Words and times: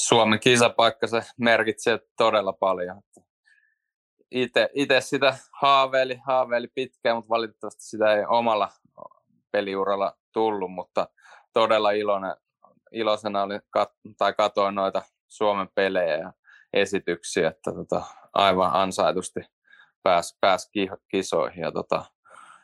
Suomen 0.00 0.40
kisapaikka 0.40 1.06
se 1.06 1.22
merkitsee 1.38 2.00
todella 2.16 2.52
paljon. 2.52 3.02
Itse 4.74 5.00
sitä 5.00 5.36
haaveili, 5.52 6.20
haaveili 6.26 6.68
pitkään, 6.74 7.16
mutta 7.16 7.28
valitettavasti 7.28 7.82
sitä 7.82 8.14
ei 8.14 8.24
omalla 8.28 8.68
peliuralla 9.52 10.16
tullut, 10.32 10.72
mutta 10.72 11.08
todella 11.52 11.90
iloinen, 11.90 12.36
iloisena 12.92 13.42
oli, 13.42 13.60
kat, 13.70 13.92
tai 14.18 14.32
katoin 14.32 14.74
noita 14.74 15.02
Suomen 15.28 15.68
pelejä 15.74 16.16
ja 16.16 16.32
esityksiä, 16.72 17.48
että 17.48 17.72
tota, 17.72 18.02
aivan 18.32 18.70
ansaitusti 18.72 19.40
pääsi 20.02 20.38
pääs 20.40 20.70
kisoihin. 21.08 21.62
Ja 21.62 21.72
tota, 21.72 22.04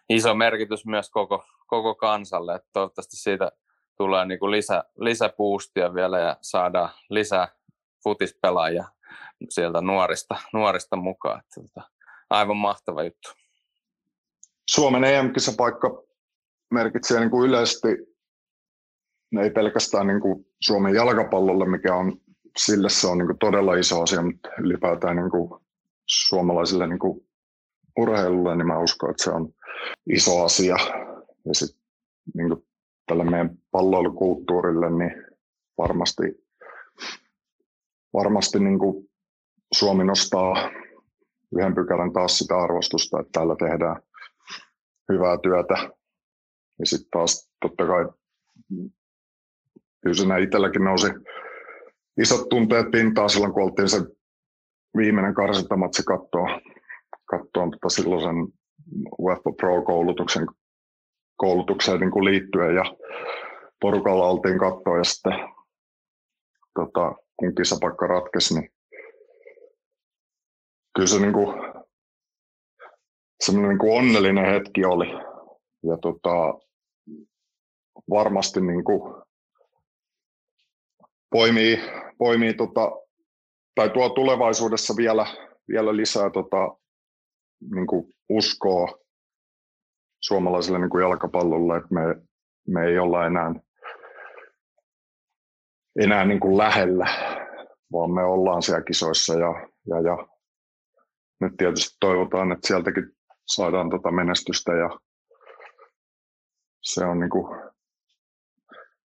iso 0.08 0.34
merkitys 0.34 0.86
myös 0.86 1.10
koko, 1.10 1.44
koko 1.66 1.94
kansalle, 1.94 2.54
että 2.54 2.68
toivottavasti 2.72 3.16
siitä 3.16 3.52
tulee 3.96 4.26
niin 4.26 4.38
kuin 4.38 4.50
lisä, 4.50 4.84
lisäpuustia 4.96 5.94
vielä 5.94 6.18
ja 6.18 6.36
saadaan 6.42 6.88
lisää 7.10 7.48
futispelaajia 8.04 8.84
sieltä 9.48 9.80
nuorista, 9.80 10.36
nuorista 10.52 10.96
mukaan. 10.96 11.40
Että, 11.40 11.60
tota, 11.60 11.90
aivan 12.30 12.56
mahtava 12.56 13.02
juttu. 13.02 13.28
Suomen 14.70 15.04
EM-kisapaikka 15.04 16.02
merkitsee 16.70 17.20
niin 17.20 17.30
kuin 17.30 17.48
yleisesti, 17.48 17.88
ei 19.42 19.50
pelkästään 19.50 20.06
niin 20.06 20.20
kuin 20.20 20.46
Suomen 20.60 20.94
jalkapallolle, 20.94 21.66
mikä 21.66 21.94
on 21.94 22.20
sille 22.56 22.88
se 22.88 23.06
on 23.06 23.18
niin 23.18 23.26
kuin 23.26 23.38
todella 23.38 23.74
iso 23.74 24.02
asia, 24.02 24.22
mutta 24.22 24.48
ylipäätään 24.60 25.16
niin 25.16 25.30
kuin 25.30 25.60
suomalaisille 26.06 26.86
niin 26.86 26.98
kuin 26.98 27.28
urheilulle, 27.98 28.56
niin 28.56 28.66
mä 28.66 28.78
uskon, 28.78 29.10
että 29.10 29.24
se 29.24 29.30
on 29.30 29.54
iso 30.14 30.44
asia. 30.44 30.76
Ja 31.44 31.54
sitten 31.54 31.82
niin 32.34 32.48
kuin 32.48 32.65
tälle 33.06 33.24
meidän 33.24 33.50
palloilukulttuurille, 33.70 34.90
niin 34.90 35.24
varmasti, 35.78 36.22
varmasti 38.12 38.60
niin 38.60 38.78
kuin 38.78 39.10
Suomi 39.74 40.04
nostaa 40.04 40.70
yhden 41.56 41.74
pykälän 41.74 42.12
taas 42.12 42.38
sitä 42.38 42.58
arvostusta, 42.58 43.20
että 43.20 43.30
täällä 43.32 43.56
tehdään 43.58 44.02
hyvää 45.12 45.38
työtä. 45.42 45.74
Ja 46.78 46.86
sitten 46.86 47.10
taas 47.10 47.50
totta 47.60 47.86
kai 47.86 48.06
kyllä 50.02 50.38
itselläkin 50.38 50.84
nousi 50.84 51.06
isot 52.20 52.48
tunteet 52.48 52.90
pintaan 52.90 53.30
silloin, 53.30 53.52
kun 53.52 53.62
oltiin 53.62 53.88
se 53.88 53.98
viimeinen 54.96 55.34
karsintamatsi 55.34 56.02
katsoa, 56.02 56.60
katsoa 57.24 57.68
tota 57.70 57.88
silloisen 57.88 58.36
UEFA 59.18 59.52
Pro-koulutuksen 59.52 60.46
koulutukseen 61.36 62.00
niin 62.00 62.10
kuin 62.10 62.24
liittyen 62.24 62.74
ja 62.74 62.84
porukalla 63.80 64.28
oltiin 64.28 64.58
katsoa 64.58 64.98
ja 64.98 65.04
sitten 65.04 65.32
tota, 66.74 67.14
kun 67.36 67.54
kisapaikka 67.54 68.06
ratkesi, 68.06 68.54
niin 68.54 68.72
kyllä 70.94 71.08
se 71.08 71.20
niin 71.20 71.32
kuin, 71.32 71.54
semmoinen 73.44 73.68
niin 73.68 73.78
kuin 73.78 73.98
onnellinen 73.98 74.52
hetki 74.52 74.84
oli. 74.84 75.06
Ja 75.82 75.98
tota, 76.02 76.54
varmasti 78.10 78.60
niin 78.60 78.84
kuin 78.84 79.22
poimii, 81.30 81.78
poimii 82.18 82.54
tota, 82.54 82.92
tai 83.74 83.90
tuo 83.90 84.08
tulevaisuudessa 84.08 84.94
vielä, 84.96 85.26
vielä 85.68 85.96
lisää 85.96 86.30
tota, 86.30 86.76
niin 87.74 87.86
kuin 87.86 88.14
uskoa 88.28 89.05
suomalaiselle 90.20 90.78
niin 90.78 90.90
kuin 90.90 91.02
jalkapallolle, 91.02 91.76
että 91.76 91.94
me, 91.94 92.00
me 92.68 92.86
ei 92.86 92.98
olla 92.98 93.26
enää, 93.26 93.54
enää 96.00 96.24
niin 96.24 96.40
kuin 96.40 96.58
lähellä, 96.58 97.06
vaan 97.92 98.10
me 98.10 98.24
ollaan 98.24 98.62
siellä 98.62 98.82
kisoissa 98.82 99.34
ja, 99.34 99.68
ja, 99.86 100.00
ja 100.00 100.28
nyt 101.40 101.52
tietysti 101.56 101.96
toivotaan, 102.00 102.52
että 102.52 102.66
sieltäkin 102.66 103.04
saadaan 103.46 103.90
tota 103.90 104.10
menestystä 104.10 104.72
ja 104.72 104.90
se 106.82 107.04
on 107.04 107.20
niin 107.20 107.30
kuin 107.30 107.60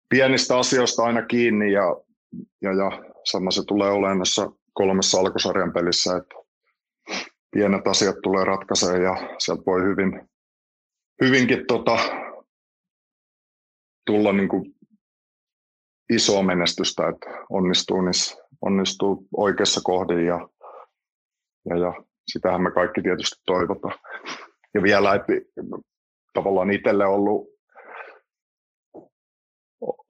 pienistä 0.08 0.58
asioista 0.58 1.04
aina 1.04 1.22
kiinni 1.22 1.72
ja, 1.72 1.96
ja, 2.62 2.72
ja 2.72 2.90
sama 3.24 3.50
se 3.50 3.62
tulee 3.66 3.90
olemaan 3.90 4.18
näissä 4.18 4.46
kolmessa 4.72 5.20
alkusarjan 5.20 5.72
pelissä, 5.72 6.16
että 6.16 6.34
pienet 7.50 7.86
asiat 7.86 8.16
tulee 8.22 8.44
ratkaisee 8.44 9.02
ja 9.02 9.16
sieltä 9.38 9.62
voi 9.66 9.82
hyvin, 9.82 10.28
hyvinkin 11.24 11.66
tota, 11.66 11.98
tulla 14.06 14.32
niin 14.32 14.48
kuin 14.48 14.74
isoa 16.12 16.42
menestystä, 16.42 17.08
että 17.08 17.26
onnistuu, 17.50 17.98
onnistuu 18.60 19.28
oikeassa 19.36 19.80
kohdin 19.84 20.26
ja, 20.26 20.48
ja, 21.68 21.76
ja 21.76 21.92
sitähän 22.26 22.62
me 22.62 22.70
kaikki 22.70 23.02
tietysti 23.02 23.42
toivotaan. 23.46 23.98
Ja 24.74 24.82
vielä, 24.82 25.14
että 25.14 25.32
tavallaan 26.34 26.70
itselle 26.70 27.06
ollut, 27.06 27.48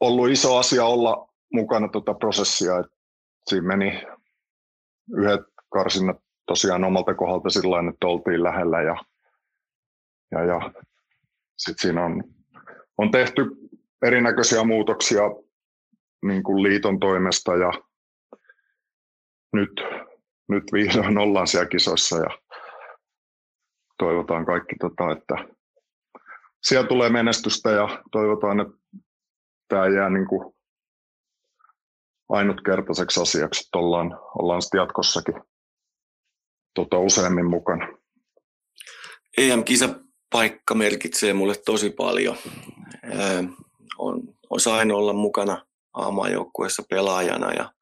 ollut 0.00 0.30
iso 0.30 0.56
asia 0.56 0.84
olla 0.84 1.28
mukana 1.52 1.88
tuota 1.88 2.14
prosessia, 2.14 2.78
että 2.78 2.92
siinä 3.48 3.66
meni 3.66 4.02
yhdet 5.16 5.40
karsinnat 5.72 6.16
tosiaan 6.46 6.84
omalta 6.84 7.14
kohdalta 7.14 7.50
sillä 7.50 7.90
että 7.90 8.06
oltiin 8.06 8.42
lähellä 8.42 8.82
ja, 8.82 8.96
ja, 10.32 10.44
ja 10.44 10.72
sitten 11.58 11.82
siinä 11.82 12.04
on, 12.04 12.24
on 12.98 13.10
tehty 13.10 13.42
erinäköisiä 14.02 14.64
muutoksia 14.64 15.22
niin 16.24 16.42
kuin 16.42 16.62
liiton 16.62 17.00
toimesta 17.00 17.56
ja 17.56 17.72
nyt, 19.52 19.70
nyt 20.48 20.64
vihdoin 20.72 21.18
ollaan 21.18 21.46
siellä 21.46 21.68
kisoissa 21.68 22.16
ja 22.16 22.38
toivotaan 23.98 24.46
kaikki, 24.46 24.76
tota, 24.80 25.12
että 25.12 25.34
siellä 26.62 26.88
tulee 26.88 27.10
menestystä 27.10 27.70
ja 27.70 28.02
toivotaan, 28.12 28.60
että 28.60 28.74
tämä 29.68 29.86
jää 29.86 30.10
niin 30.10 30.26
kuin 30.26 30.54
ainutkertaiseksi 32.28 33.22
asiaksi, 33.22 33.60
että 33.60 33.78
ollaan, 33.78 34.18
ollaan 34.38 34.62
sitten 34.62 34.78
jatkossakin 34.78 35.34
tota, 36.74 36.98
useammin 36.98 37.50
mukana. 37.50 37.88
EM-kisapaikka 40.34 40.74
merkitsee 40.74 41.32
mulle 41.32 41.54
tosi 41.64 41.90
paljon. 41.90 42.36
Öö, 43.04 43.42
on, 43.98 44.22
on 44.50 44.60
sain 44.60 44.92
olla 44.92 45.12
mukana 45.12 45.66
aamaajoukkueessa 45.94 46.82
pelaajana 46.90 47.52
ja 47.52 47.72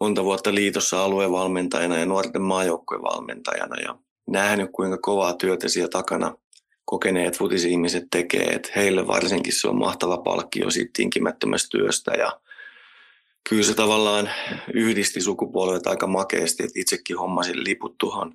monta 0.00 0.24
vuotta 0.24 0.54
liitossa 0.54 1.04
aluevalmentajana 1.04 1.98
ja 1.98 2.06
nuorten 2.06 2.42
maajoukkueen 2.42 3.02
valmentajana 3.02 3.80
ja 3.80 3.98
nähnyt 4.26 4.70
kuinka 4.72 4.98
kovaa 4.98 5.34
työtä 5.34 5.68
siellä 5.68 5.88
takana 5.88 6.34
kokeneet 6.84 7.38
futisihmiset 7.38 8.04
tekee, 8.10 8.46
että 8.46 8.70
heille 8.76 9.06
varsinkin 9.06 9.52
se 9.52 9.68
on 9.68 9.78
mahtava 9.78 10.18
palkkio 10.18 10.70
siitä 10.70 10.90
tinkimättömästä 10.96 11.68
työstä. 11.70 12.10
Ja 12.10 12.40
kyllä 13.48 13.62
se 13.62 13.74
tavallaan 13.74 14.30
yhdisti 14.74 15.20
sukupolvet 15.20 15.86
aika 15.86 16.06
makeasti, 16.06 16.62
että 16.62 16.80
itsekin 16.80 17.18
hommasin 17.18 17.64
liput 17.64 17.98
tuohon 17.98 18.34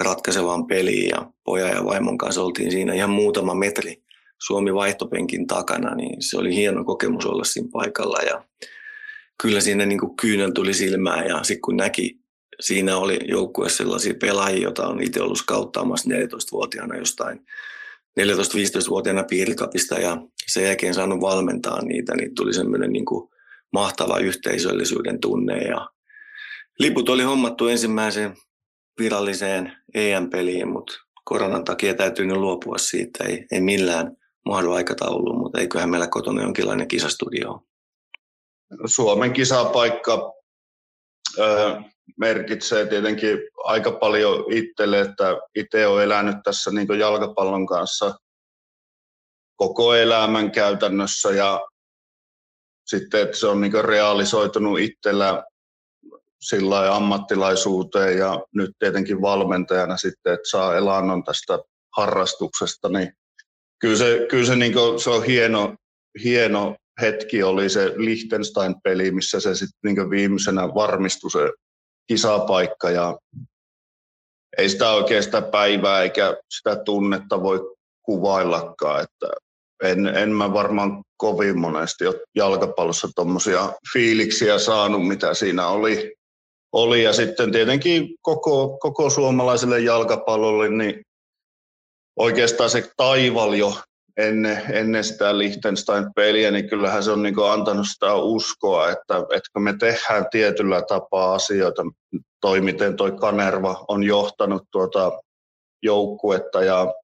ratkaisevaan 0.00 0.66
peliin 0.66 1.08
ja 1.08 1.32
pojan 1.44 1.70
ja 1.70 1.84
vaimon 1.84 2.18
kanssa 2.18 2.42
oltiin 2.42 2.70
siinä 2.70 2.94
ihan 2.94 3.10
muutama 3.10 3.54
metri 3.54 4.02
Suomi 4.38 4.74
vaihtopenkin 4.74 5.46
takana, 5.46 5.94
niin 5.94 6.22
se 6.22 6.38
oli 6.38 6.54
hieno 6.54 6.84
kokemus 6.84 7.26
olla 7.26 7.44
siinä 7.44 7.68
paikalla 7.72 8.18
ja 8.18 8.44
kyllä 9.42 9.60
siinä 9.60 9.86
niin 9.86 10.00
kuin 10.00 10.16
kyynel 10.16 10.50
tuli 10.50 10.74
silmään 10.74 11.26
ja 11.26 11.42
sitten 11.42 11.62
kun 11.62 11.76
näki, 11.76 12.18
siinä 12.60 12.96
oli 12.96 13.18
joukkue 13.28 13.68
sellaisia 13.68 14.14
pelaajia, 14.20 14.62
joita 14.62 14.86
on 14.86 15.02
itse 15.02 15.22
ollut 15.22 15.38
skauttaamassa 15.38 16.10
14-vuotiaana 16.10 16.96
jostain 16.96 17.40
14-15-vuotiaana 18.20 19.24
piirikapista 19.24 19.94
ja 19.94 20.16
sen 20.46 20.64
jälkeen 20.64 20.94
saanut 20.94 21.20
valmentaa 21.20 21.84
niitä, 21.84 22.16
niin 22.16 22.34
tuli 22.34 22.54
semmoinen 22.54 22.92
niin 22.92 23.04
mahtava 23.72 24.18
yhteisöllisyyden 24.18 25.20
tunne 25.20 25.58
ja 25.58 25.88
liput 26.78 27.08
oli 27.08 27.22
hommattu 27.22 27.66
ensimmäiseen 27.66 28.36
viralliseen 28.98 29.76
EM-peliin, 29.94 30.68
mutta 30.68 30.94
koronan 31.24 31.64
takia 31.64 31.94
täytyy 31.94 32.26
nyt 32.26 32.36
luopua 32.36 32.78
siitä. 32.78 33.24
Ei, 33.24 33.46
ei 33.52 33.60
millään 33.60 34.16
mahdu 34.44 34.72
aikatauluun, 34.72 35.38
mutta 35.38 35.60
eiköhän 35.60 35.90
meillä 35.90 36.06
kotona 36.06 36.42
jonkinlainen 36.42 36.88
kisastudio 36.88 37.50
ole. 37.50 37.60
Suomen 38.86 39.32
kisapaikka 39.32 40.32
ö, 41.38 41.76
merkitsee 42.16 42.86
tietenkin 42.86 43.38
aika 43.64 43.92
paljon 43.92 44.52
itselle, 44.52 45.00
että 45.00 45.36
itse 45.54 45.86
olen 45.86 46.04
elänyt 46.04 46.36
tässä 46.44 46.70
niin 46.70 46.98
jalkapallon 46.98 47.66
kanssa 47.66 48.14
koko 49.56 49.94
elämän 49.94 50.50
käytännössä 50.50 51.30
ja 51.30 51.60
sitten, 52.86 53.22
että 53.22 53.36
se 53.36 53.46
on 53.46 53.60
niin 53.60 53.84
realisoitunut 53.84 54.78
itsellä 54.78 55.44
sillä 56.40 56.96
ammattilaisuuteen 56.96 58.18
ja 58.18 58.40
nyt 58.54 58.70
tietenkin 58.78 59.20
valmentajana 59.22 59.96
sitten, 59.96 60.32
että 60.32 60.50
saa 60.50 60.76
elannon 60.76 61.24
tästä 61.24 61.58
harrastuksesta, 61.96 62.88
niin 62.88 63.12
kyllä 63.80 63.96
se, 63.96 64.26
kyllä 64.30 64.46
se, 64.46 64.56
niin 64.56 64.72
kuin, 64.72 65.00
se 65.00 65.10
on 65.10 65.24
hieno, 65.24 65.74
hieno 66.24 66.76
hetki 67.00 67.42
oli 67.42 67.70
se 67.70 67.92
Liechtenstein-peli, 67.96 69.10
missä 69.10 69.40
se 69.40 69.54
sitten 69.54 69.78
niin 69.94 70.10
viimeisenä 70.10 70.74
varmistui 70.74 71.30
se 71.30 71.52
kisapaikka 72.06 72.90
ja 72.90 73.18
ei 74.58 74.68
sitä 74.68 74.86
sitä 75.20 75.42
päivää 75.42 76.02
eikä 76.02 76.36
sitä 76.50 76.76
tunnetta 76.76 77.42
voi 77.42 77.76
kuvaillakaan, 78.02 79.02
että 79.02 79.28
en, 79.82 80.06
en 80.06 80.32
mä 80.32 80.52
varmaan 80.52 81.02
kovin 81.16 81.58
monesti 81.58 82.06
ole 82.06 82.20
jalkapallossa 82.34 83.08
tuommoisia 83.14 83.72
fiiliksiä 83.92 84.58
saanut, 84.58 85.08
mitä 85.08 85.34
siinä 85.34 85.68
oli. 85.68 86.17
Oli. 86.72 87.02
Ja 87.02 87.12
sitten 87.12 87.52
tietenkin 87.52 88.14
koko, 88.22 88.78
koko 88.80 89.10
suomalaiselle 89.10 89.80
jalkapallolle, 89.80 90.68
niin 90.68 91.02
oikeastaan 92.16 92.70
se 92.70 92.90
taival 92.96 93.52
jo 93.52 93.74
ennen, 94.16 94.62
ennen 94.70 95.04
sitä 95.04 95.38
Liechtenstein-peliä, 95.38 96.50
niin 96.50 96.68
kyllähän 96.68 97.02
se 97.02 97.10
on 97.10 97.22
niin 97.22 97.34
antanut 97.52 97.86
sitä 97.88 98.14
uskoa, 98.14 98.90
että, 98.90 99.16
että 99.16 99.50
kun 99.52 99.62
me 99.62 99.74
tehdään 99.78 100.26
tietyllä 100.30 100.82
tapaa 100.88 101.34
asioita, 101.34 101.82
toi 102.40 102.60
miten 102.60 102.96
toi 102.96 103.12
Kanerva 103.12 103.84
on 103.88 104.04
johtanut 104.04 104.62
tuota 104.72 105.12
joukkuetta 105.82 106.64
ja 106.64 106.94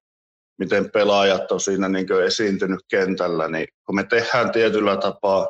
miten 0.58 0.90
pelaajat 0.90 1.52
on 1.52 1.60
siinä 1.60 1.88
niin 1.88 2.06
esiintynyt 2.26 2.81
kentällä, 2.90 3.49
niin 3.49 3.67
kun 3.87 3.94
me 3.94 4.05
tehdään 4.05 4.52
tietyllä 4.52 4.96
tapaa 4.96 5.49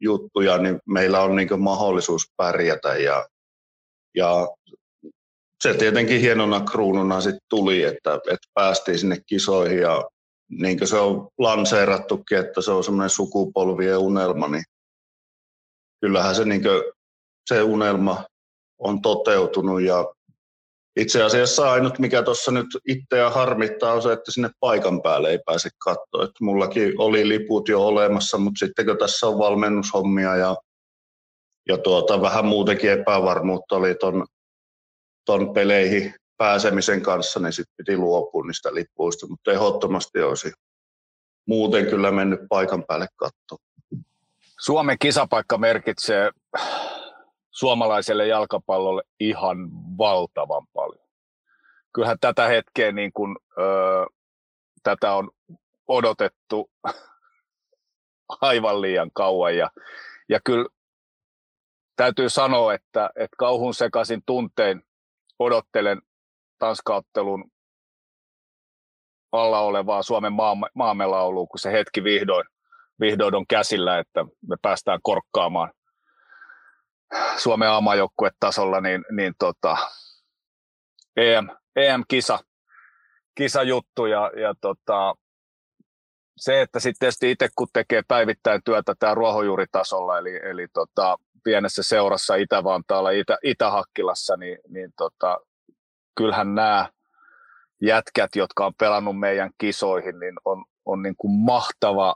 juttuja, 0.00 0.58
niin 0.58 0.78
meillä 0.88 1.22
on 1.22 1.36
niin 1.36 1.60
mahdollisuus 1.60 2.22
pärjätä 2.36 2.96
ja, 2.96 3.26
ja 4.16 4.48
se 5.62 5.74
tietenkin 5.74 6.20
hienona 6.20 6.60
kruununa 6.60 7.20
sitten 7.20 7.40
tuli, 7.48 7.82
että, 7.82 8.14
että 8.14 8.48
päästiin 8.54 8.98
sinne 8.98 9.16
kisoihin 9.26 9.78
ja 9.78 10.04
niin 10.50 10.78
kuin 10.78 10.88
se 10.88 10.96
on 10.96 11.28
lanseerattukin, 11.38 12.38
että 12.38 12.60
se 12.60 12.70
on 12.70 12.84
semmoinen 12.84 13.10
sukupolvien 13.10 13.98
unelma, 13.98 14.48
niin 14.48 14.64
kyllähän 16.00 16.34
se, 16.34 16.44
niin 16.44 16.62
kuin, 16.62 16.82
se 17.48 17.62
unelma 17.62 18.24
on 18.78 19.02
toteutunut 19.02 19.82
ja 19.82 20.04
itse 20.96 21.22
asiassa 21.22 21.70
ainut, 21.70 21.98
mikä 21.98 22.22
tuossa 22.22 22.50
nyt 22.50 22.66
itseä 22.88 23.30
harmittaa, 23.30 23.92
on 23.92 24.02
se, 24.02 24.12
että 24.12 24.32
sinne 24.32 24.50
paikan 24.60 25.02
päälle 25.02 25.30
ei 25.30 25.38
pääse 25.46 25.68
katsoa. 25.84 26.24
Että 26.24 26.44
mullakin 26.44 26.92
oli 26.98 27.28
liput 27.28 27.68
jo 27.68 27.86
olemassa, 27.86 28.38
mutta 28.38 28.66
sitten 28.66 28.86
kun 28.86 28.98
tässä 28.98 29.26
on 29.26 29.38
valmennushommia 29.38 30.36
ja, 30.36 30.56
ja 31.68 31.78
tuota, 31.78 32.20
vähän 32.20 32.46
muutenkin 32.46 32.90
epävarmuutta 32.90 33.76
oli 33.76 33.94
ton, 33.94 34.26
ton 35.24 35.54
peleihin 35.54 36.14
pääsemisen 36.36 37.02
kanssa, 37.02 37.40
niin 37.40 37.52
sitten 37.52 37.74
piti 37.76 37.96
luopua 37.96 38.46
niistä 38.46 38.74
lippuista, 38.74 39.26
mutta 39.26 39.52
ehdottomasti 39.52 40.22
olisi 40.22 40.52
muuten 41.46 41.86
kyllä 41.86 42.10
mennyt 42.10 42.40
paikan 42.48 42.84
päälle 42.88 43.06
katsoa. 43.16 43.58
Suomen 44.60 44.96
kisapaikka 44.98 45.58
merkitsee 45.58 46.30
suomalaiselle 47.50 48.26
jalkapallolle 48.26 49.02
ihan 49.20 49.70
valtavan 49.98 50.66
paljon. 50.72 51.06
Kyllähän 51.94 52.18
tätä 52.20 52.46
hetkeä 52.46 52.92
niin 52.92 53.10
kuin, 53.14 53.36
öö, 53.58 54.06
tätä 54.82 55.14
on 55.14 55.30
odotettu 55.88 56.70
aivan 58.40 58.80
liian 58.80 59.10
kauan 59.14 59.56
ja, 59.56 59.70
ja 60.28 60.40
kyllä 60.44 60.68
täytyy 61.96 62.28
sanoa, 62.28 62.74
että, 62.74 63.10
että 63.16 63.36
kauhun 63.38 63.74
sekaisin 63.74 64.22
tuntein 64.26 64.82
odottelen 65.38 66.02
Tanskaottelun 66.58 67.50
alla 69.32 69.60
olevaa 69.60 70.02
Suomen 70.02 70.32
maamme, 70.32 70.66
maamme 70.74 71.06
laulua, 71.06 71.46
kun 71.46 71.58
se 71.58 71.72
hetki 71.72 72.04
vihdoin, 72.04 72.46
vihdoin 73.00 73.34
on 73.34 73.46
käsillä, 73.46 73.98
että 73.98 74.24
me 74.48 74.56
päästään 74.62 74.98
korkkaamaan 75.02 75.72
Suomen 77.36 77.68
tasolla, 78.40 78.80
niin, 78.80 79.04
niin 79.10 79.34
tota, 79.38 79.76
EM, 81.16 81.48
EM-kisa 81.76 82.38
kisa 83.36 83.62
juttu 83.62 84.06
ja, 84.06 84.30
ja 84.40 84.54
tota, 84.60 85.14
se, 86.36 86.60
että 86.60 86.80
sitten 86.80 87.12
itse 87.22 87.48
kun 87.56 87.68
tekee 87.72 88.02
päivittäin 88.08 88.60
työtä 88.64 88.94
tämä 88.98 89.14
ruohonjuuritasolla, 89.14 90.18
eli, 90.18 90.36
eli 90.36 90.66
tota, 90.72 91.18
pienessä 91.46 91.82
seurassa 91.82 92.34
Itä-Vantaalla, 92.34 93.10
Itä, 93.10 93.38
Itä-Hakkilassa, 93.42 94.36
niin, 94.36 94.58
niin 94.68 94.90
tota, 94.96 95.38
kyllähän 96.16 96.54
nämä 96.54 96.88
jätkät, 97.82 98.36
jotka 98.36 98.66
on 98.66 98.72
pelannut 98.78 99.18
meidän 99.18 99.50
kisoihin, 99.58 100.18
niin 100.20 100.34
on, 100.44 100.64
on 100.84 101.02
niin 101.02 101.14
kuin 101.18 101.32
mahtava 101.32 102.14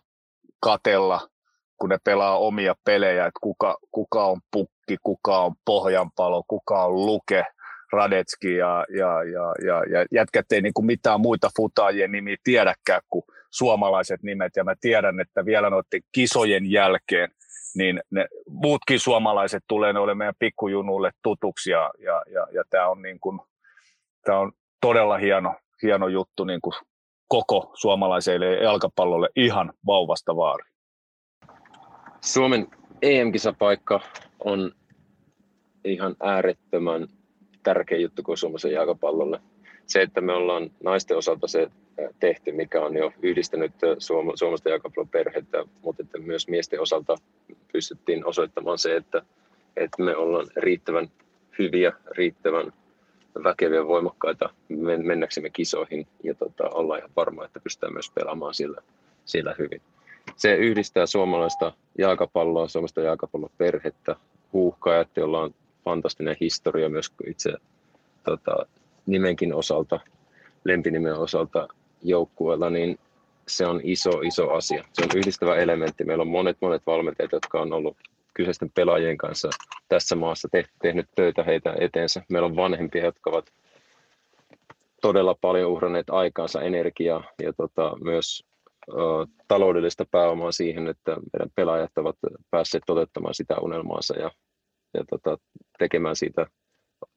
katella, 0.60 1.28
kun 1.80 1.88
ne 1.88 1.98
pelaa 2.04 2.38
omia 2.38 2.74
pelejä, 2.84 3.26
että 3.26 3.38
kuka, 3.42 3.76
kuka 3.90 4.24
on 4.24 4.40
pukki, 4.52 4.96
kuka 5.02 5.38
on 5.38 5.54
pohjanpalo, 5.64 6.42
kuka 6.48 6.84
on 6.84 7.06
luke, 7.06 7.44
Radetski 7.92 8.56
ja, 8.56 8.84
ja, 8.98 9.24
ja, 9.24 9.54
ja, 9.66 9.98
ja 9.98 10.06
jätkät 10.12 10.52
ei 10.52 10.62
niin 10.62 10.74
kuin 10.74 10.86
mitään 10.86 11.20
muita 11.20 11.50
futaajien 11.56 12.12
nimiä 12.12 12.36
tiedäkään 12.44 13.00
kuin 13.10 13.22
suomalaiset 13.50 14.22
nimet, 14.22 14.52
ja 14.56 14.64
mä 14.64 14.74
tiedän, 14.80 15.20
että 15.20 15.44
vielä 15.44 15.70
noiden 15.70 16.00
kisojen 16.12 16.70
jälkeen 16.70 17.30
niin 17.74 18.00
ne 18.10 18.26
muutkin 18.48 19.00
suomalaiset 19.00 19.64
tulee 19.68 19.92
ne 19.92 20.00
meidän 20.14 20.34
pikkujunulle 20.38 21.10
tutuksi, 21.22 21.70
ja, 21.70 21.90
ja, 21.98 22.22
ja, 22.32 22.46
ja 22.52 22.64
tämä 22.70 22.88
on 22.88 23.02
niin 23.02 23.20
kuin, 23.20 23.40
on 24.28 24.52
todella 24.80 25.18
hieno, 25.18 25.54
hieno 25.82 26.08
juttu 26.08 26.44
niin 26.44 26.60
kuin 26.60 26.74
koko 27.28 27.70
suomalaiselle 27.74 28.54
jalkapallolle 28.54 29.28
ihan 29.36 29.72
vauvasta 29.86 30.36
vaari. 30.36 30.70
Suomen 32.20 32.66
EM-kisapaikka 33.02 34.00
on 34.44 34.72
ihan 35.84 36.16
äärettömän 36.22 37.08
tärkeä 37.62 37.98
juttu 37.98 38.22
kuin 38.22 38.38
suomalaisen 38.38 38.72
jalkapallolle. 38.72 39.40
Se, 39.90 40.02
että 40.02 40.20
me 40.20 40.32
ollaan 40.32 40.70
naisten 40.84 41.16
osalta 41.16 41.48
se 41.48 41.70
tehty, 42.20 42.52
mikä 42.52 42.80
on 42.80 42.96
jo 42.96 43.12
yhdistänyt 43.22 43.72
suoma, 43.98 44.32
suomalaista 44.36 44.70
perhettä, 45.10 45.64
mutta 45.82 46.02
että 46.02 46.18
myös 46.18 46.48
miesten 46.48 46.80
osalta 46.80 47.16
pystyttiin 47.72 48.26
osoittamaan 48.26 48.78
se, 48.78 48.96
että, 48.96 49.22
että 49.76 50.02
me 50.02 50.16
ollaan 50.16 50.46
riittävän 50.56 51.10
hyviä, 51.58 51.92
riittävän 52.10 52.72
väkeviä 53.44 53.86
voimakkaita 53.86 54.50
mennäksemme 55.02 55.50
kisoihin 55.50 56.06
ja 56.24 56.34
tota, 56.34 56.68
olla 56.68 56.96
ihan 56.96 57.10
varma, 57.16 57.44
että 57.44 57.60
pystytään 57.60 57.92
myös 57.92 58.10
pelaamaan 58.10 58.54
sillä, 58.54 58.80
sillä 59.24 59.54
hyvin. 59.58 59.80
Se 60.36 60.54
yhdistää 60.54 61.06
suomalaista 61.06 61.72
jalkapalloa, 61.98 62.68
suomalaista 62.68 63.00
jalkapallon 63.00 63.50
perhettä, 63.58 64.16
huuhkajat, 64.52 65.08
joilla 65.16 65.40
on 65.40 65.54
fantastinen 65.84 66.36
historia 66.40 66.88
myös 66.88 67.12
itse 67.26 67.52
tota, 68.24 68.66
nimenkin 69.06 69.54
osalta, 69.54 70.00
lempinimen 70.64 71.14
osalta 71.14 71.68
joukkueella, 72.02 72.70
niin 72.70 72.98
se 73.48 73.66
on 73.66 73.80
iso, 73.82 74.10
iso 74.20 74.50
asia. 74.50 74.84
Se 74.92 75.02
on 75.02 75.18
yhdistävä 75.18 75.56
elementti. 75.56 76.04
Meillä 76.04 76.22
on 76.22 76.28
monet, 76.28 76.56
monet 76.60 76.82
valmentajat, 76.86 77.32
jotka 77.32 77.60
on 77.60 77.72
ollut 77.72 77.96
kyseisten 78.34 78.70
pelaajien 78.74 79.16
kanssa 79.16 79.50
tässä 79.88 80.16
maassa 80.16 80.48
te, 80.52 80.64
tehnyt 80.82 81.06
töitä 81.14 81.44
heitä 81.44 81.74
eteensä. 81.80 82.22
Meillä 82.30 82.46
on 82.46 82.56
vanhempia, 82.56 83.04
jotka 83.04 83.30
ovat 83.30 83.52
todella 85.02 85.36
paljon 85.40 85.70
uhranneet 85.70 86.10
aikaansa, 86.10 86.62
energiaa 86.62 87.24
ja 87.42 87.52
tota, 87.52 87.96
myös 88.04 88.44
ö, 88.88 88.94
taloudellista 89.48 90.04
pääomaa 90.10 90.52
siihen, 90.52 90.88
että 90.88 91.16
meidän 91.32 91.50
pelaajat 91.54 91.98
ovat 91.98 92.16
päässeet 92.50 92.82
toteuttamaan 92.86 93.34
sitä 93.34 93.56
unelmaansa 93.60 94.18
ja, 94.18 94.30
ja 94.94 95.04
tota, 95.10 95.38
tekemään 95.78 96.16
siitä 96.16 96.46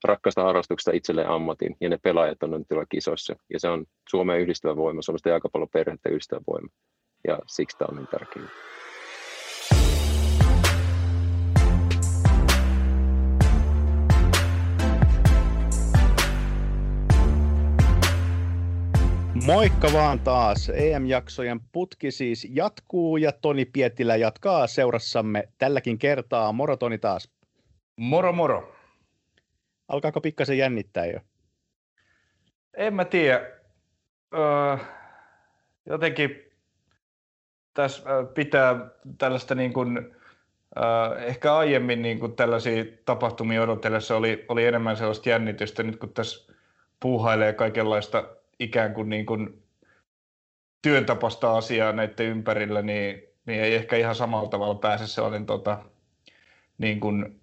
rakkaasta 0.03 0.43
harrastuksesta 0.43 0.91
itselleen 0.91 1.29
ammatin, 1.29 1.75
ja 1.81 1.89
ne 1.89 1.97
pelaajat 2.03 2.43
on 2.43 2.51
nyt 2.51 2.67
tuolla 2.67 2.85
kisoissa. 2.85 3.35
Ja 3.53 3.59
se 3.59 3.69
on 3.69 3.85
Suomen 4.09 4.39
yhdistävä 4.39 4.75
voima, 4.75 5.01
Suomesta 5.01 5.29
jalkapalloperhettä 5.29 6.09
yhdistävä 6.09 6.41
voima. 6.47 6.67
Ja 7.27 7.39
siksi 7.47 7.77
tämä 7.77 7.87
on 7.91 7.95
niin 7.95 8.07
tärkeää. 8.07 8.47
Moikka 19.45 19.87
vaan 19.93 20.19
taas. 20.19 20.69
EM-jaksojen 20.69 21.59
putki 21.71 22.11
siis 22.11 22.47
jatkuu 22.49 23.17
ja 23.17 23.31
Toni 23.31 23.65
Pietilä 23.65 24.15
jatkaa 24.15 24.67
seurassamme 24.67 25.43
tälläkin 25.57 25.97
kertaa. 25.97 26.51
Moro 26.51 26.77
Toni 26.77 26.97
taas. 26.97 27.29
Moro 27.97 28.33
moro. 28.33 28.75
Alkaako 29.93 30.21
pikkasen 30.21 30.57
jännittää 30.57 31.05
jo? 31.05 31.19
En 32.73 32.93
mä 32.93 33.05
tiedä. 33.05 33.51
Öö, 34.33 34.77
jotenkin 35.85 36.43
tässä 37.73 38.03
pitää 38.33 38.75
tällaista 39.17 39.55
niin 39.55 39.73
kuin, 39.73 39.97
öö, 40.77 41.17
ehkä 41.17 41.55
aiemmin 41.55 42.01
niin 42.01 42.19
kuin 42.19 42.35
tällaisia 42.35 42.85
tapahtumia 43.05 43.61
odotellessa 43.61 44.17
oli, 44.17 44.45
oli 44.47 44.65
enemmän 44.65 44.97
sellaista 44.97 45.29
jännitystä. 45.29 45.83
Nyt 45.83 45.97
kun 45.97 46.13
tässä 46.13 46.53
puuhailee 46.99 47.53
kaikenlaista 47.53 48.29
ikään 48.59 48.93
kuin, 48.93 49.09
niin 49.09 49.25
kuin 49.25 49.63
työn 50.81 51.05
tapasta 51.05 51.57
asiaa 51.57 51.91
näiden 51.91 52.25
ympärillä, 52.25 52.81
niin 52.81 53.33
niin 53.45 53.61
ei 53.61 53.75
ehkä 53.75 53.95
ihan 53.95 54.15
samalla 54.15 54.49
tavalla 54.49 54.75
pääse 54.75 55.07
sellainen 55.07 55.45
tota, 55.45 55.83
niin 56.77 56.99
kuin 56.99 57.42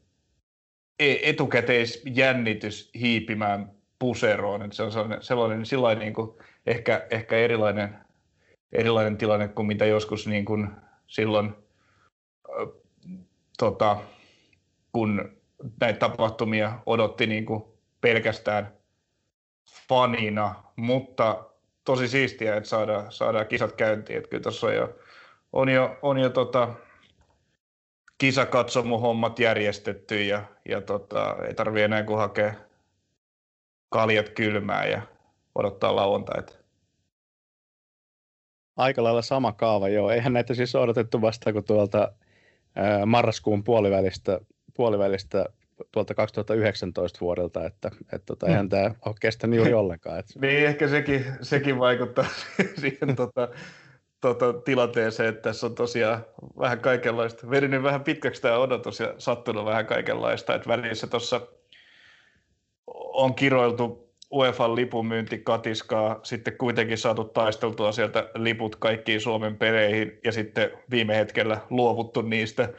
etukäteisjännitys 1.00 2.90
hiipimään 3.00 3.70
puseroon. 3.98 4.62
Että 4.62 4.76
se 4.76 4.82
on 4.82 4.92
sellainen, 4.92 5.22
sellainen 5.22 5.66
sellainen 5.66 6.00
niin 6.04 6.14
kuin 6.14 6.30
ehkä, 6.66 7.06
ehkä 7.10 7.36
erilainen, 7.36 7.98
erilainen 8.72 9.16
tilanne 9.16 9.48
kuin 9.48 9.66
mitä 9.66 9.86
joskus 9.86 10.26
niin 10.26 10.44
kuin 10.44 10.68
silloin, 11.06 11.46
äh, 11.46 12.68
tota, 13.58 13.96
kun 14.92 15.32
näitä 15.80 15.98
tapahtumia 15.98 16.78
odotti 16.86 17.26
niin 17.26 17.46
kuin 17.46 17.64
pelkästään 18.00 18.72
fanina, 19.88 20.54
mutta 20.76 21.44
tosi 21.84 22.08
siistiä, 22.08 22.56
että 22.56 22.68
saadaan, 22.68 23.12
saadaan 23.12 23.46
kisat 23.46 23.72
käyntiin. 23.72 24.16
Että 24.16 24.30
kyllä 24.30 24.42
tuossa 24.42 24.66
on 24.66 24.74
jo, 24.74 24.98
on 25.52 25.68
jo, 25.68 25.98
on 26.02 26.18
jo 26.18 26.30
tota, 26.30 26.68
kisakatsomuhommat 28.20 29.38
järjestetty 29.38 30.24
ja, 30.24 30.42
ja 30.68 30.80
tota, 30.80 31.36
ei 31.48 31.54
tarvitse 31.54 31.84
enää 31.84 32.02
kuin 32.02 32.18
hakea 32.18 32.54
kaljat 33.88 34.28
kylmää 34.28 34.86
ja 34.86 35.02
odottaa 35.54 35.96
lauantaita. 35.96 36.52
Aika 38.76 39.02
lailla 39.02 39.22
sama 39.22 39.52
kaava, 39.52 39.88
joo. 39.88 40.10
Eihän 40.10 40.32
näitä 40.32 40.54
siis 40.54 40.74
odotettu 40.74 41.20
vasta 41.20 41.52
kuin 41.52 41.64
tuolta 41.64 42.12
ää, 42.76 43.06
marraskuun 43.06 43.64
puolivälistä, 43.64 44.40
puolivälistä 44.74 45.46
tuolta 45.92 46.14
2019 46.14 47.20
vuodelta, 47.20 47.66
että, 47.66 47.90
että 48.02 48.26
tota, 48.26 48.46
eihän 48.46 48.66
mm. 48.66 48.70
tämä 48.70 48.94
ole 49.04 49.14
kestänyt 49.20 49.56
juuri 49.56 49.74
ollenkaan. 49.74 50.18
Että... 50.18 50.32
niin, 50.40 50.66
ehkä 50.66 50.88
sekin, 50.88 51.24
sekin 51.42 51.78
vaikuttaa 51.78 52.26
siihen 52.80 53.16
tota, 53.16 53.48
tota, 54.20 54.52
tilanteeseen, 54.52 55.28
että 55.28 55.42
tässä 55.42 55.66
on 55.66 55.74
tosiaan 55.74 56.24
vähän 56.58 56.80
kaikenlaista. 56.80 57.50
Verinyt 57.50 57.82
vähän 57.82 58.04
pitkäksi 58.04 58.42
tämä 58.42 58.58
odotus 58.58 59.00
ja 59.00 59.14
sattunut 59.18 59.64
vähän 59.64 59.86
kaikenlaista, 59.86 60.54
että 60.54 60.68
välissä 60.68 61.06
tuossa 61.06 61.40
on 62.94 63.34
kiroiltu 63.34 64.10
UEFA 64.32 64.74
lipunmyynti 64.74 65.38
katiskaa, 65.38 66.20
sitten 66.22 66.56
kuitenkin 66.56 66.98
saatu 66.98 67.24
taisteltua 67.24 67.92
sieltä 67.92 68.30
liput 68.34 68.76
kaikkiin 68.76 69.20
Suomen 69.20 69.56
peleihin 69.56 70.18
ja 70.24 70.32
sitten 70.32 70.70
viime 70.90 71.16
hetkellä 71.16 71.60
luovuttu 71.70 72.22
niistä 72.22 72.72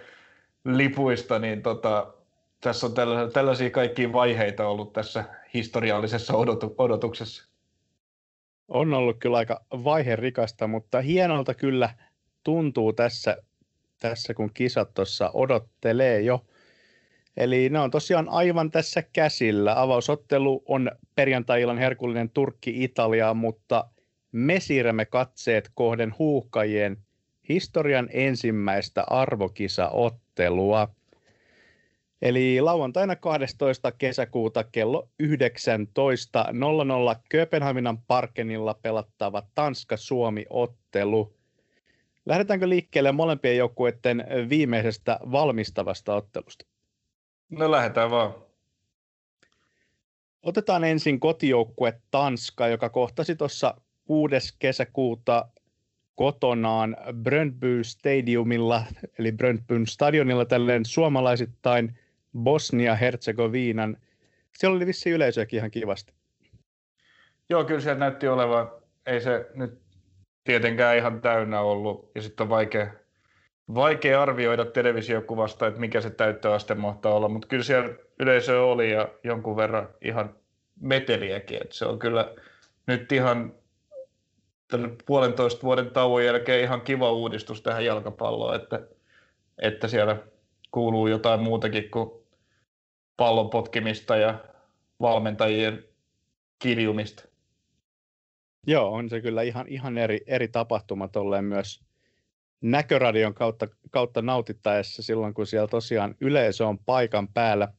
lipuista, 0.65 1.39
niin 1.39 1.61
tota, 1.61 2.13
tässä 2.61 2.87
on 2.87 2.93
tällaisia, 2.93 3.31
tällaisia 3.31 3.69
kaikkia 3.69 4.13
vaiheita 4.13 4.67
ollut 4.67 4.93
tässä 4.93 5.23
historiallisessa 5.53 6.33
odotu, 6.33 6.75
odotuksessa. 6.77 7.50
On 8.67 8.93
ollut 8.93 9.17
kyllä 9.19 9.37
aika 9.37 9.65
vaiherikasta, 9.71 10.67
mutta 10.67 11.01
hienolta 11.01 11.53
kyllä 11.53 11.89
tuntuu 12.43 12.93
tässä, 12.93 13.37
tässä 13.99 14.33
kun 14.33 14.53
kisat 14.53 14.93
tuossa 14.93 15.31
odottelee 15.33 16.21
jo. 16.21 16.45
Eli 17.37 17.69
ne 17.69 17.79
on 17.79 17.91
tosiaan 17.91 18.29
aivan 18.29 18.71
tässä 18.71 19.03
käsillä. 19.13 19.81
Avausottelu 19.81 20.63
on 20.65 20.91
perjantai-illan 21.15 21.77
herkullinen 21.77 22.29
Turkki-Italia, 22.29 23.33
mutta 23.33 23.87
me 24.31 24.59
siirrämme 24.59 25.05
katseet 25.05 25.71
kohden 25.73 26.13
huuhkajien 26.19 26.97
historian 27.49 28.09
ensimmäistä 28.13 29.03
arvokisaottelua. 29.07 30.89
Eli 32.21 32.61
lauantaina 32.61 33.15
12. 33.15 33.91
kesäkuuta 33.91 34.63
kello 34.63 35.09
19.00 35.23 35.29
Kööpenhaminan 37.29 37.97
Parkenilla 37.97 38.73
pelattava 38.73 39.43
Tanska-Suomi-ottelu. 39.55 41.33
Lähdetäänkö 42.25 42.69
liikkeelle 42.69 43.11
molempien 43.11 43.57
joukkueiden 43.57 44.25
viimeisestä 44.49 45.19
valmistavasta 45.31 46.15
ottelusta? 46.15 46.65
No 47.49 47.71
lähdetään 47.71 48.11
vaan. 48.11 48.33
Otetaan 50.43 50.83
ensin 50.83 51.19
kotijoukkue 51.19 52.01
Tanska, 52.11 52.67
joka 52.67 52.89
kohtasi 52.89 53.35
tuossa 53.35 53.81
6. 54.05 54.35
kesäkuuta 54.59 55.47
kotonaan 56.15 56.97
Brøndby 57.23 57.83
Stadiumilla, 57.83 58.83
eli 59.19 59.31
Brøndbyn 59.31 59.87
stadionilla 59.87 60.45
tälleen 60.45 60.85
suomalaisittain 60.85 61.97
Bosnia-Herzegovinan. 62.37 63.97
Siellä 64.57 64.75
oli 64.75 64.85
vissi 64.85 65.09
yleisöäkin 65.09 65.57
ihan 65.57 65.71
kivasti. 65.71 66.13
Joo, 67.49 67.63
kyllä 67.63 67.81
siellä 67.81 67.99
näytti 67.99 68.27
olevan. 68.27 68.71
Ei 69.05 69.21
se 69.21 69.45
nyt 69.53 69.81
tietenkään 70.43 70.97
ihan 70.97 71.21
täynnä 71.21 71.61
ollut. 71.61 72.11
Ja 72.15 72.21
sitten 72.21 72.43
on 72.43 72.49
vaikea, 72.49 72.93
vaikea 73.75 74.21
arvioida 74.21 74.65
televisiokuvasta, 74.65 75.67
että 75.67 75.79
mikä 75.79 76.01
se 76.01 76.09
täyttöaste 76.09 76.75
mahtaa 76.75 77.13
olla. 77.13 77.29
Mutta 77.29 77.47
kyllä 77.47 77.63
siellä 77.63 77.89
yleisö 78.19 78.63
oli 78.63 78.91
ja 78.91 79.09
jonkun 79.23 79.57
verran 79.57 79.89
ihan 80.01 80.35
meteliäkin. 80.79 81.61
Et 81.61 81.71
se 81.71 81.85
on 81.85 81.99
kyllä 81.99 82.35
nyt 82.87 83.11
ihan 83.11 83.53
puolentoista 85.05 85.63
vuoden 85.63 85.91
tauon 85.91 86.25
jälkeen 86.25 86.63
ihan 86.63 86.81
kiva 86.81 87.11
uudistus 87.11 87.61
tähän 87.61 87.85
jalkapalloon, 87.85 88.55
että, 88.55 88.79
että 89.61 89.87
siellä 89.87 90.17
kuuluu 90.71 91.07
jotain 91.07 91.39
muutakin 91.39 91.91
kuin 91.91 92.20
pallon 93.21 93.49
potkimista 93.49 94.15
ja 94.15 94.39
valmentajien 95.01 95.83
kiljumista. 96.59 97.23
Joo, 98.67 98.93
on 98.93 99.09
se 99.09 99.21
kyllä 99.21 99.41
ihan, 99.41 99.67
ihan 99.67 99.97
eri, 99.97 100.21
eri 100.27 100.47
tapahtuma 100.47 101.07
tolleen 101.07 101.45
myös 101.45 101.83
näköradion 102.61 103.33
kautta, 103.33 103.67
kautta 103.91 104.21
nautittaessa 104.21 105.01
silloin, 105.01 105.33
kun 105.33 105.47
siellä 105.47 105.67
tosiaan 105.67 106.15
yleisö 106.21 106.67
on 106.67 106.79
paikan 106.79 107.27
päällä. 107.27 107.73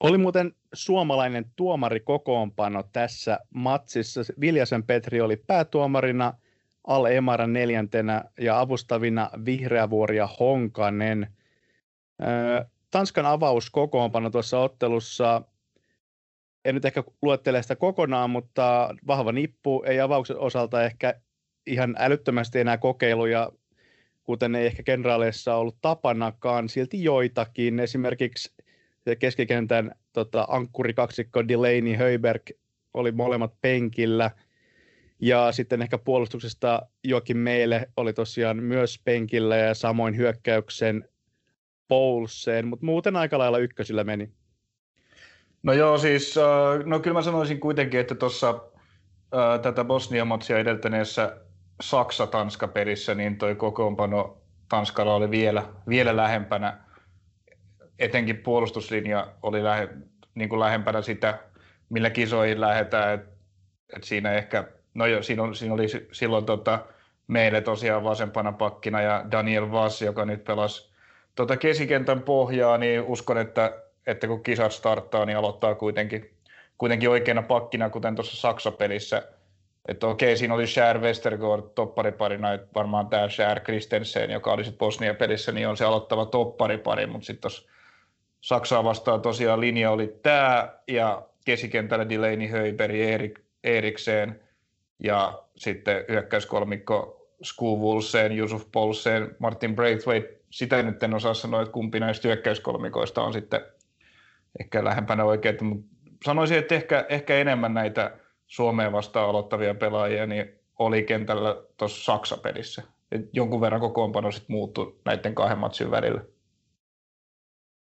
Oli 0.00 0.18
muuten 0.18 0.52
suomalainen 0.72 1.44
tuomarikokoonpano 1.56 2.82
tässä 2.92 3.38
matsissa. 3.54 4.20
Viljasen 4.40 4.82
Petri 4.82 5.20
oli 5.20 5.36
päätuomarina, 5.36 6.32
Al 6.86 7.04
Emara 7.04 7.46
neljäntenä 7.46 8.24
ja 8.38 8.60
avustavina 8.60 9.30
Vihreävuori 9.44 10.16
ja 10.16 10.28
Honkanen. 10.40 11.36
Tanskan 12.92 13.26
avauskokoonpano 13.26 14.30
tuossa 14.30 14.58
ottelussa, 14.60 15.42
en 16.64 16.74
nyt 16.74 16.84
ehkä 16.84 17.04
luettele 17.22 17.62
sitä 17.62 17.76
kokonaan, 17.76 18.30
mutta 18.30 18.94
vahva 19.06 19.32
nippu, 19.32 19.82
ei 19.86 20.00
avauksen 20.00 20.38
osalta 20.38 20.84
ehkä 20.84 21.14
ihan 21.66 21.96
älyttömästi 21.98 22.60
enää 22.60 22.78
kokeiluja, 22.78 23.52
kuten 24.24 24.54
ei 24.54 24.66
ehkä 24.66 24.82
kenraaleissa 24.82 25.54
ollut 25.54 25.76
tapanakaan, 25.80 26.68
silti 26.68 27.04
joitakin. 27.04 27.80
Esimerkiksi 27.80 28.54
keskikentän 29.18 29.92
tota, 30.12 30.46
ankkurikaksikko 30.48 31.48
Delaney 31.48 31.96
Höiberg 31.96 32.42
oli 32.94 33.12
molemmat 33.12 33.54
penkillä. 33.60 34.30
Ja 35.20 35.52
sitten 35.52 35.82
ehkä 35.82 35.98
puolustuksesta 35.98 36.82
Jokin 37.04 37.36
meille 37.36 37.90
oli 37.96 38.12
tosiaan 38.12 38.56
myös 38.56 39.00
penkillä 39.04 39.56
ja 39.56 39.74
samoin 39.74 40.16
hyökkäyksen 40.16 41.08
Poulseen, 41.92 42.66
mutta 42.66 42.86
muuten 42.86 43.16
aika 43.16 43.38
lailla 43.38 43.58
ykkösillä 43.58 44.04
meni. 44.04 44.30
No 45.62 45.72
joo, 45.72 45.98
siis 45.98 46.38
äh, 46.38 46.84
no 46.84 47.00
kyllä 47.00 47.14
mä 47.14 47.22
sanoisin 47.22 47.60
kuitenkin, 47.60 48.00
että 48.00 48.14
tuossa 48.14 48.48
äh, 48.48 49.60
tätä 49.60 49.84
Bosnia-matsia 49.84 50.58
edeltäneessä 50.58 51.36
Saksa-Tanska-pelissä, 51.82 53.14
niin 53.14 53.38
toi 53.38 53.54
kokoonpano 53.54 54.38
Tanskalla 54.68 55.14
oli 55.14 55.30
vielä, 55.30 55.62
vielä 55.88 56.16
lähempänä. 56.16 56.78
Etenkin 57.98 58.36
puolustuslinja 58.36 59.32
oli 59.42 59.64
lähe, 59.64 59.88
niin 60.34 60.48
kuin 60.48 60.60
lähempänä 60.60 61.02
sitä, 61.02 61.38
millä 61.88 62.10
kisoihin 62.10 62.60
lähdetään. 62.60 63.14
Et, 63.14 63.28
et 63.96 64.04
siinä 64.04 64.32
ehkä, 64.32 64.64
no 64.94 65.06
jo, 65.06 65.22
siinä, 65.22 65.42
on, 65.42 65.54
siinä 65.54 65.74
oli 65.74 65.86
silloin 66.12 66.44
tota, 66.44 66.86
meille 67.26 67.60
tosiaan 67.60 68.04
vasempana 68.04 68.52
pakkina 68.52 69.00
ja 69.00 69.24
Daniel 69.30 69.70
Vass, 69.70 70.02
joka 70.02 70.24
nyt 70.24 70.44
pelasi 70.44 70.91
tuota 71.34 71.56
kesikentän 71.56 72.22
pohjaa, 72.22 72.78
niin 72.78 73.02
uskon, 73.02 73.38
että, 73.38 73.82
että 74.06 74.26
kun 74.26 74.42
kisat 74.42 74.72
starttaa, 74.72 75.26
niin 75.26 75.38
aloittaa 75.38 75.74
kuitenkin, 75.74 76.30
kuitenkin 76.78 77.10
oikeana 77.10 77.42
pakkina, 77.42 77.90
kuten 77.90 78.14
tuossa 78.14 78.36
Saksa-pelissä. 78.36 79.22
Että 79.88 80.06
okei, 80.06 80.36
siinä 80.36 80.54
oli 80.54 80.66
Schär 80.66 80.98
Westergaard 80.98 81.62
toppariparina, 81.74 82.52
että 82.52 82.68
varmaan 82.74 83.08
tämä 83.08 83.28
Schär 83.28 83.60
Kristensen, 83.60 84.30
joka 84.30 84.52
oli 84.52 84.64
sitten 84.64 84.78
Bosnia-pelissä, 84.78 85.52
niin 85.52 85.68
on 85.68 85.76
se 85.76 85.84
aloittava 85.84 86.26
topparipari, 86.26 87.06
mutta 87.06 87.26
sitten 87.26 87.40
tuossa 87.40 87.68
Saksaa 88.40 88.84
vastaan 88.84 89.22
tosiaan 89.22 89.60
linja 89.60 89.90
oli 89.90 90.18
tämä, 90.22 90.78
ja 90.88 91.22
keskikentällä 91.44 92.08
Delaney 92.08 92.48
Höyberi 92.48 93.12
Erik, 93.12 93.40
Erikseen, 93.64 94.40
ja 94.98 95.42
sitten 95.56 96.04
hyökkäyskolmikko 96.08 97.26
Skuvulsen, 97.42 98.32
Jusuf 98.32 98.64
Polsen, 98.72 99.36
Martin 99.38 99.76
Braithwaite 99.76 100.41
sitä 100.52 100.82
nyt 100.82 101.02
en 101.02 101.14
osaa 101.14 101.34
sanoa, 101.34 101.62
että 101.62 101.72
kumpi 101.72 102.00
näistä 102.00 102.28
hyökkäyskolmikoista 102.28 103.22
on 103.22 103.32
sitten 103.32 103.60
ehkä 104.60 104.84
lähempänä 104.84 105.24
oikein, 105.24 105.64
mutta 105.64 105.86
sanoisin, 106.24 106.58
että 106.58 106.74
ehkä, 106.74 107.06
ehkä 107.08 107.38
enemmän 107.38 107.74
näitä 107.74 108.16
Suomeen 108.46 108.92
vastaan 108.92 109.28
aloittavia 109.28 109.74
pelaajia 109.74 110.26
niin 110.26 110.52
oli 110.78 111.02
kentällä 111.02 111.56
tuossa 111.76 112.04
Saksa-pelissä. 112.04 112.82
et 113.12 113.20
jonkun 113.32 113.60
verran 113.60 113.80
kokoonpano 113.80 114.30
sitten 114.30 114.56
muuttui 114.56 114.96
näiden 115.04 115.34
kahden 115.34 115.58
matsin 115.58 115.90
välillä. 115.90 116.24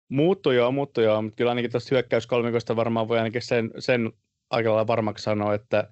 Muuttui 0.10 0.56
joo, 0.56 0.72
muuttui 0.72 1.04
joo, 1.04 1.22
mutta 1.22 1.36
kyllä 1.36 1.52
ainakin 1.52 1.72
tuosta 1.72 1.96
hyökkäyskolmikosta 1.96 2.76
varmaan 2.76 3.08
voi 3.08 3.18
ainakin 3.18 3.42
sen, 3.42 3.72
sen 3.80 4.12
aika 4.50 4.70
lailla 4.70 4.88
varmaksi 4.88 5.24
sanoa, 5.24 5.54
että 5.54 5.88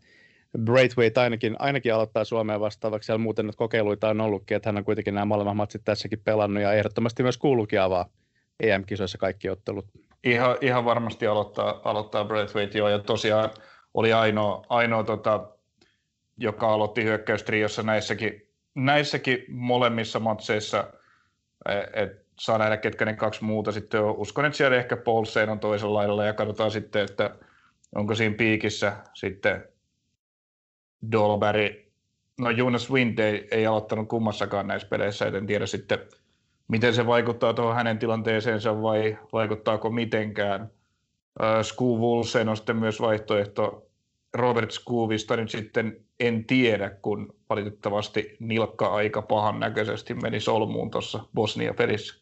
Braithwaite 0.58 1.20
ainakin, 1.20 1.56
ainakin 1.60 1.94
aloittaa 1.94 2.24
Suomeen 2.24 2.60
vastaavaksi. 2.60 3.06
Siellä 3.06 3.24
muuten 3.24 3.46
nyt 3.46 3.56
kokeiluita 3.56 4.10
on 4.10 4.22
ollutkin, 4.22 4.58
että 4.58 4.70
hän 4.70 4.78
on 4.78 4.86
kuitenkin 4.86 5.14
nämä 5.14 5.26
molemmat 5.26 5.56
matsit 5.56 5.82
tässäkin 5.86 6.22
pelannut 6.24 6.64
ja 6.64 6.74
ehdottomasti 6.74 7.24
myös 7.24 7.38
kuuluukin 7.38 7.82
avaa 7.82 8.06
EM-kisoissa 8.60 9.18
kaikki 9.18 9.50
ottelut. 9.50 9.86
Ihan, 10.24 10.58
ihan 10.62 10.86
varmasti 10.86 11.28
aloittaa, 11.28 11.82
aloittaa 11.84 12.26
Braithwaite 12.26 12.78
joo, 12.78 12.90
ja 12.90 13.00
tosiaan 13.00 13.50
oli 13.94 14.14
ainoa, 14.14 14.66
ainoa 14.70 15.04
tota, 15.04 15.50
joka 16.38 16.74
aloitti 16.74 17.04
hyökkäystriossa 17.04 17.84
näissäkin, 17.84 18.42
näissäkin 18.76 19.46
molemmissa 19.50 20.20
matseissa. 20.20 20.88
E, 21.70 22.02
et 22.04 22.26
saa 22.40 22.58
nähdä, 22.58 22.78
ketkä 22.78 23.06
ne 23.06 23.14
kaksi 23.14 23.44
muuta 23.44 23.72
sitten 23.72 24.02
on. 24.02 24.16
Uskon, 24.18 24.46
että 24.46 24.58
siellä 24.58 24.78
ehkä 24.78 24.98
Paulsen 24.98 25.50
on 25.50 25.60
toisella 25.60 25.94
lailla 25.94 26.26
ja 26.26 26.34
katsotaan 26.34 26.72
sitten, 26.72 27.06
että 27.06 27.36
onko 27.96 28.16
siinä 28.16 28.36
piikissä 28.36 28.98
sitten 29.14 29.66
Dolberry. 31.12 31.92
No 32.40 32.50
Jonas 32.50 32.92
Wind 32.92 33.20
ei, 33.20 33.48
ei 33.52 33.66
aloittanut 33.66 34.08
kummassakaan 34.08 34.68
näissä 34.68 34.88
peleissä, 34.88 35.26
en 35.26 35.46
tiedä 35.48 35.66
sitten, 35.66 36.00
miten 36.68 36.94
se 36.94 37.08
vaikuttaa 37.08 37.54
tuohon 37.54 37.76
hänen 37.76 38.00
tilanteeseensa 38.00 38.82
vai 38.82 39.18
vaikuttaako 39.34 39.90
mitenkään. 39.90 40.62
Uh, 40.62 41.64
Sku 41.64 42.00
Wulsen 42.00 42.50
on 42.50 42.58
sitten 42.58 42.76
myös 42.76 43.02
vaihtoehto. 43.02 43.86
Robert 44.34 44.72
Scoovista 44.72 45.36
nyt 45.36 45.50
sitten 45.50 46.06
en 46.20 46.46
tiedä, 46.46 46.90
kun 46.90 47.36
valitettavasti 47.50 48.38
nilkka 48.40 48.88
aika 48.88 49.22
pahan 49.22 49.60
näköisesti 49.60 50.14
meni 50.14 50.40
solmuun 50.40 50.92
tuossa 50.92 51.20
Bosnia-pelissä. 51.36 52.22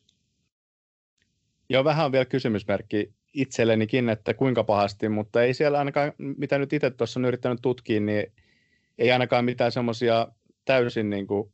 Joo, 1.69 1.83
vähän 1.83 2.05
on 2.05 2.11
vielä 2.11 2.25
kysymysmerkki 2.25 3.13
itsellenikin, 3.33 4.09
että 4.09 4.33
kuinka 4.33 4.63
pahasti, 4.63 5.09
mutta 5.09 5.43
ei 5.43 5.53
siellä 5.53 5.79
ainakaan, 5.79 6.13
mitä 6.17 6.57
nyt 6.57 6.73
itse 6.73 6.91
tuossa 6.91 7.19
on 7.19 7.25
yrittänyt 7.25 7.59
tutkia, 7.61 7.99
niin 7.99 8.33
ei 8.97 9.11
ainakaan 9.11 9.45
mitään 9.45 9.71
semmoisia 9.71 10.27
täysin 10.65 11.09
niin 11.09 11.27
kuin, 11.27 11.51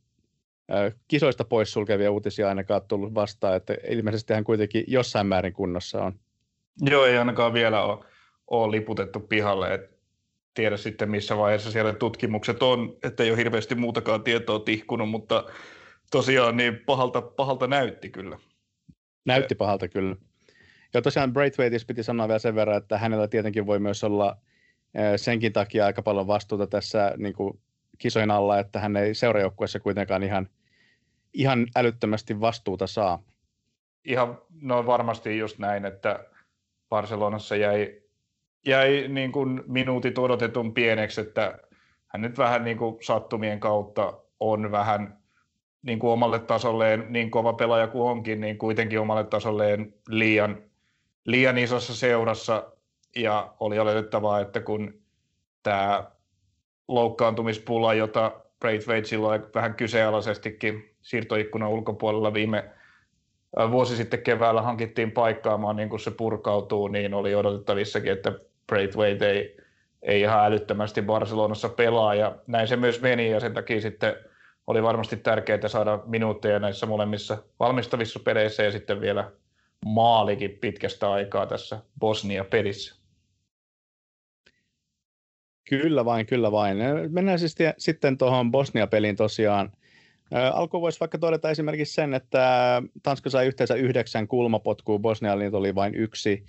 kisoista 1.08 1.44
poissulkevia 1.44 2.10
uutisia 2.10 2.48
ainakaan 2.48 2.82
tullut 2.88 3.14
vastaan, 3.14 3.56
että 3.56 3.76
ilmeisesti 3.88 4.34
hän 4.34 4.44
kuitenkin 4.44 4.84
jossain 4.86 5.26
määrin 5.26 5.52
kunnossa 5.52 6.02
on. 6.02 6.12
Joo, 6.80 7.04
ei 7.04 7.18
ainakaan 7.18 7.52
vielä 7.52 7.84
ole, 7.84 8.04
ole 8.50 8.76
liputettu 8.76 9.20
pihalle, 9.20 9.74
et 9.74 9.94
tiedä 10.54 10.76
sitten 10.76 11.10
missä 11.10 11.36
vaiheessa 11.36 11.70
siellä 11.70 11.92
tutkimukset 11.92 12.62
on, 12.62 12.96
että 13.02 13.22
ei 13.22 13.30
ole 13.30 13.38
hirveästi 13.38 13.74
muutakaan 13.74 14.22
tietoa 14.22 14.58
tihkunut, 14.58 15.10
mutta 15.10 15.44
tosiaan 16.10 16.56
niin 16.56 16.78
pahalta, 16.86 17.22
pahalta 17.22 17.66
näytti 17.66 18.10
kyllä. 18.10 18.38
Näytti 19.24 19.54
pahalta 19.54 19.88
kyllä. 19.88 20.16
Ja 20.94 21.02
tosiaan 21.02 21.32
Braithwaiteissa 21.32 21.86
piti 21.86 22.02
sanoa 22.02 22.28
vielä 22.28 22.38
sen 22.38 22.54
verran, 22.54 22.76
että 22.76 22.98
hänellä 22.98 23.28
tietenkin 23.28 23.66
voi 23.66 23.78
myös 23.78 24.04
olla 24.04 24.36
senkin 25.16 25.52
takia 25.52 25.86
aika 25.86 26.02
paljon 26.02 26.26
vastuuta 26.26 26.66
tässä 26.66 27.14
niin 27.16 27.34
kuin 27.34 27.58
kisojen 27.98 28.30
alla, 28.30 28.58
että 28.58 28.80
hän 28.80 28.96
ei 28.96 29.14
seurajoukkueessa 29.14 29.80
kuitenkaan 29.80 30.22
ihan, 30.22 30.48
ihan 31.32 31.66
älyttömästi 31.76 32.40
vastuuta 32.40 32.86
saa. 32.86 33.22
Ihan, 34.04 34.38
no 34.60 34.86
varmasti 34.86 35.38
just 35.38 35.58
näin, 35.58 35.84
että 35.84 36.24
Barcelonassa 36.88 37.56
jäi, 37.56 38.02
jäi 38.66 39.08
niin 39.08 39.32
kuin 39.32 39.62
minuutit 39.66 40.18
odotetun 40.18 40.74
pieneksi, 40.74 41.20
että 41.20 41.58
hän 42.06 42.22
nyt 42.22 42.38
vähän 42.38 42.64
niin 42.64 42.78
kuin 42.78 42.96
sattumien 43.02 43.60
kautta 43.60 44.18
on 44.40 44.70
vähän 44.70 45.18
niin 45.82 45.98
kuin 45.98 46.10
omalle 46.10 46.38
tasolleen, 46.38 47.06
niin 47.08 47.30
kova 47.30 47.52
pelaaja 47.52 47.86
kuin 47.86 48.10
onkin, 48.10 48.40
niin 48.40 48.58
kuitenkin 48.58 49.00
omalle 49.00 49.24
tasolleen 49.24 49.94
liian, 50.08 50.62
liian 51.24 51.58
isossa 51.58 51.94
seurassa 51.94 52.73
ja 53.16 53.54
oli 53.60 53.78
oletettavaa, 53.78 54.40
että 54.40 54.60
kun 54.60 54.94
tämä 55.62 56.04
loukkaantumispula, 56.88 57.94
jota 57.94 58.32
Braithwaite 58.60 59.08
silloin 59.08 59.42
vähän 59.54 59.74
kyseenalaisestikin 59.74 60.94
siirtoikkunan 61.02 61.68
ulkopuolella 61.68 62.34
viime 62.34 62.70
vuosi 63.70 63.96
sitten 63.96 64.22
keväällä 64.22 64.62
hankittiin 64.62 65.12
paikkaamaan, 65.12 65.76
niin 65.76 65.88
kun 65.88 66.00
se 66.00 66.10
purkautuu, 66.10 66.88
niin 66.88 67.14
oli 67.14 67.34
odotettavissakin, 67.34 68.12
että 68.12 68.32
Braithwaite 68.66 69.30
ei, 69.30 69.56
ei 70.02 70.20
ihan 70.20 70.44
älyttömästi 70.44 71.02
Barcelonassa 71.02 71.68
pelaa, 71.68 72.14
ja 72.14 72.36
näin 72.46 72.68
se 72.68 72.76
myös 72.76 73.02
meni, 73.02 73.30
ja 73.30 73.40
sen 73.40 73.54
takia 73.54 73.80
sitten 73.80 74.14
oli 74.66 74.82
varmasti 74.82 75.16
tärkeää 75.16 75.68
saada 75.68 75.98
minuutteja 76.06 76.58
näissä 76.58 76.86
molemmissa 76.86 77.38
valmistavissa 77.60 78.20
peleissä, 78.24 78.62
ja 78.62 78.70
sitten 78.70 79.00
vielä 79.00 79.30
maalikin 79.86 80.50
pitkästä 80.50 81.12
aikaa 81.12 81.46
tässä 81.46 81.78
Bosnia-pelissä. 82.00 83.03
Kyllä 85.68 86.04
vain, 86.04 86.26
kyllä 86.26 86.52
vain. 86.52 86.78
Mennään 87.08 87.38
siis 87.38 87.56
sitten 87.78 88.18
tuohon 88.18 88.50
Bosnia-peliin 88.50 89.16
tosiaan. 89.16 89.72
Alkuun 90.52 90.80
voisi 90.80 91.00
vaikka 91.00 91.18
todeta 91.18 91.50
esimerkiksi 91.50 91.94
sen, 91.94 92.14
että 92.14 92.82
Tanska 93.02 93.30
sai 93.30 93.46
yhteensä 93.46 93.74
yhdeksän 93.74 94.28
kulmapotkua, 94.28 94.98
Bosnialla 94.98 95.42
niitä 95.42 95.56
oli 95.56 95.74
vain 95.74 95.94
yksi, 95.94 96.44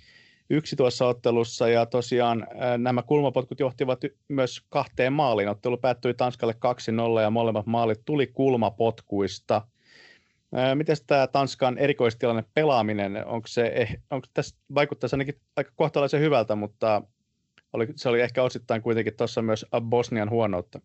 yksi 0.50 0.76
tuossa 0.76 1.06
ottelussa, 1.06 1.68
ja 1.68 1.86
tosiaan 1.86 2.46
nämä 2.78 3.02
kulmapotkut 3.02 3.60
johtivat 3.60 4.00
myös 4.28 4.60
kahteen 4.68 5.12
maaliin. 5.12 5.48
Ottelu 5.48 5.76
päättyi 5.76 6.14
Tanskalle 6.14 6.54
2-0, 7.18 7.22
ja 7.22 7.30
molemmat 7.30 7.66
maalit 7.66 8.00
tuli 8.04 8.26
kulmapotkuista. 8.26 9.62
Miten 10.74 10.96
tämä 11.06 11.26
Tanskan 11.26 11.78
erikoistilanne 11.78 12.44
pelaaminen, 12.54 13.26
onko 13.26 13.46
se, 13.48 13.72
eh, 13.74 13.98
onko 14.10 14.26
tässä, 14.34 14.56
vaikuttaisi 14.74 15.16
ainakin 15.16 15.40
aika 15.56 15.70
kohtalaisen 15.76 16.20
hyvältä, 16.20 16.56
mutta 16.56 17.02
oli, 17.76 17.86
se 17.96 18.08
oli 18.08 18.20
ehkä 18.20 18.42
osittain 18.42 18.82
kuitenkin 18.82 19.16
tuossa 19.16 19.42
myös 19.42 19.66
Bosnian 19.80 20.30
huonoutta. 20.30 20.80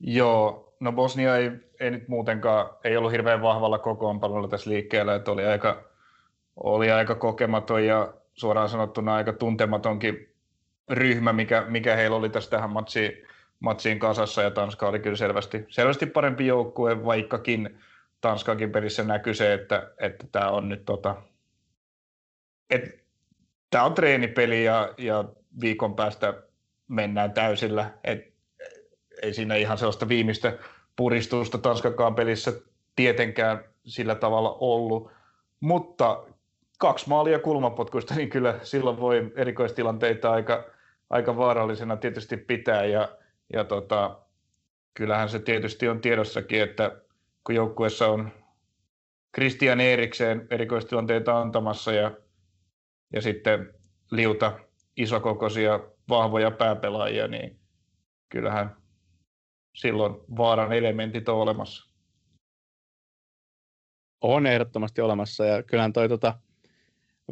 Joo, 0.00 0.76
no 0.80 0.92
Bosnia 0.92 1.36
ei, 1.36 1.50
ei 1.80 1.90
nyt 1.90 2.08
muutenkaan, 2.08 2.70
ei 2.84 2.96
ollut 2.96 3.12
hirveän 3.12 3.42
vahvalla 3.42 3.78
kokoonpanolla 3.78 4.48
tässä 4.48 4.70
liikkeellä, 4.70 5.14
että 5.14 5.30
oli 5.30 5.46
aika, 5.46 5.84
oli 6.56 6.90
aika 6.90 7.14
kokematon 7.14 7.84
ja 7.84 8.14
suoraan 8.34 8.68
sanottuna 8.68 9.14
aika 9.14 9.32
tuntematonkin 9.32 10.34
ryhmä, 10.90 11.32
mikä, 11.32 11.64
mikä 11.68 11.96
heillä 11.96 12.16
oli 12.16 12.28
tässä 12.28 12.50
tähän 12.50 12.70
matsiin, 12.70 13.12
matsiin 13.60 13.98
kasassa, 13.98 14.42
ja 14.42 14.50
Tanska 14.50 14.88
oli 14.88 14.98
kyllä 14.98 15.16
selvästi, 15.16 15.64
selvästi 15.68 16.06
parempi 16.06 16.46
joukkue, 16.46 17.04
vaikkakin 17.04 17.78
Tanskankin 18.20 18.72
pelissä 18.72 19.04
näkyy 19.04 19.34
se, 19.34 19.54
että, 19.54 19.92
että 19.98 20.26
tämä 20.32 20.50
on 20.50 20.68
nyt 20.68 20.84
tota, 20.84 21.22
että 22.70 22.90
tämä 23.70 23.84
on 23.84 23.94
treenipeli 23.94 24.64
ja, 24.64 24.94
ja 24.98 25.24
viikon 25.60 25.96
päästä 25.96 26.42
mennään 26.88 27.32
täysillä. 27.32 27.90
Et, 28.04 28.38
ei 29.22 29.34
siinä 29.34 29.54
ihan 29.54 29.78
sellaista 29.78 30.08
viimeistä 30.08 30.58
puristusta 30.96 31.58
Tanskakaan 31.58 32.14
pelissä 32.14 32.52
tietenkään 32.96 33.64
sillä 33.84 34.14
tavalla 34.14 34.56
ollut, 34.60 35.10
mutta 35.60 36.24
kaksi 36.78 37.08
maalia 37.08 37.38
kulmapotkuista, 37.38 38.14
niin 38.14 38.30
kyllä 38.30 38.58
silloin 38.62 39.00
voi 39.00 39.32
erikoistilanteita 39.36 40.32
aika, 40.32 40.64
aika 41.10 41.36
vaarallisena 41.36 41.96
tietysti 41.96 42.36
pitää 42.36 42.84
ja, 42.84 43.08
ja 43.52 43.64
tota, 43.64 44.18
kyllähän 44.94 45.28
se 45.28 45.38
tietysti 45.38 45.88
on 45.88 46.00
tiedossakin, 46.00 46.62
että 46.62 46.96
kun 47.44 47.54
joukkueessa 47.54 48.08
on 48.08 48.30
Christian 49.34 49.80
Erikseen 49.80 50.46
erikoistilanteita 50.50 51.40
antamassa 51.40 51.92
ja, 51.92 52.10
ja 53.12 53.22
sitten 53.22 53.74
liuta 54.10 54.52
isokokoisia, 54.98 55.80
vahvoja 56.08 56.50
pääpelaajia, 56.50 57.28
niin 57.28 57.58
kyllähän 58.28 58.76
silloin 59.74 60.14
vaaran 60.36 60.72
elementit 60.72 61.28
on 61.28 61.36
olemassa. 61.36 61.94
On 64.20 64.46
ehdottomasti 64.46 65.00
olemassa 65.00 65.44
ja 65.44 65.62
kyllähän 65.62 65.92
toi 65.92 66.08
tota, 66.08 66.38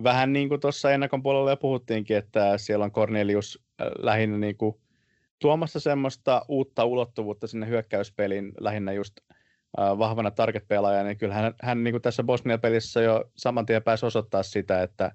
vähän 0.02 0.32
niin 0.32 0.48
kuin 0.48 0.60
tuossa 0.60 0.90
ennakon 0.90 1.22
puolella 1.22 1.50
jo 1.50 1.56
puhuttiinkin, 1.56 2.16
että 2.16 2.58
siellä 2.58 2.84
on 2.84 2.92
Cornelius 2.92 3.64
äh, 3.80 3.86
lähinnä 3.98 4.38
niin 4.38 4.56
kuin 4.56 4.80
tuomassa 5.38 5.80
semmoista 5.80 6.42
uutta 6.48 6.84
ulottuvuutta 6.84 7.46
sinne 7.46 7.68
hyökkäyspeliin 7.68 8.52
lähinnä 8.60 8.92
just 8.92 9.16
äh, 9.80 9.98
vahvana 9.98 10.30
target-pelaajana, 10.30 11.08
niin 11.08 11.18
kyllähän 11.18 11.54
hän, 11.62 11.84
niin 11.84 11.92
kuin 11.92 12.02
tässä 12.02 12.22
Bosnia-pelissä 12.22 13.02
jo 13.02 13.30
saman 13.36 13.66
tien 13.66 13.82
pääsi 13.82 14.06
osoittaa 14.06 14.42
sitä, 14.42 14.82
että 14.82 15.12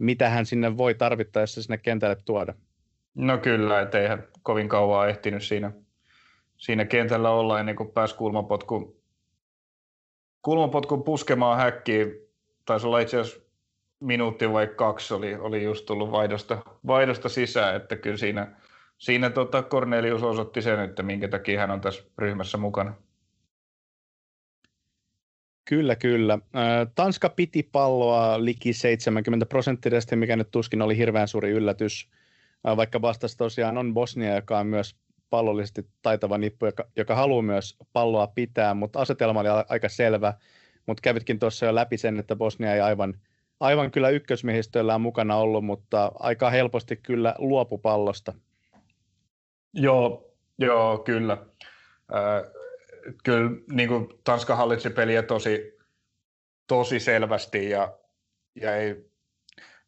mitä 0.00 0.28
hän 0.28 0.46
sinne 0.46 0.76
voi 0.76 0.94
tarvittaessa 0.94 1.62
sinne 1.62 1.78
kentälle 1.78 2.16
tuoda. 2.24 2.54
No 3.14 3.38
kyllä, 3.38 3.80
ettei 3.80 4.08
hän 4.08 4.24
kovin 4.42 4.68
kauan 4.68 5.08
ehtinyt 5.08 5.42
siinä, 5.42 5.72
siinä 6.56 6.84
kentällä 6.84 7.30
olla 7.30 7.60
ennen 7.60 7.76
kuin 7.76 7.90
pääsi 7.90 8.16
kulmapotku, 8.16 9.02
kulmapotkun 10.42 11.04
puskemaan 11.04 11.58
häkkiin. 11.58 12.12
Taisi 12.66 12.86
olla 12.86 12.98
itse 12.98 13.20
asiassa 13.20 13.40
minuutti 14.00 14.52
vai 14.52 14.66
kaksi 14.66 15.14
oli, 15.14 15.34
oli 15.34 15.62
just 15.62 15.86
tullut 15.86 16.12
vaihdosta, 16.12 16.58
vaihdosta 16.86 17.28
sisään, 17.28 17.76
että 17.76 17.96
kyllä 17.96 18.16
siinä, 18.16 18.56
siinä 18.98 19.30
tota 19.30 19.62
Cornelius 19.62 20.22
osoitti 20.22 20.62
sen, 20.62 20.80
että 20.80 21.02
minkä 21.02 21.28
takia 21.28 21.60
hän 21.60 21.70
on 21.70 21.80
tässä 21.80 22.04
ryhmässä 22.18 22.58
mukana. 22.58 22.94
Kyllä, 25.70 25.96
kyllä. 25.96 26.38
Tanska 26.94 27.28
piti 27.28 27.62
palloa 27.62 28.44
liki 28.44 28.72
70 28.72 29.46
prosenttisesti, 29.46 30.16
mikä 30.16 30.36
nyt 30.36 30.50
tuskin 30.50 30.82
oli 30.82 30.96
hirveän 30.96 31.28
suuri 31.28 31.50
yllätys, 31.50 32.08
vaikka 32.76 33.02
vastasi 33.02 33.36
tosiaan 33.36 33.78
on 33.78 33.94
Bosnia, 33.94 34.34
joka 34.34 34.58
on 34.58 34.66
myös 34.66 34.96
pallollisesti 35.30 35.86
taitava 36.02 36.38
nippu, 36.38 36.66
joka, 36.66 36.84
joka 36.96 37.14
haluaa 37.14 37.42
myös 37.42 37.78
palloa 37.92 38.26
pitää, 38.26 38.74
mutta 38.74 39.00
asetelma 39.00 39.40
oli 39.40 39.48
aika 39.68 39.88
selvä, 39.88 40.34
mutta 40.86 41.00
kävitkin 41.00 41.38
tuossa 41.38 41.66
jo 41.66 41.74
läpi 41.74 41.96
sen, 41.96 42.18
että 42.18 42.36
Bosnia 42.36 42.74
ei 42.74 42.80
aivan, 42.80 43.14
aivan 43.60 43.90
kyllä 43.90 44.08
ykkösmiehistöllään 44.08 45.00
mukana 45.00 45.36
ollut, 45.36 45.64
mutta 45.64 46.12
aika 46.18 46.50
helposti 46.50 46.96
kyllä 46.96 47.34
luopu 47.38 47.78
pallosta. 47.78 48.34
Joo, 49.74 50.32
joo 50.58 50.98
kyllä. 50.98 51.32
Äh, 52.14 52.59
kyllä 53.24 53.50
niin 53.72 53.88
kuin 53.88 54.08
Tanska 54.24 54.56
hallitsi 54.56 54.90
peliä 54.90 55.22
tosi, 55.22 55.78
tosi 56.66 57.00
selvästi 57.00 57.70
ja, 57.70 57.98
ja 58.54 58.76
ei, 58.76 59.10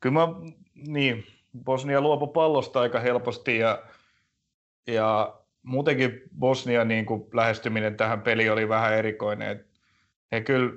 kyllä 0.01 0.15
mä, 0.15 0.29
niin, 0.75 1.27
Bosnia 1.65 2.01
luopu 2.01 2.27
pallosta 2.27 2.81
aika 2.81 3.01
helposti 3.01 3.59
ja, 3.59 3.83
ja 4.87 5.37
muutenkin 5.63 6.23
Bosnian 6.39 6.89
niin 6.89 7.07
kuin 7.07 7.29
lähestyminen 7.35 7.97
tähän 7.97 8.23
peliin 8.23 8.53
oli 8.53 8.69
vähän 8.69 8.95
erikoinen. 8.95 9.65
he 10.33 10.41
kyllä, 10.41 10.73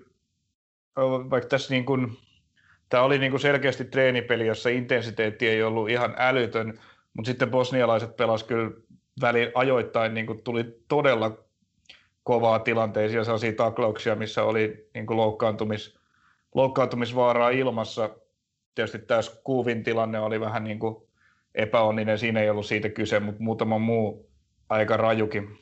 vaikka 1.29 1.49
tässä 1.49 1.73
niin 1.73 1.85
kuin, 1.85 2.17
tämä 2.89 3.03
oli 3.03 3.19
niin 3.19 3.31
kuin 3.31 3.41
selkeästi 3.41 3.85
treenipeli, 3.85 4.47
jossa 4.47 4.69
intensiteetti 4.69 5.47
ei 5.47 5.63
ollut 5.63 5.89
ihan 5.89 6.15
älytön, 6.17 6.79
mutta 7.13 7.29
sitten 7.29 7.51
bosnialaiset 7.51 8.17
pelasivat 8.17 8.47
kyllä 8.47 8.71
väli 9.21 9.51
ajoittain 9.55 10.13
niin 10.13 10.25
kuin 10.25 10.43
tuli 10.43 10.83
todella 10.87 11.44
kovaa 12.25 12.59
tilanteisia, 12.59 13.23
sellaisia 13.23 13.53
taklauksia, 13.53 14.15
missä 14.15 14.43
oli 14.43 14.89
niin 14.93 15.05
kuin 15.05 15.17
loukkaantumis, 15.17 15.99
loukkaantumisvaaraa 16.55 17.49
ilmassa. 17.49 18.09
Tietysti 18.75 18.99
tämä 18.99 19.19
Kuuvin 19.43 19.83
tilanne 19.83 20.19
oli 20.19 20.39
vähän 20.39 20.63
niin 20.63 20.79
kuin 20.79 20.95
epäonninen, 21.55 22.19
siinä 22.19 22.41
ei 22.41 22.49
ollut 22.49 22.65
siitä 22.65 22.89
kyse, 22.89 23.19
mutta 23.19 23.43
muutama 23.43 23.79
muu 23.79 24.29
aika 24.69 24.97
rajukin, 24.97 25.57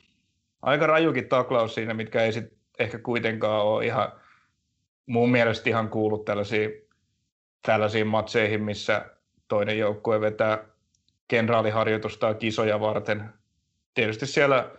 aika 0.62 0.86
rajukin 0.86 1.28
taklaus 1.28 1.74
siinä, 1.74 1.94
mitkä 1.94 2.22
ei 2.22 2.32
sit 2.32 2.44
ehkä 2.78 2.98
kuitenkaan 2.98 3.64
ole 3.64 3.86
ihan 3.86 4.12
mun 5.06 5.30
mielestä 5.30 5.70
ihan 5.70 5.88
kuullut 5.88 6.24
tällaisiin, 6.24 6.70
tällaisiin 7.66 8.06
matseihin, 8.06 8.62
missä 8.62 9.10
toinen 9.48 9.78
joukkue 9.78 10.20
vetää 10.20 10.64
kenraaliharjoitusta 11.28 12.34
kisoja 12.34 12.80
varten. 12.80 13.24
Tietysti 13.94 14.26
siellä 14.26 14.70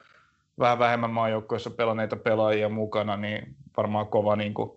vähän 0.59 0.79
vähemmän 0.79 1.09
maajoukkoissa 1.09 1.69
pelanneita 1.69 2.15
pelaajia 2.15 2.69
mukana, 2.69 3.17
niin 3.17 3.55
varmaan 3.77 4.07
kova 4.07 4.35
niin 4.35 4.53
kuin 4.53 4.71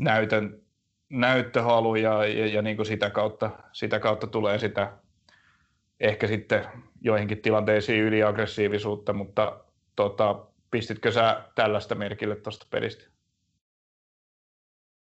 näytön, 0.00 0.62
näyttöhalu 1.08 1.94
ja, 1.94 2.26
ja, 2.26 2.46
ja 2.46 2.62
niin 2.62 2.76
kuin 2.76 2.86
sitä, 2.86 3.10
kautta, 3.10 3.50
sitä 3.72 4.00
kautta 4.00 4.26
tulee 4.26 4.58
sitä 4.58 4.92
ehkä 6.00 6.26
sitten 6.26 6.64
joihinkin 7.00 7.42
tilanteisiin 7.42 8.02
yliaggressiivisuutta, 8.02 9.12
mutta 9.12 9.64
tota, 9.96 10.46
pistitkö 10.70 11.12
sä 11.12 11.44
tällaista 11.54 11.94
merkille 11.94 12.36
tuosta 12.36 12.66
pelistä? 12.70 13.04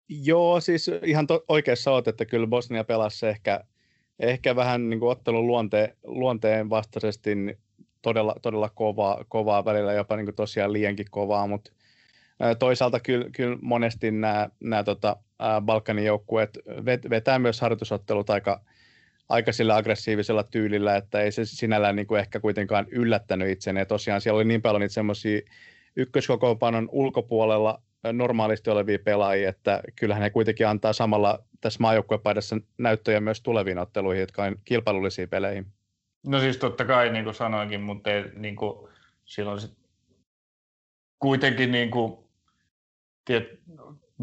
Joo, 0.09 0.61
siis 0.61 0.91
ihan 1.03 1.27
to- 1.27 1.45
oikeassa 1.49 1.93
olet, 1.93 2.09
että 2.09 2.25
kyllä 2.25 2.47
Bosnia 2.47 2.85
pelasi 2.85 3.27
ehkä, 3.27 3.65
ehkä 4.19 4.57
vähän 4.57 4.91
niin 4.91 5.01
kuin 5.01 5.11
ottelun 5.11 5.47
luonte- 5.47 5.97
luonteen 6.05 6.71
vastaisesti 6.71 7.35
niin 7.35 7.59
todella, 8.07 8.35
todella 8.43 8.69
kovaa, 8.69 9.25
kovaa 9.29 9.65
välillä, 9.65 9.93
jopa 9.93 10.17
niin 10.17 10.27
kuin 10.27 10.35
tosiaan 10.35 10.73
liiankin 10.73 11.07
kovaa, 11.11 11.47
mutta 11.47 11.73
toisaalta 12.59 13.01
kyllä, 13.01 13.27
kyllä 13.37 13.59
monesti 13.63 14.11
nämä, 14.11 14.49
nämä 14.61 14.85
tota, 14.85 15.17
Balkanin 15.61 16.05
joukkueet 16.05 16.59
vetää 17.11 17.39
myös 17.39 17.61
harjoitusottelut 17.61 18.31
aika, 18.31 18.61
aika 19.29 19.53
sillä 19.53 19.77
aggressiivisella 19.77 20.43
tyylillä, 20.43 20.97
että 20.97 21.21
ei 21.21 21.33
se 21.33 21.45
sinällään 21.45 21.97
niin 21.97 22.07
kuin 22.07 22.21
ehkä 22.21 22.41
kuitenkaan 22.41 22.87
yllättänyt 22.91 23.49
itseni. 23.49 23.81
Ja 23.81 23.87
tosiaan 23.87 24.21
siellä 24.21 24.37
oli 24.37 24.45
niin 24.45 24.63
paljon 24.63 24.81
niitä 24.81 24.95
semmoisia 24.95 25.41
ykköskokoonpanon 25.97 26.89
ulkopuolella 26.93 27.83
normaalisti 28.13 28.71
olevia 28.71 28.99
pelaajia, 29.05 29.49
että 29.49 29.83
kyllähän 29.97 30.23
ne 30.23 30.31
kuitenkin 30.31 30.67
antaa 30.67 30.93
samalla 30.93 31.45
tässä 31.61 31.81
maajoukkuepaidassa 31.81 32.57
näyttöjä 32.79 33.21
myös 33.21 33.41
tuleviin 33.41 33.79
otteluihin, 33.79 34.21
jotka 34.21 34.43
on 34.43 34.57
kilpailullisiin 34.65 35.29
peleihin. 35.29 35.76
No 36.27 36.41
siis 36.41 36.57
totta 36.57 36.85
kai, 36.85 37.11
niin 37.11 37.25
kuin 37.25 37.35
sanoinkin, 37.35 37.81
mutta 37.81 38.11
ei, 38.11 38.25
niin 38.35 38.57
kuin, 38.57 38.89
silloin 39.25 39.61
sit 39.61 39.77
kuitenkin 41.19 41.73
niin 41.73 41.91
kuin, 41.91 42.19
tiet, 43.25 43.61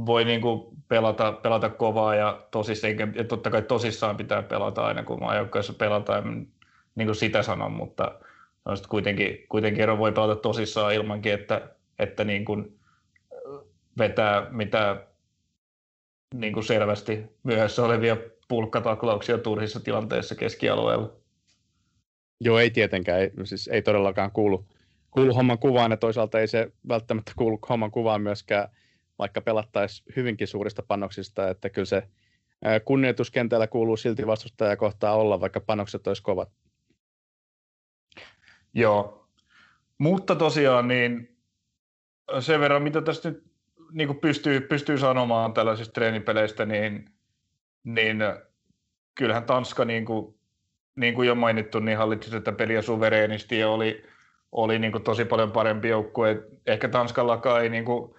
voi 0.06 0.26
niin 0.26 0.42
kuin 0.42 0.78
pelata, 0.88 1.32
pelata 1.32 1.70
kovaa 1.70 2.16
ja, 2.16 2.48
tosissaan, 2.52 3.16
ja 3.16 3.24
totta 3.24 3.50
kai 3.50 3.62
tosissaan 3.62 4.18
pitää 4.18 4.44
pelata 4.44 4.86
aina, 4.86 5.04
kun 5.04 5.20
maajoukkoissa 5.20 5.74
pelataan, 5.74 6.48
niin 6.96 7.08
kuin 7.08 7.16
sitä 7.16 7.44
sanon, 7.44 7.72
mutta 7.72 8.20
no 8.66 8.74
kuitenkin, 8.90 9.46
kuitenkin 9.50 9.84
ero 9.84 9.98
voi 9.98 10.12
pelata 10.12 10.36
tosissaan 10.36 10.94
ilmankin, 10.94 11.34
että, 11.34 11.70
että 12.00 12.24
niin 12.24 12.46
kuin 12.46 12.80
vetää 13.98 14.48
mitä 14.50 15.08
niin 16.34 16.54
kuin 16.54 16.64
selvästi 16.64 17.24
myöhässä 17.44 17.86
olevia 17.86 18.18
pulkkataklauksia 18.48 19.38
turhissa 19.38 19.80
tilanteissa 19.80 20.36
keskialueella. 20.36 21.23
Joo, 22.40 22.60
ei 22.60 22.72
tietenkään, 22.72 23.20
ei, 23.22 23.32
siis 23.44 23.68
ei 23.68 23.82
todellakaan 23.82 24.32
kuulu, 24.32 24.66
kuulu 25.12 25.34
homman 25.34 25.60
kuvaan 25.60 25.92
ja 25.92 25.98
toisaalta 25.98 26.40
ei 26.40 26.48
se 26.48 26.72
välttämättä 26.88 27.32
kuulu 27.36 27.60
homman 27.70 27.92
kuvaan 27.92 28.22
myöskään, 28.22 28.70
vaikka 29.20 29.42
pelattaisi 29.42 30.04
hyvinkin 30.16 30.48
suurista 30.48 30.84
panoksista, 30.88 31.50
että 31.50 31.70
kyllä 31.70 31.86
se 31.86 32.04
kunnioituskentällä 32.86 33.68
kuuluu 33.68 33.98
silti 33.98 34.28
vastustaja 34.28 34.78
kohtaa 34.78 35.16
olla, 35.16 35.40
vaikka 35.40 35.60
panokset 35.60 36.08
olisi 36.08 36.24
kovat. 36.24 36.50
Joo, 38.74 39.28
mutta 39.98 40.36
tosiaan 40.36 40.88
niin 40.88 41.38
sen 42.40 42.60
verran, 42.60 42.84
mitä 42.84 43.02
tästä 43.02 43.30
nyt 43.30 43.44
niin 43.92 44.08
kuin 44.08 44.20
pystyy, 44.20 44.62
pystyy 44.62 44.98
sanomaan 44.98 45.54
tällaisista 45.54 45.94
treenipeleistä, 45.94 46.66
niin, 46.66 47.10
niin 47.84 48.18
kyllähän 49.16 49.44
Tanska 49.44 49.86
niin 49.86 50.06
kuin 50.06 50.36
niin 50.96 51.14
kuin 51.14 51.28
jo 51.28 51.36
mainittu, 51.36 51.80
niin 51.80 51.98
hallitsi 51.98 52.32
tätä 52.32 52.52
peliä 52.52 52.82
suvereenisti 52.82 53.60
ja 53.60 53.70
oli, 53.70 54.04
oli 54.52 54.80
niin 54.80 54.92
kuin 54.92 55.04
tosi 55.04 55.26
paljon 55.26 55.52
parempi 55.52 55.90
joukkue. 55.90 56.44
Ehkä 56.68 56.88
Tanskallakaan 56.88 57.64
ei 57.64 57.70
niin 57.70 57.86
kuin, 57.86 58.16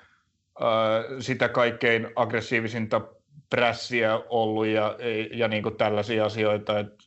äh, 0.62 1.20
sitä 1.20 1.48
kaikkein 1.48 2.08
aggressiivisinta 2.16 3.00
prässiä 3.50 4.20
ollut 4.28 4.66
ja, 4.66 4.96
ja 5.32 5.48
niin 5.48 5.62
kuin 5.62 5.76
tällaisia 5.76 6.24
asioita, 6.24 6.78
että 6.78 7.04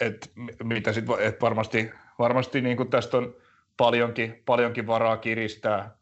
et, 0.00 0.32
mitä 0.62 0.92
sit, 0.92 1.04
et 1.18 1.40
varmasti, 1.40 1.90
varmasti 2.18 2.60
niin 2.60 2.76
kuin 2.76 2.90
tästä 2.90 3.16
on 3.16 3.34
paljonkin, 3.76 4.42
paljonkin 4.46 4.86
varaa 4.86 5.16
kiristää, 5.16 5.96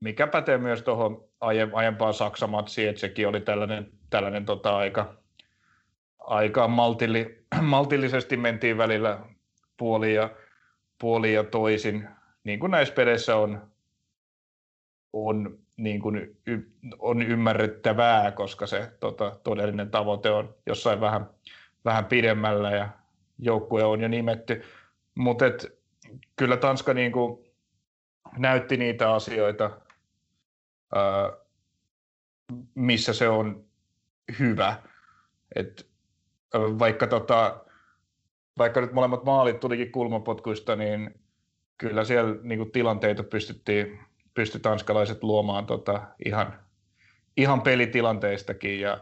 mikä 0.00 0.26
pätee 0.26 0.58
myös 0.58 0.82
tuohon 0.82 1.24
aiempaan 1.72 2.14
Saksa-matsiin, 2.14 2.88
että 2.88 3.00
sekin 3.00 3.28
oli 3.28 3.40
tällainen, 3.40 3.90
tällainen 4.10 4.44
tota, 4.44 4.76
aika, 4.76 5.14
aika 6.26 6.68
maltilli, 6.68 7.44
maltillisesti 7.62 8.36
mentiin 8.36 8.78
välillä 8.78 9.20
puoli 9.76 10.14
ja, 10.14 10.30
puoli 10.98 11.32
ja 11.32 11.44
toisin, 11.44 12.08
niin 12.44 12.60
kuin 12.60 12.70
näissä 12.70 12.94
peleissä 12.94 13.36
on, 13.36 13.70
on, 15.12 15.58
niin 15.76 16.00
kuin 16.00 16.36
y, 16.46 16.58
on 16.98 17.22
ymmärrettävää, 17.22 18.30
koska 18.32 18.66
se 18.66 18.92
tota, 19.00 19.36
todellinen 19.44 19.90
tavoite 19.90 20.30
on 20.30 20.54
jossain 20.66 21.00
vähän, 21.00 21.30
vähän 21.84 22.04
pidemmällä 22.04 22.70
ja 22.70 22.88
joukkue 23.38 23.84
on 23.84 24.00
jo 24.00 24.08
nimetty. 24.08 24.62
Mutta 25.14 25.44
kyllä 26.36 26.56
Tanska 26.56 26.94
niin 26.94 27.12
kuin 27.12 27.44
näytti 28.36 28.76
niitä 28.76 29.14
asioita, 29.14 29.80
ää, 30.94 31.32
missä 32.74 33.12
se 33.12 33.28
on 33.28 33.64
hyvä. 34.38 34.76
Et 35.56 35.93
vaikka, 36.54 37.06
tota, 37.06 37.64
vaikka 38.58 38.80
nyt 38.80 38.92
molemmat 38.92 39.24
maalit 39.24 39.60
tulikin 39.60 39.92
kulmapotkuista, 39.92 40.76
niin 40.76 41.20
kyllä 41.78 42.04
siellä 42.04 42.36
niin 42.42 42.58
kuin 42.58 42.70
tilanteita 42.70 43.22
pystyttiin, 43.22 43.98
pysty 44.34 44.58
tanskalaiset 44.58 45.22
luomaan 45.22 45.66
tota, 45.66 46.02
ihan, 46.24 46.58
ihan 47.36 47.62
pelitilandeistakin. 47.62 48.80
Ja 48.80 48.98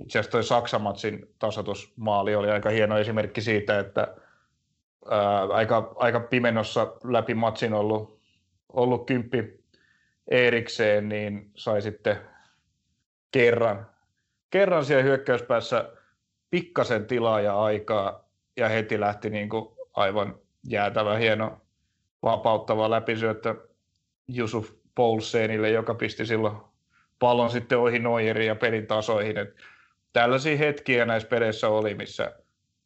itse 0.00 0.18
asiassa 0.18 0.30
toi 0.30 0.44
Saksamatsin 0.44 1.34
tasoitusmaali 1.38 2.34
oli 2.34 2.50
aika 2.50 2.70
hieno 2.70 2.98
esimerkki 2.98 3.40
siitä, 3.40 3.78
että 3.78 4.14
ää, 5.10 5.42
aika, 5.44 5.92
aika 5.96 6.20
pimennossa 6.20 6.92
läpi 7.04 7.34
matsin 7.34 7.74
ollut, 7.74 8.20
ollut 8.72 9.06
kymppi 9.06 9.64
erikseen, 10.28 11.08
niin 11.08 11.50
sai 11.54 11.82
sitten 11.82 12.16
kerran, 13.30 13.86
kerran 14.50 14.84
siellä 14.84 15.04
hyökkäyspäässä 15.04 15.92
pikkasen 16.50 17.06
tilaa 17.06 17.40
ja 17.40 17.62
aikaa 17.62 18.28
ja 18.56 18.68
heti 18.68 19.00
lähti 19.00 19.30
niin 19.30 19.48
kuin 19.48 19.68
aivan 19.94 20.38
jäätävä 20.68 21.16
hieno 21.16 21.60
vapauttava 22.22 22.90
läpisyöttö 22.90 23.68
Jusuf 24.28 24.70
Poulsenille, 24.94 25.70
joka 25.70 25.94
pisti 25.94 26.26
silloin 26.26 26.56
pallon 27.18 27.50
sitten 27.50 27.78
ohi 27.78 27.98
Neuerin 27.98 28.46
ja 28.46 28.54
pelin 28.54 28.86
tasoihin. 28.86 29.38
Et 29.38 29.56
tällaisia 30.12 30.56
hetkiä 30.56 31.04
näissä 31.04 31.28
peleissä 31.28 31.68
oli, 31.68 31.94
missä, 31.94 32.32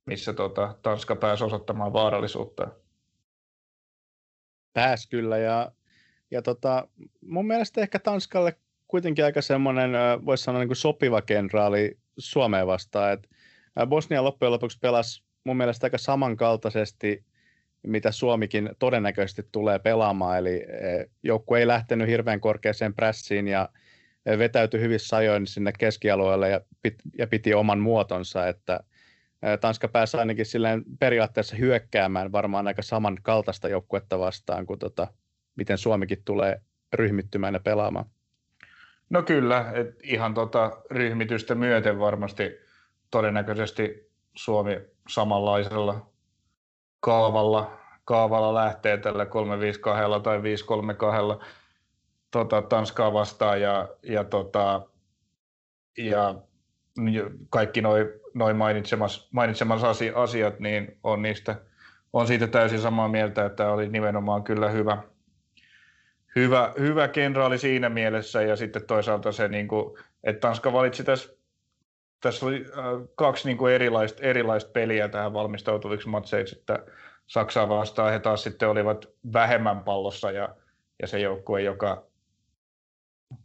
missä 0.06 0.32
tota, 0.32 0.74
Tanska 0.82 1.16
pääsi 1.16 1.44
osoittamaan 1.44 1.92
vaarallisuutta. 1.92 2.68
Pääs 4.72 5.06
kyllä 5.06 5.38
ja, 5.38 5.72
ja 6.30 6.42
tota, 6.42 6.88
mun 7.20 7.46
mielestä 7.46 7.80
ehkä 7.80 7.98
Tanskalle 7.98 8.56
kuitenkin 8.88 9.24
aika 9.24 9.42
semmoinen, 9.42 9.90
voisi 10.26 10.44
sanoa 10.44 10.60
niin 10.60 10.68
kuin 10.68 10.76
sopiva 10.76 11.22
kenraali 11.22 11.98
Suomeen 12.18 12.66
vastaan. 12.66 13.12
Et 13.12 13.28
Bosnia 13.86 14.24
loppujen 14.24 14.52
lopuksi 14.52 14.78
pelasi 14.78 15.24
mun 15.44 15.56
mielestä 15.56 15.86
aika 15.86 15.98
samankaltaisesti, 15.98 17.24
mitä 17.86 18.12
Suomikin 18.12 18.70
todennäköisesti 18.78 19.48
tulee 19.52 19.78
pelaamaan. 19.78 20.38
Eli 20.38 20.66
joukku 21.22 21.54
ei 21.54 21.66
lähtenyt 21.66 22.08
hirveän 22.08 22.40
korkeaseen 22.40 22.94
prässiin 22.94 23.48
ja 23.48 23.68
vetäytyi 24.38 24.80
hyvissä 24.80 25.16
ajoin 25.16 25.46
sinne 25.46 25.72
keskialueelle 25.78 26.50
ja, 26.50 26.60
pit, 26.82 26.94
ja 27.18 27.26
piti 27.26 27.54
oman 27.54 27.78
muotonsa, 27.78 28.48
että 28.48 28.80
Tanska 29.60 29.88
pääsi 29.88 30.16
ainakin 30.16 30.46
silleen 30.46 30.84
periaatteessa 31.00 31.56
hyökkäämään 31.56 32.32
varmaan 32.32 32.66
aika 32.66 32.82
samankaltaista 32.82 33.68
joukkuetta 33.68 34.18
vastaan 34.18 34.66
kuin 34.66 34.78
tota, 34.78 35.06
miten 35.56 35.78
Suomikin 35.78 36.22
tulee 36.24 36.60
ryhmittymään 36.92 37.54
ja 37.54 37.60
pelaamaan. 37.60 38.06
No 39.10 39.22
kyllä, 39.22 39.72
et 39.74 40.00
ihan 40.02 40.34
tota 40.34 40.82
ryhmitystä 40.90 41.54
myöten 41.54 41.98
varmasti 41.98 42.61
todennäköisesti 43.12 44.10
Suomi 44.36 44.80
samanlaisella 45.08 46.10
kaavalla, 47.00 47.78
kaavalla 48.04 48.54
lähtee 48.54 48.96
tällä 48.96 49.26
352 49.26 50.22
tai 50.22 50.42
532 50.42 51.20
tota, 52.30 52.62
Tanskaa 52.62 53.12
vastaan 53.12 53.60
ja, 53.60 53.88
ja, 54.02 54.24
tota, 54.24 54.86
ja 55.98 56.34
kaikki 57.50 57.80
noin 57.80 58.06
noi 58.34 58.54
mainitsemas, 58.54 59.28
mainitsemas 59.32 59.82
asiat, 60.14 60.60
niin 60.60 60.98
on 61.02 61.22
niistä 61.22 61.56
on 62.12 62.26
siitä 62.26 62.46
täysin 62.46 62.80
samaa 62.80 63.08
mieltä, 63.08 63.44
että 63.44 63.72
oli 63.72 63.88
nimenomaan 63.88 64.44
kyllä 64.44 64.68
hyvä, 64.68 65.02
hyvä, 66.36 66.72
hyvä 66.78 67.08
kenraali 67.08 67.58
siinä 67.58 67.88
mielessä 67.88 68.42
ja 68.42 68.56
sitten 68.56 68.86
toisaalta 68.86 69.32
se, 69.32 69.48
niin 69.48 69.68
kuin, 69.68 69.98
että 70.24 70.40
Tanska 70.40 70.72
valitsi 70.72 71.04
tässä, 71.04 71.34
tässä 72.22 72.46
oli 72.46 72.66
äh, 72.78 72.84
kaksi 73.14 73.48
niin 73.48 73.56
kuin 73.56 73.74
erilaista, 73.74 74.22
erilaista 74.22 74.70
peliä 74.70 75.08
tähän 75.08 75.32
valmistautuviksi 75.32 76.08
matseiksi, 76.08 76.58
että 76.58 76.78
Saksaa 77.26 77.68
vastaan 77.68 78.12
he 78.12 78.18
taas 78.18 78.42
sitten 78.42 78.68
olivat 78.68 79.08
vähemmän 79.32 79.84
pallossa 79.84 80.30
ja, 80.30 80.56
ja 81.02 81.08
se 81.08 81.18
joukkue, 81.20 81.62
joka 81.62 82.06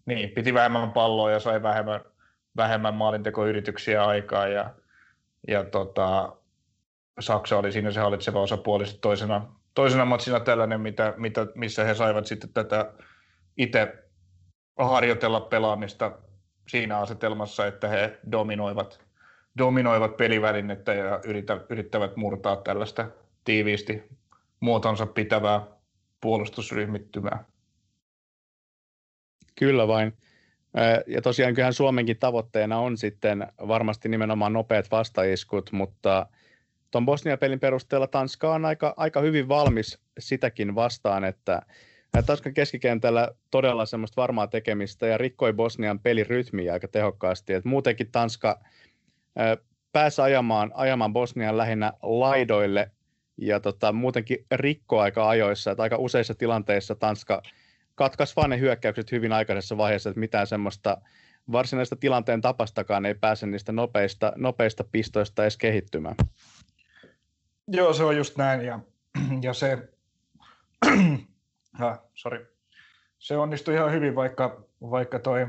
niin, 0.06 0.30
piti 0.30 0.54
vähemmän 0.54 0.92
palloa 0.92 1.32
ja 1.32 1.40
sai 1.40 1.64
vähemmän, 1.64 2.02
vähemmän 2.58 2.94
maalintekoyrityksiä 2.94 4.06
aikaa 4.06 4.48
ja, 4.48 4.74
ja 5.48 5.64
tota, 5.64 6.34
Saksa 7.20 7.58
oli 7.58 7.72
siinä 7.72 7.92
se 7.92 8.00
hallitseva 8.00 8.42
osapuoli 8.42 8.84
toisena, 9.02 9.46
toisena 9.74 10.06
matsina 10.06 10.40
tällainen, 10.40 10.82
mitä, 10.82 11.14
mitä, 11.18 11.48
missä 11.56 11.84
he 11.84 11.94
saivat 11.94 12.26
sitten 12.26 12.54
tätä 12.54 12.94
itse 13.58 14.04
harjoitella 14.78 15.42
pelaamista 15.42 16.12
siinä 16.68 16.98
asetelmassa, 16.98 17.68
että 17.68 17.88
he 17.88 18.20
dominoivat, 18.32 19.00
dominoivat 19.58 20.18
pelivälinettä 20.18 20.94
ja 20.94 21.20
yritä, 21.24 21.62
yrittävät 21.70 22.16
murtaa 22.16 22.56
tällaista 22.56 23.08
tiiviisti 23.44 24.04
muotonsa 24.60 25.06
pitävää 25.06 25.62
puolustusryhmittymää. 26.22 27.44
Kyllä 29.56 29.88
vain. 29.88 30.14
Ja 31.08 31.22
tosiaan 31.22 31.54
kyllähän 31.54 31.74
Suomenkin 31.74 32.20
tavoitteena 32.20 32.80
on 32.80 32.98
sitten 32.98 33.48
varmasti 33.68 34.10
nimenomaan 34.10 34.54
nopeat 34.54 34.92
vastaiskut, 34.92 35.72
mutta 35.72 36.28
tuon 36.92 37.06
Bosnia-pelin 37.06 37.60
perusteella 37.60 38.08
Tanska 38.08 38.54
on 38.54 38.66
aika, 38.66 38.94
aika 38.98 39.22
hyvin 39.22 39.48
valmis 39.48 40.00
sitäkin 40.20 40.76
vastaan, 40.76 41.24
että 41.24 41.62
Tanskan 42.24 42.54
keskikentällä 42.54 43.32
todella 43.52 43.86
semmoista 43.86 44.22
varmaa 44.22 44.48
tekemistä 44.48 45.08
ja 45.08 45.18
rikkoi 45.18 45.54
Bosnian 45.54 46.00
pelirytmiä 46.00 46.74
aika 46.74 46.88
tehokkaasti. 46.88 47.54
Et 47.54 47.66
muutenkin 47.66 48.12
Tanska 48.12 48.60
pääsi 49.92 50.22
ajamaan, 50.22 50.72
ajamaan 50.74 51.14
Bosnian 51.14 51.58
lähinnä 51.58 51.94
laidoille 52.04 52.92
ja 53.38 53.60
tota, 53.60 53.92
muutenkin 53.92 54.46
rikko 54.52 55.00
aika 55.00 55.30
ajoissa. 55.30 55.72
Että 55.72 55.84
aika 55.84 55.98
useissa 55.98 56.36
tilanteissa 56.36 56.96
Tanska 56.96 57.42
katkaisi 57.96 58.36
vaan 58.36 58.50
ne 58.50 58.60
hyökkäykset 58.60 59.12
hyvin 59.12 59.34
aikaisessa 59.34 59.78
vaiheessa, 59.78 60.10
että 60.10 60.20
mitään 60.20 60.48
semmoista 60.48 61.02
varsinaista 61.52 61.96
tilanteen 61.96 62.42
tapastakaan 62.42 63.06
ei 63.06 63.16
pääse 63.16 63.48
niistä 63.48 63.72
nopeista, 63.72 64.34
nopeista 64.36 64.84
pistoista 64.92 65.44
edes 65.44 65.58
kehittymään. 65.58 66.16
Joo, 67.68 67.94
se 67.94 68.04
on 68.04 68.18
just 68.18 68.38
näin. 68.38 68.62
Ja, 68.62 68.80
ja 69.42 69.54
se, 69.54 69.78
ah, 71.80 72.00
sorry. 72.14 72.54
se 73.20 73.38
onnistui 73.38 73.74
ihan 73.74 73.92
hyvin, 73.92 74.16
vaikka, 74.16 74.64
vaikka 74.82 75.20
toi 75.20 75.48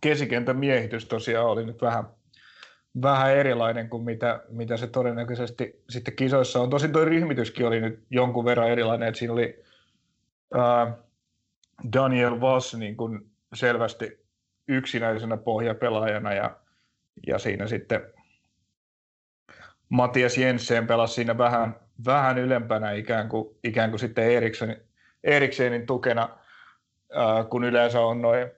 kesikentän 0.00 0.56
miehitys 0.56 1.06
tosiaan 1.06 1.46
oli 1.46 1.66
nyt 1.66 1.82
vähän, 1.82 2.04
vähän 3.02 3.36
erilainen 3.36 3.88
kuin 3.88 4.04
mitä, 4.04 4.42
mitä 4.48 4.76
se 4.76 4.86
todennäköisesti 4.86 5.82
sitten 5.90 6.16
kisoissa 6.16 6.60
on. 6.60 6.70
Tosin 6.70 6.92
tuo 6.92 7.04
ryhmityskin 7.04 7.66
oli 7.66 7.80
nyt 7.80 8.04
jonkun 8.10 8.44
verran 8.44 8.70
erilainen, 8.70 9.08
että 9.08 9.18
siinä 9.18 9.32
oli 9.32 9.64
ää, 10.54 10.96
Daniel 11.92 12.40
Voss 12.40 12.74
niin 12.74 12.96
kuin 12.96 13.30
selvästi 13.54 14.24
yksinäisenä 14.68 15.36
pohjapelaajana 15.36 16.32
ja, 16.32 16.56
ja 17.26 17.38
siinä 17.38 17.66
sitten 17.66 18.00
Matias 19.88 20.38
Jensen 20.38 20.86
pelasi 20.86 21.14
siinä 21.14 21.38
vähän, 21.38 21.76
vähän 22.04 22.38
ylempänä 22.38 22.92
ikään 22.92 23.28
kuin, 23.28 23.56
ikään 23.64 23.90
kuin 23.90 24.00
sitten 24.00 24.30
Eriksenin, 24.30 24.76
Eriksenin 25.24 25.86
tukena, 25.86 26.28
ää, 27.12 27.44
kun 27.44 27.64
yleensä 27.64 28.00
on 28.00 28.22
noin, 28.22 28.50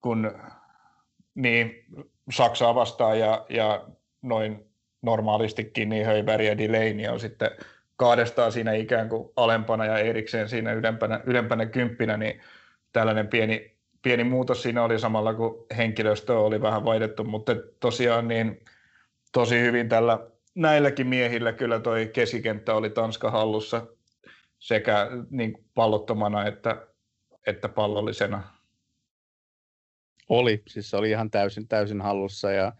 kun 0.00 0.40
niin 1.34 1.84
Saksaa 2.30 2.74
vastaan 2.74 3.18
ja, 3.18 3.46
ja 3.48 3.88
noin 4.22 4.70
normaalistikin, 5.02 5.88
niin 5.88 6.06
Höyberg 6.06 6.44
ja 6.44 6.58
Delaney 6.58 7.06
on 7.12 7.20
sitten 7.20 7.50
kahdestaan 7.96 8.52
siinä 8.52 8.72
ikään 8.72 9.08
kuin 9.08 9.30
alempana 9.36 9.86
ja 9.86 9.98
erikseen 9.98 10.48
siinä 10.48 10.72
ylempänä, 10.72 11.20
ylempänä 11.24 11.66
kymppinä, 11.66 12.16
niin 12.16 12.40
tällainen 12.92 13.28
pieni, 13.28 13.76
pieni 14.02 14.24
muutos 14.24 14.62
siinä 14.62 14.84
oli 14.84 14.98
samalla, 14.98 15.34
kun 15.34 15.66
henkilöstö 15.76 16.38
oli 16.38 16.62
vähän 16.62 16.84
vaihdettu, 16.84 17.24
mutta 17.24 17.52
tosiaan 17.80 18.28
niin 18.28 18.64
tosi 19.32 19.60
hyvin 19.60 19.88
tällä 19.88 20.18
näilläkin 20.54 21.06
miehillä 21.06 21.52
kyllä 21.52 21.80
toi 21.80 22.10
keskikenttä 22.12 22.74
oli 22.74 22.90
Tanska 22.90 23.30
hallussa 23.30 23.86
sekä 24.58 25.10
niin 25.30 25.64
pallottomana 25.74 26.46
että, 26.46 26.86
että 27.46 27.68
pallollisena. 27.68 28.42
Oli, 30.28 30.62
siis 30.68 30.90
se 30.90 30.96
oli 30.96 31.10
ihan 31.10 31.30
täysin, 31.30 31.68
täysin 31.68 32.00
hallussa 32.00 32.52
ja 32.52 32.72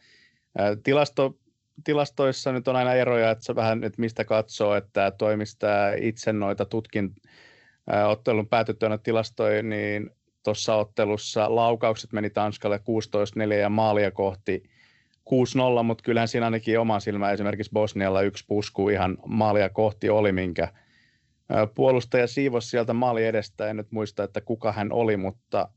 ää, 0.59 0.77
tilasto, 0.83 1.39
tilastoissa 1.85 2.53
nyt 2.53 2.69
on 2.69 2.77
aina 2.77 2.95
eroja, 2.95 3.31
että 3.31 3.45
se 3.45 3.55
vähän, 3.55 3.85
että 3.85 4.01
mistä 4.01 4.25
katsoo, 4.25 4.75
että 4.75 5.11
toimistaa 5.11 5.93
itse 5.93 6.33
noita 6.33 6.65
tutkin 6.65 7.15
ää, 7.87 8.09
ottelun 8.09 8.49
päätyttyä 8.49 8.99
tilastoja, 8.99 9.63
niin 9.63 10.11
tuossa 10.43 10.75
ottelussa 10.75 11.57
laukaukset 11.57 12.13
meni 12.13 12.31
Tanskalle 12.31 12.81
16-4 13.51 13.53
ja 13.53 13.69
maalia 13.69 14.11
kohti 14.11 14.70
6-0, 15.81 15.83
mutta 15.83 16.03
kyllähän 16.03 16.29
siinä 16.29 16.47
ainakin 16.47 16.79
oma 16.79 17.01
silmä 17.01 17.31
esimerkiksi 17.31 17.73
Bosnialla 17.73 18.23
yksi 18.23 18.45
pusku 18.49 18.89
ihan 18.89 19.19
maalia 19.27 19.69
kohti 19.69 20.11
oli, 20.11 20.33
minkä 20.33 20.69
puolustaja 21.75 22.27
siivos 22.27 22.71
sieltä 22.71 22.93
maali 22.93 23.27
edestä. 23.27 23.71
En 23.71 23.77
nyt 23.77 23.93
muista, 23.93 24.25
että 24.25 24.41
kuka 24.41 24.73
hän 24.73 24.93
oli, 24.93 25.17
mutta 25.17 25.69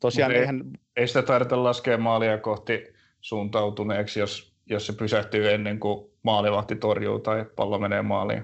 tosiaan... 0.00 0.32
Mut 0.32 0.40
ei, 0.40 0.46
hän... 0.46 0.62
ei 0.96 1.08
sitä 1.08 1.22
tarvitse 1.22 1.56
laskea 1.56 1.98
maalia 1.98 2.38
kohti 2.38 2.92
suuntautuneeksi, 3.20 4.20
jos, 4.20 4.54
jos 4.66 4.86
se 4.86 4.92
pysähtyy 4.92 5.50
ennen 5.50 5.80
kuin 5.80 6.10
maalivahti 6.22 6.76
torjuu 6.76 7.18
tai 7.18 7.44
pallo 7.56 7.78
menee 7.78 8.02
maaliin. 8.02 8.42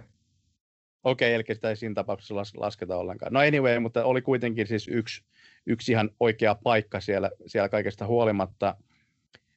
Okei, 1.05 1.35
eli 1.35 1.45
sitä 1.53 1.69
ei 1.69 1.77
siinä 1.77 1.95
tapauksessa 1.95 2.35
lasketa 2.57 2.97
ollenkaan. 2.97 3.33
No 3.33 3.41
anyway, 3.41 3.79
mutta 3.79 4.05
oli 4.05 4.23
kuitenkin 4.23 4.67
siis 4.67 4.89
yksi, 4.89 5.25
yksi 5.67 5.93
ihan 5.93 6.11
oikea 6.21 6.55
paikka 6.55 7.01
siellä, 7.01 7.31
siellä 7.47 7.69
kaikesta 7.69 8.07
huolimatta. 8.07 8.77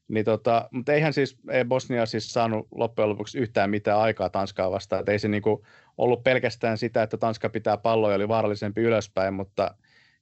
Niin 0.09 0.25
tota, 0.25 0.69
mutta 0.71 0.93
eihän 0.93 1.13
siis 1.13 1.37
ei 1.49 1.65
Bosnia 1.65 2.05
siis 2.05 2.33
saanut 2.33 2.67
loppujen 2.71 3.09
lopuksi 3.09 3.39
yhtään 3.39 3.69
mitään 3.69 3.99
aikaa 3.99 4.29
Tanskaa 4.29 4.71
vastaan. 4.71 5.01
Et 5.01 5.09
ei 5.09 5.19
se 5.19 5.27
niinku 5.27 5.65
ollut 5.97 6.23
pelkästään 6.23 6.77
sitä, 6.77 7.03
että 7.03 7.17
Tanska 7.17 7.49
pitää 7.49 7.77
palloja, 7.77 8.15
oli 8.15 8.27
vaarallisempi 8.27 8.81
ylöspäin, 8.81 9.33
mutta 9.33 9.75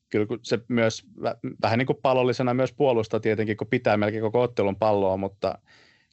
kyllä 0.09 0.25
se 0.41 0.59
myös 0.67 1.03
vähän 1.61 1.77
niin 1.77 1.87
kuin 1.87 1.99
pallollisena 2.01 2.53
myös 2.53 2.73
puolustaa 2.73 3.19
tietenkin, 3.19 3.57
kun 3.57 3.67
pitää 3.67 3.97
melkein 3.97 4.23
koko 4.23 4.41
ottelun 4.41 4.75
palloa, 4.75 5.17
mutta 5.17 5.59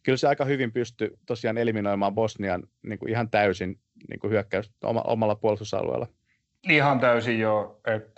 kyllä 0.03 0.17
se 0.17 0.29
aika 0.29 0.45
hyvin 0.45 0.73
pystyi 0.73 1.11
tosiaan 1.27 1.59
eliminoimaan 1.59 2.15
Bosnian 2.15 2.63
niin 2.83 2.99
kuin 2.99 3.11
ihan 3.11 3.31
täysin 3.31 3.79
niin 4.09 4.21
kuin 4.21 4.31
hyökkäys 4.31 4.71
omalla 4.85 5.35
puolustusalueella. 5.35 6.07
Ihan 6.69 7.01
täysin 7.01 7.41
joo. 7.41 7.81
Et 7.87 8.15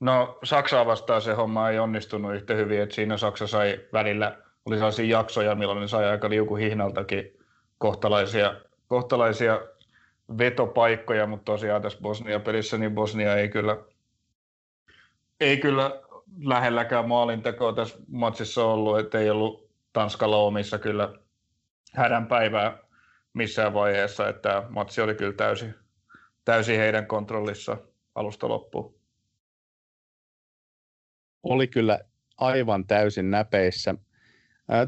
No 0.00 0.38
Saksaa 0.42 0.86
vastaan 0.86 1.22
se 1.22 1.32
homma 1.32 1.70
ei 1.70 1.78
onnistunut 1.78 2.34
yhtä 2.34 2.54
hyvin, 2.54 2.80
että 2.80 2.94
siinä 2.94 3.16
Saksa 3.16 3.46
sai 3.46 3.80
välillä, 3.92 4.38
oli 4.66 4.76
sellaisia 4.76 5.18
jaksoja, 5.18 5.54
milloin 5.54 5.80
ne 5.80 5.88
sai 5.88 6.04
aika 6.04 6.30
liukuhihnaltakin 6.30 7.38
kohtalaisia, 7.78 8.54
kohtalaisia 8.88 9.60
vetopaikkoja, 10.38 11.26
mutta 11.26 11.44
tosiaan 11.52 11.82
tässä 11.82 11.98
Bosnia-pelissä 12.02 12.78
niin 12.78 12.94
Bosnia 12.94 13.36
ei 13.36 13.48
kyllä, 13.48 13.76
ei 15.40 15.56
kyllä 15.56 16.02
lähelläkään 16.38 17.08
maalintekoa 17.08 17.72
tässä 17.72 17.98
matsissa 18.08 18.64
ollut, 18.64 18.98
että 18.98 19.18
ei 19.18 19.30
ollut 19.30 19.70
Tanskalla 19.92 20.36
omissa 20.36 20.78
kyllä 20.78 21.12
hädän 21.92 22.26
päivää 22.26 22.78
missään 23.32 23.74
vaiheessa, 23.74 24.28
että 24.28 24.62
matsi 24.68 25.00
oli 25.00 25.14
kyllä 25.14 25.32
täysin, 25.32 25.74
täysin 26.44 26.78
heidän 26.78 27.06
kontrollissa 27.06 27.76
alusta 28.14 28.48
loppuun. 28.48 28.94
Oli 31.42 31.68
kyllä 31.68 32.00
aivan 32.36 32.86
täysin 32.86 33.30
näpeissä. 33.30 33.94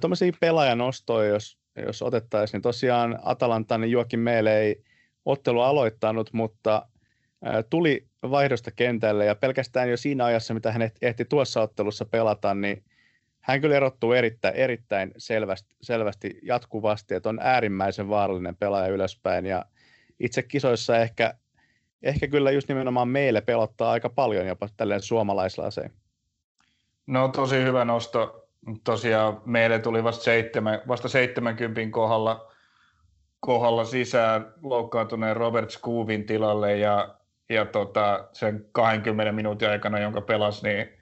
Tuommoisia 0.01 0.33
pelaajanostoja, 0.41 1.29
jos, 1.29 1.59
jos 1.87 2.03
otettaisiin, 2.03 2.59
niin 2.59 2.63
tosiaan 2.63 3.19
Atalantan 3.23 3.81
niin 3.81 3.91
Juokin 3.91 4.21
meille 4.21 4.59
ei 4.59 4.85
ottelu 5.25 5.61
aloittanut, 5.61 6.33
mutta 6.33 6.87
tuli 7.71 8.07
vaihdosta 8.23 8.71
kentälle 8.71 9.25
ja 9.25 9.35
pelkästään 9.35 9.91
jo 9.91 9.97
siinä 9.97 10.25
ajassa, 10.25 10.55
mitä 10.55 10.73
hän 10.73 10.91
ehti 11.03 11.25
tuossa 11.25 11.63
ottelussa 11.63 12.05
pelata, 12.05 12.55
niin 12.55 12.85
hän 13.41 13.61
kyllä 13.61 13.77
erottuu 13.77 14.13
erittäin, 14.13 14.55
erittäin 14.55 15.13
selvästi, 15.19 15.75
selvästi 15.83 16.39
jatkuvasti, 16.43 17.15
että 17.15 17.29
on 17.29 17.39
äärimmäisen 17.43 18.09
vaarallinen 18.09 18.57
pelaaja 18.57 18.93
ylöspäin 18.93 19.47
ja 19.47 19.65
itse 20.21 20.43
kisoissa 20.43 20.99
ehkä, 20.99 21.35
ehkä 22.03 22.29
kyllä 22.29 22.51
just 22.51 22.69
nimenomaan 22.69 23.09
meille 23.09 23.41
pelottaa 23.41 23.91
aika 23.91 24.09
paljon 24.11 24.47
jopa 24.47 24.69
tälleen 24.77 25.03
suomalaislaseen. 25.03 25.91
No 27.07 27.29
tosi 27.29 27.63
hyvä 27.63 27.85
nosto. 27.85 28.46
Tosiaan 28.85 29.41
meille 29.45 29.79
tuli 29.79 30.05
vasta, 30.05 30.25
seitsemän, 30.25 30.83
vasta 30.89 31.09
70 31.09 31.81
kohdalla, 31.91 32.53
kohdalla 33.41 33.85
sisään 33.85 34.55
loukkaantuneen 34.63 35.37
Robert 35.37 35.71
Scoovin 35.71 36.27
tilalle 36.27 36.77
ja, 36.77 37.15
ja 37.49 37.65
tota, 37.65 38.29
sen 38.33 38.67
20 38.73 39.33
minuutin 39.33 39.69
aikana, 39.69 39.99
jonka 39.99 40.21
pelasi, 40.21 40.69
niin 40.69 40.97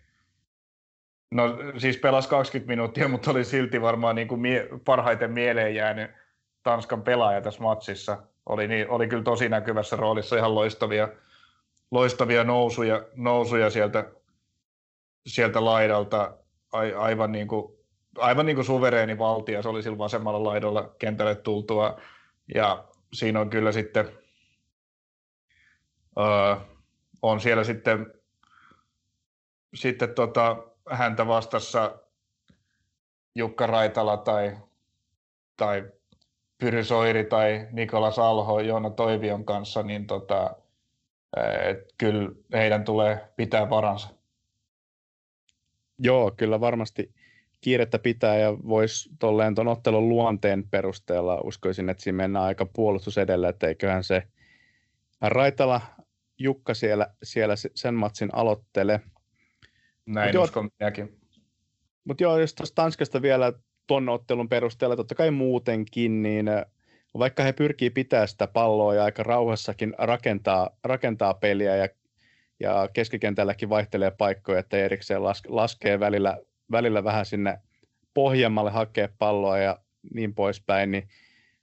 No 1.35 1.59
siis 1.79 1.97
pelasi 1.97 2.29
20 2.29 2.69
minuuttia, 2.69 3.09
mutta 3.15 3.31
oli 3.31 3.45
silti 3.45 3.83
varmaan 3.83 4.17
niin 4.17 4.29
kuin 4.29 4.41
mie- 4.41 4.69
parhaiten 4.85 5.33
mieleen 5.33 5.75
jäänyt 5.75 6.11
Tanskan 6.63 7.03
pelaaja 7.03 7.41
tässä 7.41 7.63
matsissa. 7.63 8.23
Oli, 8.47 8.69
niin, 8.69 8.91
oli 8.91 9.09
kyllä 9.09 9.23
tosi 9.23 9.49
näkyvässä 9.49 9.97
roolissa 9.97 10.37
ihan 10.37 10.55
loistavia, 10.55 11.09
loistavia 11.91 12.45
nousuja, 12.45 13.05
nousuja 13.17 13.71
sieltä, 13.71 14.05
sieltä 15.27 15.65
laidalta. 15.65 16.39
Aivan, 16.97 17.33
niin 17.33 17.49
kuin, 17.49 17.73
aivan 18.19 18.47
niin 18.47 18.57
kuin 18.57 18.65
suvereeni 18.65 19.19
valtia. 19.19 19.63
Se 19.63 19.69
oli 19.69 19.83
sillä 19.83 19.99
vasemmalla 19.99 20.45
laidalla 20.51 20.95
kentälle 20.99 21.35
tultua. 21.35 22.01
Ja 22.55 22.85
siinä 23.13 23.41
on 23.41 23.51
kyllä 23.51 23.73
sitten, 23.73 24.09
öö, 26.19 26.57
on 27.23 27.41
siellä 27.41 27.65
sitten, 27.65 28.15
sitten 29.75 30.15
tota, 30.15 30.57
häntä 30.91 31.27
vastassa 31.27 31.99
Jukka 33.35 33.67
Raitala 33.67 34.17
tai, 34.17 34.57
tai 35.57 35.85
Pyry 36.59 36.85
Soiri 36.85 37.25
tai 37.25 37.69
Nikolas 37.73 38.19
Alho 38.19 38.61
Joona 38.61 38.91
Toivion 38.91 39.45
kanssa, 39.45 39.83
niin 39.83 40.07
tota, 40.07 40.57
et 41.65 41.95
kyllä 41.99 42.31
heidän 42.53 42.85
tulee 42.85 43.33
pitää 43.37 43.71
varansa. 43.71 44.14
Joo, 45.99 46.31
kyllä 46.37 46.61
varmasti 46.61 47.15
kiirettä 47.61 47.99
pitää 47.99 48.37
ja 48.37 48.53
voisi 48.53 49.11
tolleen 49.19 49.55
tuon 49.55 49.69
ottelun 49.69 50.09
luonteen 50.09 50.69
perusteella 50.71 51.41
uskoisin, 51.45 51.89
että 51.89 52.03
siinä 52.03 52.17
mennään 52.17 52.45
aika 52.45 52.67
puolustus 52.67 53.19
edellä, 53.19 53.49
että 53.49 53.67
eiköhän 53.67 54.05
se 54.05 54.23
Raitala 55.21 55.81
Jukka 56.39 56.75
siellä, 56.75 57.15
siellä 57.23 57.55
sen 57.75 57.95
matsin 57.95 58.29
aloittele– 58.33 59.01
näin 60.07 60.37
Mut 60.37 60.45
uskon 60.45 60.71
minäkin. 60.79 61.19
Mutta 62.05 62.23
joo, 62.23 62.39
jos 62.39 62.55
tuosta 62.55 62.75
Tanskasta 62.75 63.23
vielä 63.23 63.53
tuon 63.87 64.09
ottelun 64.09 64.49
perusteella, 64.49 64.97
totta 64.97 65.15
kai 65.15 65.31
muutenkin, 65.31 66.23
niin 66.23 66.49
äh, 66.49 66.65
vaikka 67.19 67.43
he 67.43 67.53
pyrkii 67.53 67.91
pitää 67.91 68.27
sitä 68.27 68.47
palloa 68.47 68.95
ja 68.95 69.05
aika 69.05 69.23
rauhassakin 69.23 69.95
rakentaa, 69.99 70.71
rakentaa 70.85 71.35
peliä 71.35 71.77
ja, 71.77 71.89
ja 72.65 72.89
keskikentälläkin 72.93 73.69
vaihtelee 73.69 74.11
paikkoja, 74.11 74.59
että 74.59 74.77
erikseen 74.77 75.23
las, 75.23 75.43
laskee 75.49 76.01
välillä, 76.01 76.39
välillä 76.71 77.05
vähän 77.05 77.27
sinne 77.27 77.59
pohjemmalle 78.15 78.71
hakea 78.71 79.09
palloa 79.19 79.59
ja 79.59 79.79
niin 80.15 80.35
poispäin, 80.35 80.91
niin 80.91 81.09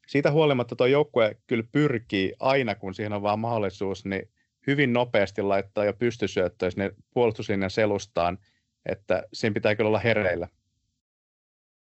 siitä 0.08 0.32
huolimatta 0.32 0.76
tuo 0.76 0.86
joukkue 0.86 1.38
kyllä 1.48 1.64
pyrkii 1.72 2.34
aina, 2.40 2.76
kun 2.76 2.94
siihen 2.94 3.14
on 3.14 3.22
vaan 3.22 3.40
mahdollisuus, 3.40 4.06
niin 4.06 4.30
hyvin 4.68 4.94
nopeasti 4.94 5.42
laittaa 5.42 5.86
jo 5.86 5.94
pystysyöttöä 5.94 6.70
sinne 6.70 6.92
puolustuslinjan 7.14 7.70
selustaan, 7.72 8.38
että 8.86 9.24
siinä 9.34 9.54
pitää 9.54 9.76
kyllä 9.76 9.88
olla 9.88 10.00
hereillä. 10.00 10.48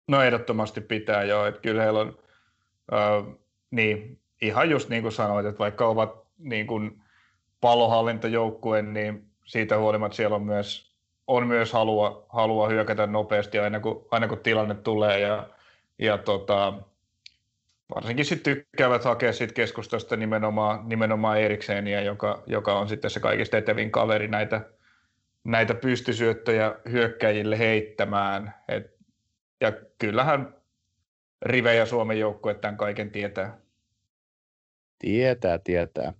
No 0.08 0.22
ehdottomasti 0.22 0.80
pitää 0.80 1.24
jo, 1.24 1.46
että 1.46 1.60
kyllä 1.60 1.82
heillä 1.82 2.00
on, 2.00 2.18
äh, 2.92 3.36
niin, 3.70 4.20
ihan 4.42 4.70
just 4.70 4.88
niin 4.88 5.02
kuin 5.02 5.12
sanoit, 5.12 5.46
että 5.46 5.58
vaikka 5.58 5.86
ovat 5.86 6.26
niin 6.38 6.66
kuin 6.66 7.03
pallohallintajoukkue, 7.64 8.82
niin 8.82 9.30
siitä 9.44 9.78
huolimatta 9.78 10.16
siellä 10.16 10.36
on 10.36 10.42
myös, 10.42 10.94
on 11.26 11.46
myös 11.46 11.72
halua, 11.72 12.26
halua 12.28 12.68
hyökätä 12.68 13.06
nopeasti 13.06 13.58
aina 13.58 13.80
kun, 13.80 14.06
aina 14.10 14.28
kun 14.28 14.38
tilanne 14.38 14.74
tulee 14.74 15.20
ja, 15.20 15.48
ja 15.98 16.18
tota, 16.18 16.74
varsinkin 17.94 18.24
sitten 18.24 18.54
tykkäävät 18.54 19.04
hakea 19.04 19.32
sit 19.32 19.52
keskustasta 19.52 20.16
nimenomaan, 20.16 20.88
nimenomaan 20.88 21.40
Erikseniä, 21.40 22.00
joka, 22.00 22.42
joka 22.46 22.78
on 22.78 22.88
sitten 22.88 23.10
se 23.10 23.20
kaikista 23.20 23.56
etevin 23.56 23.90
kaveri 23.90 24.28
näitä, 24.28 24.60
näitä 25.44 25.74
pystysyöttöjä 25.74 26.74
hyökkäjille 26.90 27.58
heittämään. 27.58 28.54
Et, 28.68 28.96
ja 29.60 29.72
kyllähän 29.98 30.54
Rive 31.42 31.74
ja 31.74 31.86
Suomen 31.86 32.18
joukkue 32.18 32.54
tämän 32.54 32.76
kaiken 32.76 33.10
tietää. 33.10 33.58
Tietää, 34.98 35.58
tietää. 35.58 36.12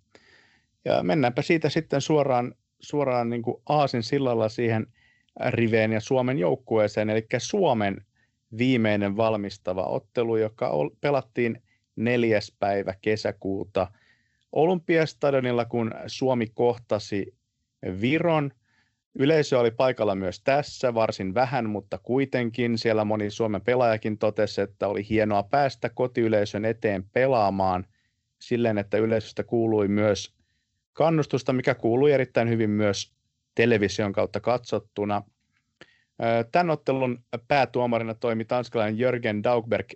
Ja 0.84 1.02
mennäänpä 1.02 1.42
siitä 1.42 1.68
sitten 1.68 2.00
suoraan, 2.00 2.54
suoraan 2.80 3.30
niin 3.30 3.42
kuin 3.42 3.62
Aasin 3.68 4.02
sillalla 4.02 4.48
siihen 4.48 4.86
Riveen 5.50 5.92
ja 5.92 6.00
Suomen 6.00 6.38
joukkueeseen, 6.38 7.10
eli 7.10 7.26
Suomen 7.38 8.04
viimeinen 8.58 9.16
valmistava 9.16 9.84
ottelu, 9.84 10.36
joka 10.36 10.70
pelattiin 11.00 11.62
neljäs 11.96 12.56
päivä 12.58 12.94
kesäkuuta 13.02 13.88
Olympiastadionilla, 14.52 15.64
kun 15.64 15.90
Suomi 16.06 16.46
kohtasi 16.54 17.34
Viron. 18.00 18.50
Yleisö 19.14 19.58
oli 19.58 19.70
paikalla 19.70 20.14
myös 20.14 20.40
tässä, 20.40 20.94
varsin 20.94 21.34
vähän, 21.34 21.68
mutta 21.68 21.98
kuitenkin. 21.98 22.78
Siellä 22.78 23.04
moni 23.04 23.30
Suomen 23.30 23.60
pelaajakin 23.60 24.18
totesi, 24.18 24.60
että 24.60 24.88
oli 24.88 25.08
hienoa 25.08 25.42
päästä 25.42 25.88
kotiyleisön 25.88 26.64
eteen 26.64 27.04
pelaamaan. 27.12 27.86
Silleen, 28.38 28.78
että 28.78 28.96
yleisöstä 28.96 29.44
kuului 29.44 29.88
myös 29.88 30.34
kannustusta, 30.94 31.52
mikä 31.52 31.74
kuului 31.74 32.12
erittäin 32.12 32.48
hyvin 32.48 32.70
myös 32.70 33.12
television 33.54 34.12
kautta 34.12 34.40
katsottuna. 34.40 35.22
Tämän 36.52 36.70
ottelun 36.70 37.24
päätuomarina 37.48 38.14
toimi 38.14 38.44
tanskalainen 38.44 38.98
Jörgen 38.98 39.42
Daugberg 39.42 39.86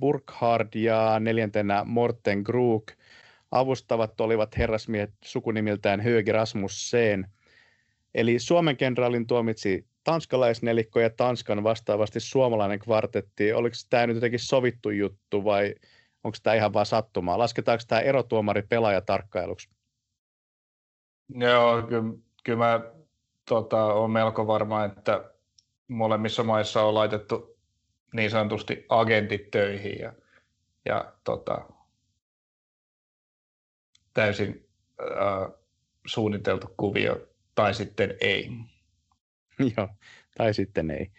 Burkhard 0.00 0.68
ja 0.74 1.20
neljäntenä 1.20 1.84
Morten 1.84 2.44
Krug. 2.44 2.90
Avustavat 3.50 4.20
olivat 4.20 4.58
herrasmiehet 4.58 5.10
sukunimiltään 5.24 6.00
Högi 6.00 6.32
Rasmussen. 6.32 7.26
Eli 8.14 8.38
Suomen 8.38 8.76
kenraalin 8.76 9.26
tuomitsi 9.26 9.86
tanskalaisnelikko 10.04 11.00
ja 11.00 11.10
Tanskan 11.10 11.64
vastaavasti 11.64 12.20
suomalainen 12.20 12.78
kvartetti. 12.78 13.52
Oliko 13.52 13.76
tämä 13.90 14.06
nyt 14.06 14.14
jotenkin 14.14 14.40
sovittu 14.40 14.90
juttu 14.90 15.44
vai 15.44 15.74
onko 16.24 16.38
tämä 16.42 16.54
ihan 16.54 16.72
vain 16.72 16.86
sattumaa? 16.86 17.38
Lasketaanko 17.38 17.84
tämä 17.88 18.00
erotuomari 18.00 18.62
pelaajatarkkailuksi? 18.62 19.75
Joo, 21.28 21.82
kyllä, 21.82 22.14
kyllä 22.44 22.58
mä 22.58 22.80
tota, 23.48 23.84
olen 23.84 24.10
melko 24.10 24.46
varma, 24.46 24.84
että 24.84 25.30
molemmissa 25.88 26.42
maissa 26.42 26.82
on 26.82 26.94
laitettu 26.94 27.56
niin 28.12 28.30
sanotusti 28.30 28.86
agentit 28.88 29.50
töihin 29.50 29.98
ja, 29.98 30.12
ja 30.84 31.12
tota, 31.24 31.66
täysin 34.14 34.68
äh, 35.00 35.52
suunniteltu 36.06 36.74
kuvio 36.76 37.28
tai 37.54 37.74
sitten 37.74 38.14
ei. 38.20 38.50
Joo, 39.76 39.88
tai 40.36 40.54
sitten 40.54 40.90
ei. 40.90 41.10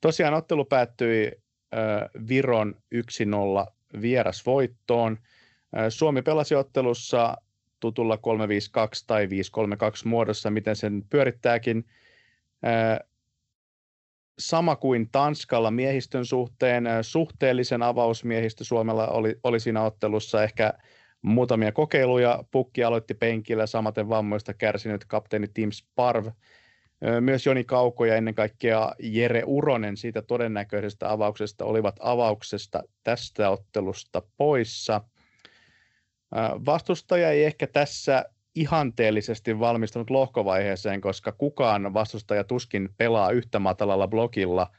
Tosiaan 0.00 0.34
ottelu 0.34 0.64
päättyi 0.64 1.32
äh, 1.74 2.28
Viron 2.28 2.74
1-0 2.94 3.72
vierasvoittoon. 4.00 5.18
Äh, 5.76 5.84
Suomi 5.88 6.22
pelasi 6.22 6.54
ottelussa 6.54 7.36
tutulla 7.80 8.16
352 8.16 9.04
tai 9.06 9.28
532 9.28 10.08
muodossa, 10.08 10.50
miten 10.50 10.76
sen 10.76 11.04
pyörittääkin. 11.10 11.84
Sama 14.38 14.76
kuin 14.76 15.08
Tanskalla 15.12 15.70
miehistön 15.70 16.24
suhteen, 16.24 16.84
suhteellisen 17.02 17.82
avausmiehistö 17.82 18.64
Suomella 18.64 19.08
oli, 19.08 19.36
oli 19.42 19.60
siinä 19.60 19.82
ottelussa 19.82 20.42
ehkä 20.42 20.72
muutamia 21.22 21.72
kokeiluja. 21.72 22.44
Pukki 22.50 22.84
aloitti 22.84 23.14
penkillä, 23.14 23.66
samaten 23.66 24.08
vammoista 24.08 24.54
kärsinyt 24.54 25.04
kapteeni 25.04 25.48
Tim 25.54 25.70
Sparv. 25.70 26.26
Myös 27.20 27.46
Joni 27.46 27.64
Kauko 27.64 28.04
ja 28.04 28.16
ennen 28.16 28.34
kaikkea 28.34 28.92
Jere 28.98 29.42
Uronen 29.46 29.96
siitä 29.96 30.22
todennäköisestä 30.22 31.12
avauksesta 31.12 31.64
olivat 31.64 31.96
avauksesta 32.00 32.82
tästä 33.02 33.50
ottelusta 33.50 34.22
poissa. 34.36 35.00
Vastustaja 36.66 37.30
ei 37.30 37.44
ehkä 37.44 37.66
tässä 37.66 38.24
ihanteellisesti 38.54 39.58
valmistunut 39.58 40.10
lohkovaiheeseen, 40.10 41.00
koska 41.00 41.32
kukaan 41.32 41.94
vastustaja 41.94 42.44
tuskin 42.44 42.88
pelaa 42.96 43.30
yhtä 43.30 43.58
matalalla 43.58 44.08
blokilla. 44.08 44.70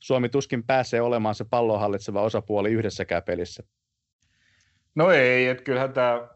Suomi 0.00 0.28
tuskin 0.28 0.64
pääsee 0.64 1.00
olemaan 1.00 1.34
se 1.34 1.44
pallohallitseva 1.50 2.22
osapuoli 2.22 2.72
yhdessäkään 2.72 3.22
pelissä. 3.22 3.62
No 4.94 5.10
ei, 5.10 5.48
että 5.48 5.64
kyllähän 5.64 5.92
tämä, 5.92 6.28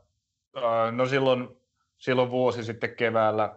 no 0.92 1.06
silloin, 1.06 1.48
silloin 1.96 2.30
vuosi 2.30 2.64
sitten 2.64 2.96
keväällä, 2.96 3.56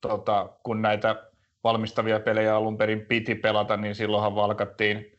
tota, 0.00 0.56
kun 0.62 0.82
näitä 0.82 1.30
valmistavia 1.64 2.20
pelejä 2.20 2.56
alun 2.56 2.76
perin 2.76 3.06
piti 3.06 3.34
pelata, 3.34 3.76
niin 3.76 3.94
silloinhan 3.94 4.34
valkattiin, 4.34 5.18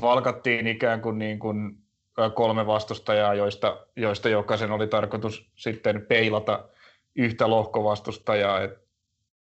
valkattiin 0.00 0.66
ikään 0.66 1.00
kuin, 1.00 1.18
niin 1.18 1.38
kuin 1.38 1.78
kolme 2.34 2.66
vastustajaa, 2.66 3.34
joista, 3.34 3.86
joista 3.96 4.28
jokaisen 4.28 4.70
oli 4.70 4.86
tarkoitus 4.86 5.50
sitten 5.56 6.06
peilata 6.06 6.68
yhtä 7.16 7.50
lohkovastustajaa. 7.50 8.60
Et 8.60 8.78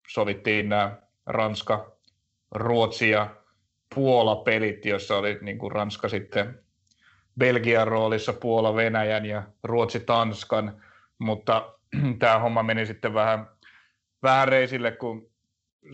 sovittiin 0.08 0.68
nämä 0.68 0.96
Ranska, 1.26 1.92
Ruotsi 2.50 3.10
ja 3.10 3.36
Puola 3.94 4.36
pelit, 4.36 4.84
joissa 4.84 5.16
oli 5.16 5.38
niin 5.40 5.58
kuin 5.58 5.72
Ranska 5.72 6.08
sitten 6.08 6.60
Belgian 7.38 7.88
roolissa, 7.88 8.32
Puola 8.32 8.74
Venäjän 8.74 9.26
ja 9.26 9.42
Ruotsi 9.62 10.00
Tanskan, 10.00 10.82
mutta 11.18 11.74
tämä 12.18 12.38
homma 12.38 12.62
meni 12.62 12.86
sitten 12.86 13.14
vähän, 13.14 13.46
vähän 14.22 14.48
reisille, 14.48 14.92
kun 14.92 15.30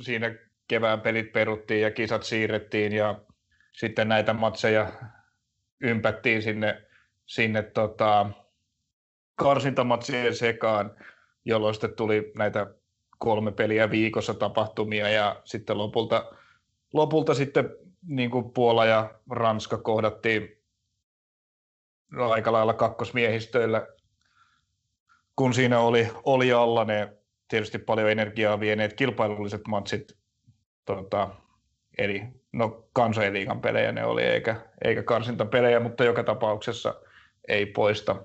siinä 0.01 0.35
kevään 0.69 1.01
pelit 1.01 1.33
peruttiin 1.33 1.81
ja 1.81 1.91
kisat 1.91 2.23
siirrettiin 2.23 2.93
ja 2.93 3.21
sitten 3.73 4.09
näitä 4.09 4.33
matseja 4.33 4.93
ympättiin 5.85 6.43
sinne, 6.43 6.83
sinne 7.27 7.63
tota, 7.63 8.31
karsintamatsien 9.35 10.37
sekaan, 10.37 10.97
jolloin 11.45 11.75
sitten 11.75 11.95
tuli 11.95 12.33
näitä 12.37 12.67
kolme 13.19 13.53
peliä 13.53 13.91
viikossa 13.91 14.35
tapahtumia 14.35 15.09
ja 15.09 15.41
sitten 15.45 15.79
lopulta, 15.79 16.33
lopulta 16.93 17.35
sitten 17.35 17.71
niin 18.07 18.31
kuin 18.31 18.53
Puola 18.53 18.85
ja 18.85 19.15
Ranska 19.31 19.79
kohdattiin 19.79 20.63
aika 22.31 22.53
lailla 22.53 22.75
kakkosmiehistöillä, 22.75 23.87
kun 25.37 25.55
siinä 25.55 25.81
oli, 25.81 26.09
oli 26.25 26.53
alla 26.53 26.85
ne 26.85 27.17
tietysti 27.49 27.79
paljon 27.79 28.11
energiaa 28.11 28.61
vieneet 28.61 28.93
kilpailulliset 28.93 29.63
matsit, 29.69 30.17
tota, 30.85 31.31
eli 31.99 32.23
no 32.55 32.85
kansainliigan 32.93 33.61
pelejä 33.61 33.93
ne 33.93 34.05
oli, 34.05 34.23
eikä, 34.23 34.57
eikä 34.85 35.03
karsintapelejä, 35.03 35.81
mutta 35.81 36.05
joka 36.05 36.25
tapauksessa 36.25 36.95
ei 37.49 37.67
poista, 37.67 38.17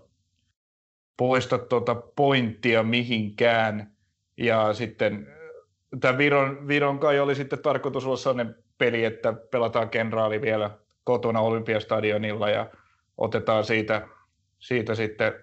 poista 1.17 1.57
tuota 1.57 1.95
pointtia 1.95 2.83
mihinkään. 2.83 3.91
Ja 4.37 4.73
sitten 4.73 5.27
tämä 5.99 6.17
Viron, 6.17 6.67
Viron 6.67 6.99
kai 6.99 7.19
oli 7.19 7.35
sitten 7.35 7.61
tarkoitus 7.61 8.05
olla 8.05 8.17
sellainen 8.17 8.55
peli, 8.77 9.05
että 9.05 9.33
pelataan 9.33 9.89
kenraali 9.89 10.41
vielä 10.41 10.71
kotona 11.03 11.39
Olympiastadionilla 11.39 12.49
ja 12.49 12.69
otetaan 13.17 13.63
siitä, 13.63 14.07
siitä 14.59 14.95
sitten 14.95 15.33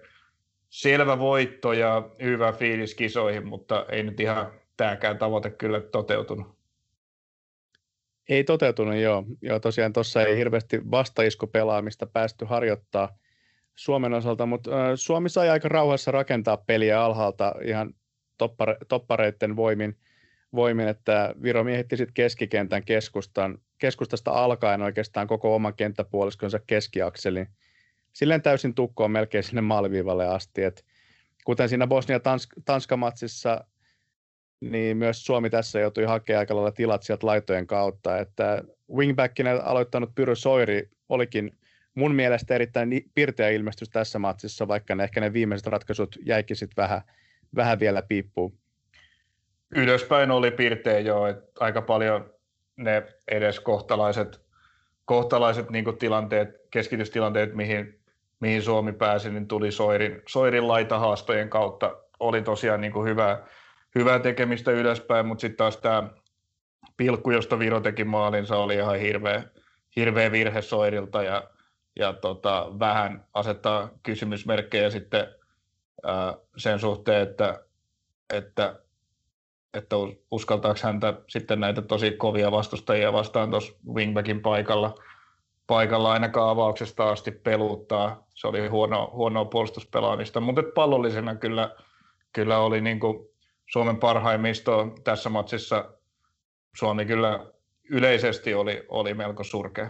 selvä 0.69 1.19
voitto 1.19 1.73
ja 1.73 2.09
hyvä 2.21 2.51
fiilis 2.51 2.95
kisoihin, 2.95 3.47
mutta 3.47 3.85
ei 3.89 4.03
nyt 4.03 4.19
ihan 4.19 4.51
tämäkään 4.77 5.17
tavoite 5.17 5.49
kyllä 5.49 5.81
toteutunut. 5.81 6.56
Ei 8.29 8.43
toteutunut, 8.43 8.95
joo. 8.95 9.23
joo 9.41 9.59
tosiaan 9.59 9.93
tuossa 9.93 10.23
ei 10.23 10.37
hirveästi 10.37 10.91
vastaiskupelaamista 10.91 12.07
päästy 12.07 12.45
harjoittaa 12.45 13.17
Suomen 13.75 14.13
osalta, 14.13 14.45
mutta 14.45 14.71
Suomi 14.95 15.29
sai 15.29 15.49
aika 15.49 15.67
rauhassa 15.67 16.11
rakentaa 16.11 16.57
peliä 16.57 17.03
alhaalta 17.03 17.55
ihan 17.63 17.93
toppare, 18.37 18.77
toppareiden 18.87 19.55
voimin, 19.55 19.97
voimin, 20.55 20.87
että 20.87 21.35
Viro 21.43 21.63
miehitti 21.63 21.97
sitten 21.97 22.13
keskikentän 22.13 22.83
keskustan, 22.83 23.57
keskustasta 23.77 24.31
alkaen 24.31 24.81
oikeastaan 24.81 25.27
koko 25.27 25.55
oman 25.55 25.75
kenttäpuoliskonsa 25.75 26.59
keskiakselin 26.67 27.47
silleen 28.17 28.41
täysin 28.41 28.75
tukkoon 28.75 29.11
melkein 29.11 29.43
sinne 29.43 29.61
maaliviivalle 29.61 30.27
asti. 30.27 30.63
Et 30.63 30.85
kuten 31.45 31.69
siinä 31.69 31.87
Bosnia-Tanska-matsissa, 31.87 33.63
niin 34.61 34.97
myös 34.97 35.25
Suomi 35.25 35.49
tässä 35.49 35.79
joutui 35.79 36.03
hakemaan 36.03 36.39
aika 36.39 36.55
lailla 36.55 36.71
tilat 36.71 37.03
sieltä 37.03 37.27
laitojen 37.27 37.67
kautta. 37.67 38.17
Että 38.17 38.63
wingbackinä 38.95 39.61
aloittanut 39.63 40.15
Pyry 40.15 40.35
Soiri 40.35 40.89
olikin 41.09 41.57
mun 41.95 42.15
mielestä 42.15 42.55
erittäin 42.55 43.11
pirteä 43.15 43.49
ilmestys 43.49 43.89
tässä 43.89 44.19
matsissa, 44.19 44.67
vaikka 44.67 44.95
ne 44.95 45.03
ehkä 45.03 45.21
ne 45.21 45.33
viimeiset 45.33 45.67
ratkaisut 45.67 46.15
jäikin 46.25 46.55
sitten 46.55 46.83
vähän, 46.83 47.01
vähän 47.55 47.79
vielä 47.79 48.01
piippuun. 48.01 48.57
Ylöspäin 49.75 50.31
oli 50.31 50.51
pirteä 50.51 50.99
jo, 50.99 51.27
että 51.27 51.51
aika 51.59 51.81
paljon 51.81 52.33
ne 52.77 53.03
edes 53.27 53.59
kohtalaiset, 53.59 54.41
kohtalaiset 55.05 55.69
niin 55.69 55.97
tilanteet, 55.99 56.49
keskitystilanteet, 56.71 57.55
mihin 57.55 57.97
mihin 58.39 58.61
Suomi 58.61 58.93
pääsi, 58.93 59.29
niin 59.29 59.47
tuli 59.47 59.71
Soirin, 59.71 60.21
Soirin 60.27 60.67
laitahaastojen 60.67 61.49
kautta. 61.49 61.97
Oli 62.19 62.41
tosiaan 62.41 62.81
niin 62.81 63.03
hyvää, 63.05 63.45
hyvää 63.97 64.19
tekemistä 64.19 64.71
ylöspäin, 64.71 65.25
mutta 65.25 65.41
sitten 65.41 65.57
taas 65.57 65.77
tämä 65.77 66.09
pilkku, 66.97 67.31
josta 67.31 67.59
Viro 67.59 67.79
teki 67.79 68.03
maalinsa, 68.03 68.57
oli 68.57 68.75
ihan 68.75 68.99
hirveä, 68.99 69.43
hirveä 69.95 70.31
virhe 70.31 70.61
Soirilta 70.61 71.23
ja, 71.23 71.43
ja 71.99 72.13
tota, 72.13 72.67
vähän 72.79 73.25
asettaa 73.33 73.89
kysymysmerkkejä 74.03 74.89
sitten 74.89 75.27
ää, 76.03 76.33
sen 76.57 76.79
suhteen, 76.79 77.21
että, 77.21 77.63
että, 78.33 78.79
että 79.73 79.95
uskaltaako 80.31 80.79
häntä 80.83 81.13
sitten 81.27 81.59
näitä 81.59 81.81
tosi 81.81 82.11
kovia 82.11 82.51
vastustajia 82.51 83.13
vastaan 83.13 83.51
tuossa 83.51 83.73
wingbackin 83.93 84.41
paikalla– 84.41 84.95
paikalla 85.67 86.11
ainakaan 86.11 86.49
avauksesta 86.49 87.09
asti 87.09 87.31
peluttaa. 87.31 88.27
Se 88.33 88.47
oli 88.47 88.67
huono, 88.67 89.09
huonoa 89.13 89.45
puolustuspelaamista, 89.45 90.39
mutta 90.39 90.63
pallollisena 90.75 91.35
kyllä, 91.35 91.75
kyllä 92.33 92.59
oli 92.59 92.81
niin 92.81 92.99
kuin 92.99 93.29
Suomen 93.71 93.97
parhaimmisto 93.97 94.95
tässä 95.03 95.29
matsissa. 95.29 95.93
Suomi 96.75 97.05
kyllä 97.05 97.45
yleisesti 97.89 98.53
oli, 98.53 98.85
oli 98.87 99.13
melko 99.13 99.43
surkea. 99.43 99.89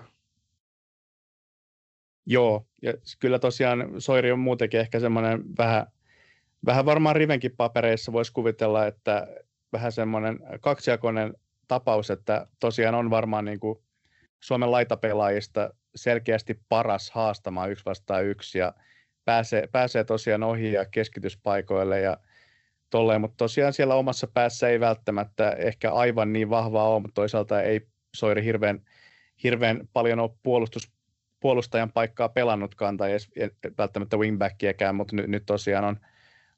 Joo, 2.26 2.68
ja 2.82 2.94
kyllä 3.20 3.40
tosiaan 3.40 3.90
Soiri 3.98 4.32
on 4.32 4.40
muutenkin 4.40 4.80
ehkä 4.80 5.00
semmoinen 5.00 5.44
vähän, 5.58 5.88
vähän 6.66 6.86
varmaan 6.86 7.16
Rivenkin 7.16 7.56
papereissa 7.58 8.12
voisi 8.12 8.34
kuvitella, 8.34 8.88
että 8.88 9.28
vähän 9.74 9.92
semmoinen 9.92 10.40
kaksijakoinen 10.62 11.34
tapaus, 11.68 12.10
että 12.10 12.48
tosiaan 12.60 12.96
on 12.96 13.10
varmaan 13.10 13.46
niin 13.46 13.60
kuin 13.60 13.80
Suomen 14.40 14.72
laitapelaajista 14.72 15.70
selkeästi 15.96 16.60
paras 16.70 17.12
haastamaan 17.12 17.72
yksi 17.72 17.86
vastaan 17.86 18.26
yksi 18.26 18.60
ja 18.60 18.74
pääsee, 19.26 19.68
pääsee 19.72 20.04
tosiaan 20.04 20.44
ohi 20.44 20.74
ja 20.74 20.86
keskityspaikoille 20.86 22.02
ja 22.02 22.18
tolleen, 22.90 23.22
mutta 23.22 23.38
tosiaan 23.38 23.74
siellä 23.74 23.96
omassa 23.96 24.28
päässä 24.28 24.70
ei 24.70 24.80
välttämättä 24.80 25.52
ehkä 25.52 25.92
aivan 25.92 26.34
niin 26.34 26.50
vahvaa 26.50 26.90
ole, 26.90 27.02
mutta 27.02 27.16
toisaalta 27.16 27.62
ei 27.62 27.88
Soiri 28.16 28.44
hirveän, 28.44 28.82
hirveän 29.44 29.90
paljon 29.94 30.20
ole 30.20 30.32
puolustus, 30.44 30.92
puolustajan 31.40 31.92
paikkaa 31.92 32.30
pelannutkaan 32.30 32.98
tai 32.98 33.12
edes 33.12 33.30
välttämättä 33.78 34.18
wingbackiäkään, 34.18 34.96
mutta 34.96 35.16
nyt, 35.16 35.28
nyt 35.28 35.44
tosiaan 35.46 35.86
on, 35.86 35.98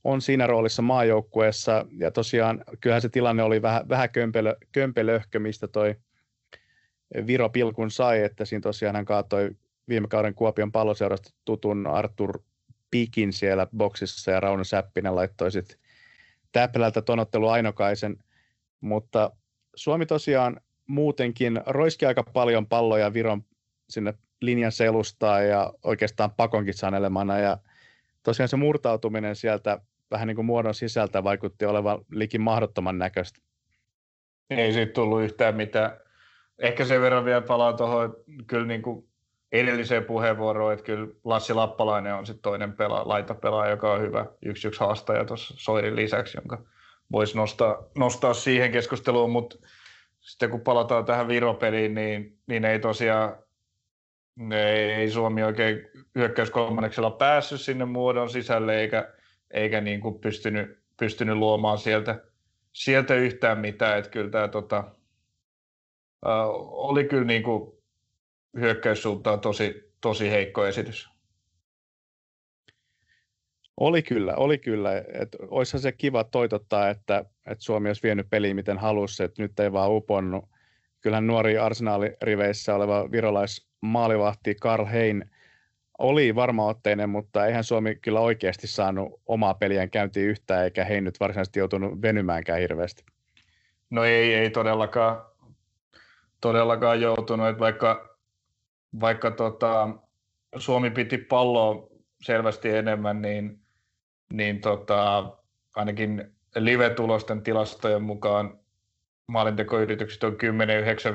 on 0.04 0.22
siinä 0.22 0.48
roolissa 0.48 0.82
maajoukkueessa. 0.82 1.86
Ja 1.98 2.12
tosiaan 2.12 2.64
kyllähän 2.82 3.02
se 3.02 3.10
tilanne 3.10 3.44
oli 3.44 3.62
vähän, 3.62 3.90
vähän 3.90 4.10
kömpelö, 4.10 4.56
kömpelöhkö, 4.72 5.40
mistä 5.40 5.68
toi 5.68 5.96
Viro 7.28 7.50
pilkun 7.50 7.92
sai, 7.92 8.24
että 8.24 8.46
siinä 8.46 8.62
tosiaan 8.62 8.96
hän 8.96 9.06
kaatoi 9.06 9.52
viime 9.90 10.08
kauden 10.08 10.36
Kuopion 10.36 10.72
palloseurasta 10.72 11.34
tutun 11.46 11.88
Artur 11.88 12.40
Pikin 12.92 13.34
siellä 13.34 13.68
boksissa 13.78 14.32
ja 14.32 14.40
Rauno 14.40 14.64
Säppinen 14.64 15.16
laittoi 15.16 15.52
sitten 15.52 15.78
Täppälältä 16.52 17.02
tonottelu 17.02 17.48
Ainokaisen, 17.48 18.18
mutta 18.82 19.32
Suomi 19.76 20.06
tosiaan 20.06 20.62
muutenkin 20.88 21.62
roiski 21.66 22.06
aika 22.06 22.24
paljon 22.24 22.68
palloja 22.68 23.14
Viron 23.14 23.44
sinne 23.90 24.14
linjan 24.42 24.72
selustaa 24.72 25.42
ja 25.42 25.74
oikeastaan 25.84 26.32
pakonkin 26.32 26.74
sanelemana 26.74 27.40
ja 27.40 27.58
tosiaan 28.24 28.50
se 28.50 28.58
murtautuminen 28.58 29.36
sieltä 29.36 29.80
vähän 30.12 30.28
niin 30.28 30.36
kuin 30.36 30.46
muodon 30.46 30.74
sisältä 30.74 31.24
vaikutti 31.24 31.66
olevan 31.66 32.00
liikin 32.12 32.42
mahdottoman 32.42 32.98
näköistä. 32.98 33.40
Ei 34.50 34.74
siitä 34.74 34.94
tullut 34.94 35.22
yhtään 35.22 35.56
mitään. 35.56 35.92
Ehkä 36.60 36.86
sen 36.86 37.02
verran 37.02 37.26
vielä 37.26 37.42
palaa 37.42 37.74
tuohon 37.74 38.16
kyllä 38.48 38.66
niin 38.66 38.82
kuin 38.82 39.09
edelliseen 39.52 40.06
puheenvuoroon, 40.06 40.74
että 40.74 40.86
kyllä 40.86 41.08
Lassi 41.24 41.54
Lappalainen 41.54 42.16
on 42.16 42.26
sitten 42.26 42.42
toinen 42.42 42.74
pela, 42.74 43.08
laitapelaaja, 43.08 43.72
joka 43.72 43.94
on 43.94 44.02
hyvä 44.02 44.26
yksi 44.46 44.68
yksi 44.68 44.80
haastaja 44.80 45.26
tuossa 45.26 45.54
Soirin 45.58 45.96
lisäksi, 45.96 46.38
jonka 46.38 46.64
voisi 47.12 47.38
nostaa, 47.38 47.78
nostaa 47.98 48.34
siihen 48.34 48.72
keskusteluun, 48.72 49.32
mutta 49.32 49.56
sitten 50.20 50.50
kun 50.50 50.62
palataan 50.62 51.06
tähän 51.06 51.28
Viropeliin, 51.28 51.94
niin, 51.94 52.38
niin 52.48 52.66
ei 52.66 52.80
tosiaan 52.80 53.36
ei, 54.52 54.92
ei 54.92 55.10
Suomi 55.10 55.44
oikein 55.44 55.88
hyökkäyskolmanneksella 56.16 57.12
päässyt 57.12 57.62
sinne 57.62 57.86
muodon 57.86 58.30
sisälle 58.30 58.80
eikä, 58.80 59.14
eikä 59.52 59.82
niin 59.82 60.02
kuin 60.02 60.20
pystynyt, 60.20 60.80
pystynyt 61.00 61.38
luomaan 61.38 61.78
sieltä, 61.78 62.24
sieltä 62.74 63.16
yhtään 63.16 63.60
mitään. 63.60 64.00
Että 64.00 64.12
kyllä 64.12 64.30
tämä 64.30 64.48
tota, 64.48 64.78
äh, 66.28 66.50
oli 66.72 67.04
kyllä 67.04 67.26
niin 67.26 67.44
kuin 67.44 67.79
hyökkäyssuuntaan 68.60 69.40
tosi, 69.40 69.94
tosi 70.02 70.32
heikko 70.32 70.66
esitys. 70.68 71.10
Oli 73.78 74.04
kyllä, 74.04 74.36
oli 74.36 74.58
kyllä. 74.58 74.98
Et 74.98 75.36
olisihan 75.48 75.82
se 75.82 75.92
kiva 75.92 76.24
toitottaa, 76.24 76.90
että, 76.90 77.26
että 77.46 77.64
Suomi 77.64 77.90
olisi 77.90 78.04
vienyt 78.04 78.30
peliä 78.30 78.54
miten 78.54 78.78
halusi, 78.78 79.24
että 79.24 79.42
nyt 79.42 79.60
ei 79.60 79.72
vaan 79.72 79.92
uponnut. 79.92 80.46
Kyllähän 81.02 81.28
nuori 81.28 81.58
arsenaaliriveissä 81.58 82.76
oleva 82.76 83.12
virolaismaalivahti 83.12 84.56
Karl 84.56 84.86
Hein 84.86 85.30
oli 86.00 86.36
varmaotteinen, 86.36 87.10
mutta 87.10 87.46
eihän 87.46 87.64
Suomi 87.64 87.96
kyllä 87.96 88.20
oikeasti 88.20 88.68
saanut 88.68 89.22
omaa 89.26 89.54
peliään 89.54 89.90
käyntiin 89.90 90.28
yhtään, 90.28 90.64
eikä 90.64 90.86
Hein 90.86 91.04
nyt 91.04 91.20
varsinaisesti 91.20 91.60
joutunut 91.60 92.02
venymäänkään 92.02 92.60
hirveästi. 92.60 93.04
No 93.90 94.04
ei, 94.04 94.34
ei 94.34 94.50
todellakaan, 94.50 95.22
todellakaan 96.42 97.02
joutunut, 97.02 97.48
että 97.48 97.60
vaikka, 97.60 98.19
vaikka 99.00 99.32
tota, 99.32 99.90
Suomi 100.58 100.90
piti 100.90 101.18
palloa 101.18 101.88
selvästi 102.22 102.70
enemmän, 102.70 103.22
niin 103.22 103.60
niin 104.34 104.62
tota, 104.62 105.32
ainakin 105.76 106.32
live-tulosten 106.56 107.42
tilastojen 107.42 108.02
mukaan 108.02 108.60
maalintekoyritykset 109.28 110.24
on 110.24 110.38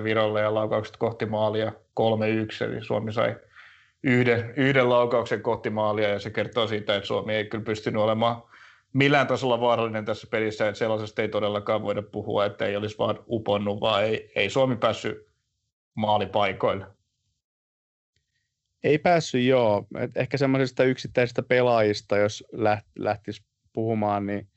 10-9 0.00 0.04
Virolle 0.04 0.40
ja 0.40 0.54
laukaukset 0.54 0.96
kohti 0.96 1.26
maalia 1.26 1.72
3-1, 2.00 2.64
eli 2.64 2.84
Suomi 2.84 3.12
sai 3.12 3.36
yhden, 4.02 4.54
yhden 4.56 4.88
laukauksen 4.88 5.42
kohti 5.42 5.70
maalia 5.70 6.08
ja 6.08 6.18
se 6.18 6.30
kertoo 6.30 6.66
siitä, 6.66 6.96
että 6.96 7.06
Suomi 7.06 7.34
ei 7.34 7.44
kyllä 7.44 7.64
pystynyt 7.64 8.02
olemaan 8.02 8.42
millään 8.92 9.26
tasolla 9.26 9.60
vaarallinen 9.60 10.04
tässä 10.04 10.26
pelissä, 10.30 10.68
että 10.68 10.78
sellaisesta 10.78 11.22
ei 11.22 11.28
todellakaan 11.28 11.82
voida 11.82 12.02
puhua, 12.02 12.44
että 12.44 12.66
ei 12.66 12.76
olisi 12.76 12.98
vaan 12.98 13.18
uponnut, 13.28 13.80
vaan 13.80 14.04
ei, 14.04 14.32
ei 14.34 14.50
Suomi 14.50 14.76
päässyt 14.76 15.26
maalipaikoille. 15.94 16.86
Ei 18.85 18.99
päässyt, 18.99 19.45
joo. 19.45 19.87
Et 19.99 20.16
ehkä 20.16 20.37
semmoisista 20.37 20.85
yksittäisistä 20.85 21.43
pelaajista, 21.43 22.16
jos 22.16 22.45
lähtisi 22.99 23.43
puhumaan, 23.72 24.26
niin 24.26 24.49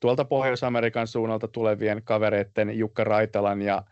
tuolta 0.00 0.24
Pohjois-Amerikan 0.24 1.06
suunnalta 1.06 1.48
tulevien 1.48 2.02
kavereiden 2.04 2.78
Jukka 2.78 3.04
Raitalan 3.04 3.62
ja 3.62 3.82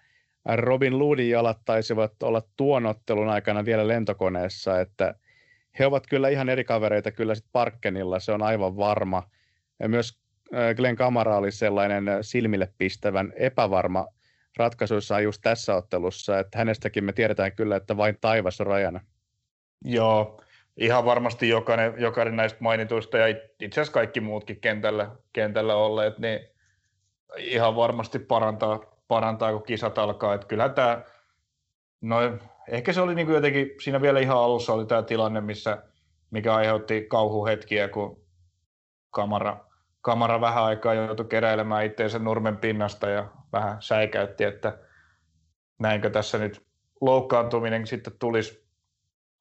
Robin 0.56 0.98
Ludin 0.98 1.30
jalat 1.30 1.58
taisivat 1.64 2.22
olla 2.22 2.42
tuon 2.56 2.86
ottelun 2.86 3.28
aikana 3.28 3.64
vielä 3.64 3.88
lentokoneessa, 3.88 4.80
että 4.80 5.14
he 5.78 5.86
ovat 5.86 6.06
kyllä 6.06 6.28
ihan 6.28 6.48
eri 6.48 6.64
kavereita 6.64 7.10
kyllä 7.10 7.34
sitten 7.34 7.52
Parkkenilla, 7.52 8.20
se 8.20 8.32
on 8.32 8.42
aivan 8.42 8.76
varma. 8.76 9.22
Ja 9.78 9.88
myös 9.88 10.18
äh, 10.54 10.74
Glenn 10.76 10.96
Kamara 10.96 11.36
oli 11.36 11.52
sellainen 11.52 12.04
silmille 12.20 12.72
pistävän 12.78 13.32
epävarma 13.36 14.06
ratkaisuissaan 14.56 15.24
just 15.24 15.40
tässä 15.42 15.74
ottelussa, 15.74 16.38
että 16.38 16.58
hänestäkin 16.58 17.04
me 17.04 17.12
tiedetään 17.12 17.52
kyllä, 17.52 17.76
että 17.76 17.96
vain 17.96 18.18
taivas 18.20 18.60
on 18.60 18.66
rajana. 18.66 19.00
Joo, 19.84 20.40
ihan 20.76 21.04
varmasti 21.04 21.48
jokainen, 21.48 21.94
jokainen 21.98 22.36
näistä 22.36 22.58
mainituista 22.60 23.18
ja 23.18 23.26
itse 23.60 23.80
asiassa 23.80 23.92
kaikki 23.92 24.20
muutkin 24.20 24.60
kentällä, 24.60 25.10
kentällä 25.32 25.74
olleet, 25.74 26.18
niin 26.18 26.40
ihan 27.38 27.76
varmasti 27.76 28.18
parantaa, 28.18 28.80
parantaa 29.08 29.52
kun 29.52 29.62
kisat 29.62 29.98
alkaa. 29.98 30.34
Että 30.34 30.46
kyllähän 30.46 30.74
tämä, 30.74 31.02
no 32.00 32.16
ehkä 32.68 32.92
se 32.92 33.00
oli 33.00 33.14
niin 33.14 33.26
kuin 33.26 33.34
jotenkin, 33.34 33.70
siinä 33.80 34.02
vielä 34.02 34.20
ihan 34.20 34.38
alussa 34.38 34.72
oli 34.72 34.86
tämä 34.86 35.02
tilanne, 35.02 35.40
missä, 35.40 35.82
mikä 36.30 36.54
aiheutti 36.54 37.06
kauhuhetkiä, 37.08 37.88
kun 37.88 38.24
kamera, 39.10 39.64
kamera 40.00 40.40
vähän 40.40 40.64
aikaa 40.64 40.94
joutui 40.94 41.26
keräilemään 41.26 41.84
itseensä 41.84 42.18
nurmen 42.18 42.56
pinnasta 42.56 43.08
ja 43.08 43.28
vähän 43.52 43.76
säikäytti, 43.80 44.44
että 44.44 44.78
näinkö 45.78 46.10
tässä 46.10 46.38
nyt 46.38 46.66
loukkaantuminen 47.00 47.86
sitten 47.86 48.12
tulisi 48.18 48.59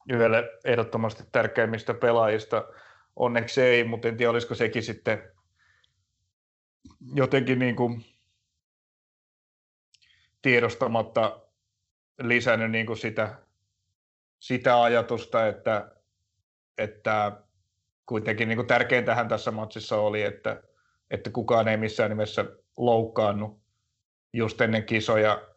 yhdelle 0.10 0.50
ehdottomasti 0.66 1.24
tärkeimmistä 1.32 1.94
pelaajista. 1.94 2.66
Onneksi 3.16 3.62
ei, 3.62 3.84
mutta 3.84 4.08
en 4.08 4.18
tiedä, 4.18 4.30
olisiko 4.32 4.56
sekin 4.56 4.84
sitten 4.84 5.32
jotenkin 7.16 7.60
niin 7.60 7.76
kuin 7.76 8.06
tiedostamatta 10.42 11.42
lisännyt 12.22 12.72
niin 12.72 12.86
kuin 12.86 12.98
sitä, 12.98 13.36
sitä 14.40 14.82
ajatusta, 14.82 15.48
että, 15.48 15.92
että 16.78 17.42
kuitenkin 18.06 18.48
niin 18.48 18.58
kuin 18.58 18.68
tärkeintähän 18.68 19.28
tässä 19.28 19.52
matsissa 19.52 19.98
oli, 19.98 20.24
että, 20.24 20.64
että 21.12 21.30
kukaan 21.30 21.68
ei 21.68 21.78
missään 21.78 22.10
nimessä 22.10 22.46
loukkaannut 22.78 23.62
just 24.34 24.62
ennen 24.62 24.86
kisoja. 24.86 25.48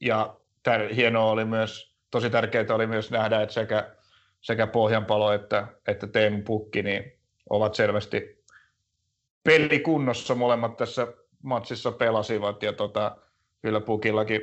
Ja 0.00 0.36
tär- 0.68 0.94
hienoa 0.94 1.30
oli 1.30 1.44
myös 1.44 1.93
tosi 2.14 2.30
tärkeää 2.30 2.74
oli 2.74 2.86
myös 2.86 3.10
nähdä, 3.10 3.42
että 3.42 3.52
sekä, 3.52 3.90
sekä 4.40 4.66
Pohjanpalo 4.66 5.32
että, 5.32 5.66
että 5.88 6.06
Teemu 6.06 6.42
Pukki 6.42 6.82
niin 6.82 7.12
ovat 7.50 7.74
selvästi 7.74 8.44
pelikunnossa. 9.44 10.34
Molemmat 10.34 10.76
tässä 10.76 11.06
matsissa 11.42 11.92
pelasivat 11.92 12.62
ja 12.62 12.72
tota, 12.72 13.16
kyllä 13.62 13.80
Pukillakin 13.80 14.40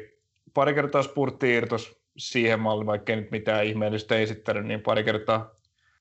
pari 0.53 0.73
kertaa 0.73 1.03
spurtti 1.03 1.53
irtos 1.53 2.01
siihen 2.17 2.59
malliin, 2.59 2.87
vaikka 2.87 3.15
nyt 3.15 3.31
mitään 3.31 3.65
ihmeellistä 3.65 4.15
esittänyt, 4.15 4.65
niin 4.65 4.81
pari 4.81 5.03
kertaa 5.03 5.55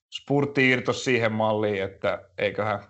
spurtti 0.09 0.69
irtos 0.69 1.03
siihen 1.03 1.31
malliin, 1.31 1.83
että 1.83 2.29
eiköhän 2.37 2.83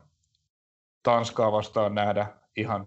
Tanskaa 1.04 1.52
vastaan 1.52 1.96
nähdä 1.96 2.28
ihan 2.58 2.86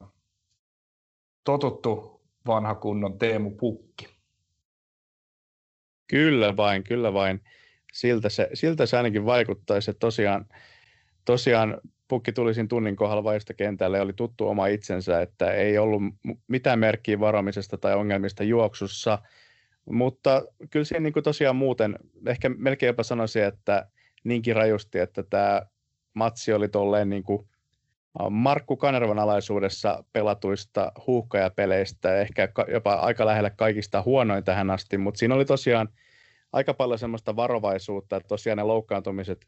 totuttu 1.45 2.21
vanha 2.47 2.75
kunnon 2.75 3.19
Teemu 3.19 3.51
Pukki. 3.51 4.14
Kyllä 6.07 6.57
vain, 6.57 6.85
kyllä 6.85 7.13
vain. 7.13 7.41
Siltä 7.93 8.29
se, 8.29 8.49
siltä 8.55 8.87
se 8.87 8.97
ainakin 8.97 9.27
vaikuttaisi, 9.27 9.91
että 9.91 9.99
tosiaan, 9.99 10.47
tosiaan 11.25 11.81
pukki 12.09 12.33
tuli 12.33 12.55
siinä 12.55 12.69
tunnin 12.69 12.97
kohdalla 12.97 13.25
vaista 13.25 13.55
kentälle 13.55 13.97
ja 13.97 14.03
oli 14.03 14.13
tuttu 14.13 14.49
oma 14.49 14.67
itsensä, 14.67 15.23
että 15.23 15.53
ei 15.53 15.79
ollut 15.79 16.03
mitään 16.49 16.79
merkkiä 16.79 17.21
varomisesta 17.21 17.79
tai 17.79 17.95
ongelmista 17.95 18.45
juoksussa, 18.45 19.19
mutta 19.91 20.43
kyllä 20.71 20.85
siinä 20.85 21.01
niin 21.01 21.25
tosiaan 21.25 21.57
muuten, 21.57 21.99
ehkä 22.27 22.49
melkein 22.49 22.89
jopa 22.89 23.03
sanoisin, 23.03 23.45
että 23.45 23.89
niinkin 24.25 24.57
rajusti, 24.57 24.99
että 24.99 25.23
tämä 25.23 25.63
matsi 26.15 26.53
oli 26.53 26.69
tolleen 26.69 27.11
niin 27.11 27.23
kuin 27.23 27.49
Markku 28.31 28.77
Kanervan 28.77 29.19
alaisuudessa 29.19 30.05
pelatuista 30.13 30.93
huuhkajapeleistä, 31.07 32.21
ehkä 32.21 32.49
jopa 32.73 32.93
aika 32.95 33.27
lähellä 33.27 33.51
kaikista 33.51 34.03
huonoin 34.03 34.45
tähän 34.45 34.71
asti, 34.71 34.99
mutta 34.99 35.19
siinä 35.19 35.35
oli 35.35 35.45
tosiaan 35.45 35.89
aika 36.53 36.75
paljon 36.75 36.99
semmoista 36.99 37.37
varovaisuutta, 37.37 38.17
että 38.17 38.29
tosiaan 38.29 38.57
ne 38.57 38.63
loukkaantumiset 38.63 39.47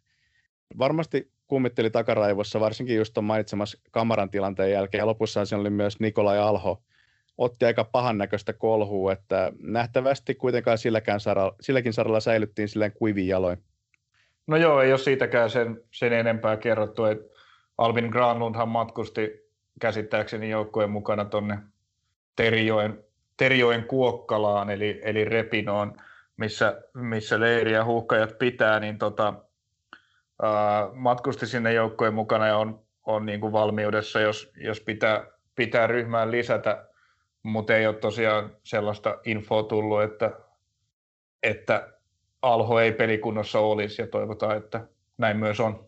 varmasti 0.78 1.30
kummitteli 1.46 1.90
takaraivossa, 1.90 2.60
varsinkin 2.60 2.96
just 2.96 3.14
tuon 3.14 3.24
mainitsemassa 3.24 3.78
kamaran 3.90 4.30
tilanteen 4.30 4.72
jälkeen, 4.72 5.02
ja 5.02 5.06
lopussa 5.06 5.44
siinä 5.44 5.60
oli 5.60 5.70
myös 5.70 6.00
Nikolai 6.00 6.38
Alho, 6.38 6.82
otti 7.38 7.64
aika 7.64 7.84
pahan 7.84 8.18
näköistä 8.18 8.52
kolhua, 8.52 9.12
että 9.12 9.52
nähtävästi 9.62 10.34
kuitenkaan 10.34 10.78
silläkään 10.78 11.20
saralla, 11.20 11.54
silläkin 11.60 11.92
saralla 11.92 12.20
säilyttiin 12.20 12.68
silleen 12.68 12.92
kuivin 12.92 13.28
jaloin. 13.28 13.58
No 14.46 14.56
joo, 14.56 14.80
ei 14.80 14.92
ole 14.92 14.98
siitäkään 14.98 15.50
sen, 15.50 15.80
sen 15.90 16.12
enempää 16.12 16.56
kerrottu, 16.56 17.04
että 17.04 17.35
Albin 17.78 18.08
Granlundhan 18.08 18.68
matkusti 18.68 19.46
käsittääkseni 19.80 20.50
joukkojen 20.50 20.90
mukana 20.90 21.24
tuonne 21.24 21.58
Terijoen, 22.36 23.04
Terijoen 23.36 23.84
Kuokkalaan, 23.84 24.70
eli, 24.70 25.00
eli 25.04 25.24
Repinoon, 25.24 25.96
missä, 26.36 26.82
missä 26.94 27.40
leiriä 27.40 27.84
huuhkajat 27.84 28.38
pitää, 28.38 28.80
niin 28.80 28.98
tota, 28.98 29.34
ää, 30.42 30.88
matkusti 30.92 31.46
sinne 31.46 31.72
joukkojen 31.72 32.14
mukana 32.14 32.46
ja 32.46 32.56
on, 32.56 32.82
on 33.04 33.26
niin 33.26 33.40
kuin 33.40 33.52
valmiudessa, 33.52 34.20
jos, 34.20 34.52
jos 34.56 34.80
pitää, 34.80 35.26
pitää 35.54 35.86
ryhmään 35.86 36.30
lisätä, 36.30 36.88
mutta 37.42 37.76
ei 37.76 37.86
ole 37.86 37.94
tosiaan 37.94 38.56
sellaista 38.62 39.18
infoa 39.24 39.62
tullut, 39.62 40.02
että, 40.02 40.30
että 41.42 41.92
Alho 42.42 42.80
ei 42.80 42.92
pelikunnossa 42.92 43.60
olisi 43.60 44.02
ja 44.02 44.08
toivotaan, 44.08 44.56
että 44.56 44.80
näin 45.18 45.36
myös 45.36 45.60
on. 45.60 45.86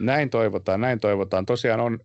Näin 0.00 0.30
toivotaan, 0.30 0.80
näin 0.80 1.00
toivotaan. 1.00 1.46
Tosiaan 1.46 1.80
on, 1.80 1.98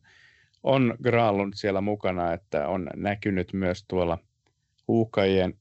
on 0.64 0.98
Granlund 1.04 1.54
siellä 1.56 1.82
mukana, 1.82 2.34
että 2.34 2.68
on 2.68 2.90
näkynyt 2.96 3.54
myös 3.54 3.86
tuolla 3.88 4.18
huuhkajien 4.88 5.54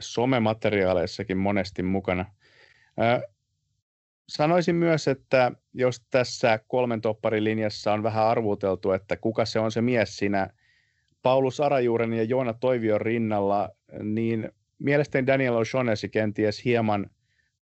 somemateriaaleissakin 0.00 1.36
monesti 1.38 1.82
mukana. 1.82 2.24
Sanoisin 4.28 4.74
myös, 4.74 5.08
että 5.08 5.52
jos 5.74 6.00
tässä 6.10 6.60
kolmen 6.68 7.00
topparin 7.00 7.44
linjassa 7.44 7.92
on 7.92 8.02
vähän 8.02 8.26
arvuteltu, 8.26 8.92
että 8.92 9.16
kuka 9.16 9.44
se 9.44 9.58
on 9.58 9.72
se 9.72 9.80
mies 9.80 10.16
siinä 10.16 10.48
Paulus 11.22 11.60
Arajuuren 11.60 12.12
ja 12.12 12.22
Joona 12.22 12.52
Toivion 12.52 13.00
rinnalla, 13.00 13.70
niin 14.02 14.52
mielestäni 14.78 15.26
Daniel 15.26 15.54
O'Shaughnessy 15.54 16.08
kenties 16.08 16.64
hieman 16.64 17.10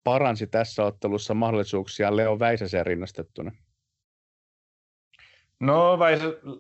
paransi 0.04 0.46
tässä 0.46 0.84
ottelussa 0.84 1.34
mahdollisuuksia 1.34 2.16
Leo 2.16 2.38
Väisäseen 2.38 2.86
rinnastettuna. 2.86 3.52
No 5.62 5.98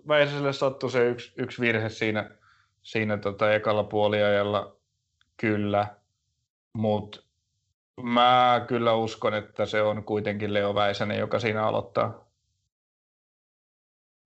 Väisäselle 0.08 0.52
sattui 0.52 0.90
se 0.90 1.08
yksi, 1.08 1.32
yksi 1.36 1.60
virhe 1.60 1.88
siinä, 1.88 2.30
siinä 2.82 3.16
tota 3.16 3.54
ekalla 3.54 3.84
puoliajalla 3.84 4.76
kyllä, 5.36 5.86
mutta 6.74 7.22
Mä 8.02 8.64
kyllä 8.68 8.94
uskon, 8.94 9.34
että 9.34 9.66
se 9.66 9.82
on 9.82 10.04
kuitenkin 10.04 10.54
Leo 10.54 10.74
Väisänen, 10.74 11.18
joka 11.18 11.38
siinä 11.38 11.66
aloittaa. 11.66 12.28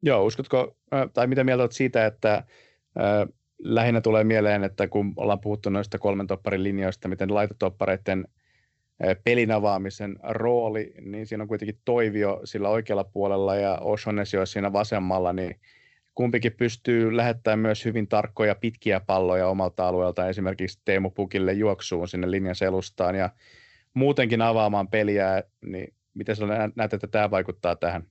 Joo, 0.02 0.24
uskotko, 0.24 0.76
tai 1.12 1.26
mitä 1.26 1.44
mieltä 1.44 1.62
olet 1.62 1.72
siitä, 1.72 2.06
että 2.06 2.34
äh, 2.34 2.44
lähinnä 3.58 4.00
tulee 4.00 4.24
mieleen, 4.24 4.64
että 4.64 4.88
kun 4.88 5.12
ollaan 5.16 5.40
puhuttu 5.40 5.70
noista 5.70 5.98
kolmen 5.98 6.26
topparin 6.26 6.62
linjoista, 6.62 7.08
miten 7.08 7.34
laitotoppareiden 7.34 8.24
äh, 8.28 8.45
pelin 9.24 9.50
avaamisen 9.50 10.16
rooli, 10.22 10.94
niin 11.00 11.26
siinä 11.26 11.42
on 11.42 11.48
kuitenkin 11.48 11.78
Toivio 11.84 12.40
sillä 12.44 12.68
oikealla 12.68 13.04
puolella 13.04 13.54
ja 13.54 13.78
O'Shaughnessy 13.82 14.46
siinä 14.46 14.72
vasemmalla, 14.72 15.32
niin 15.32 15.60
kumpikin 16.14 16.52
pystyy 16.52 17.16
lähettämään 17.16 17.58
myös 17.58 17.84
hyvin 17.84 18.08
tarkkoja 18.08 18.54
pitkiä 18.54 19.00
palloja 19.00 19.48
omalta 19.48 19.88
alueelta, 19.88 20.28
esimerkiksi 20.28 20.80
Teemu 20.84 21.10
Pukille 21.10 21.52
juoksuun 21.52 22.08
sinne 22.08 22.30
linjan 22.30 22.54
selustaan 22.54 23.14
ja 23.14 23.30
muutenkin 23.94 24.42
avaamaan 24.42 24.88
peliä, 24.88 25.42
niin 25.64 25.94
miten 26.14 26.36
sinä 26.36 26.70
näet, 26.76 26.94
että 26.94 27.06
tämä 27.06 27.30
vaikuttaa 27.30 27.76
tähän? 27.76 28.06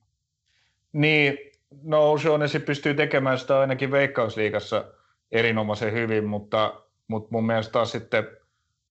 Niin, 0.92 1.38
no 1.82 2.14
O'Shaughnessy 2.14 2.58
pystyy 2.58 2.94
tekemään 2.94 3.38
sitä 3.38 3.60
ainakin 3.60 3.90
Veikkausliigassa 3.90 4.84
erinomaisen 5.32 5.92
hyvin, 5.92 6.24
mutta, 6.24 6.82
mutta 7.08 7.28
mun 7.30 7.46
mielestä 7.46 7.72
taas 7.72 7.92
sitten 7.92 8.24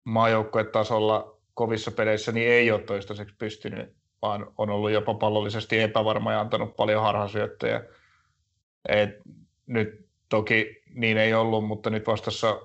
maajoukkuetasolla 0.04 1.35
kovissa 1.56 1.92
peleissä 1.92 2.32
niin 2.32 2.52
ei 2.52 2.72
ole 2.72 2.82
toistaiseksi 2.82 3.36
pystynyt, 3.38 3.96
vaan 4.22 4.48
on 4.58 4.70
ollut 4.70 4.92
jopa 4.92 5.14
pallollisesti 5.14 5.80
epävarma 5.80 6.32
ja 6.32 6.40
antanut 6.40 6.76
paljon 6.76 7.02
harhasyöttöjä 7.02 7.82
et 8.90 9.10
nyt 9.68 10.06
toki 10.30 10.84
niin 10.94 11.18
ei 11.18 11.34
ollut, 11.34 11.66
mutta 11.66 11.90
nyt 11.90 12.08
vastassa 12.08 12.62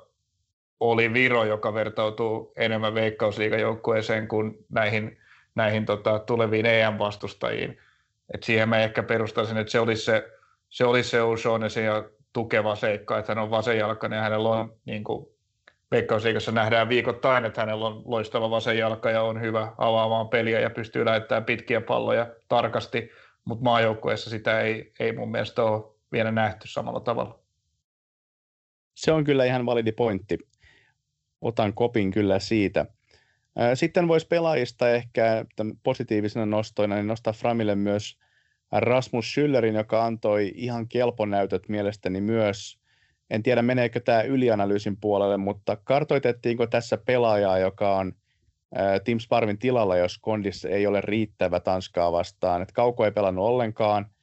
oli 0.80 1.12
Viro, 1.12 1.44
joka 1.44 1.74
vertautuu 1.74 2.52
enemmän 2.56 2.94
veikkausliigajoukkueeseen 2.94 4.28
kuin 4.28 4.66
näihin, 4.68 5.18
näihin 5.54 5.86
tota, 5.86 6.18
tuleviin 6.18 6.66
EM-vastustajiin. 6.66 7.78
Et 8.34 8.42
siihen 8.42 8.68
mä 8.68 8.78
ehkä 8.78 9.02
perustaisin, 9.02 9.56
että 9.56 9.70
se 9.70 9.80
olisi 9.80 10.04
se, 10.04 10.28
se, 10.68 10.84
olisi 10.84 11.10
se 11.10 11.18
O'Shaughnessy 11.20 11.80
ja 11.80 12.04
tukeva 12.32 12.76
seikka, 12.76 13.18
että 13.18 13.34
hän 13.34 13.42
on 13.44 13.50
vasenjalkainen 13.50 14.16
ja 14.16 14.22
hänellä 14.22 14.48
on 14.48 14.74
niin 14.84 15.04
kuin 15.04 15.26
Veikkausliigassa 15.90 16.52
nähdään 16.52 16.88
viikoittain, 16.88 17.44
että 17.44 17.60
hänellä 17.60 17.86
on 17.86 18.02
loistava 18.04 18.50
vasen 18.50 18.78
jalka 18.78 19.10
ja 19.10 19.22
on 19.22 19.40
hyvä 19.40 19.72
avaamaan 19.78 20.28
peliä 20.28 20.60
ja 20.60 20.70
pystyy 20.70 21.04
lähettämään 21.04 21.44
pitkiä 21.44 21.80
palloja 21.80 22.34
tarkasti, 22.48 23.10
mutta 23.44 23.64
maajoukkueessa 23.64 24.30
sitä 24.30 24.60
ei, 24.60 24.92
ei 25.00 25.12
mun 25.12 25.30
mielestä 25.30 25.64
ole 25.64 25.94
vielä 26.12 26.30
nähty 26.30 26.68
samalla 26.68 27.00
tavalla. 27.00 27.40
Se 28.94 29.12
on 29.12 29.24
kyllä 29.24 29.44
ihan 29.44 29.66
validi 29.66 29.92
pointti. 29.92 30.38
Otan 31.40 31.74
kopin 31.74 32.10
kyllä 32.10 32.38
siitä. 32.38 32.86
Sitten 33.74 34.08
voisi 34.08 34.26
pelaajista 34.26 34.90
ehkä 34.90 35.44
positiivisena 35.82 36.46
nostoina 36.46 36.94
niin 36.94 37.06
nostaa 37.06 37.32
Framille 37.32 37.74
myös 37.74 38.18
Rasmus 38.72 39.34
Schüllerin, 39.34 39.76
joka 39.76 40.04
antoi 40.04 40.52
ihan 40.54 40.88
kelponäytöt 40.88 41.68
mielestäni 41.68 42.20
myös. 42.20 42.79
En 43.30 43.42
tiedä, 43.42 43.62
meneekö 43.62 44.00
tämä 44.00 44.22
ylianalyysin 44.22 44.96
puolelle, 45.00 45.36
mutta 45.36 45.76
kartoitettiinko 45.76 46.66
tässä 46.66 46.98
pelaajaa, 47.06 47.58
joka 47.58 47.96
on 47.96 48.12
Tim 49.04 49.18
Sparvin 49.18 49.58
tilalla, 49.58 49.96
jos 49.96 50.18
kondissa 50.18 50.68
ei 50.68 50.86
ole 50.86 51.00
riittävä 51.00 51.60
Tanskaa 51.60 52.12
vastaan. 52.12 52.62
Et 52.62 52.72
Kauko 52.72 53.04
ei 53.04 53.12
pelannut 53.12 53.44
ollenkaan– 53.44 54.06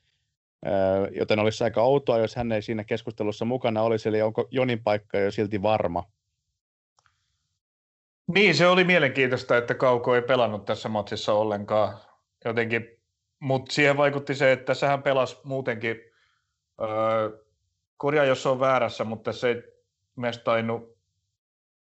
joten 1.12 1.39
olisi 1.39 1.64
aika 1.64 1.82
outoa, 1.82 2.18
jos 2.18 2.36
hän 2.36 2.51
ei 2.51 2.62
siinä 2.62 2.84
keskustelussa 2.84 3.45
mukana 3.45 3.82
olisi, 3.82 4.10
eli 4.10 4.22
onko 4.22 4.47
Jonin 4.51 4.84
paikka 4.84 5.18
jo 5.18 5.32
silti 5.32 5.62
varma? 5.62 6.03
Niin, 8.28 8.55
se 8.55 8.68
oli 8.68 8.84
mielenkiintoista, 8.84 9.58
että 9.58 9.74
Kauko 9.74 10.16
ei 10.16 10.22
pelannut 10.22 10.66
tässä 10.66 10.89
matsissa 10.89 11.34
ollenkaan 11.34 11.97
jotenkin, 12.45 12.99
mutta 13.39 13.74
siihen 13.74 13.97
vaikutti 13.97 14.36
se, 14.36 14.51
että 14.51 14.74
hän 14.88 15.03
pelasi 15.03 15.38
muutenkin, 15.43 15.95
öö, 16.82 17.46
korjaa 17.97 18.25
jos 18.25 18.45
on 18.45 18.59
väärässä, 18.59 19.03
mutta 19.03 19.33
se 19.33 19.49
ei 19.49 19.63
tainnut 20.43 20.97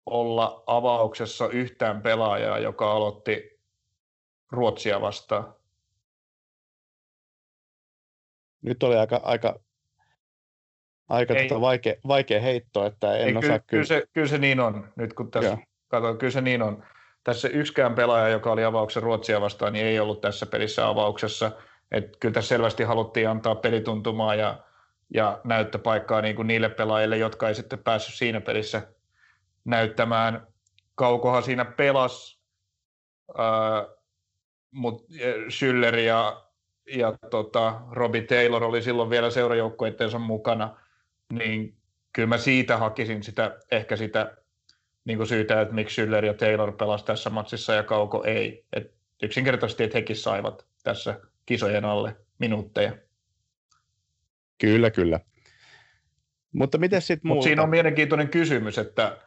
olla 0.06 0.64
avauksessa 0.68 1.50
yhtään 1.50 2.02
pelaajaa, 2.02 2.60
joka 2.60 2.92
aloitti 2.92 3.60
Ruotsia 4.52 5.02
vastaan. 5.02 5.60
nyt 8.62 8.84
oli 8.84 8.98
aika, 8.98 9.20
aika, 9.24 9.60
aika 11.10 11.34
tota 11.36 11.62
vaikea, 11.62 11.94
vaikea 12.08 12.42
heitto, 12.42 12.86
että 12.86 13.18
en 13.18 13.28
Ei, 13.28 13.36
osaa 13.36 13.42
kyllä, 13.42 13.64
kyllä. 13.68 13.84
se, 13.84 14.04
kyllä 14.14 14.28
se 14.28 14.38
niin 14.38 14.60
on, 14.60 14.94
nyt 14.96 15.14
kun 15.14 15.32
tässä 15.32 15.58
katsoin, 15.88 16.18
kyllä 16.18 16.32
se 16.32 16.42
niin 16.42 16.62
on. 16.62 16.84
Tässä 17.24 17.48
yksikään 17.48 17.96
pelaaja, 17.96 18.28
joka 18.28 18.52
oli 18.52 18.64
avauksen 18.64 19.04
Ruotsia 19.04 19.42
vastaan, 19.42 19.74
niin 19.74 19.86
ei 19.86 20.00
ollut 20.00 20.22
tässä 20.22 20.46
pelissä 20.46 20.88
avauksessa. 20.88 21.52
Et 21.92 22.18
kyllä 22.20 22.34
tässä 22.34 22.50
selvästi 22.50 22.84
haluttiin 22.84 23.30
antaa 23.30 23.56
pelituntumaa 23.56 24.36
ja, 24.36 24.64
ja 25.14 25.42
näyttöpaikkaa 25.44 26.22
niin 26.22 26.36
kuin 26.36 26.48
niille 26.48 26.70
pelaajille, 26.70 27.18
jotka 27.18 27.48
ei 27.48 27.56
sitten 27.56 27.80
päässyt 27.80 28.16
siinä 28.16 28.42
pelissä 28.42 28.88
näyttämään. 29.66 30.48
Kaukohan 30.96 31.44
siinä 31.44 31.66
pelas, 31.66 32.42
äh, 33.40 33.96
mutta 34.72 35.14
Schüller 35.50 35.96
ja 35.96 36.50
ja 36.96 37.14
tota, 37.30 37.82
Robbie 37.92 38.22
Taylor 38.22 38.64
oli 38.64 38.82
silloin 38.82 39.10
vielä 39.10 39.30
seurajoukkueitteensa 39.30 40.20
mukana, 40.20 40.78
niin 41.34 41.78
kyllä 42.14 42.28
mä 42.28 42.38
siitä 42.38 42.78
hakisin 42.78 43.24
sitä, 43.24 43.60
ehkä 43.72 43.96
sitä 43.96 44.38
niin 45.06 45.18
kuin 45.18 45.28
syytä, 45.28 45.62
että 45.62 45.74
miksi 45.74 46.02
Schüller 46.02 46.26
ja 46.26 46.34
Taylor 46.34 46.72
pelasi 46.72 47.06
tässä 47.06 47.30
matsissa 47.30 47.74
ja 47.74 47.84
Kauko 47.84 48.24
ei. 48.24 48.66
Et 48.74 48.94
yksinkertaisesti, 49.24 49.84
että 49.84 49.98
hekin 49.98 50.16
saivat 50.16 50.66
tässä 50.84 51.20
kisojen 51.46 51.86
alle 51.86 52.16
minuutteja. 52.40 52.92
Kyllä, 54.62 54.92
kyllä. 54.92 55.20
Mutta 56.54 56.78
miten 56.78 57.02
sitten 57.02 57.28
muuta? 57.28 57.36
Mut 57.36 57.44
siinä 57.44 57.64
on 57.64 57.70
mielenkiintoinen 57.70 58.30
kysymys, 58.30 58.78
että 58.78 59.22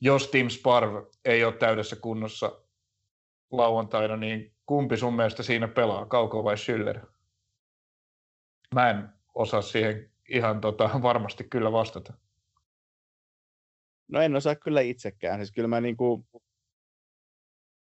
jos 0.00 0.28
Tim 0.28 0.48
Sparv 0.48 1.04
ei 1.24 1.44
ole 1.44 1.52
täydessä 1.52 1.96
kunnossa 1.96 2.60
lauantaina, 3.50 4.16
niin 4.16 4.54
kumpi 4.66 4.96
sun 4.96 5.16
mielestä 5.16 5.42
siinä 5.42 5.68
pelaa, 5.68 6.06
Kauko 6.06 6.44
vai 6.44 6.54
Schüller? 6.54 7.06
Mä 8.74 8.90
en 8.90 9.08
osaa 9.34 9.62
siihen 9.62 10.10
ihan 10.28 10.60
tota, 10.60 10.90
varmasti 11.02 11.44
kyllä 11.44 11.72
vastata. 11.72 12.12
No 14.08 14.20
en 14.20 14.36
osaa 14.36 14.54
kyllä 14.54 14.80
itsekään. 14.80 15.38
Siis 15.38 15.52
kyllä 15.52 15.68
mä 15.68 15.80
niin 15.80 15.96
kuin 15.96 16.26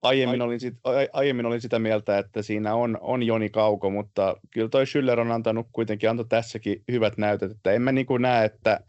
aiemmin, 0.02 0.42
olin 0.42 0.60
sit, 0.60 0.74
aiemmin 1.12 1.46
olin 1.46 1.60
sitä 1.60 1.78
mieltä, 1.78 2.18
että 2.18 2.42
siinä 2.42 2.74
on, 2.74 2.98
on 3.00 3.22
Joni 3.22 3.50
Kauko, 3.50 3.90
mutta 3.90 4.36
kyllä 4.50 4.68
toi 4.68 4.84
Schüller 4.84 5.20
on 5.20 5.32
antanut 5.32 5.66
kuitenkin, 5.72 6.10
antoi 6.10 6.26
tässäkin 6.28 6.82
hyvät 6.92 7.18
näytöt, 7.18 7.50
että 7.50 7.72
en 7.72 7.82
mä 7.82 7.92
niin 7.92 8.06
kuin 8.06 8.22
näe, 8.22 8.44
että 8.44 8.80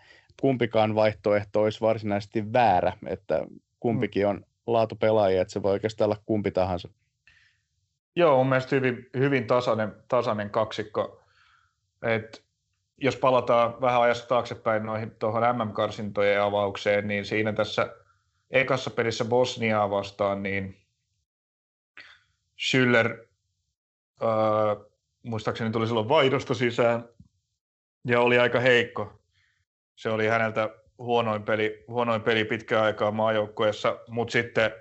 kumpikaan 0.41 0.95
vaihtoehto 0.95 1.61
olisi 1.61 1.81
varsinaisesti 1.81 2.53
väärä, 2.53 2.93
että 3.07 3.45
kumpikin 3.79 4.27
on 4.27 4.45
laatupelaajia, 4.67 5.41
että 5.41 5.51
se 5.51 5.63
voi 5.63 5.71
oikeastaan 5.71 6.05
olla 6.05 6.21
kumpi 6.25 6.51
tahansa. 6.51 6.89
Joo, 8.15 8.37
mun 8.37 8.49
mielestä 8.49 8.75
hyvin, 8.75 9.09
hyvin 9.17 9.47
tasainen, 9.47 9.93
tasainen 10.07 10.49
kaksikko. 10.49 11.21
Et 12.01 12.43
jos 12.97 13.15
palataan 13.15 13.81
vähän 13.81 14.01
ajassa 14.01 14.27
taaksepäin 14.27 14.85
noihin 14.85 15.11
tuohon 15.11 15.43
MM-karsintojen 15.57 16.41
avaukseen, 16.41 17.07
niin 17.07 17.25
siinä 17.25 17.53
tässä 17.53 17.93
ekassa 18.51 18.89
pelissä 18.89 19.25
Bosniaa 19.25 19.89
vastaan, 19.89 20.43
niin 20.43 20.77
Schüller 22.59 23.27
äh, 24.23 24.85
muistaakseni 25.23 25.71
tuli 25.71 25.87
silloin 25.87 26.09
vaihdosta 26.09 26.53
sisään 26.53 27.09
ja 28.07 28.21
oli 28.21 28.39
aika 28.39 28.59
heikko. 28.59 29.21
Se 29.95 30.09
oli 30.09 30.27
häneltä 30.27 30.69
huonoin 30.97 31.43
peli, 31.43 31.83
huonoin 31.87 32.21
peli 32.21 32.45
pitkään 32.45 32.83
aikaa 32.83 33.11
maajoukkueessa, 33.11 33.99
mutta 34.07 34.31
sitten 34.31 34.71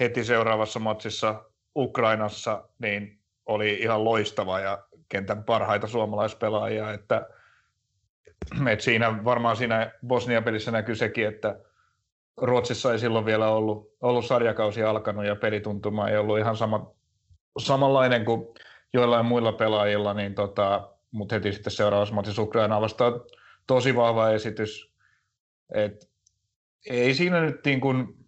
heti 0.00 0.24
seuraavassa 0.24 0.78
matsissa 0.78 1.44
Ukrainassa 1.76 2.68
niin 2.78 3.18
oli 3.46 3.74
ihan 3.74 4.04
loistava 4.04 4.60
ja 4.60 4.88
keskikentän 5.08 5.44
parhaita 5.44 5.86
suomalaispelaajia, 5.86 6.92
että, 6.92 7.28
että 8.70 8.84
siinä 8.84 9.24
varmaan 9.24 9.56
siinä 9.56 9.90
Bosnia-pelissä 10.06 10.70
näkyy 10.70 10.94
sekin, 10.94 11.26
että 11.26 11.60
Ruotsissa 12.36 12.92
ei 12.92 12.98
silloin 12.98 13.24
vielä 13.24 13.48
ollut, 13.48 13.96
ollut 14.00 14.26
sarjakausi 14.26 14.82
alkanut 14.82 15.24
ja 15.24 15.36
pelituntuma 15.36 16.08
ei 16.08 16.16
ollut 16.16 16.38
ihan 16.38 16.56
sama, 16.56 16.92
samanlainen 17.58 18.24
kuin 18.24 18.46
joillain 18.92 19.26
muilla 19.26 19.52
pelaajilla, 19.52 20.14
niin 20.14 20.34
tota, 20.34 20.90
mutta 21.10 21.34
heti 21.34 21.52
sitten 21.52 21.72
seuraavassa 21.72 22.14
matissa 22.14 22.42
Ukraina 22.42 22.80
vastaan 22.80 23.12
tosi 23.66 23.96
vahva 23.96 24.30
esitys. 24.30 24.92
Et 25.74 26.10
ei 26.90 27.14
siinä 27.14 27.40
nyt 27.40 27.64
niin 27.64 27.80
kuin, 27.80 28.26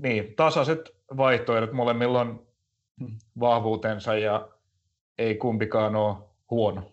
niin, 0.00 0.34
tasaiset 0.36 0.80
vaihtoehdot 1.16 1.72
molemmilla 1.72 2.20
on 2.20 2.46
vahvuutensa 3.40 4.14
ja 4.14 4.48
ei 5.18 5.36
kumpikaan 5.36 5.96
ole 5.96 6.16
huono. 6.50 6.90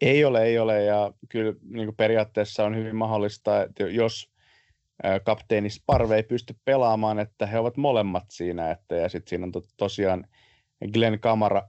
Ei 0.00 0.24
ole, 0.24 0.42
ei 0.42 0.58
ole 0.58 0.82
ja 0.82 1.12
kyllä 1.28 1.54
niin 1.62 1.96
periaatteessa 1.96 2.64
on 2.64 2.76
hyvin 2.76 2.96
mahdollista, 2.96 3.62
että 3.62 3.84
jos 3.84 4.35
kapteeni 5.24 5.70
Sparve 5.70 6.16
ei 6.16 6.22
pysty 6.22 6.54
pelaamaan, 6.64 7.18
että 7.18 7.46
he 7.46 7.58
ovat 7.58 7.76
molemmat 7.76 8.24
siinä, 8.30 8.70
että 8.70 8.96
ja 8.96 9.08
sitten 9.08 9.28
siinä 9.28 9.44
on 9.44 9.52
to, 9.52 9.60
tosiaan 9.76 10.26
Glenn 10.92 11.20
Kamara 11.20 11.62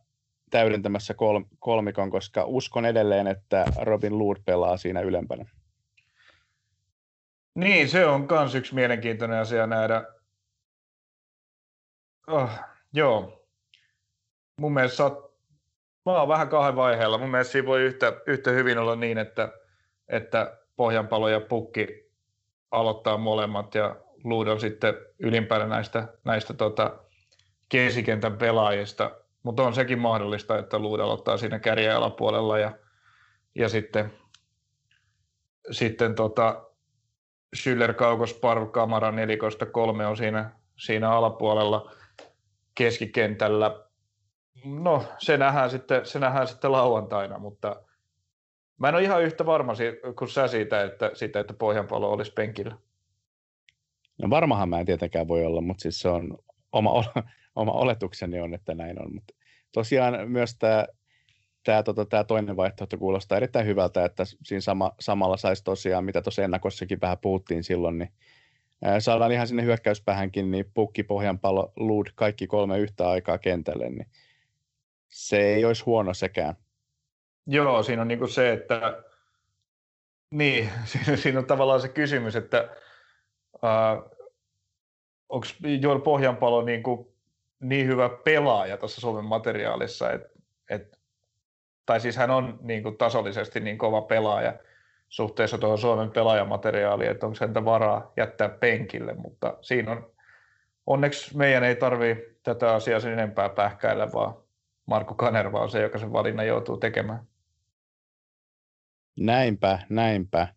täydentämässä 0.50 1.14
kol, 1.14 1.42
kolmikon, 1.60 2.12
koska 2.12 2.44
uskon 2.46 2.86
edelleen, 2.86 3.28
että 3.28 3.66
Robin 3.82 4.20
Lood 4.20 4.38
pelaa 4.46 4.78
siinä 4.78 5.02
ylempänä. 5.02 5.46
Niin, 7.56 7.90
se 7.90 8.06
on 8.06 8.28
myös 8.32 8.56
yksi 8.56 8.76
mielenkiintoinen 8.76 9.40
asia 9.40 9.68
nähdä. 9.68 10.04
Oh, 12.28 12.50
joo. 12.94 13.48
Mun 14.62 14.74
mielestä 14.74 15.04
oot, 15.04 15.38
mä 16.06 16.12
oon 16.12 16.28
vähän 16.28 16.50
kahden 16.50 16.76
vaiheella. 16.76 17.18
Mun 17.18 17.30
mielestä 17.30 17.52
siinä 17.52 17.68
voi 17.68 17.82
yhtä, 17.82 18.14
yhtä 18.28 18.52
hyvin 18.52 18.78
olla 18.78 18.96
niin, 18.96 19.18
että, 19.18 19.50
että 20.08 20.58
Pohjanpalo 20.76 21.30
ja 21.30 21.42
Pukki 21.42 22.07
aloittaa 22.72 23.18
molemmat 23.18 23.76
ja 23.76 23.96
Luudon 24.24 24.60
sitten 24.60 24.94
ylimpänä 25.20 25.68
näistä, 25.68 26.08
näistä 26.24 26.54
tota, 26.54 26.98
kesikentän 27.70 28.38
pelaajista. 28.38 29.12
Mutta 29.44 29.64
on 29.64 29.74
sekin 29.74 30.00
mahdollista, 30.00 30.58
että 30.58 30.80
Luud 30.80 31.00
aloittaa 31.00 31.38
siinä 31.38 31.60
kärjen 31.60 31.96
alapuolella 31.96 32.60
ja, 32.60 32.72
ja 33.56 33.70
sitten, 33.70 34.14
sitten 35.72 36.16
tota, 36.16 36.64
Schüller, 37.56 37.94
Kaukos, 37.94 38.34
Parv, 38.34 38.70
Kamara, 38.72 39.12
nelikosta 39.12 39.66
kolme 39.66 40.08
on 40.08 40.18
siinä, 40.18 40.52
siinä 40.76 41.12
alapuolella 41.12 41.92
keskikentällä. 42.76 43.84
No, 44.66 45.04
se 45.20 45.38
nähdään 45.38 45.70
sitten, 45.70 46.06
se 46.06 46.20
nähdään 46.20 46.48
sitten 46.48 46.72
lauantaina, 46.72 47.40
mutta 47.40 47.76
mä 48.78 48.90
en 48.90 48.96
ole 48.96 49.04
ihan 49.04 49.24
yhtä 49.24 49.46
varma 49.46 49.74
kuin 50.18 50.30
sä 50.30 50.48
siitä, 50.48 50.84
että, 50.84 51.12
siitä, 51.14 51.40
että 51.40 51.54
Pohjanpalo 51.54 52.12
olisi 52.12 52.34
penkillä. 52.34 52.78
No 54.22 54.30
varmahan 54.30 54.70
mä 54.70 54.80
en 54.80 54.86
tietenkään 54.86 55.28
voi 55.28 55.46
olla, 55.46 55.62
mutta 55.62 55.82
siis 55.82 56.00
se 56.00 56.10
on 56.10 56.38
oma, 56.72 57.04
oma 57.56 57.72
oletukseni 57.72 58.40
on, 58.40 58.54
että 58.54 58.76
näin 58.76 59.02
on. 59.02 59.14
Mutta 59.14 59.34
tosiaan 59.72 60.32
myös 60.32 60.56
tämä 60.56 60.86
tämä, 61.68 61.84
tota, 61.84 62.06
tämä 62.06 62.24
toinen 62.24 62.58
vaihtoehto 62.58 62.98
kuulostaa 62.98 63.38
erittäin 63.38 63.66
hyvältä, 63.66 64.06
että 64.06 64.24
siinä 64.44 64.62
sama, 64.62 64.92
samalla 65.00 65.38
saisi 65.38 65.64
tosiaan, 65.64 66.06
mitä 66.06 66.22
tuossa 66.22 66.44
ennakossakin 66.44 67.02
vähän 67.02 67.18
puhuttiin 67.18 67.64
silloin, 67.64 67.98
niin 67.98 68.12
ää, 68.84 69.00
saadaan 69.00 69.32
ihan 69.32 69.48
sinne 69.48 69.64
hyökkäyspäähänkin, 69.64 70.52
niin 70.52 70.66
pukki, 70.74 71.04
pohjanpallo, 71.04 71.74
luud, 71.76 72.08
kaikki 72.16 72.48
kolme 72.48 72.80
yhtä 72.80 73.10
aikaa 73.10 73.38
kentälle, 73.38 73.90
niin 73.90 74.08
se 75.08 75.40
ei 75.40 75.66
olisi 75.66 75.84
huono 75.86 76.14
sekään. 76.14 76.56
Joo, 77.48 77.84
siinä 77.84 78.02
on 78.02 78.08
niin 78.08 78.30
se, 78.30 78.52
että 78.52 79.04
niin, 80.32 80.70
siinä 81.22 81.40
on 81.40 81.46
tavallaan 81.46 81.82
se 81.82 81.88
kysymys, 81.88 82.36
että 82.36 82.70
onko 85.30 85.48
Joel 85.82 86.00
Pohjanpalo 86.00 86.62
niin, 86.62 86.84
kuin, 86.84 87.08
niin 87.60 87.88
hyvä 87.88 88.10
pelaaja 88.10 88.78
tuossa 88.78 89.02
Suomen 89.02 89.26
materiaalissa, 89.26 90.12
että, 90.12 90.30
että 90.70 90.98
tai 91.86 92.00
siis 92.00 92.18
hän 92.18 92.32
on 92.32 92.60
niin 92.62 92.84
kuin 92.84 92.98
tasollisesti 92.98 93.60
niin 93.60 93.78
kova 93.78 94.02
pelaaja 94.02 94.54
suhteessa 95.10 95.58
tuohon 95.58 95.78
Suomen 95.78 96.12
pelaajamateriaaliin, 96.12 97.12
että 97.12 97.26
onko 97.26 97.38
häntä 97.42 97.66
varaa 97.66 98.12
jättää 98.18 98.50
penkille, 98.50 99.14
mutta 99.14 99.58
siinä 99.62 99.92
on, 99.92 100.12
onneksi 100.86 101.38
meidän 101.38 101.64
ei 101.64 101.76
tarvi 101.76 102.36
tätä 102.44 102.74
asiaa 102.74 103.00
sen 103.00 103.14
enempää 103.14 103.50
pähkäillä, 103.50 104.12
vaan 104.14 104.36
Markku 104.86 105.14
Kanerva 105.14 105.62
on 105.62 105.70
se, 105.70 105.82
joka 105.82 105.98
sen 105.98 106.14
valinnan 106.14 106.48
joutuu 106.48 106.78
tekemään. 106.78 107.28
Näinpä, 109.20 109.80
näinpä. 109.90 110.48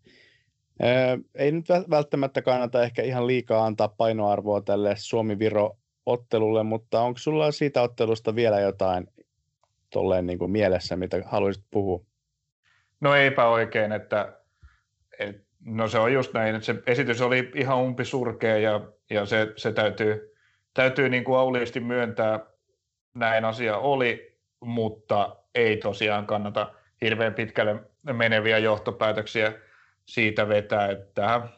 Ee, 0.81 1.19
ei 1.35 1.53
nyt 1.53 1.69
välttämättä 1.91 2.43
kannata 2.43 2.83
ehkä 2.83 3.03
ihan 3.03 3.27
liikaa 3.27 3.67
antaa 3.67 3.89
painoarvoa 3.89 4.61
tälle 4.61 4.95
Suomi-Viro-ottelulle, 4.97 6.63
mutta 6.63 7.01
onko 7.01 7.19
sulla 7.19 7.53
siitä 7.53 7.83
ottelusta 7.83 8.35
vielä 8.35 8.61
jotain 8.61 9.07
tolleen 9.91 10.27
niin 10.27 10.39
kuin 10.39 10.51
mielessä, 10.51 10.97
mitä 10.97 11.23
haluaisit 11.27 11.65
puhua? 11.71 12.05
No 13.01 13.15
eipä 13.15 13.49
oikein, 13.49 13.93
että 13.93 14.37
et, 15.19 15.45
no 15.65 15.89
se 15.89 15.99
on 15.99 16.13
just 16.13 16.35
näin, 16.35 16.55
että 16.55 16.67
se 16.67 16.75
esitys 16.87 17.21
oli 17.21 17.51
ihan 17.55 17.79
umpisurkea 17.79 18.59
ja, 18.59 18.81
ja 19.11 19.27
se, 19.27 19.53
se 19.57 19.73
täytyy, 19.73 20.35
täytyy 20.75 21.09
niin 21.09 21.25
kuin 21.25 21.39
auliisti 21.39 21.81
myöntää, 21.81 22.41
näin 23.15 23.45
asia 23.45 23.79
oli, 23.79 24.39
mutta 24.61 25.37
ei 25.55 25.77
tosiaan 25.77 26.27
kannata 26.27 26.75
hirveän 27.01 27.35
pitkälle 27.35 27.90
meneviä 28.03 28.59
johtopäätöksiä 28.59 29.53
siitä 30.07 30.49
vetää, 30.49 30.91
että 30.91 31.49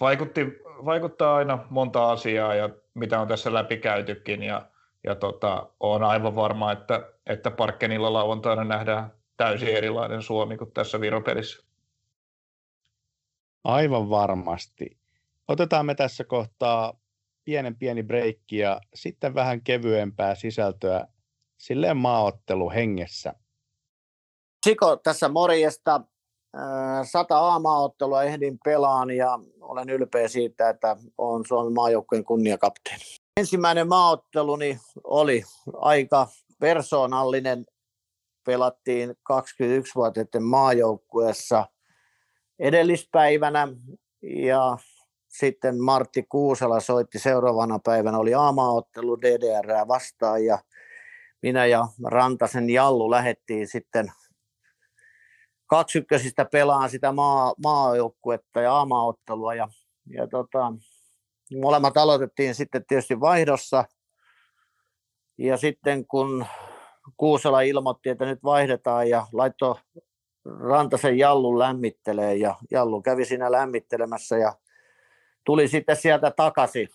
vaikutti, 0.00 0.46
vaikuttaa 0.64 1.36
aina 1.36 1.66
monta 1.70 2.10
asiaa 2.10 2.54
ja 2.54 2.70
mitä 2.94 3.20
on 3.20 3.28
tässä 3.28 3.54
läpikäytykin 3.54 4.42
ja 4.42 4.70
ja 5.04 5.14
tota, 5.14 5.72
on 5.80 6.02
aivan 6.02 6.34
varma, 6.34 6.72
että, 6.72 7.12
että 7.26 7.50
Parkkenilla 7.50 8.12
lauantaina 8.12 8.64
nähdään 8.64 9.12
täysin 9.36 9.76
erilainen 9.76 10.22
Suomi 10.22 10.56
kuin 10.56 10.72
tässä 10.72 11.00
Viropelissä. 11.00 11.66
Aivan 13.64 14.10
varmasti. 14.10 14.98
Otetaan 15.48 15.86
me 15.86 15.94
tässä 15.94 16.24
kohtaa 16.24 17.00
pienen 17.44 17.76
pieni 17.76 18.02
breikki 18.02 18.58
ja 18.58 18.80
sitten 18.94 19.34
vähän 19.34 19.62
kevyempää 19.62 20.34
sisältöä 20.34 21.06
silleen 21.56 21.96
maaottelu 21.96 22.70
hengessä. 22.70 23.34
Siko 24.64 24.96
tässä 24.96 25.28
morjesta. 25.28 26.00
Sata 27.02 27.54
A-maaottelua 27.54 28.22
ehdin 28.22 28.58
pelaan 28.64 29.10
ja 29.10 29.38
olen 29.60 29.90
ylpeä 29.90 30.28
siitä, 30.28 30.68
että 30.68 30.96
olen 31.18 31.44
Suomen 31.46 31.72
maajoukkueen 31.72 32.24
kunniakapteeni. 32.24 33.02
Ensimmäinen 33.36 33.88
maaotteluni 33.88 34.78
oli 35.04 35.44
aika 35.74 36.26
persoonallinen. 36.60 37.66
Pelattiin 38.46 39.10
21-vuotiaiden 39.10 40.42
maajoukkueessa 40.42 41.66
edellispäivänä 42.58 43.68
ja 44.22 44.78
sitten 45.28 45.82
Martti 45.82 46.22
Kuusela 46.28 46.80
soitti 46.80 47.18
seuraavana 47.18 47.78
päivänä, 47.84 48.18
oli 48.18 48.34
aamaottelu 48.34 49.20
DDR 49.20 49.88
vastaan 49.88 50.44
ja 50.44 50.58
minä 51.42 51.66
ja 51.66 51.88
Rantasen 52.04 52.70
Jallu 52.70 53.10
lähettiin 53.10 53.68
sitten 53.68 54.12
kaksykkösistä 55.68 56.44
pelaan 56.44 56.90
sitä 56.90 57.12
maa, 57.12 57.54
maajoukkuetta 57.62 58.60
ja 58.60 58.74
aamaottelua 58.74 59.54
ja, 59.54 59.68
ja 60.06 60.26
tota, 60.26 60.72
molemmat 61.60 61.96
aloitettiin 61.96 62.54
sitten 62.54 62.84
tietysti 62.88 63.20
vaihdossa. 63.20 63.84
Ja 65.38 65.56
sitten 65.56 66.06
kun 66.06 66.46
Kuusela 67.16 67.60
ilmoitti, 67.60 68.08
että 68.08 68.24
nyt 68.24 68.44
vaihdetaan 68.44 69.10
ja 69.10 69.26
laittoi 69.32 69.74
Rantasen 70.44 71.18
Jallun 71.18 71.58
lämmittelee 71.58 72.36
ja 72.36 72.54
Jallu 72.70 73.02
kävi 73.02 73.24
siinä 73.24 73.52
lämmittelemässä 73.52 74.36
ja 74.36 74.52
tuli 75.44 75.68
sitten 75.68 75.96
sieltä 75.96 76.30
takaisin 76.30 76.88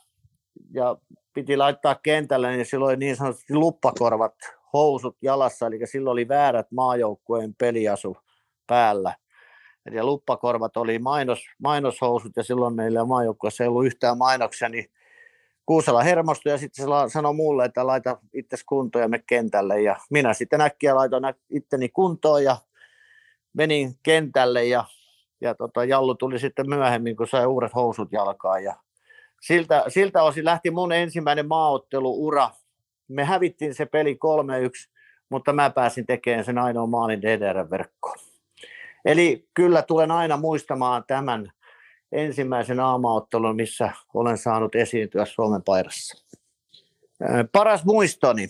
ja 0.73 0.97
piti 1.33 1.57
laittaa 1.57 1.95
kentälle, 1.95 2.51
niin 2.51 2.65
silloin 2.65 2.99
niin 2.99 3.15
sanotusti 3.15 3.53
luppakorvat, 3.53 4.35
housut 4.73 5.17
jalassa, 5.21 5.67
eli 5.67 5.87
silloin 5.87 6.11
oli 6.11 6.27
väärät 6.27 6.71
maajoukkueen 6.71 7.55
peliasu 7.55 8.17
päällä 8.67 9.15
ja 9.91 10.05
luppakorvat 10.05 10.77
oli 10.77 10.99
mainos, 10.99 11.39
mainoshousut 11.59 12.31
ja 12.35 12.43
silloin 12.43 12.75
meillä 12.75 13.05
maajoukkueessa 13.05 13.63
ei 13.63 13.67
ollut 13.67 13.85
yhtään 13.85 14.17
mainoksia, 14.17 14.69
niin 14.69 14.85
Kuusela 15.65 16.03
hermostui 16.03 16.51
ja 16.51 16.57
sitten 16.57 16.85
se 16.85 16.91
sanoi 17.13 17.33
mulle, 17.33 17.65
että 17.65 17.87
laita 17.87 18.17
itse 18.33 18.57
kuntoon 18.65 19.03
ja 19.03 19.07
me 19.07 19.19
kentälle. 19.19 19.81
Ja 19.81 19.95
minä 20.09 20.33
sitten 20.33 20.61
äkkiä 20.61 20.95
laitoin 20.95 21.23
itteni 21.49 21.89
kuntoon 21.89 22.43
ja 22.43 22.57
menin 23.53 23.95
kentälle 24.03 24.65
ja, 24.65 24.85
ja 25.41 25.55
tota, 25.55 25.85
Jallu 25.85 26.15
tuli 26.15 26.39
sitten 26.39 26.69
myöhemmin, 26.69 27.15
kun 27.15 27.27
sai 27.27 27.45
uudet 27.45 27.75
housut 27.75 28.11
jalkaan. 28.11 28.63
Ja 28.63 28.75
siltä, 29.41 29.83
siltä 29.87 30.23
osin 30.23 30.45
lähti 30.45 30.71
mun 30.71 30.91
ensimmäinen 30.91 31.47
maaotteluura 31.47 32.49
me 33.07 33.23
hävittiin 33.23 33.73
se 33.73 33.85
peli 33.85 34.19
3-1, 34.87 34.91
mutta 35.29 35.53
mä 35.53 35.69
pääsin 35.69 36.05
tekemään 36.05 36.45
sen 36.45 36.57
ainoa 36.57 36.87
maalin 36.87 37.21
DDR-verkkoon. 37.21 38.32
Eli 39.05 39.47
kyllä 39.53 39.81
tulen 39.81 40.11
aina 40.11 40.37
muistamaan 40.37 41.03
tämän 41.07 41.51
ensimmäisen 42.11 42.79
aamaottelun, 42.79 43.55
missä 43.55 43.91
olen 44.13 44.37
saanut 44.37 44.75
esiintyä 44.75 45.25
Suomen 45.25 45.63
paidassa. 45.63 46.25
Paras 47.51 47.85
muistoni 47.85 48.47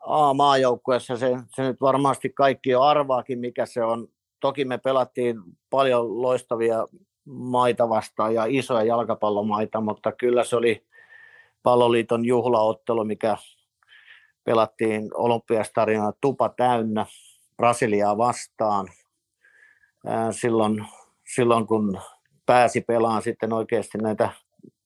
A-maajoukkueessa, 0.00 1.16
se, 1.16 1.36
se 1.54 1.62
nyt 1.62 1.80
varmasti 1.80 2.30
kaikki 2.30 2.70
jo 2.70 2.82
arvaakin, 2.82 3.38
mikä 3.38 3.66
se 3.66 3.84
on. 3.84 4.08
Toki 4.40 4.64
me 4.64 4.78
pelattiin 4.78 5.36
paljon 5.70 6.22
loistavia 6.22 6.86
maita 7.24 7.88
vastaan 7.88 8.34
ja 8.34 8.44
isoja 8.48 8.84
jalkapallomaita, 8.84 9.80
mutta 9.80 10.12
kyllä 10.12 10.44
se 10.44 10.56
oli 10.56 10.86
palloliiton 11.62 12.24
juhlaottelu, 12.24 13.04
mikä 13.04 13.36
pelattiin 14.44 15.10
olympiastadiona 15.14 16.12
tupa 16.20 16.48
täynnä 16.48 17.06
Brasiliaa 17.56 18.18
vastaan. 18.18 18.88
Silloin, 20.30 20.86
silloin 21.34 21.66
kun 21.66 22.00
pääsi 22.46 22.80
pelaamaan 22.80 23.22
sitten 23.22 23.52
oikeasti 23.52 23.98
näitä 23.98 24.30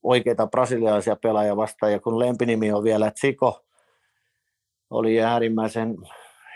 oikeita 0.03 0.47
brasilialaisia 0.47 1.17
pelaajia 1.17 1.57
vastaan, 1.57 1.93
ja 1.93 2.01
kun 2.01 2.19
lempinimi 2.19 2.73
on 2.73 2.85
vielä 2.85 3.11
Tsiko, 3.11 3.65
oli 4.91 5.23
äärimmäisen 5.23 5.97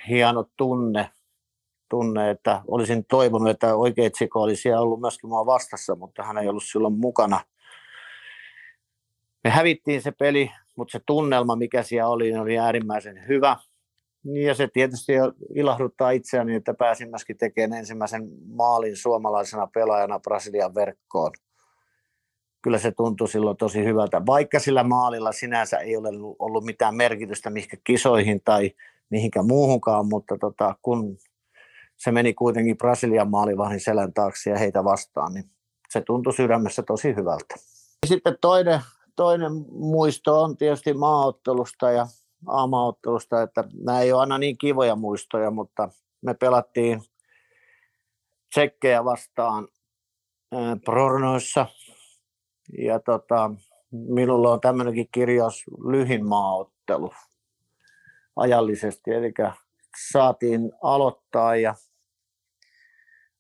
hieno 0.09 0.45
tunne, 0.57 1.11
tunne, 1.89 2.31
että 2.31 2.63
olisin 2.69 3.05
toivonut, 3.05 3.49
että 3.49 3.75
oikea 3.75 4.11
Tsiko 4.11 4.43
olisi 4.43 4.63
siellä 4.63 4.81
ollut 4.81 5.01
myöskin 5.01 5.31
mua 5.31 5.47
vastassa, 5.47 5.97
mutta 5.97 6.23
hän 6.23 6.39
ei 6.39 6.49
ollut 6.49 6.65
silloin 6.65 6.99
mukana. 6.99 7.41
Me 9.45 9.51
hävittiin 9.51 10.03
se 10.03 10.11
peli, 10.11 10.51
mutta 10.77 10.93
se 10.93 11.01
tunnelma, 11.07 11.57
mikä 11.57 11.83
siellä 11.83 12.09
oli, 12.09 12.37
oli 12.37 12.59
äärimmäisen 12.59 13.29
hyvä. 13.29 13.57
Ja 14.25 14.55
se 14.55 14.69
tietysti 14.73 15.13
ilahduttaa 15.55 16.11
itseäni, 16.11 16.55
että 16.55 16.75
pääsin 16.75 17.11
myöskin 17.11 17.37
tekemään 17.37 17.79
ensimmäisen 17.79 18.29
maalin 18.55 18.97
suomalaisena 18.97 19.67
pelaajana 19.67 20.19
Brasilian 20.21 20.75
verkkoon. 20.75 21.33
Kyllä 22.63 22.79
se 22.79 22.93
tuntui 22.93 23.29
silloin 23.29 23.57
tosi 23.57 23.85
hyvältä, 23.85 24.27
vaikka 24.27 24.59
sillä 24.59 24.85
maalilla 24.85 25.33
sinänsä 25.33 25.79
ei 25.79 25.97
ole 25.97 26.09
ollut 26.39 26.65
mitään 26.65 26.97
merkitystä 26.97 27.51
mihinkä 27.51 27.77
kisoihin 27.85 28.41
tai 28.45 28.71
mihinkä 29.11 29.43
muuhunkaan, 29.43 30.07
mutta 30.07 30.39
tota, 30.41 30.75
kun 30.83 31.19
se 31.97 32.13
meni 32.13 32.35
kuitenkin 32.35 32.79
Brasilian 32.79 33.31
maalivahdin 33.31 33.81
selän 33.81 34.13
taakse 34.13 34.51
ja 34.51 34.59
heitä 34.59 34.85
vastaan, 34.85 35.35
niin 35.35 35.51
se 35.89 36.01
tuntui 36.01 36.33
sydämessä 36.33 36.83
tosi 36.83 37.15
hyvältä. 37.15 37.55
Sitten 38.07 38.39
toinen, 38.41 38.81
toinen 39.17 39.53
muisto 39.71 40.43
on 40.43 40.57
tietysti 40.57 40.95
maaottelusta 40.95 41.91
ja 41.91 42.07
aamaottelusta, 42.47 43.43
että 43.43 43.65
nämä 43.85 44.01
ei 44.01 44.13
ole 44.13 44.21
aina 44.21 44.39
niin 44.39 44.59
kivoja 44.59 44.97
muistoja, 44.97 45.51
mutta 45.51 45.89
me 46.23 46.35
pelattiin 46.35 47.03
tsekkejä 48.51 49.05
vastaan 49.05 49.69
Brornoissa 50.85 51.67
ja 52.79 53.01
tota, 53.01 53.51
minulla 53.91 54.53
on 54.53 54.61
tämmöinenkin 54.61 55.09
kirjaus 55.13 55.65
lyhin 55.89 56.27
maaottelu 56.27 57.13
ajallisesti, 58.37 59.11
eli 59.11 59.33
saatiin 60.11 60.73
aloittaa 60.83 61.57
ja 61.57 61.75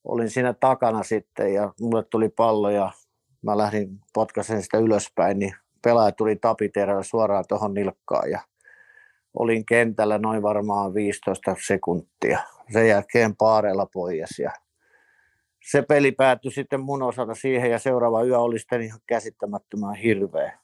olin 0.04 0.30
siinä 0.30 0.52
takana 0.52 1.02
sitten 1.02 1.54
ja 1.54 1.72
mulle 1.80 2.02
tuli 2.02 2.28
pallo 2.28 2.70
ja 2.70 2.90
mä 3.42 3.58
lähdin 3.58 4.00
potkaisen 4.14 4.62
sitä 4.62 4.78
ylöspäin, 4.78 5.38
niin 5.38 5.54
pelaaja 5.82 6.12
tuli 6.12 6.36
tapiterällä 6.36 7.02
suoraan 7.02 7.44
tuohon 7.48 7.74
nilkkaan 7.74 8.30
ja 8.30 8.40
olin 9.38 9.66
kentällä 9.66 10.18
noin 10.18 10.42
varmaan 10.42 10.94
15 10.94 11.56
sekuntia. 11.66 12.38
Sen 12.72 12.88
jälkeen 12.88 13.36
paareella 13.36 13.86
pois 13.92 14.38
ja 14.38 14.50
se 15.70 15.82
peli 15.82 16.12
päättyi 16.12 16.50
sitten 16.50 16.80
mun 16.80 17.02
osalta 17.02 17.34
siihen 17.34 17.70
ja 17.70 17.78
seuraava 17.78 18.24
yö 18.24 18.38
oli 18.38 18.58
sitten 18.58 18.82
ihan 18.82 19.00
käsittämättömän 19.06 19.94
hirveä. 19.94 20.58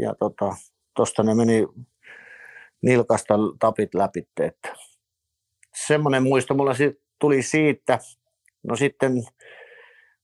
Ja 0.00 0.14
tota, 0.14 0.54
tosta 0.94 1.22
ne 1.22 1.34
meni 1.34 1.66
nilkasta 2.82 3.34
tapit 3.58 3.94
läpi. 3.94 4.28
Että 4.40 4.72
semmoinen 5.74 6.22
muisto 6.22 6.54
mulla 6.54 6.72
tuli 7.18 7.42
siitä. 7.42 7.98
No 8.62 8.76
sitten 8.76 9.12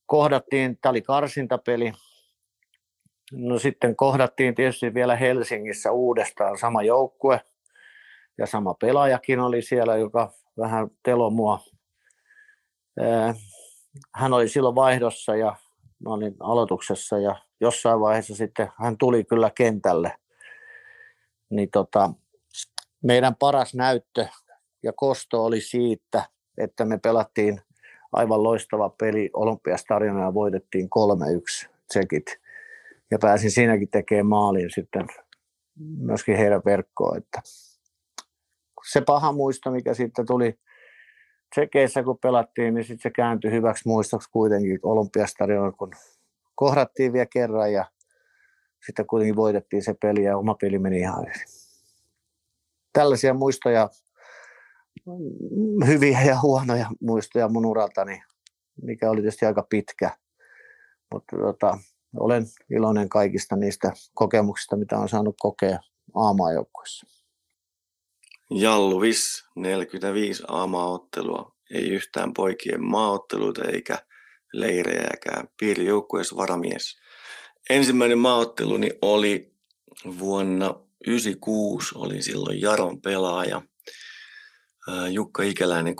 kohdattiin, 0.07 0.78
tämä 0.78 0.90
oli 0.90 1.03
karsintapeli, 1.03 1.93
no 3.32 3.59
sitten 3.59 3.97
kohdattiin 3.97 4.55
tietysti 4.55 4.95
vielä 4.95 5.16
Helsingissä 5.16 5.93
uudestaan 5.93 6.59
sama 6.59 6.82
joukkue 6.82 7.40
ja 8.39 8.47
sama 8.47 8.74
pelaajakin 8.74 9.41
oli 9.41 9.62
siellä, 9.62 9.97
joka 9.97 10.33
vähän 10.59 10.91
telo 11.03 11.30
mua. 11.30 11.61
Hän 14.14 14.33
oli 14.33 14.49
silloin 14.49 14.74
vaihdossa 14.74 15.37
ja 15.37 15.57
mä 16.05 16.11
olin 16.11 16.37
aloituksessa 16.41 17.18
ja 17.18 17.37
jossain 17.61 18.01
vaiheessa 18.01 18.35
sitten 18.35 18.68
hän 18.76 18.99
tuli 18.99 19.24
kyllä 19.24 19.51
kentälle. 19.55 20.14
Niin 21.51 21.70
tota, 21.70 22.11
meidän 23.03 23.37
paras 23.37 23.74
näyttö 23.74 24.26
ja 24.83 24.93
kosto 24.93 25.45
oli 25.45 25.61
siitä, 25.61 26.24
että 26.59 26.85
me 26.85 26.99
pelattiin 26.99 27.61
aivan 28.12 28.43
loistava 28.43 28.89
peli 28.89 29.30
Olympiastadionilla 29.33 30.24
ja 30.24 30.35
voitettiin 30.35 30.89
3-1 31.64 31.68
tsekit. 31.89 32.26
Ja 33.11 33.18
pääsin 33.18 33.51
siinäkin 33.51 33.89
tekemään 33.91 34.26
maalin 34.26 34.70
sitten 34.74 35.07
myöskin 35.99 36.37
heidän 36.37 36.62
verkkoon. 36.64 37.18
Että 37.18 37.43
se 38.91 39.01
paha 39.01 39.33
muisto, 39.33 39.70
mikä 39.70 39.95
sitten 39.95 40.26
tuli 40.26 40.59
Tsekeissä, 41.51 42.03
kun 42.03 42.18
pelattiin, 42.18 42.74
niin 42.74 42.85
sitten 42.85 43.03
se 43.03 43.11
kääntyi 43.11 43.51
hyväksi 43.51 43.89
muistoksi 43.89 44.30
kuitenkin 44.30 44.78
Olympiastadionilla, 44.83 45.72
kun 45.72 45.93
kohdattiin 46.55 47.12
vielä 47.12 47.26
kerran 47.26 47.72
ja 47.72 47.85
sitten 48.87 49.07
kuitenkin 49.07 49.37
voitettiin 49.37 49.83
se 49.83 49.95
peli 50.03 50.24
ja 50.24 50.37
oma 50.39 50.55
peli 50.61 50.78
meni 50.78 50.99
ihan 50.99 51.20
hyvin. 51.20 51.47
Tällaisia 52.93 53.35
muistoja 53.35 53.89
hyviä 55.87 56.22
ja 56.22 56.41
huonoja 56.41 56.87
muistoja 57.01 57.49
mun 57.49 57.66
uraltani, 57.66 58.22
mikä 58.83 59.11
oli 59.11 59.20
tietysti 59.20 59.47
aika 59.47 59.66
pitkä. 59.70 60.11
Mutta 61.12 61.37
tota, 61.37 61.78
olen 62.16 62.45
iloinen 62.70 63.09
kaikista 63.09 63.57
niistä 63.57 63.93
kokemuksista, 64.14 64.76
mitä 64.76 64.99
on 64.99 65.09
saanut 65.09 65.37
kokea 65.41 65.78
aamaajoukkuessa. 66.14 67.22
Jalluvis 68.55 69.45
45 69.57 70.43
aamaottelua, 70.49 71.55
ei 71.71 71.89
yhtään 71.89 72.33
poikien 72.33 72.85
maaotteluita 72.85 73.65
eikä 73.65 73.99
leirejäkään. 74.53 75.49
Piirijoukkueessa 75.61 76.37
varamies. 76.37 76.97
Ensimmäinen 77.71 78.19
maaotteluni 78.19 78.91
oli 79.03 79.55
vuonna 80.19 80.67
1996, 80.67 81.95
olin 81.95 82.23
silloin 82.23 82.61
Jaron 82.61 83.01
pelaaja– 83.01 83.63
Jukka 85.11 85.43
Ikäläinen 85.43 85.95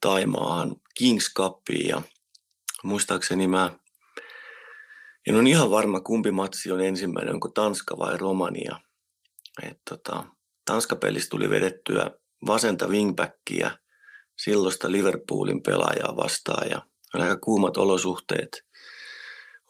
Taimaahan 0.00 0.76
Kings 0.94 1.34
Cupiin 1.34 1.88
ja 1.88 2.02
muistaakseni 2.84 3.48
mä 3.48 3.78
en 5.26 5.36
ole 5.36 5.48
ihan 5.48 5.70
varma 5.70 6.00
kumpi 6.00 6.30
matsi 6.30 6.72
on 6.72 6.80
ensimmäinen, 6.80 7.34
onko 7.34 7.48
Tanska 7.48 7.98
vai 7.98 8.16
Romania. 8.16 8.80
Et 9.62 9.80
tota, 9.88 10.24
Tanska-pelissä 10.68 11.28
tuli 11.30 11.50
vedettyä 11.50 12.10
vasenta 12.46 12.88
wingbackia 12.88 13.70
silloista 14.36 14.92
Liverpoolin 14.92 15.62
pelaajaa 15.62 16.16
vastaan 16.16 16.70
ja 16.70 16.82
oli 17.14 17.22
aika 17.22 17.36
kuumat 17.36 17.76
olosuhteet. 17.76 18.64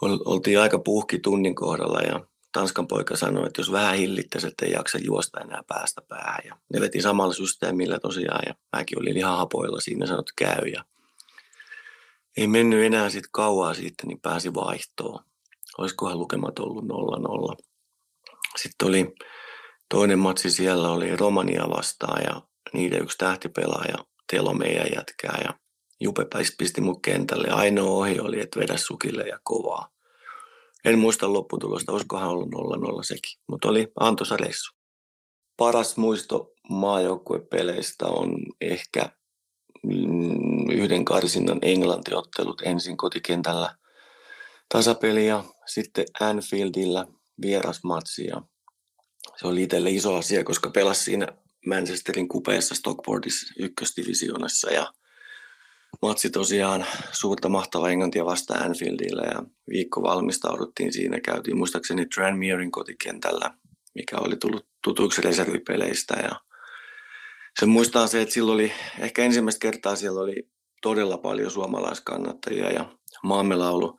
Oltiin 0.02 0.60
aika 0.60 0.78
puhki 0.78 1.18
tunnin 1.18 1.54
kohdalla 1.54 2.00
ja 2.00 2.20
Tanskan 2.52 2.86
poika 2.86 3.16
sanoi, 3.16 3.46
että 3.46 3.60
jos 3.60 3.72
vähän 3.72 3.96
hillittäisi, 3.96 4.46
että 4.46 4.66
ei 4.66 4.72
jaksa 4.72 4.98
juosta 4.98 5.40
enää 5.40 5.62
päästä 5.68 6.02
päähän. 6.08 6.40
Ja 6.44 6.56
ne 6.72 6.80
veti 6.80 7.02
samalla 7.02 7.34
systeemillä 7.34 7.98
tosiaan 7.98 8.42
ja 8.46 8.54
mäkin 8.76 8.98
olin 8.98 9.16
ihan 9.16 9.38
hapoilla 9.38 9.80
siinä 9.80 10.06
sanot 10.06 10.30
käy. 10.36 10.68
Ja 10.68 10.84
ei 12.36 12.46
mennyt 12.46 12.84
enää 12.84 13.10
sitten 13.10 13.30
kauaa 13.32 13.74
siitä, 13.74 14.06
niin 14.06 14.20
pääsi 14.20 14.54
vaihtoon. 14.54 15.24
Olisikohan 15.78 16.18
lukemat 16.18 16.58
ollut 16.58 16.84
0-0. 16.84 17.66
Sitten 18.56 18.88
oli 18.88 19.14
toinen 19.90 20.18
matsi 20.18 20.50
siellä 20.50 20.90
oli 20.90 21.16
Romania 21.16 21.64
vastaan 21.70 22.22
ja 22.24 22.42
niiden 22.72 23.02
yksi 23.02 23.18
tähtipelaaja 23.18 24.04
Telo 24.32 24.54
meidän 24.54 24.86
jätkää 24.96 25.40
ja 25.44 25.54
Jupe 26.00 26.26
pisti 26.58 26.80
mut 26.80 26.98
kentälle. 27.02 27.48
Ainoa 27.50 27.90
ohi 27.90 28.20
oli, 28.20 28.40
että 28.40 28.60
vedä 28.60 28.76
sukille 28.76 29.22
ja 29.22 29.38
kovaa. 29.42 29.88
En 30.84 30.98
muista 30.98 31.32
lopputulosta, 31.32 31.92
olisikohan 31.92 32.28
ollut 32.28 32.48
0-0 32.48 32.50
sekin, 33.02 33.40
mutta 33.48 33.68
oli 33.68 33.88
antoisa 34.00 34.36
reissu. 34.36 34.72
Paras 35.56 35.96
muisto 35.96 36.52
maajoukkuepeleistä 36.68 38.06
on 38.06 38.36
ehkä 38.60 39.10
mm, 39.82 40.70
yhden 40.70 41.04
karsinnan 41.04 41.58
englantiottelut 41.62 42.62
ensin 42.64 42.96
kotikentällä 42.96 43.76
tasapeli 44.68 45.26
ja 45.26 45.44
sitten 45.66 46.06
Anfieldillä 46.20 47.06
vierasmatsi 47.42 48.26
ja 48.26 48.42
se 49.36 49.46
oli 49.46 49.62
itselle 49.62 49.90
iso 49.90 50.16
asia, 50.16 50.44
koska 50.44 50.70
pelasi 50.70 51.04
siinä 51.04 51.26
Manchesterin 51.66 52.28
kupeessa 52.28 52.74
Stockportissa 52.74 53.54
ykkösdivisioonassa 53.58 54.72
ja 54.72 54.92
matsi 56.02 56.30
tosiaan 56.30 56.86
suurta 57.12 57.48
mahtavaa 57.48 57.90
Englantia 57.90 58.24
vasta 58.24 58.54
Anfieldillä 58.54 59.22
ja 59.22 59.42
viikko 59.70 60.02
valmistauduttiin 60.02 60.92
siinä. 60.92 61.20
Käytiin 61.20 61.56
muistaakseni 61.56 62.06
Tranmerein 62.06 62.70
kotikentällä, 62.70 63.50
mikä 63.94 64.16
oli 64.18 64.36
tullut 64.36 64.66
tutuiksi 64.84 65.22
reservipeleistä 65.22 66.14
ja 66.14 66.40
se 67.60 67.66
muistaa 67.66 68.06
se, 68.06 68.22
että 68.22 68.34
silloin 68.34 68.54
oli 68.54 68.72
ehkä 68.98 69.22
ensimmäistä 69.22 69.62
kertaa 69.62 69.96
siellä 69.96 70.20
oli 70.20 70.48
todella 70.82 71.18
paljon 71.18 71.50
suomalaiskannattajia 71.50 72.70
ja 72.70 72.96
maamme 73.22 73.56
laulu 73.56 73.98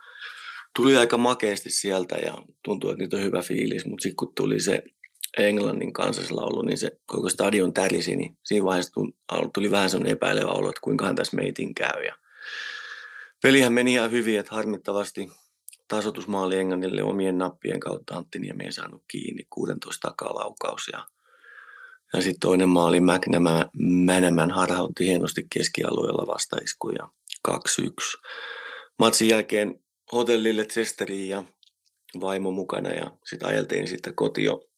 tuli 0.76 0.98
aika 0.98 1.18
makeasti 1.18 1.70
sieltä 1.70 2.16
ja 2.16 2.38
tuntui, 2.64 2.92
että 2.92 3.04
nyt 3.04 3.14
on 3.14 3.22
hyvä 3.22 3.42
fiilis, 3.42 3.86
mutta 3.86 4.04
sitten 4.04 4.16
kun 4.16 4.34
tuli 4.36 4.60
se 4.60 4.84
Englannin 5.38 5.94
kansallislaulu, 5.94 6.62
niin 6.62 6.78
se 6.78 6.92
koko 7.06 7.30
stadion 7.30 7.74
tärisi, 7.74 8.16
niin 8.16 8.38
siinä 8.44 8.66
vaiheessa 8.66 9.02
tuli 9.54 9.72
vähän 9.72 9.90
sellainen 9.90 10.14
epäilevä 10.14 10.52
olo, 10.52 10.70
että 10.70 10.82
kuinkahan 10.82 11.16
tässä 11.16 11.38
meitin 11.38 11.76
käy. 11.76 12.04
Ja 12.04 12.16
pelihän 13.44 13.74
meni 13.74 13.94
ihan 13.94 14.12
hyvin, 14.12 14.40
että 14.40 14.56
harmittavasti 14.56 15.32
tasotusmaali 15.88 16.58
Englannille 16.58 17.04
omien 17.04 17.38
nappien 17.38 17.80
kautta 17.80 18.16
Antti 18.16 18.40
Niemi 18.40 18.64
ei 18.64 18.72
saanut 18.72 19.04
kiinni, 19.08 19.44
16 19.50 20.08
takalaukaus 20.08 20.90
ja 20.94 21.08
ja 22.14 22.22
sitten 22.22 22.40
toinen 22.40 22.70
maali 22.70 23.00
McNamän 23.74 24.52
harhautti 24.52 25.06
hienosti 25.06 25.48
keskialueella 25.54 26.28
vastaisku 26.28 26.90
ja 26.90 27.10
2-1. 27.48 27.52
Matsin 29.00 29.28
jälkeen 29.28 29.84
hotellille 30.12 30.66
Chesteriin 30.66 31.30
ja 31.30 31.44
vaimo 32.22 32.52
mukana 32.52 32.90
ja 32.90 33.12
sitten 33.26 33.50
ajeltiin 33.50 33.88
sitten 33.88 34.16
kotio 34.16 34.69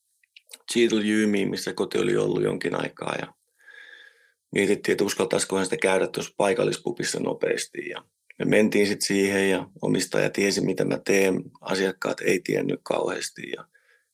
Cheadle 0.71 1.01
Jymiin, 1.01 1.49
missä 1.49 1.73
koti 1.73 1.97
oli 1.97 2.17
ollut 2.17 2.43
jonkin 2.43 2.75
aikaa 2.75 3.15
ja 3.19 3.33
mietittiin, 4.51 4.93
että 4.93 5.03
uskaltaisikohan 5.03 5.65
sitä 5.65 5.77
käydä 5.77 6.07
tuossa 6.07 6.33
paikallispupissa 6.37 7.19
nopeasti 7.19 7.89
ja 7.89 8.03
me 8.39 8.45
mentiin 8.45 8.87
sitten 8.87 9.07
siihen 9.07 9.49
ja 9.49 9.67
omistaja 9.81 10.29
tiesi, 10.29 10.61
mitä 10.61 10.85
mä 10.85 10.99
teen. 11.05 11.43
Asiakkaat 11.61 12.21
ei 12.21 12.39
tiennyt 12.43 12.79
kauheasti 12.83 13.41
ja 13.55 13.65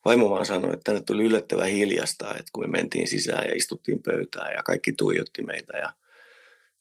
vaimo 0.06 0.30
vaan 0.30 0.46
sanoi, 0.46 0.74
että 0.74 0.84
tänne 0.84 1.02
tuli 1.02 1.24
yllättävän 1.24 1.68
hiljasta, 1.68 2.30
että 2.30 2.52
kun 2.54 2.64
me 2.64 2.68
mentiin 2.68 3.08
sisään 3.08 3.46
ja 3.48 3.56
istuttiin 3.56 4.04
pöytään 4.04 4.54
ja 4.54 4.64
kaikki 4.64 4.94
tuijotti 4.94 5.44
meitä. 5.44 5.78
Ja 5.78 5.94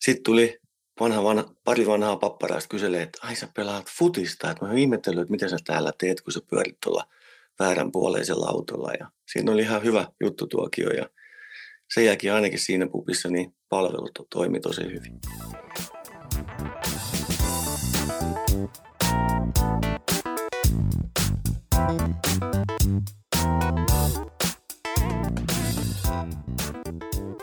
sitten 0.01 0.23
tuli 0.23 0.61
vanha, 1.01 1.25
vanha, 1.25 1.55
pari 1.65 1.87
vanhaa 1.87 2.17
papparaista 2.17 2.69
kyselee, 2.69 3.03
että 3.03 3.19
ai 3.23 3.37
sä 3.37 3.49
pelaat 3.55 3.87
futista, 3.99 4.51
että 4.51 4.65
mä 4.65 4.73
ihmettelin, 4.73 5.19
että 5.19 5.31
mitä 5.31 5.49
sä 5.49 5.57
täällä 5.65 5.93
teet, 5.99 6.21
kun 6.21 6.33
sä 6.33 6.41
pyörit 6.51 6.77
tuolla 6.83 7.05
vääränpuoleisella 7.59 8.47
autolla. 8.47 8.93
Ja 9.01 9.11
siinä 9.33 9.53
oli 9.53 9.63
ihan 9.63 9.85
hyvä 9.85 10.07
juttutuokio 10.21 10.91
ja 10.91 11.09
sen 11.95 12.05
jälkeen 12.05 12.35
ainakin 12.35 12.59
siinä 12.59 12.87
pupissa 12.93 13.29
niin 13.29 13.55
palvelut 13.69 14.27
toimi 14.31 14.61
tosi 14.61 14.83
hyvin. 14.85 15.21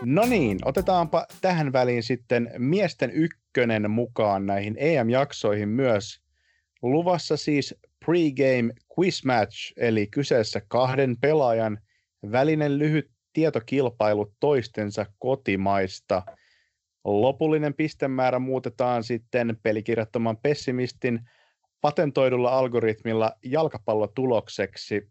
No 0.06 0.26
niin, 0.26 0.60
otetaanpa 0.66 1.26
tähän 1.42 1.74
väliin 1.74 2.04
sitten 2.04 2.52
miesten 2.58 3.12
ykkönen 3.12 3.92
mukaan 3.92 4.46
näihin 4.46 4.76
EM-jaksoihin 4.78 5.70
myös. 5.70 6.20
Luvassa 6.82 7.38
siis 7.38 7.76
pregame 8.06 8.74
quiz 9.00 9.26
match, 9.26 9.74
eli 9.78 10.08
kyseessä 10.08 10.62
kahden 10.68 11.16
pelaajan 11.22 11.80
välinen 12.32 12.80
lyhyt 12.80 13.12
tietokilpailu 13.34 14.34
toistensa 14.40 15.06
kotimaista. 15.20 16.24
Lopullinen 17.04 17.74
pistemäärä 17.74 18.40
muutetaan 18.40 19.04
sitten 19.04 19.58
pelikirjattoman 19.64 20.38
pessimistin 20.38 21.20
patentoidulla 21.82 22.50
algoritmilla 22.50 23.32
jalkapallotulokseksi. 23.46 25.10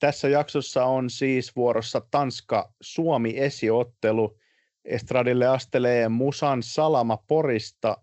Tässä 0.00 0.28
jaksossa 0.28 0.84
on 0.84 1.10
siis 1.10 1.56
vuorossa 1.56 2.02
Tanska-Suomi-esiottelu. 2.10 4.38
Estradille 4.84 5.46
astelee 5.46 6.08
Musan 6.08 6.62
Salama 6.62 7.16
Porista. 7.16 7.96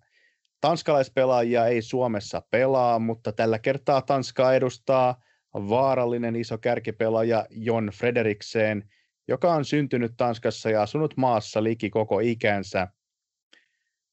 Tanskalaispelaajia 0.61 1.65
ei 1.65 1.81
Suomessa 1.81 2.41
pelaa, 2.51 2.99
mutta 2.99 3.31
tällä 3.31 3.59
kertaa 3.59 4.01
Tanskaa 4.01 4.53
edustaa 4.53 5.23
vaarallinen 5.53 6.35
iso 6.35 6.57
kärkipelaaja 6.57 7.45
Jon 7.49 7.89
Frederiksen, 7.93 8.89
joka 9.27 9.53
on 9.53 9.65
syntynyt 9.65 10.11
Tanskassa 10.17 10.69
ja 10.69 10.81
asunut 10.81 11.17
maassa 11.17 11.63
liki 11.63 11.89
koko 11.89 12.19
ikänsä. 12.19 12.87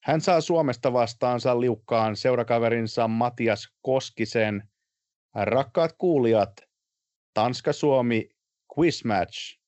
Hän 0.02 0.20
saa 0.20 0.40
Suomesta 0.40 0.92
vastaansa 0.92 1.60
liukkaan 1.60 2.16
seurakaverinsa 2.16 3.08
Matias 3.08 3.68
Koskisen. 3.82 4.68
Rakkaat 5.34 5.92
kuulijat, 5.98 6.52
Tanska-Suomi 7.34 8.28
quiz 8.78 9.04
match. 9.04 9.58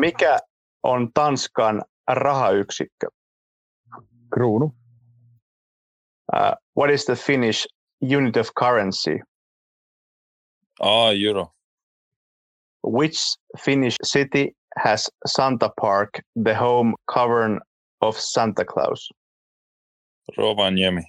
Mikä 0.00 0.38
on 0.82 1.10
Tanskan 1.14 1.82
rahayksikkö? 2.10 3.06
Kruunu. 4.34 4.72
Uh, 6.36 6.54
what 6.74 6.90
is 6.90 7.04
the 7.04 7.16
Finnish 7.16 7.66
unit 8.00 8.36
of 8.36 8.50
currency? 8.54 9.20
Ah, 10.80 11.10
euro. 11.10 11.52
Which 12.82 13.18
Finnish 13.64 13.96
city 14.04 14.56
has 14.76 15.10
Santa 15.26 15.70
Park, 15.80 16.08
the 16.44 16.54
home 16.54 16.94
cavern 17.14 17.60
of 18.00 18.16
Santa 18.18 18.64
Claus? 18.64 19.08
Rovaniemi. 20.38 21.02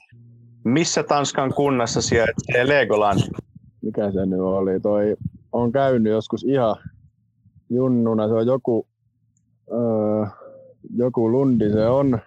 Missä 0.63 1.03
Tanskan 1.03 1.53
kunnassa 1.53 2.01
sijaitsee 2.01 2.67
Legoland? 2.67 3.19
Mikä 3.81 4.11
se 4.11 4.25
nyt 4.25 4.39
oli? 4.39 4.79
Toi 4.79 5.15
on 5.51 5.71
käynyt 5.71 6.13
joskus 6.13 6.43
ihan 6.43 6.75
junnuna. 7.69 8.27
Se 8.27 8.33
on 8.33 8.47
joku, 8.47 8.87
öö, 9.71 10.25
joku 10.95 11.31
lundi 11.31 11.69
se 11.69 11.87
on. 11.87 12.21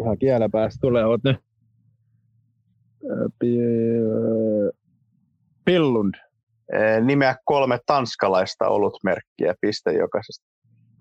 Ihan 0.00 0.18
kielä 0.18 0.48
päästä 0.48 0.78
tulevat 0.80 1.20
ne. 1.24 1.38
Pillund. 5.64 6.14
Nimeä 7.04 7.36
kolme 7.44 7.78
tanskalaista 7.86 8.68
olutmerkkiä, 8.68 9.54
piste 9.60 9.92
jokaisesta. 9.92 10.46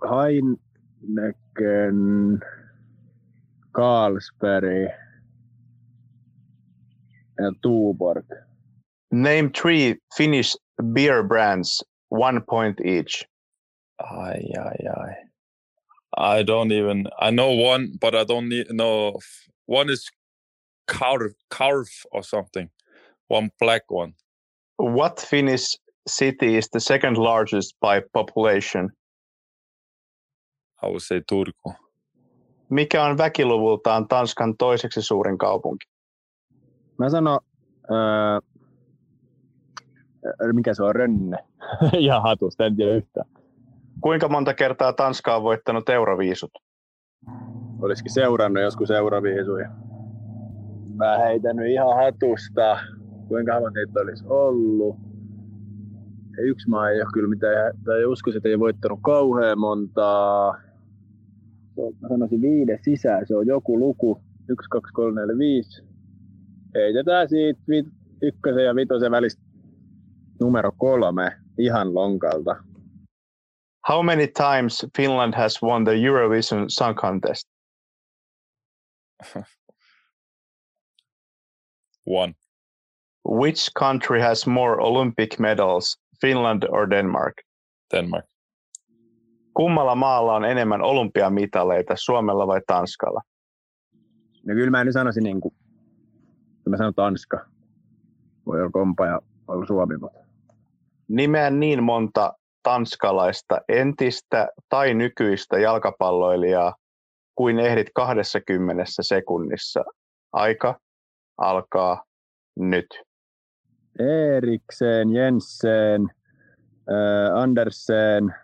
Heineken, 0.10 1.96
Carlsberg 3.74 4.92
ja 7.38 7.52
Tuborg. 7.62 8.26
Name 9.12 9.50
three 9.62 9.96
Finnish 10.18 10.58
beer 10.84 11.24
brands, 11.24 11.86
one 12.10 12.42
point 12.50 12.80
each. 12.86 13.30
Ai, 13.98 14.42
ai, 14.60 14.88
ai. 14.98 15.25
I 16.18 16.44
don't 16.44 16.72
even. 16.72 17.08
I 17.20 17.32
know 17.32 17.52
one, 17.52 17.90
but 18.00 18.16
I 18.16 18.24
don't 18.24 18.50
need, 18.50 18.68
know. 18.72 19.20
One 19.66 19.90
is 19.90 20.10
carve, 20.88 21.34
carve 21.50 21.92
or 22.12 22.24
something. 22.24 22.70
One 23.28 23.50
black 23.60 23.84
one. 23.92 24.14
What 24.78 25.20
Finnish 25.20 25.78
city 26.08 26.58
is 26.58 26.70
the 26.70 26.80
second 26.80 27.18
largest 27.18 27.76
by 27.82 28.02
population? 28.14 28.92
I 30.84 30.88
would 30.88 31.02
say 31.02 31.22
Turku. 31.22 31.74
Mikä 32.70 33.04
on 33.04 33.18
väkiluvultaan 33.18 34.08
Tanskan 34.08 34.58
toiseksi 34.58 35.02
suurin 35.02 35.38
kaupunki? 35.38 35.86
Mä 36.98 37.10
sanon, 37.10 37.40
öö, 37.92 38.40
mikä 40.54 40.74
se 40.74 40.84
on, 40.84 40.96
Rönne. 40.96 41.38
Ihan 41.98 42.22
hatusta, 42.22 42.66
en 42.66 42.76
tiedä 42.76 42.96
yhtään. 42.96 43.35
Kuinka 44.06 44.30
monta 44.30 44.54
kertaa 44.54 44.94
Tanska 44.94 45.36
on 45.36 45.44
voittanut 45.44 45.90
euroviisut? 45.90 46.52
Olisikin 47.82 48.14
seurannut 48.14 48.64
joskus 48.64 48.92
euroviisuja. 48.92 49.70
Mä 50.96 51.18
heitän 51.18 51.56
nyt 51.56 51.68
ihan 51.68 51.96
hatusta. 51.96 52.78
Kuinka 53.28 53.60
monta 53.60 53.80
niitä 53.80 54.00
olisi 54.00 54.26
ollut? 54.28 54.96
Yksi 56.38 56.70
maa 56.70 56.90
ei 56.90 57.02
ole 57.02 57.10
kyllä 57.14 57.30
mitään, 57.30 57.74
tai 57.86 58.06
uskoisin, 58.06 58.38
että 58.38 58.50
ei 58.50 58.60
voittanut 58.60 59.00
kauhean 59.02 59.60
montaa. 59.60 60.58
Mä 62.02 62.08
sanoisin 62.10 62.42
viiden 62.42 62.80
sisään, 62.82 63.28
se 63.28 63.36
on 63.36 63.48
joku 63.48 63.80
luku. 63.80 64.22
1, 64.50 64.70
2, 64.70 64.94
3, 64.94 65.22
4, 65.22 65.38
5. 65.38 65.84
Heitetään 66.76 67.30
siitä 67.30 67.62
ykkösen 68.22 68.66
ja 68.66 68.76
vitosen 68.76 69.12
välistä 69.12 69.44
numero 70.42 70.72
kolme 70.78 71.32
ihan 71.58 71.96
lonkalta. 71.96 72.56
How 73.86 74.02
many 74.02 74.28
times 74.28 74.84
Finland 74.98 75.36
has 75.36 75.62
won 75.62 75.84
the 75.84 75.92
Eurovision 75.92 76.70
Song 76.70 76.96
Contest? 76.96 77.48
One. 82.06 82.34
Which 83.24 83.70
country 83.76 84.22
has 84.22 84.48
more 84.48 84.82
Olympic 84.82 85.40
medals, 85.40 85.98
Finland 86.22 86.66
or 86.70 86.90
Denmark? 86.90 87.34
Denmark. 87.92 88.26
Kummalla 89.54 89.96
maalla 89.96 90.36
on 90.36 90.46
enemmän 90.46 90.82
olympiamitaleita, 90.82 91.96
Suomella 91.96 92.48
vai 92.48 92.62
Tanskalla? 92.68 93.22
No 94.46 94.54
kyllä 94.54 94.72
mä 94.72 94.84
nyt 94.84 94.94
sanoisin 94.94 95.24
niin 95.24 95.42
kuin, 95.42 95.56
mä 96.70 96.78
sanon 96.78 96.94
Tanska. 96.94 97.46
Voi 98.46 98.60
olla 98.60 98.72
kompa 98.72 99.06
ja 99.06 99.22
olla 99.48 99.66
Suomi, 99.66 99.98
mutta 99.98 100.20
Nimeä 101.08 101.50
niin 101.50 101.84
monta 101.84 102.34
tanskalaista 102.66 103.62
entistä 103.70 104.48
tai 104.70 104.94
nykyistä 104.94 105.60
jalkapalloilijaa 105.60 106.76
kuin 107.36 107.60
ehdit 107.60 107.88
20 107.94 108.84
sekunnissa. 109.02 109.84
Aika 110.34 110.80
alkaa 111.38 112.04
nyt. 112.56 112.88
Eriksen, 114.38 115.14
Jensen, 115.14 116.10
äh, 116.90 117.42
Andersen, 117.42 118.36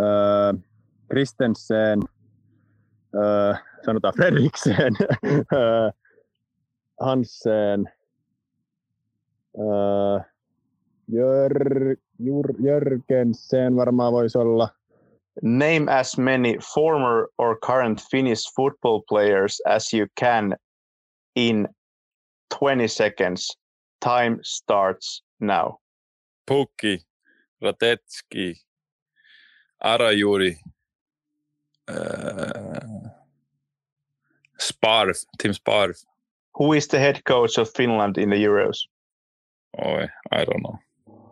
äh, 0.00 0.62
Kristensen, 1.10 2.00
äh, 3.16 3.62
sanotaan 3.84 4.14
Fredriksen, 4.16 4.96
äh, 5.32 5.92
Hansen, 7.00 7.92
äh, 9.58 10.31
Jör, 11.12 11.96
Jur, 12.18 12.54
Jörgensen 12.58 13.76
varmaan 13.76 14.12
voisi 14.12 14.38
olla. 14.38 14.70
Name 15.42 15.92
as 15.92 16.18
many 16.18 16.58
former 16.74 17.26
or 17.38 17.58
current 17.66 18.00
Finnish 18.10 18.54
football 18.56 19.02
players 19.08 19.60
as 19.66 19.94
you 19.94 20.06
can 20.20 20.56
in 21.34 21.68
20 22.58 22.88
seconds. 22.88 23.58
Time 24.00 24.38
starts 24.42 25.22
now. 25.40 25.78
Pukki, 26.50 26.98
Ratetski, 27.62 28.54
Arajuri, 29.84 30.56
äh, 31.90 33.10
Sparv, 34.60 35.16
Tim 35.38 35.52
Sparv. 35.52 35.96
Who 36.54 36.72
is 36.72 36.88
the 36.88 36.98
head 36.98 37.24
coach 37.24 37.58
of 37.58 37.70
Finland 37.76 38.18
in 38.18 38.30
the 38.30 38.44
Euros? 38.44 38.76
Oi, 39.78 40.08
I 40.30 40.44
don't 40.44 40.62
know. 40.62 40.78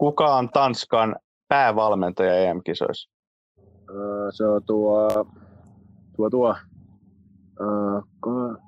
Kuka 0.01 0.37
on 0.37 0.49
Tanskan 0.51 1.17
päävalmentaja 1.49 2.35
EM-kisoissa? 2.35 3.11
Se 4.31 4.45
on 4.45 4.63
tuo, 4.67 5.27
tuo, 6.17 6.31
tuo 6.31 6.55
Ka- 8.21 8.63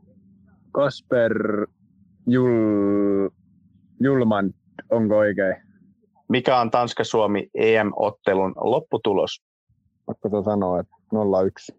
Kasper 0.72 1.32
Jul, 2.26 3.30
Julman, 4.00 4.54
onko 4.90 5.16
oikein? 5.16 5.56
Mikä 6.28 6.60
on 6.60 6.70
Tanska-Suomi 6.70 7.50
EM-ottelun 7.54 8.54
lopputulos? 8.56 9.42
Pakko 10.06 10.42
sanoa, 10.42 10.80
että 10.80 10.96
0-1 11.72 11.76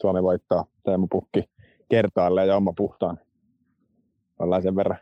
Suomi 0.00 0.22
voittaa 0.22 0.64
Teemu 0.84 1.06
Pukki 1.06 1.44
kertaalleen 1.90 2.48
ja 2.48 2.56
oma 2.56 2.72
puhtaan. 2.76 3.18
Ollaan 4.38 4.62
sen 4.62 4.76
verran, 4.76 4.98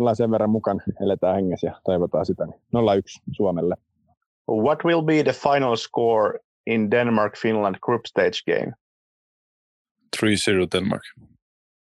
ollaan 0.00 0.16
sen 0.16 0.30
verran 0.30 0.50
mukaan, 0.50 0.82
eletään 1.02 1.34
hengessä 1.34 1.66
ja 1.66 1.80
toivotaan 1.84 2.26
sitä. 2.26 2.46
Niin 2.46 2.60
0-1 2.76 3.22
Suomelle. 3.32 3.76
What 4.50 4.84
will 4.84 5.02
be 5.02 5.22
the 5.22 5.32
final 5.32 5.76
score 5.76 6.38
in 6.66 6.90
Denmark-Finland 6.90 7.78
group 7.82 8.04
stage 8.06 8.38
game? 8.46 8.72
3-0 10.16 10.26
Denmark. 10.74 11.02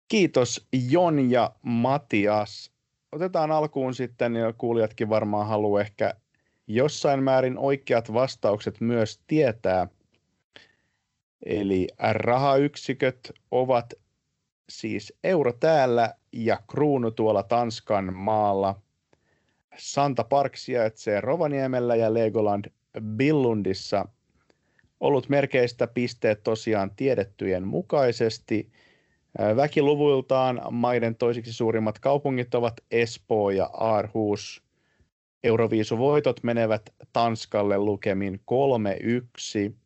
Kiitos 0.09 0.69
Jon 0.91 1.31
ja 1.31 1.51
Matias. 1.63 2.73
Otetaan 3.13 3.51
alkuun 3.51 3.95
sitten, 3.95 4.37
ja 4.37 4.53
kuulijatkin 4.53 5.09
varmaan 5.09 5.47
haluaa 5.47 5.81
ehkä 5.81 6.15
jossain 6.67 7.23
määrin 7.23 7.59
oikeat 7.59 8.13
vastaukset 8.13 8.81
myös 8.81 9.21
tietää. 9.27 9.89
Eli 11.47 11.89
rahayksiköt 12.13 13.33
ovat 13.51 13.95
siis 14.69 15.13
euro 15.25 15.53
täällä 15.53 16.15
ja 16.33 16.59
kruunu 16.71 17.11
tuolla 17.11 17.43
Tanskan 17.43 18.15
maalla. 18.15 18.81
Santa 19.79 20.25
Park 20.25 20.57
sijaitsee 20.57 21.21
Rovaniemellä 21.21 21.97
ja 21.97 22.15
Legoland 22.15 22.65
Billundissa. 23.17 24.09
Ollut 25.01 25.29
merkeistä 25.29 25.87
pisteet 25.87 26.43
tosiaan 26.43 26.91
tiedettyjen 26.97 27.67
mukaisesti. 27.67 28.71
Väkiluvuiltaan 29.57 30.61
maiden 30.71 31.17
toisiksi 31.17 31.53
suurimmat 31.53 31.99
kaupungit 31.99 32.55
ovat 32.55 32.81
Espoo 32.91 33.51
ja 33.51 33.71
Aarhus. 33.73 34.63
Euroviisuvoitot 35.45 36.43
menevät 36.43 36.83
Tanskalle 37.13 37.79
lukemin 37.79 38.41
3-1. 39.71 39.82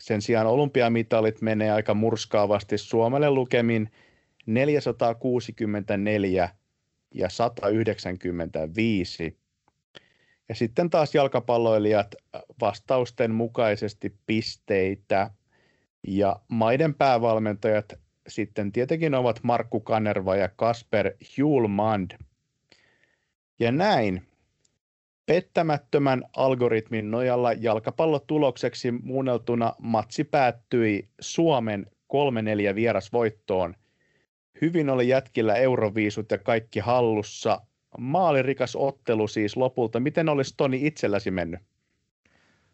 Sen 0.00 0.22
sijaan 0.22 0.46
olympiamitalit 0.46 1.42
menee 1.42 1.70
aika 1.70 1.94
murskaavasti 1.94 2.78
Suomelle 2.78 3.30
lukemin 3.30 3.90
464 4.46 6.48
ja 7.14 7.28
195. 7.28 9.38
Ja 10.48 10.54
sitten 10.54 10.90
taas 10.90 11.14
jalkapalloilijat 11.14 12.14
vastausten 12.60 13.30
mukaisesti 13.30 14.14
pisteitä. 14.26 15.30
Ja 16.06 16.40
maiden 16.48 16.94
päävalmentajat 16.94 17.92
sitten 18.28 18.72
tietenkin 18.72 19.14
ovat 19.14 19.40
Markku 19.42 19.80
Kanerva 19.80 20.36
ja 20.36 20.48
Kasper 20.48 21.12
Hjulmand. 21.36 22.10
Ja 23.58 23.72
näin. 23.72 24.29
Pettämättömän 25.30 26.22
algoritmin 26.36 27.10
nojalla 27.10 27.52
jalkapallotulokseksi 27.52 28.90
muunneltuna 28.90 29.72
matsi 29.78 30.24
päättyi 30.24 31.08
Suomen 31.20 31.86
3-4 32.72 32.74
vierasvoittoon. 32.74 33.74
Hyvin 34.60 34.90
oli 34.90 35.08
jätkillä 35.08 35.54
euroviisut 35.54 36.30
ja 36.30 36.38
kaikki 36.38 36.80
hallussa. 36.80 37.60
Maalirikas 37.98 38.76
ottelu 38.76 39.28
siis 39.28 39.56
lopulta. 39.56 40.00
Miten 40.00 40.28
olisi 40.28 40.54
Toni 40.56 40.86
itselläsi 40.86 41.30
mennyt? 41.30 41.60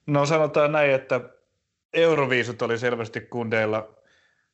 No 0.07 0.27
sanotaan 0.27 0.73
näin, 0.73 0.91
että 0.91 1.21
euroviisut 1.93 2.63
oli 2.63 2.79
selvästi 2.79 3.21
kundeilla, 3.21 3.95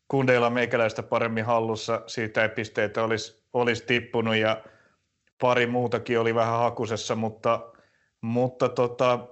kundeilla 0.09 0.51
meikäläistä 0.51 1.03
paremmin 1.03 1.45
hallussa. 1.45 2.03
Siitä 2.07 2.43
ei 2.43 2.49
pisteitä 2.49 3.03
olisi, 3.05 3.43
olisi 3.53 3.87
tippunut 3.87 4.37
ja 4.37 4.65
pari 5.41 5.67
muutakin 5.67 6.21
oli 6.21 6.35
vähän 6.35 6.59
hakusessa, 6.59 7.15
mutta, 7.15 7.72
mutta 8.23 8.69
tota, 8.69 9.29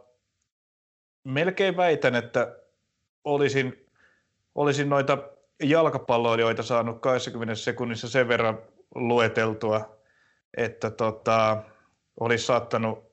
melkein 1.25 1.77
väitän, 1.77 2.15
että 2.15 2.57
olisin, 3.25 3.87
olisin 4.55 4.89
noita 4.89 5.19
jalkapalloilijoita 5.63 6.63
saanut 6.63 7.01
20 7.01 7.55
sekunnissa 7.55 8.09
sen 8.09 8.29
verran 8.29 8.59
lueteltua, 8.95 9.99
että 10.57 10.91
tota, 10.91 11.63
olisi 12.21 12.45
saattanut 12.45 13.11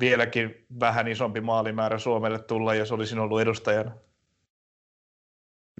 vieläkin 0.00 0.66
vähän 0.80 1.08
isompi 1.08 1.40
maalimäärä 1.40 1.98
Suomelle 1.98 2.38
tulla, 2.38 2.74
jos 2.74 2.92
olisin 2.92 3.18
ollut 3.18 3.40
edustajana. 3.40 3.92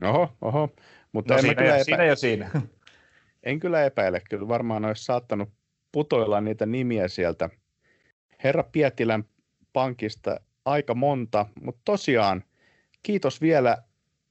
Oho, 0.02 0.28
oho. 0.40 0.68
Mutta 1.12 1.35
No 1.35 1.39
en 1.39 1.43
siinä, 1.43 1.55
kyllä 1.55 1.68
ja, 1.68 1.77
epä... 1.77 1.85
siinä 1.85 2.05
ja 2.05 2.16
siinä. 2.16 2.51
En 3.43 3.60
kyllä 3.60 3.85
epäile, 3.85 4.23
kyllä 4.31 4.48
varmaan 4.48 4.85
olisi 4.85 5.05
saattanut 5.05 5.48
putoilla 5.93 6.40
niitä 6.40 6.66
nimiä 6.66 7.09
sieltä 7.09 7.51
Herra 8.45 8.63
Pietilän 8.63 9.25
pankista 9.73 10.41
aika 10.65 10.95
monta, 10.95 11.47
mutta 11.63 11.81
tosiaan 11.85 12.45
kiitos 13.03 13.41
vielä 13.41 13.77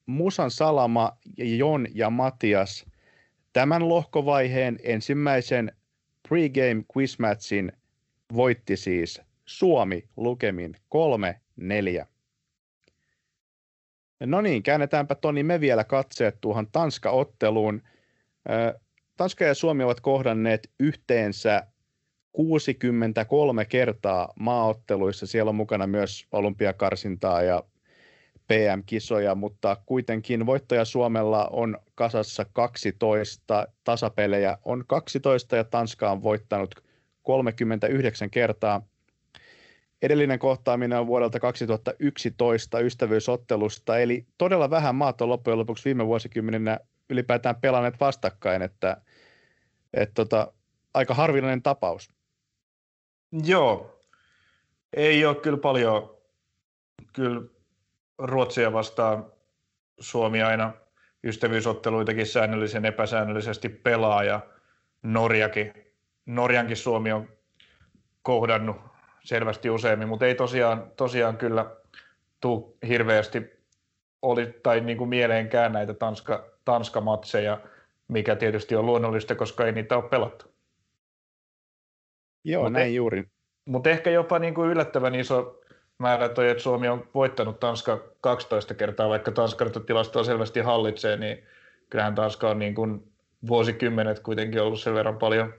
Musan 0.06 0.52
Salama, 0.52 1.18
Jon 1.38 1.88
ja 1.94 2.10
Matias. 2.10 2.86
Tämän 3.54 3.90
lohkovaiheen 3.90 4.80
ensimmäisen 4.84 5.72
pregame 6.30 6.84
quizmatchin 6.98 7.72
voitti 8.34 8.78
siis 8.78 9.22
Suomi 9.46 10.10
lukemin 10.18 10.76
3-4. 12.02 12.06
No 14.20 14.42
niin, 14.42 14.64
käännetäänpä 14.64 15.16
Toni 15.16 15.44
me 15.44 15.60
vielä 15.60 15.84
katseet 15.84 16.38
tuohon 16.42 16.68
Tanska-otteluun. 16.72 17.82
Tanska 19.18 19.46
ja 19.46 19.54
Suomi 19.54 19.84
ovat 19.84 20.02
kohdanneet 20.02 20.72
yhteensä 20.80 21.68
63 22.36 23.66
kertaa 23.66 24.34
maaotteluissa. 24.40 25.28
Siellä 25.28 25.50
on 25.50 25.56
mukana 25.56 25.88
myös 25.88 26.28
olympiakarsintaa 26.32 27.42
ja 27.42 27.64
PM-kisoja, 28.48 29.36
mutta 29.36 29.78
kuitenkin 29.86 30.46
voittaja 30.46 30.86
Suomella 30.86 31.48
on 31.48 31.78
kasassa 31.96 32.46
12, 32.54 33.68
tasapelejä 33.84 34.58
on 34.66 34.84
12 34.88 35.56
ja 35.56 35.64
Tanska 35.64 36.12
on 36.12 36.24
voittanut 36.24 36.76
39 37.24 38.30
kertaa. 38.30 38.82
Edellinen 40.02 40.40
kohtaaminen 40.40 41.00
on 41.00 41.08
vuodelta 41.08 41.40
2011 41.40 42.80
ystävyysottelusta, 42.80 43.98
eli 43.98 44.26
todella 44.38 44.70
vähän 44.70 44.96
maat 44.96 45.22
on 45.22 45.30
loppujen 45.30 45.60
lopuksi 45.60 45.86
viime 45.86 46.06
vuosikymmeninä 46.08 46.80
ylipäätään 47.10 47.56
pelanneet 47.56 48.00
vastakkain, 48.00 48.62
että, 48.62 49.02
että 49.94 50.14
tota, 50.14 50.54
aika 50.94 51.14
harvinainen 51.14 51.62
tapaus. 51.62 52.15
Joo, 53.44 54.00
ei 54.94 55.26
ole 55.26 55.36
kyllä 55.36 55.58
paljon, 55.58 56.18
kyllä 57.14 57.42
Ruotsia 58.18 58.74
vastaan 58.74 59.32
Suomi 60.00 60.44
aina 60.44 60.74
ystävyysotteluitakin 61.24 62.28
säännöllisen 62.28 62.86
epäsäännöllisesti 62.86 63.70
pelaa 63.70 64.24
ja 64.24 64.40
Norjakin, 65.04 65.74
Norjankin 66.26 66.78
Suomi 66.78 67.12
on 67.12 67.30
kohdannut 68.22 68.78
selvästi 69.24 69.70
useammin, 69.70 70.08
mutta 70.08 70.26
ei 70.26 70.36
tosiaan, 70.36 70.92
tosiaan 70.96 71.38
kyllä 71.38 71.76
tuu 72.42 72.78
hirveästi 72.88 73.42
oli, 74.22 74.60
tai 74.64 74.82
niin 74.82 74.98
kuin 74.98 75.10
mieleenkään 75.10 75.72
näitä 75.72 75.94
Tanska, 75.94 76.46
Tanska-matseja, 76.66 77.58
mikä 78.08 78.36
tietysti 78.36 78.76
on 78.76 78.86
luonnollista, 78.86 79.36
koska 79.36 79.66
ei 79.66 79.72
niitä 79.72 79.98
ole 79.98 80.10
pelattu. 80.10 80.55
Joo, 82.46 82.64
Mut 82.64 82.74
näin 82.74 82.86
e- 82.86 82.90
juuri. 82.90 83.24
Mutta 83.66 83.90
ehkä 83.90 84.10
jopa 84.10 84.40
niin 84.40 84.54
kuin 84.54 84.70
yllättävän 84.70 85.16
iso 85.16 85.62
määrä 86.00 86.30
toi, 86.30 86.50
että 86.50 86.64
Suomi 86.64 86.88
on 86.88 87.08
voittanut 87.14 87.60
Tanska 87.60 88.04
12 88.22 88.74
kertaa, 88.74 89.10
vaikka 89.10 89.32
Tanska 89.32 89.66
tilastoa 89.86 90.24
selvästi 90.24 90.60
hallitsee, 90.60 91.18
niin 91.18 91.44
kyllähän 91.90 92.16
Tanska 92.16 92.50
on 92.50 92.60
niin 92.60 92.76
kuin 92.76 93.12
vuosikymmenet 93.48 94.20
kuitenkin 94.20 94.62
ollut 94.62 94.82
sen 94.82 94.94
verran 94.94 95.18
paljon 95.18 95.54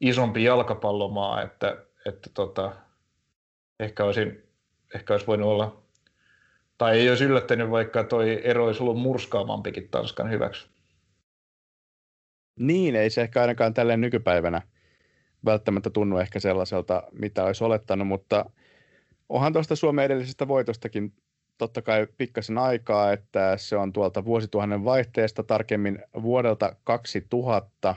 isompi 0.00 0.44
jalkapallomaa, 0.44 1.42
että, 1.42 1.76
että 2.06 2.30
tota, 2.34 2.72
ehkä, 3.80 4.04
olisin, 4.04 4.42
ehkä 4.94 5.14
olisi 5.14 5.26
voinut 5.26 5.48
olla, 5.48 5.82
tai 6.78 6.98
ei 7.00 7.08
olisi 7.08 7.24
yllättänyt, 7.24 7.70
vaikka 7.70 8.04
toi 8.04 8.40
ero 8.44 8.66
olisi 8.66 8.82
ollut 8.82 8.98
murskaamampikin 8.98 9.88
Tanskan 9.88 10.30
hyväksi. 10.30 10.66
Niin, 12.60 12.96
ei 12.96 13.10
se 13.10 13.22
ehkä 13.22 13.40
ainakaan 13.40 13.74
tälleen 13.74 14.00
nykypäivänä 14.00 14.62
välttämättä 15.44 15.90
tunnu 15.90 16.18
ehkä 16.18 16.40
sellaiselta, 16.40 17.02
mitä 17.12 17.44
olisi 17.44 17.64
olettanut, 17.64 18.08
mutta 18.08 18.50
onhan 19.28 19.52
tuosta 19.52 19.76
Suomen 19.76 20.04
edellisestä 20.04 20.48
voitostakin 20.48 21.12
totta 21.58 21.82
kai 21.82 22.06
pikkasen 22.18 22.58
aikaa, 22.58 23.12
että 23.12 23.56
se 23.56 23.76
on 23.76 23.92
tuolta 23.92 24.24
vuosituhannen 24.24 24.84
vaihteesta, 24.84 25.42
tarkemmin 25.42 25.98
vuodelta 26.22 26.76
2000, 26.84 27.94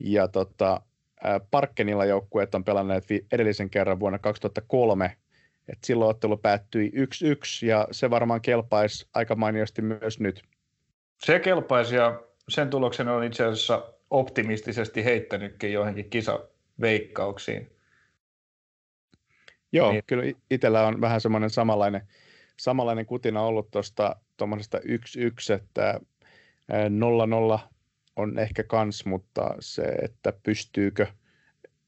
ja 0.00 0.28
tota, 0.28 0.80
Parkkenilla 1.50 2.04
joukkueet 2.04 2.54
on 2.54 2.64
pelanneet 2.64 3.04
edellisen 3.32 3.70
kerran 3.70 4.00
vuonna 4.00 4.18
2003, 4.18 5.16
et 5.68 5.78
silloin 5.84 6.10
ottelu 6.10 6.36
päättyi 6.36 6.92
1-1, 7.64 7.66
ja 7.66 7.88
se 7.90 8.10
varmaan 8.10 8.40
kelpaisi 8.40 9.08
aika 9.14 9.34
mainiosti 9.34 9.82
myös 9.82 10.20
nyt. 10.20 10.42
Se 11.18 11.40
kelpaisi, 11.40 11.94
ja 11.96 12.22
sen 12.48 12.70
tuloksen 12.70 13.08
on 13.08 13.24
itse 13.24 13.44
asiassa 13.44 13.94
optimistisesti 14.10 15.04
heittänytkin 15.04 15.72
joihinkin 15.72 16.10
kisaveikkauksiin. 16.10 17.70
Joo, 19.72 19.92
niin. 19.92 20.02
kyllä 20.06 20.22
itsellä 20.50 20.86
on 20.86 21.00
vähän 21.00 21.20
semmoinen 21.20 21.50
samanlainen, 21.50 22.08
samanlainen 22.58 23.06
kutina 23.06 23.42
ollut 23.42 23.70
tuosta 23.70 24.16
tuommoisesta 24.36 24.78
1-1, 24.78 24.82
että 25.54 26.00
0-0 27.56 27.58
on 28.16 28.38
ehkä 28.38 28.62
kans, 28.62 29.04
mutta 29.04 29.54
se, 29.60 29.82
että 29.82 30.32
pystyykö 30.42 31.06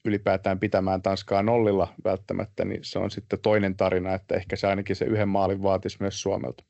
ylipäätään 0.04 0.60
pitämään 0.60 1.02
Tanskaa 1.02 1.42
nollilla 1.42 1.94
välttämättä, 2.04 2.64
niin 2.64 2.84
se 2.84 2.98
on 2.98 3.10
sitten 3.10 3.38
toinen 3.38 3.76
tarina, 3.76 4.14
että 4.14 4.34
ehkä 4.34 4.56
se 4.56 4.66
ainakin 4.66 4.96
se 4.96 5.04
yhden 5.04 5.28
maalin 5.28 5.62
vaatisi 5.62 5.96
myös 6.00 6.22
Suomelta. 6.22 6.64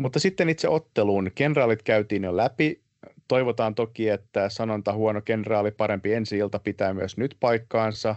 Mutta 0.00 0.18
sitten 0.18 0.48
itse 0.48 0.68
otteluun. 0.68 1.30
Kenraalit 1.34 1.82
käytiin 1.82 2.24
jo 2.24 2.36
läpi. 2.36 2.80
Toivotaan 3.28 3.74
toki, 3.74 4.08
että 4.08 4.48
sanonta 4.48 4.92
huono 4.92 5.20
kenraali 5.22 5.70
parempi 5.70 6.14
ensi 6.14 6.38
ilta 6.38 6.58
pitää 6.58 6.94
myös 6.94 7.16
nyt 7.16 7.36
paikkaansa. 7.40 8.16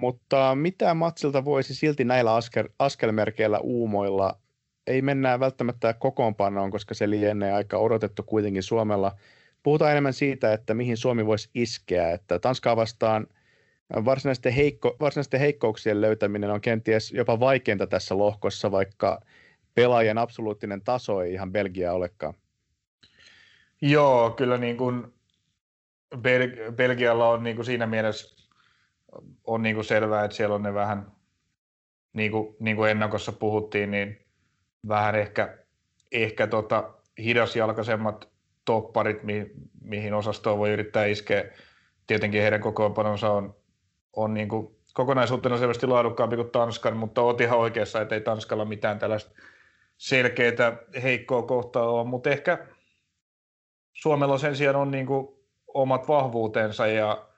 Mutta 0.00 0.54
mitä 0.54 0.94
matsilta 0.94 1.44
voisi 1.44 1.74
silti 1.74 2.04
näillä 2.04 2.34
askel, 2.34 2.68
askelmerkeillä 2.78 3.58
uumoilla? 3.58 4.38
Ei 4.86 5.02
mennä 5.02 5.40
välttämättä 5.40 5.92
kokoonpanoon, 5.92 6.70
koska 6.70 6.94
se 6.94 7.10
lienee 7.10 7.52
aika 7.52 7.78
odotettu 7.78 8.22
kuitenkin 8.22 8.62
Suomella. 8.62 9.12
Puhutaan 9.62 9.90
enemmän 9.90 10.12
siitä, 10.12 10.52
että 10.52 10.74
mihin 10.74 10.96
Suomi 10.96 11.26
voisi 11.26 11.50
iskeä. 11.54 12.12
Että 12.12 12.38
Tanskaa 12.38 12.76
vastaan 12.76 13.26
varsinaisten, 14.04 14.52
heikko, 14.52 14.96
varsinaisten 15.00 15.40
heikkouksien 15.40 16.00
löytäminen 16.00 16.50
on 16.50 16.60
kenties 16.60 17.12
jopa 17.12 17.40
vaikeinta 17.40 17.86
tässä 17.86 18.18
lohkossa, 18.18 18.70
vaikka 18.70 19.20
pelaajien 19.74 20.18
absoluuttinen 20.18 20.82
taso 20.82 21.22
ei 21.22 21.32
ihan 21.32 21.52
Belgia 21.52 21.92
olekaan. 21.92 22.34
Joo, 23.82 24.30
kyllä 24.30 24.58
niin 24.58 24.76
kuin 24.76 25.14
Bel- 26.14 26.72
Belgialla 26.72 27.28
on 27.28 27.42
niin 27.42 27.56
kuin 27.56 27.66
siinä 27.66 27.86
mielessä 27.86 28.44
on 29.44 29.62
niin 29.62 29.74
kuin 29.74 29.84
selvää, 29.84 30.24
että 30.24 30.36
siellä 30.36 30.54
on 30.54 30.62
ne 30.62 30.74
vähän, 30.74 31.12
niin 32.12 32.30
kuin, 32.30 32.56
niin 32.60 32.76
kuin 32.76 32.90
ennakossa 32.90 33.32
puhuttiin, 33.32 33.90
niin 33.90 34.26
vähän 34.88 35.14
ehkä, 35.14 35.58
ehkä 36.12 36.46
tota 36.46 36.94
hidasjalkaisemmat 37.18 38.28
topparit, 38.64 39.22
mi- 39.22 39.50
mihin 39.80 40.14
osastoon 40.14 40.58
voi 40.58 40.70
yrittää 40.70 41.06
iskeä. 41.06 41.44
Tietenkin 42.06 42.42
heidän 42.42 42.60
kokoonpanonsa 42.60 43.30
on, 43.30 43.56
on 44.12 44.34
niin 44.34 44.48
kuin 44.48 44.76
kokonaisuutena 44.94 45.58
selvästi 45.58 45.86
laadukkaampi 45.86 46.36
kuin 46.36 46.50
Tanskan, 46.50 46.96
mutta 46.96 47.22
olet 47.22 47.40
ihan 47.40 47.58
oikeassa, 47.58 48.00
että 48.00 48.14
ei 48.14 48.20
Tanskalla 48.20 48.64
mitään 48.64 48.98
tällaista 48.98 49.30
selkeitä 49.96 50.76
heikkoa 51.02 51.42
kohtaa 51.42 51.90
ole, 51.90 52.04
mutta 52.06 52.30
ehkä 52.30 52.66
Suomella 53.92 54.38
sen 54.38 54.56
sijaan 54.56 54.76
on 54.76 54.90
niin 54.90 55.06
kuin 55.06 55.28
omat 55.74 56.08
vahvuutensa 56.08 56.86
ja 56.86 57.28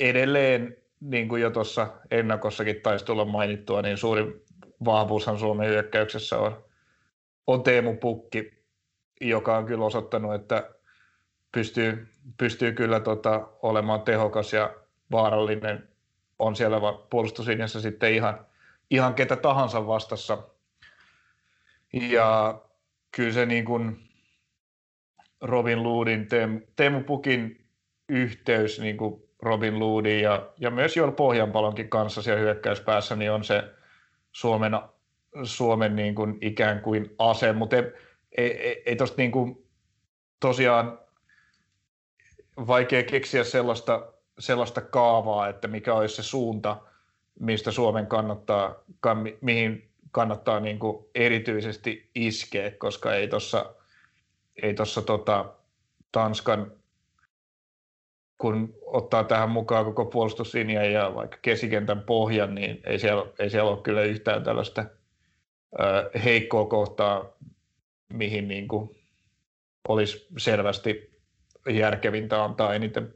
edelleen, 0.00 0.76
niin 1.00 1.28
kuin 1.28 1.42
jo 1.42 1.50
tuossa 1.50 1.88
ennakossakin 2.10 2.80
taisi 2.82 3.04
tulla 3.04 3.24
mainittua, 3.24 3.82
niin 3.82 3.96
suuri 3.96 4.44
vahvuushan 4.84 5.38
Suomen 5.38 5.68
hyökkäyksessä 5.68 6.38
on, 6.38 6.64
on 7.46 7.62
Teemu 7.62 7.96
Pukki, 7.96 8.64
joka 9.20 9.56
on 9.56 9.66
kyllä 9.66 9.84
osoittanut, 9.84 10.34
että 10.34 10.70
pystyy, 11.52 12.08
pystyy 12.38 12.72
kyllä 12.72 13.00
tota, 13.00 13.48
olemaan 13.62 14.02
tehokas 14.02 14.52
ja 14.52 14.74
vaarallinen. 15.12 15.88
On 16.38 16.56
siellä 16.56 16.80
puolustuslinjassa 17.10 17.80
sitten 17.80 18.14
ihan, 18.14 18.46
ihan 18.90 19.14
ketä 19.14 19.36
tahansa 19.36 19.86
vastassa– 19.86 20.38
ja 21.92 22.60
kyllä 23.16 23.32
se 23.32 23.46
niin 23.46 23.64
kuin 23.64 24.08
Robin 25.40 25.82
Loodin, 25.82 26.28
Teemu, 26.76 27.00
Pukin 27.00 27.66
yhteys 28.08 28.80
niin 28.80 28.96
kuin 28.96 29.22
Robin 29.42 29.78
Loodin 29.78 30.22
ja, 30.22 30.52
ja 30.60 30.70
myös 30.70 30.96
Joel 30.96 31.12
Pohjanpalonkin 31.12 31.88
kanssa 31.88 32.22
siellä 32.22 32.40
hyökkäyspäässä, 32.40 33.16
niin 33.16 33.32
on 33.32 33.44
se 33.44 33.64
Suomen, 34.32 34.72
Suomen 35.42 35.96
niin 35.96 36.14
kuin 36.14 36.38
ikään 36.40 36.80
kuin 36.80 37.14
ase, 37.18 37.52
mutta 37.52 37.76
ei, 37.76 37.84
ei, 38.36 38.82
ei 38.86 38.96
tosta 38.96 39.16
niin 39.18 39.32
kuin 39.32 39.66
tosiaan 40.40 40.98
vaikea 42.66 43.02
keksiä 43.02 43.44
sellaista, 43.44 44.12
sellaista 44.38 44.80
kaavaa, 44.80 45.48
että 45.48 45.68
mikä 45.68 45.94
olisi 45.94 46.16
se 46.16 46.22
suunta, 46.22 46.76
mistä 47.40 47.70
Suomen 47.70 48.06
kannattaa, 48.06 48.74
mihin 49.40 49.90
kannattaa 50.16 50.60
niin 50.60 50.78
kuin 50.78 51.06
erityisesti 51.14 52.10
iskeä, 52.14 52.70
koska 52.70 53.14
ei 53.14 53.28
tuossa 53.28 53.74
ei 54.62 54.74
tossa 54.74 55.02
tota 55.02 55.54
Tanskan, 56.12 56.72
kun 58.38 58.74
ottaa 58.86 59.24
tähän 59.24 59.50
mukaan 59.50 59.84
koko 59.84 60.04
puolustuslinja 60.04 60.84
ja 60.84 61.14
vaikka 61.14 61.38
kesikentän 61.42 62.02
pohjan, 62.02 62.54
niin 62.54 62.80
ei 62.84 62.98
siellä, 62.98 63.32
ei 63.38 63.50
siellä 63.50 63.70
ole 63.70 63.82
kyllä 63.82 64.02
yhtään 64.02 64.44
tällaista 64.44 64.84
ö, 65.80 66.10
heikkoa 66.24 66.66
kohtaa, 66.66 67.36
mihin 68.12 68.48
niin 68.48 68.68
kuin 68.68 68.90
olisi 69.88 70.26
selvästi 70.38 71.20
järkevintä 71.70 72.44
antaa 72.44 72.74
eniten 72.74 73.14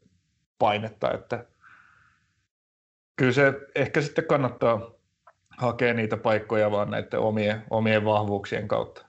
painetta, 0.59 1.13
että 1.13 1.47
kyllä 3.17 3.33
se 3.33 3.53
ehkä 3.75 4.01
sitten 4.01 4.27
kannattaa 4.27 5.00
hakea 5.61 5.95
niitä 5.95 6.17
paikkoja 6.17 6.71
vaan 6.71 6.91
näiden 6.91 7.21
omien, 7.21 7.63
omien 7.71 8.05
vahvuuksien 8.05 8.69
kautta. 8.69 9.07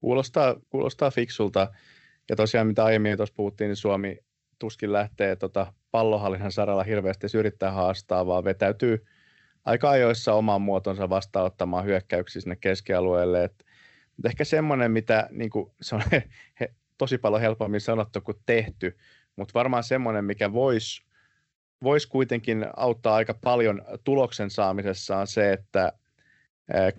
Kuulostaa, 0.00 0.56
kuulostaa 0.68 1.10
fiksulta. 1.10 1.72
Ja 2.30 2.36
tosiaan 2.36 2.66
mitä 2.66 2.84
aiemmin 2.84 3.16
tuossa 3.16 3.34
puhuttiin, 3.34 3.68
niin 3.68 3.76
Suomi 3.76 4.18
tuskin 4.58 4.92
lähtee 4.92 5.36
tota 5.36 5.72
pallohallinnan 5.90 6.52
saralla 6.52 6.82
hirveästi 6.82 7.26
yrittää 7.38 7.70
haastaa, 7.70 8.26
vaan 8.26 8.44
vetäytyy 8.44 9.06
aika 9.64 9.90
ajoissa 9.90 10.34
oman 10.34 10.62
muotonsa 10.62 11.08
vastaanottamaan 11.08 11.84
hyökkäyksiä 11.84 12.42
sinne 12.42 12.56
keskialueelle. 12.56 13.44
Et, 13.44 13.64
mutta 14.16 14.28
ehkä 14.28 14.44
semmoinen, 14.44 14.90
mitä 14.90 15.28
niin 15.30 15.50
kuin, 15.50 15.72
se 15.80 15.94
on 15.94 16.02
he, 16.60 16.74
tosi 16.98 17.18
paljon 17.18 17.40
helpommin 17.40 17.80
sanottu 17.80 18.20
kuin 18.20 18.36
tehty, 18.46 18.96
mutta 19.36 19.54
varmaan 19.54 19.84
semmoinen, 19.84 20.24
mikä 20.24 20.52
voisi 20.52 21.07
voisi 21.82 22.08
kuitenkin 22.08 22.66
auttaa 22.76 23.14
aika 23.14 23.34
paljon 23.34 23.82
tuloksen 24.04 24.50
saamisessa 24.50 25.16
on 25.16 25.26
se, 25.26 25.52
että 25.52 25.92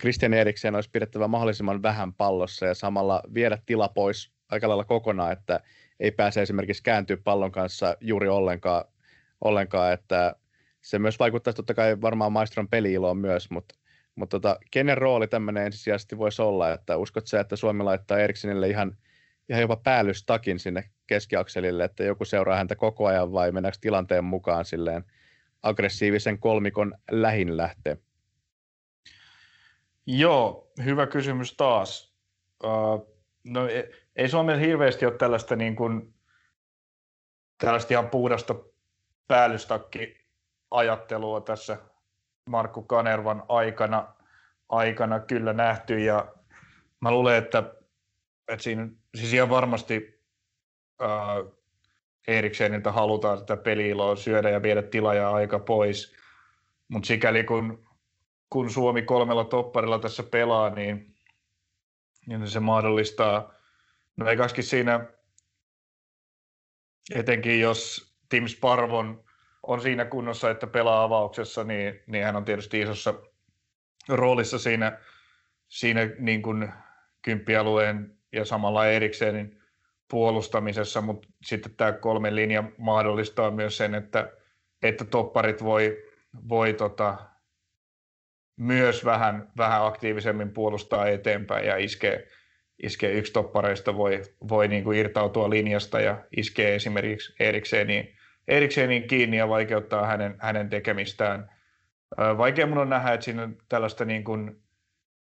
Christian 0.00 0.34
Eriksen 0.34 0.74
olisi 0.74 0.90
pidettävä 0.90 1.28
mahdollisimman 1.28 1.82
vähän 1.82 2.14
pallossa 2.14 2.66
ja 2.66 2.74
samalla 2.74 3.22
viedä 3.34 3.58
tila 3.66 3.88
pois 3.88 4.32
aika 4.50 4.68
lailla 4.68 4.84
kokonaan, 4.84 5.32
että 5.32 5.60
ei 6.00 6.10
pääse 6.10 6.42
esimerkiksi 6.42 6.82
kääntyä 6.82 7.16
pallon 7.24 7.52
kanssa 7.52 7.96
juuri 8.00 8.28
ollenkaan, 8.28 8.84
ollenkaan 9.40 9.92
että 9.92 10.34
se 10.80 10.98
myös 10.98 11.18
vaikuttaisi 11.18 11.56
totta 11.56 11.74
kai 11.74 12.00
varmaan 12.00 12.32
maistron 12.32 12.68
peliiloon 12.68 13.16
myös, 13.16 13.50
mutta, 13.50 13.74
mutta 14.14 14.40
tota, 14.40 14.58
kenen 14.70 14.98
rooli 14.98 15.28
tämmöinen 15.28 15.66
ensisijaisesti 15.66 16.18
voisi 16.18 16.42
olla, 16.42 16.72
että 16.72 16.96
uskot 16.96 17.26
sä, 17.26 17.40
että 17.40 17.56
Suomi 17.56 17.82
laittaa 17.82 18.18
Eriksenille 18.18 18.68
ihan, 18.68 18.96
ihan 19.50 19.60
jopa 19.60 19.76
päällystakin 19.76 20.58
sinne 20.58 20.90
keskiakselille, 21.06 21.84
että 21.84 22.04
joku 22.04 22.24
seuraa 22.24 22.56
häntä 22.56 22.76
koko 22.76 23.06
ajan 23.06 23.32
vai 23.32 23.52
mennäänkö 23.52 23.78
tilanteen 23.80 24.24
mukaan 24.24 24.64
silleen 24.64 25.04
aggressiivisen 25.62 26.38
kolmikon 26.38 26.94
lähin 27.10 27.56
lähtee? 27.56 27.96
Joo, 30.06 30.72
hyvä 30.84 31.06
kysymys 31.06 31.56
taas. 31.56 32.14
Uh, 32.64 33.16
no, 33.44 33.68
ei, 33.68 33.92
ei 34.16 34.28
Suomella 34.28 34.60
hirveästi 34.60 35.06
ole 35.06 35.16
tällaista, 35.16 35.56
niin 35.56 35.76
kuin, 35.76 36.14
tällaista 37.58 37.94
ihan 37.94 38.10
puhdasta 38.10 38.54
päällystakki 39.28 40.26
ajattelua 40.70 41.40
tässä 41.40 41.78
Markku 42.46 42.82
Kanervan 42.82 43.42
aikana, 43.48 44.14
aikana 44.68 45.20
kyllä 45.20 45.52
nähty 45.52 45.98
ja 45.98 46.34
mä 47.00 47.10
luulen, 47.10 47.36
että, 47.36 47.74
että 48.48 48.62
siinä 48.62 48.88
siis 49.14 49.32
ihan 49.32 49.50
varmasti 49.50 50.20
äh, 51.02 51.52
Erikseniltä 52.28 52.92
halutaan 52.92 53.38
sitä 53.38 53.56
peliiloa 53.56 54.16
syödä 54.16 54.50
ja 54.50 54.62
viedä 54.62 54.82
tila 54.82 55.14
ja 55.14 55.30
aika 55.30 55.58
pois, 55.58 56.14
mutta 56.88 57.06
sikäli 57.06 57.44
kun, 57.44 57.88
kun 58.50 58.70
Suomi 58.70 59.02
kolmella 59.02 59.44
topparilla 59.44 59.98
tässä 59.98 60.22
pelaa, 60.22 60.70
niin, 60.70 61.14
niin 62.26 62.48
se 62.48 62.60
mahdollistaa, 62.60 63.54
no 64.16 64.28
ei 64.28 64.36
siinä, 64.60 65.06
etenkin 67.14 67.60
jos 67.60 68.10
Tim 68.28 68.46
Sparvon 68.46 69.24
on 69.62 69.80
siinä 69.80 70.04
kunnossa, 70.04 70.50
että 70.50 70.66
pelaa 70.66 71.02
avauksessa, 71.02 71.64
niin, 71.64 72.02
niin 72.06 72.24
hän 72.24 72.36
on 72.36 72.44
tietysti 72.44 72.80
isossa 72.80 73.14
roolissa 74.08 74.58
siinä, 74.58 74.98
siinä 75.68 76.00
niin 76.18 76.42
kuin 76.42 76.72
kymppialueen 77.22 78.19
ja 78.32 78.44
samalla 78.44 78.86
Eriksenin 78.86 79.60
puolustamisessa, 80.10 81.00
mutta 81.00 81.28
sitten 81.44 81.74
tämä 81.76 81.92
kolmen 81.92 82.36
linja 82.36 82.64
mahdollistaa 82.78 83.50
myös 83.50 83.76
sen, 83.76 83.94
että, 83.94 84.32
että 84.82 85.04
topparit 85.04 85.64
voi, 85.64 86.02
voi 86.48 86.74
tota, 86.74 87.18
myös 88.56 89.04
vähän, 89.04 89.52
vähän 89.56 89.86
aktiivisemmin 89.86 90.50
puolustaa 90.50 91.08
eteenpäin 91.08 91.66
ja 91.66 91.76
iskee, 91.76 92.28
iskee 92.82 93.12
yksi 93.12 93.32
toppareista 93.32 93.96
voi, 93.96 94.22
voi 94.48 94.68
niin 94.68 94.84
kuin 94.84 94.98
irtautua 94.98 95.50
linjasta 95.50 96.00
ja 96.00 96.24
iskee 96.36 96.74
esimerkiksi 96.74 97.34
Erikseniin 97.40 98.16
Eriksenin 98.50 99.08
kiinni 99.08 99.36
ja 99.36 99.48
vaikeuttaa 99.48 100.06
hänen, 100.06 100.36
hänen 100.38 100.68
tekemistään. 100.68 101.50
Vaikea 102.38 102.66
mun 102.66 102.78
on 102.78 102.88
nähdä, 102.88 103.12
että 103.12 103.24
siinä 103.24 103.48
tällaista 103.68 104.04
niin 104.04 104.24
kuin 104.24 104.62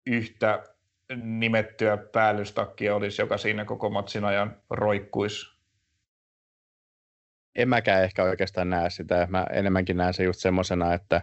yhtä 0.05 0.63
nimettyä 1.15 1.97
päällystakkia 1.97 2.95
olisi, 2.95 3.21
joka 3.21 3.37
siinä 3.37 3.65
koko 3.65 3.89
matsin 3.89 4.25
ajan 4.25 4.61
roikkuisi. 4.69 5.57
En 7.55 7.69
mäkään 7.69 8.03
ehkä 8.03 8.23
oikeastaan 8.23 8.69
näe 8.69 8.89
sitä. 8.89 9.27
Mä 9.29 9.45
enemmänkin 9.51 9.97
näen 9.97 10.13
se 10.13 10.23
just 10.23 10.39
semmoisena, 10.39 10.93
että 10.93 11.21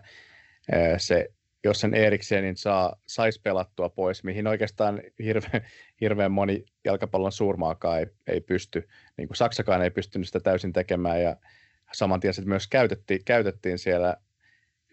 se, 0.97 1.28
jos 1.65 1.81
sen 1.81 1.94
Eriksenin 1.94 2.56
saa, 2.56 2.97
saisi 3.06 3.40
pelattua 3.43 3.89
pois, 3.89 4.24
mihin 4.24 4.47
oikeastaan 4.47 5.02
hirveän, 5.24 5.65
hirveän 6.01 6.32
moni 6.32 6.65
jalkapallon 6.85 7.32
suurmaakaan 7.32 7.98
ei, 7.98 8.06
ei 8.27 8.40
pysty, 8.40 8.89
niin 9.16 9.28
kuin 9.28 9.36
Saksakaan 9.36 9.82
ei 9.82 9.90
pystynyt 9.90 10.27
sitä 10.27 10.40
täysin 10.40 10.73
tekemään, 10.73 11.23
ja 11.23 11.36
saman 11.93 12.20
tien 12.20 12.35
myös 12.44 12.69
käytettiin, 12.69 13.24
käytettiin 13.24 13.78
siellä 13.78 14.16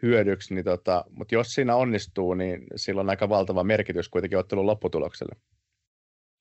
hyödyksi, 0.01 0.55
niin 0.55 0.65
tota, 0.65 1.05
mutta 1.09 1.35
jos 1.35 1.53
siinä 1.53 1.75
onnistuu, 1.75 2.33
niin 2.33 2.63
sillä 2.75 3.01
on 3.01 3.09
aika 3.09 3.29
valtava 3.29 3.63
merkitys 3.63 4.09
kuitenkin 4.09 4.39
ottelun 4.39 4.65
lopputulokselle. 4.65 5.35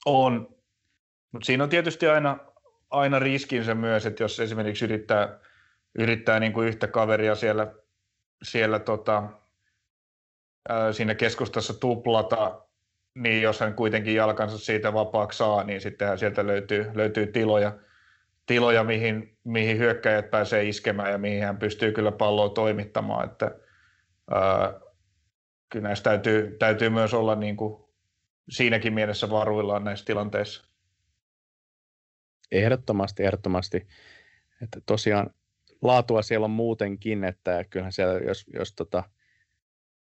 On, 0.06 0.56
mutta 1.32 1.46
siinä 1.46 1.64
on 1.64 1.70
tietysti 1.70 2.06
aina, 2.06 2.38
aina 2.90 3.18
riskinsä 3.18 3.74
myös, 3.74 4.06
että 4.06 4.22
jos 4.22 4.40
esimerkiksi 4.40 4.84
yrittää, 4.84 5.38
yrittää 5.98 6.40
niin 6.40 6.52
kuin 6.52 6.68
yhtä 6.68 6.86
kaveria 6.86 7.34
siellä, 7.34 7.74
siellä 8.42 8.78
tota, 8.78 9.22
ää, 10.68 10.92
siinä 10.92 11.14
keskustassa 11.14 11.74
tuplata, 11.74 12.66
niin 13.14 13.42
jos 13.42 13.60
hän 13.60 13.74
kuitenkin 13.74 14.14
jalkansa 14.14 14.58
siitä 14.58 14.92
vapaaksi 14.92 15.38
saa, 15.38 15.64
niin 15.64 15.80
sittenhän 15.80 16.18
sieltä 16.18 16.46
löytyy, 16.46 16.90
löytyy 16.94 17.26
tiloja– 17.26 17.72
tiloja, 18.50 18.84
mihin, 18.84 19.38
mihin 19.44 19.78
hyökkäjät 19.78 20.30
pääsee 20.30 20.68
iskemään 20.68 21.10
ja 21.10 21.18
mihin 21.18 21.44
hän 21.44 21.58
pystyy 21.58 21.92
kyllä 21.92 22.12
palloa 22.12 22.48
toimittamaan. 22.48 23.30
Että, 23.30 23.50
ää, 24.30 24.80
kyllä 25.68 25.88
näissä 25.88 26.04
täytyy, 26.04 26.56
täytyy 26.58 26.88
myös 26.88 27.14
olla 27.14 27.34
niin 27.34 27.56
kuin 27.56 27.84
siinäkin 28.48 28.92
mielessä 28.92 29.30
varuillaan 29.30 29.84
näissä 29.84 30.04
tilanteissa. 30.04 30.64
Ehdottomasti, 32.52 33.24
ehdottomasti. 33.24 33.86
Että 34.62 34.80
tosiaan 34.86 35.30
laatua 35.82 36.22
siellä 36.22 36.44
on 36.44 36.50
muutenkin, 36.50 37.24
että 37.24 37.64
kyllähän 37.64 37.92
siellä, 37.92 38.18
jos, 38.18 38.44
jos 38.54 38.74
tota 38.74 39.04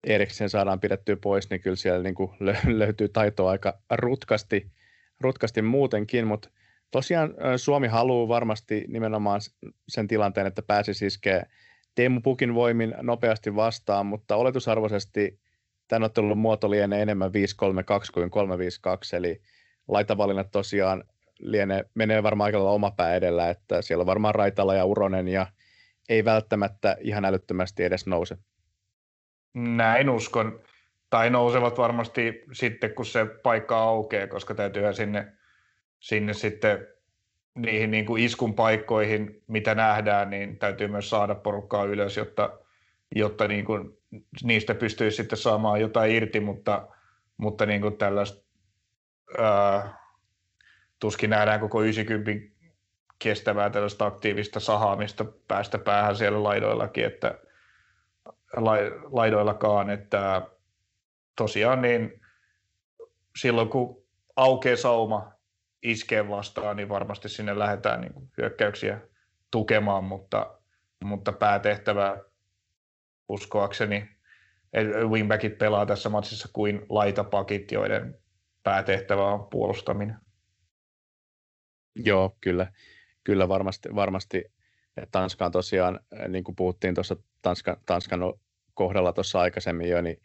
Eriksen 0.07 0.51
saadaan 0.51 0.81
pidettyä 0.81 1.17
pois, 1.23 1.51
niin 1.51 1.61
kyllä 1.61 1.77
siellä 1.77 2.03
niin 2.03 2.15
kuin 2.15 2.31
löytyy 2.79 3.09
taitoa 3.09 3.51
aika 3.51 3.83
rutkasti, 3.91 4.73
rutkasti 5.21 5.63
muutenkin, 5.63 6.27
mutta 6.27 6.51
Tosiaan 6.91 7.35
Suomi 7.57 7.89
haluaa 7.89 8.29
varmasti 8.29 8.85
nimenomaan 8.89 9.41
sen 9.89 10.09
tilanteen, 10.09 10.47
että 10.47 10.63
pääsisi 10.63 11.07
iskeä 11.07 11.47
Teemu 11.95 12.21
Pukin 12.21 12.55
voimin 12.55 12.95
nopeasti 13.03 13.55
vastaan, 13.55 14.07
mutta 14.07 14.37
oletusarvoisesti 14.37 15.41
tämän 15.89 16.03
ottelun 16.03 16.39
muoto 16.39 16.71
lienee 16.71 17.03
enemmän 17.03 17.31
5-3-2 17.31 17.33
kuin 18.15 18.31
3-5-2, 18.31 19.17
eli 19.17 19.41
laitavalinnat 19.89 20.51
tosiaan 20.51 21.05
lienee, 21.39 21.85
menee 21.95 22.23
varmaan 22.23 22.47
aika 22.47 22.59
oma 22.59 22.91
pää 22.91 23.15
edellä, 23.15 23.51
että 23.51 23.83
siellä 23.83 24.03
on 24.03 24.07
varmaan 24.07 24.35
Raitala 24.35 24.75
ja 24.75 24.85
Uronen 24.85 25.29
ja 25.29 25.47
ei 26.09 26.25
välttämättä 26.25 26.97
ihan 27.01 27.25
älyttömästi 27.25 27.85
edes 27.85 28.07
nouse. 28.07 28.37
Näin 29.55 30.11
uskon. 30.11 30.61
Tai 31.11 31.31
nousevat 31.31 31.79
varmasti 31.79 32.45
sitten, 32.53 32.95
kun 32.95 33.07
se 33.07 33.27
paikka 33.43 33.79
aukeaa, 33.79 34.27
koska 34.27 34.55
täytyyhän 34.55 34.95
sinne 34.95 35.33
sinne 36.01 36.35
sitten 36.35 36.87
niihin 37.57 37.91
niin 37.91 38.07
kuin 38.07 38.23
iskun 38.23 38.55
paikkoihin, 38.55 39.43
mitä 39.47 39.75
nähdään, 39.75 40.31
niin 40.31 40.59
täytyy 40.59 40.89
myös 40.89 41.11
saada 41.11 41.35
porukkaa 41.35 41.85
ylös, 41.85 42.17
jotta, 42.17 42.59
jotta 43.15 43.49
niin 43.49 43.65
kuin 43.65 43.99
niistä 44.43 44.75
pystyy 44.75 45.11
sitten 45.11 45.39
saamaan 45.39 45.81
jotain 45.81 46.11
irti, 46.11 46.41
mutta, 46.41 46.89
mutta 47.37 47.67
niin 47.67 47.81
kuin 47.81 47.97
tällaista 47.97 48.47
ää, 49.39 49.99
tuskin 51.01 51.31
nähdään 51.31 51.61
koko 51.61 51.83
90 51.83 52.57
kestävää 53.19 53.71
tällaista 53.71 54.07
aktiivista 54.07 54.61
sahaamista 54.61 55.25
päästä 55.49 55.79
päähän 55.79 56.17
siellä 56.17 56.43
laidoillakin, 56.43 57.05
että 57.05 57.39
laidoillakaan, 59.11 59.91
että 59.91 60.43
tosiaan 61.37 61.83
niin 61.83 62.21
silloin 63.41 63.69
kun 63.69 64.03
aukeaa 64.37 64.77
sauma, 64.77 65.36
iskee 65.91 66.29
vastaan, 66.29 66.77
niin 66.77 66.89
varmasti 66.89 67.29
sinne 67.29 67.59
lähdetään 67.59 68.01
niin 68.01 68.13
kuin 68.13 68.31
hyökkäyksiä 68.39 69.01
tukemaan, 69.51 70.05
mutta, 70.05 70.59
mutta 71.05 71.33
päätehtävä 71.33 72.17
uskoakseni 73.29 74.09
wingbackit 75.09 75.59
pelaa 75.59 75.87
tässä 75.87 76.09
matsissa 76.09 76.49
kuin 76.53 76.87
laitapakit, 76.89 77.73
joiden 77.73 78.19
päätehtävä 78.63 79.25
on 79.25 79.47
puolustaminen. 79.47 80.17
Joo, 81.95 82.37
kyllä, 82.41 82.73
kyllä 83.25 83.49
varmasti, 83.49 83.89
varmasti 83.95 84.45
Tanska 85.11 85.47
on 85.47 85.53
tosiaan, 85.53 86.01
niin 86.29 86.45
kuin 86.45 86.57
puhuttiin 86.57 86.95
tuossa 86.95 87.17
Tanskan, 87.43 87.77
Tanskan 87.87 88.21
kohdalla 88.75 89.13
tuossa 89.13 89.41
aikaisemmin 89.41 89.89
jo, 89.89 90.03
niin 90.03 90.21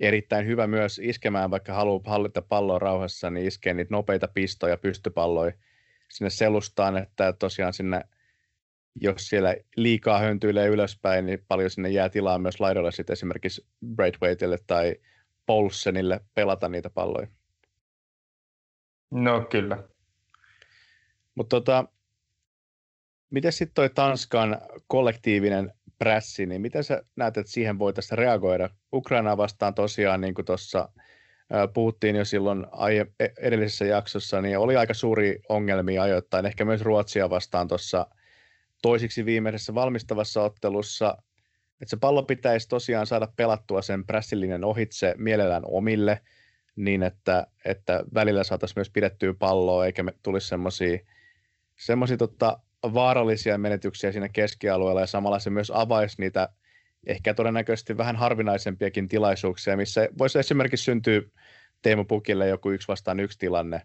erittäin 0.00 0.46
hyvä 0.46 0.66
myös 0.66 1.00
iskemään, 1.02 1.50
vaikka 1.50 1.72
haluaa 1.72 2.02
hallita 2.06 2.42
palloa 2.42 2.78
rauhassa, 2.78 3.30
niin 3.30 3.46
iskee 3.46 3.74
niitä 3.74 3.94
nopeita 3.94 4.28
pistoja, 4.28 4.76
pystypalloja 4.76 5.52
sinne 6.10 6.30
selustaan, 6.30 6.96
että 6.96 7.32
tosiaan 7.32 7.72
sinne, 7.72 8.04
jos 9.00 9.28
siellä 9.28 9.56
liikaa 9.76 10.18
höntyilee 10.18 10.68
ylöspäin, 10.68 11.26
niin 11.26 11.44
paljon 11.48 11.70
sinne 11.70 11.88
jää 11.90 12.08
tilaa 12.08 12.38
myös 12.38 12.60
laidolle 12.60 12.92
sitten 12.92 13.12
esimerkiksi 13.12 13.66
Braithwaitille 13.94 14.58
tai 14.66 14.96
Paulsenille 15.46 16.20
pelata 16.34 16.68
niitä 16.68 16.90
palloja. 16.90 17.26
No 19.10 19.40
kyllä. 19.50 19.84
Mutta 21.34 21.56
tota, 21.56 21.84
miten 23.30 23.52
sitten 23.52 23.74
toi 23.74 23.90
Tanskan 23.90 24.60
kollektiivinen 24.86 25.72
prässi, 25.98 26.46
niin 26.46 26.60
miten 26.60 26.84
sä 26.84 27.02
näet, 27.16 27.36
että 27.36 27.52
siihen 27.52 27.78
voitaisiin 27.78 28.18
reagoida? 28.18 28.70
Ukraina 28.92 29.36
vastaan 29.36 29.74
tosiaan, 29.74 30.20
niin 30.20 30.34
kuin 30.34 30.44
tuossa 30.44 30.88
puhuttiin 31.74 32.16
jo 32.16 32.24
silloin 32.24 32.66
aie, 32.72 33.06
e, 33.20 33.28
edellisessä 33.40 33.84
jaksossa, 33.84 34.40
niin 34.40 34.58
oli 34.58 34.76
aika 34.76 34.94
suuri 34.94 35.40
ongelmia 35.48 36.02
ajoittain, 36.02 36.46
ehkä 36.46 36.64
myös 36.64 36.80
Ruotsia 36.80 37.30
vastaan 37.30 37.68
tuossa 37.68 38.06
toisiksi 38.82 39.24
viimeisessä 39.24 39.74
valmistavassa 39.74 40.42
ottelussa, 40.42 41.16
että 41.80 41.90
se 41.90 41.96
pallo 41.96 42.22
pitäisi 42.22 42.68
tosiaan 42.68 43.06
saada 43.06 43.28
pelattua 43.36 43.82
sen 43.82 44.06
prässillinen 44.06 44.64
ohitse 44.64 45.14
mielellään 45.18 45.62
omille, 45.66 46.20
niin 46.76 47.02
että, 47.02 47.46
että 47.64 48.04
välillä 48.14 48.44
saataisiin 48.44 48.78
myös 48.78 48.90
pidettyä 48.90 49.34
palloa, 49.38 49.86
eikä 49.86 50.02
me 50.02 50.12
tulisi 50.22 50.48
semmoisia 50.48 50.98
semmoisia 51.76 52.16
tota, 52.16 52.60
vaarallisia 52.94 53.58
menetyksiä 53.58 54.12
siinä 54.12 54.28
keskialueella, 54.28 55.00
ja 55.00 55.06
samalla 55.06 55.38
se 55.38 55.50
myös 55.50 55.72
avaisi 55.74 56.16
niitä 56.18 56.48
ehkä 57.06 57.34
todennäköisesti 57.34 57.96
vähän 57.96 58.16
harvinaisempiakin 58.16 59.08
tilaisuuksia, 59.08 59.76
missä 59.76 60.08
voisi 60.18 60.38
esimerkiksi 60.38 60.84
syntyä 60.84 61.22
Teemu 61.82 62.04
Pukille 62.04 62.48
joku 62.48 62.70
yksi 62.70 62.88
vastaan 62.88 63.20
yksi 63.20 63.38
tilanne. 63.38 63.82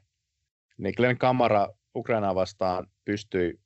Niin 0.78 0.94
Glenn 0.98 1.18
Kamara 1.18 1.68
Ukrainaa 1.96 2.36
vastaan 2.36 2.88
pystyi 3.06 3.60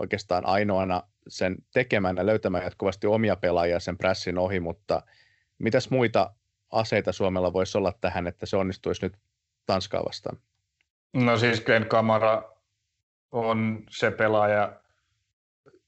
oikeastaan 0.00 0.46
ainoana 0.46 1.02
sen 1.28 1.56
tekemään 1.72 2.16
ja 2.16 2.26
löytämään 2.26 2.64
jatkuvasti 2.64 3.06
omia 3.06 3.36
pelaajia 3.36 3.80
sen 3.80 3.98
pressin 3.98 4.38
ohi, 4.38 4.60
mutta 4.60 5.02
mitäs 5.58 5.90
muita 5.90 6.34
aseita 6.72 7.12
Suomella 7.12 7.52
voisi 7.52 7.78
olla 7.78 7.92
tähän, 8.00 8.26
että 8.26 8.46
se 8.46 8.56
onnistuisi 8.56 9.06
nyt 9.06 9.16
Tanskaa 9.66 10.04
vastaan? 10.04 10.38
No 11.14 11.38
siis 11.38 11.60
Glenn 11.60 11.88
Kamara 11.88 12.55
on 13.32 13.84
se 13.90 14.10
pelaaja, 14.10 14.80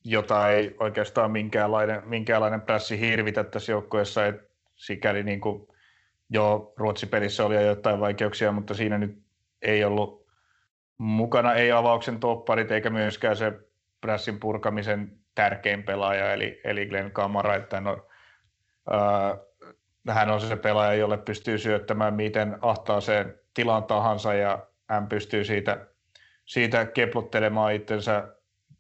jota 0.05 0.51
ei 0.51 0.77
oikeastaan 0.81 1.31
minkäänlainen, 1.31 2.02
minkäänlainen 2.09 2.60
prässi 2.60 3.01
hirvitä 3.01 3.44
tässä 3.44 3.73
joukkueessa, 3.73 4.20
sikäli 4.74 5.23
niin 5.23 5.40
kuin 5.40 5.69
jo 6.31 6.73
Ruotsi-pelissä 6.77 7.44
oli 7.44 7.55
jo 7.55 7.60
jotain 7.60 8.01
vaikeuksia, 8.01 8.52
mutta 8.52 8.74
siinä 8.74 8.98
nyt 8.98 9.23
ei 9.62 9.85
ollut 9.85 10.28
mukana 10.98 11.55
ei 11.55 11.73
avauksen 11.73 12.20
topparit 12.20 12.70
eikä 12.70 12.90
myöskään 12.90 13.36
se 13.36 13.52
prässin 14.01 14.40
purkamisen 14.40 15.19
tärkein 15.35 15.82
pelaaja, 15.82 16.32
eli, 16.32 16.60
eli 16.65 16.86
Glenn 16.86 17.10
Kamara, 17.10 17.55
että 17.55 17.81
no, 17.81 18.06
ää, 18.90 19.36
hän 20.09 20.31
on 20.31 20.40
se 20.40 20.56
pelaaja, 20.56 20.94
jolle 20.94 21.19
pystyy 21.19 21.59
syöttämään 21.59 22.15
miten 22.15 22.59
ahtaaseen 22.62 23.35
tilan 23.55 23.85
tahansa 23.85 24.35
ja 24.35 24.66
hän 24.89 25.09
pystyy 25.09 25.44
siitä, 25.44 25.86
siitä 26.49 26.87
keplottelemaan 26.87 27.75
itsensä, 27.75 28.29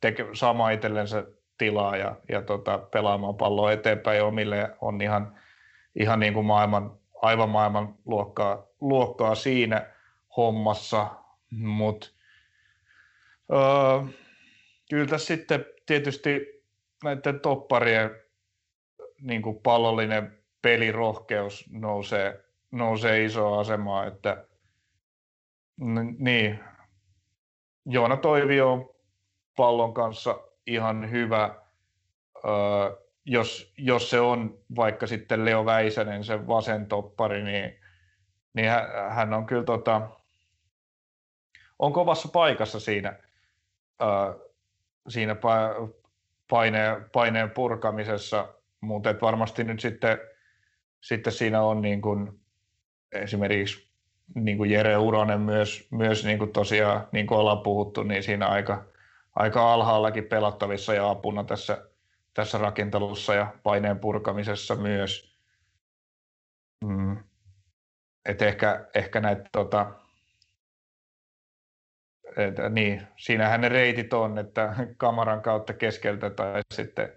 teke, 0.00 0.26
saamaan 0.32 0.72
itsellensä 0.72 1.24
tilaa 1.58 1.96
ja, 1.96 2.16
ja 2.28 2.42
tota, 2.42 2.78
pelaamaan 2.78 3.34
palloa 3.34 3.72
eteenpäin. 3.72 4.22
Omille 4.22 4.76
on 4.80 5.00
ihan, 5.00 5.40
ihan 5.94 6.20
niin 6.20 6.34
kuin 6.34 6.46
maailman, 6.46 6.98
aivan 7.22 7.48
maailman 7.48 7.94
luokkaa, 8.04 8.66
luokkaa 8.80 9.34
siinä 9.34 9.86
hommassa, 10.36 11.10
mutta 11.50 12.08
öö, 13.52 14.12
kyllä 14.90 15.06
tässä 15.06 15.26
sitten 15.26 15.64
tietysti 15.86 16.62
näiden 17.04 17.40
topparien 17.40 18.10
niin 19.20 19.42
kuin 19.42 19.60
pallollinen 19.62 20.38
pelirohkeus 20.62 21.70
nousee, 21.72 22.44
nousee 22.70 23.24
isoa 23.24 23.60
asemaa, 23.60 24.06
että 24.06 24.44
niin, 26.18 26.60
Joona 27.90 28.16
Toivi 28.16 28.60
on 28.60 28.90
pallon 29.56 29.94
kanssa 29.94 30.40
ihan 30.66 31.10
hyvä, 31.10 31.54
öö, 32.36 32.96
jos, 33.24 33.72
jos 33.78 34.10
se 34.10 34.20
on 34.20 34.58
vaikka 34.76 35.06
sitten 35.06 35.44
Leo 35.44 35.64
Väisänen, 35.64 36.24
se 36.24 36.46
vasen 36.46 36.86
toppari, 36.86 37.42
niin, 37.42 37.80
niin 38.54 38.70
hän 39.10 39.34
on 39.34 39.46
kyllä 39.46 39.64
tota, 39.64 40.10
on 41.78 41.92
kovassa 41.92 42.28
paikassa 42.28 42.80
siinä, 42.80 43.18
öö, 44.02 44.48
siinä 45.08 45.36
paineen, 46.50 47.10
paineen 47.12 47.50
purkamisessa, 47.50 48.54
mutta 48.80 49.14
varmasti 49.22 49.64
nyt 49.64 49.80
sitten, 49.80 50.18
sitten 51.00 51.32
siinä 51.32 51.62
on 51.62 51.82
niin 51.82 52.02
kuin 52.02 52.40
esimerkiksi 53.12 53.87
niin 54.34 54.56
kuin 54.56 54.70
Jere 54.70 54.96
Uronen 54.96 55.40
myös, 55.40 55.88
myös 55.90 56.24
niin 56.24 56.38
kuin 56.38 56.52
tosiaan, 56.52 57.08
niin 57.12 57.26
kuin 57.26 57.38
ollaan 57.38 57.62
puhuttu, 57.62 58.02
niin 58.02 58.22
siinä 58.22 58.46
aika, 58.46 58.84
aika 59.34 59.72
alhaallakin 59.72 60.24
pelattavissa 60.24 60.94
ja 60.94 61.10
apuna 61.10 61.44
tässä, 61.44 61.88
tässä 62.34 62.58
rakentelussa 62.58 63.34
ja 63.34 63.54
paineen 63.62 63.98
purkamisessa 63.98 64.76
myös. 64.76 65.36
Mm. 66.84 67.16
Et 68.24 68.42
ehkä, 68.42 68.88
ehkä 68.94 69.20
näitä 69.20 69.42
tota, 69.52 69.92
et, 72.36 72.54
niin, 72.70 73.02
siinähän 73.16 73.60
ne 73.60 73.68
reitit 73.68 74.12
on, 74.12 74.38
että 74.38 74.74
kamaran 74.96 75.42
kautta 75.42 75.72
keskeltä 75.72 76.30
tai 76.30 76.60
sitten, 76.74 77.12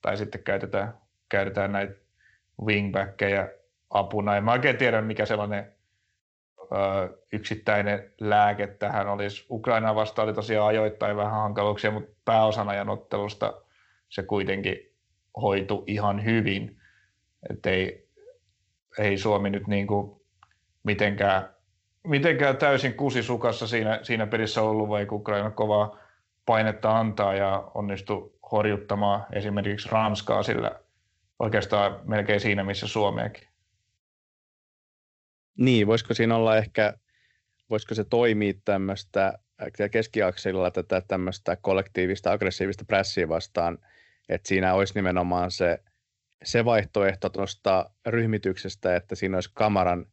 tai 0.00 0.16
sitten 0.16 0.42
käytetään, 0.42 0.94
käytetään 1.28 1.72
näitä 1.72 1.94
wingbackkejä 2.64 3.48
apuna. 3.90 4.36
En 4.36 4.44
mä 4.44 4.52
oikein 4.52 4.76
tiedä, 4.76 5.02
mikä 5.02 5.26
sellainen 5.26 5.73
yksittäinen 7.32 8.12
lääke 8.20 8.66
tähän 8.66 9.08
olisi. 9.08 9.46
Ukraina 9.50 9.94
vasta 9.94 10.22
oli 10.22 10.34
tosiaan 10.34 10.68
ajoittain 10.68 11.16
vähän 11.16 11.32
hankaluuksia, 11.32 11.90
mutta 11.90 12.16
pääosan 12.24 12.68
ajan 12.68 12.88
ottelusta 12.88 13.62
se 14.08 14.22
kuitenkin 14.22 14.76
hoitu 15.42 15.84
ihan 15.86 16.24
hyvin. 16.24 16.76
Et 17.50 17.66
ei, 17.66 18.08
ei 18.98 19.18
Suomi 19.18 19.50
nyt 19.50 19.66
niin 19.66 19.86
kuin 19.86 20.20
mitenkään 20.82 21.54
mitenkään 22.06 22.56
täysin 22.56 22.94
kusisukassa 22.94 23.66
siinä, 23.66 24.00
siinä 24.02 24.26
pelissä 24.26 24.62
ollut, 24.62 24.88
vai 24.88 25.06
Ukraina 25.10 25.50
kovaa 25.50 25.98
painetta 26.46 26.98
antaa 26.98 27.34
ja 27.34 27.70
onnistu 27.74 28.38
horjuttamaan 28.52 29.26
esimerkiksi 29.32 29.88
Ranskaa 29.92 30.42
sillä 30.42 30.80
oikeastaan 31.38 32.00
melkein 32.04 32.40
siinä, 32.40 32.64
missä 32.64 32.88
Suomeakin. 32.88 33.48
Niin, 35.58 35.86
voisiko 35.86 36.14
siinä 36.14 36.36
olla 36.36 36.56
ehkä, 36.56 36.94
voisiko 37.70 37.94
se 37.94 38.04
toimia 38.04 38.52
tämmöistä 38.64 39.38
keskiakselilla 39.90 40.70
tätä 40.70 41.02
tämmöistä 41.08 41.56
kollektiivista 41.56 42.32
aggressiivista 42.32 42.84
pressiä 42.84 43.28
vastaan, 43.28 43.78
että 44.28 44.48
siinä 44.48 44.74
olisi 44.74 44.94
nimenomaan 44.94 45.50
se, 45.50 45.78
se 46.44 46.64
vaihtoehto 46.64 47.28
tuosta 47.28 47.90
ryhmityksestä, 48.06 48.96
että 48.96 49.14
siinä 49.14 49.36
olisi 49.36 49.50
kamaran 49.54 50.06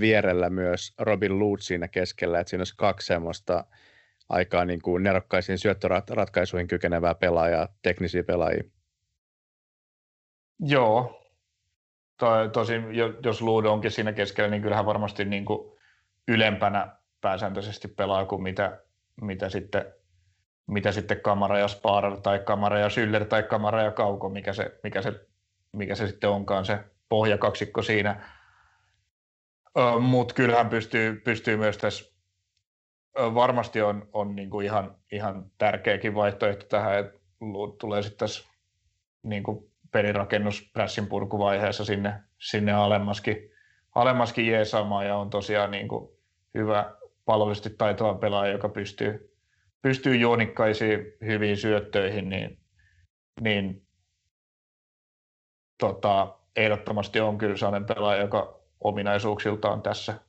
vierellä 0.00 0.50
myös 0.50 0.94
Robin 0.98 1.38
Loot 1.38 1.60
siinä 1.60 1.88
keskellä, 1.88 2.40
että 2.40 2.50
siinä 2.50 2.60
olisi 2.60 2.74
kaksi 2.76 3.06
semmoista 3.06 3.64
aikaa 4.28 4.64
niin 4.64 4.82
kuin 4.82 5.02
nerokkaisiin 5.02 5.58
syöttöratkaisuihin 5.58 6.66
kykenevää 6.66 7.14
pelaajaa, 7.14 7.68
teknisiä 7.82 8.24
pelaajia. 8.24 8.64
Joo. 10.60 11.17
Tai 12.18 12.48
tosin, 12.48 12.84
jos 13.24 13.42
Luud 13.42 13.64
onkin 13.64 13.90
siinä 13.90 14.12
keskellä, 14.12 14.50
niin 14.50 14.62
kyllähän 14.62 14.86
varmasti 14.86 15.24
niin 15.24 15.44
kuin 15.44 15.78
ylempänä 16.28 16.96
pääsääntöisesti 17.20 17.88
pelaa 17.88 18.24
kuin 18.24 18.42
mitä, 18.42 18.80
mitä 19.20 19.48
sitten 19.48 19.94
mitä 20.68 20.92
sitten 20.92 21.20
Kamara 21.20 21.58
ja 21.58 21.68
Spar 21.68 22.20
tai 22.20 22.38
Kamara 22.38 22.78
ja 22.78 22.90
Syller 22.90 23.24
tai 23.24 23.42
Kamara 23.42 23.82
ja 23.82 23.90
Kauko, 23.90 24.28
mikä 24.28 24.52
se, 24.52 24.78
mikä 24.82 25.02
se, 25.02 25.26
mikä 25.72 25.94
se 25.94 26.06
sitten 26.06 26.30
onkaan 26.30 26.64
se 26.64 26.78
pohjakaksikko 27.08 27.82
siinä. 27.82 28.28
Mutta 30.00 30.34
kyllähän 30.34 30.68
pystyy, 30.68 31.20
pystyy 31.20 31.56
myös 31.56 31.78
tässä, 31.78 32.14
varmasti 33.16 33.82
on, 33.82 34.08
on 34.12 34.36
niinku 34.36 34.60
ihan, 34.60 34.96
ihan 35.12 35.50
tärkeäkin 35.58 36.14
vaihtoehto 36.14 36.66
tähän, 36.66 36.98
että 36.98 37.18
tulee 37.80 38.02
sitten 38.02 38.18
tässä 38.18 38.48
niinku 39.22 39.70
pelirakennus 39.90 40.70
pressin 40.72 41.06
purkuvaiheessa 41.06 41.84
sinne, 41.84 42.22
sinne 42.38 42.72
alemmaskin, 42.72 43.36
alemmaskin 43.94 44.46
jeesaamaan 44.46 45.06
ja 45.06 45.16
on 45.16 45.30
tosiaan 45.30 45.70
niinku 45.70 46.18
hyvä 46.54 46.94
palvelusti 47.24 47.70
taitava 47.70 48.14
pelaaja, 48.14 48.52
joka 48.52 48.68
pystyy, 48.68 49.36
pystyy 49.82 50.16
juonikkaisiin 50.16 50.98
hyviin 51.24 51.56
syöttöihin, 51.56 52.28
niin, 52.28 52.58
niin 53.40 53.86
tota, 55.78 56.38
ehdottomasti 56.56 57.20
on 57.20 57.38
kyllä 57.38 57.56
sellainen 57.56 57.86
pelaaja, 57.86 58.22
joka 58.22 58.60
ominaisuuksiltaan 58.80 59.82
tässä 59.82 60.20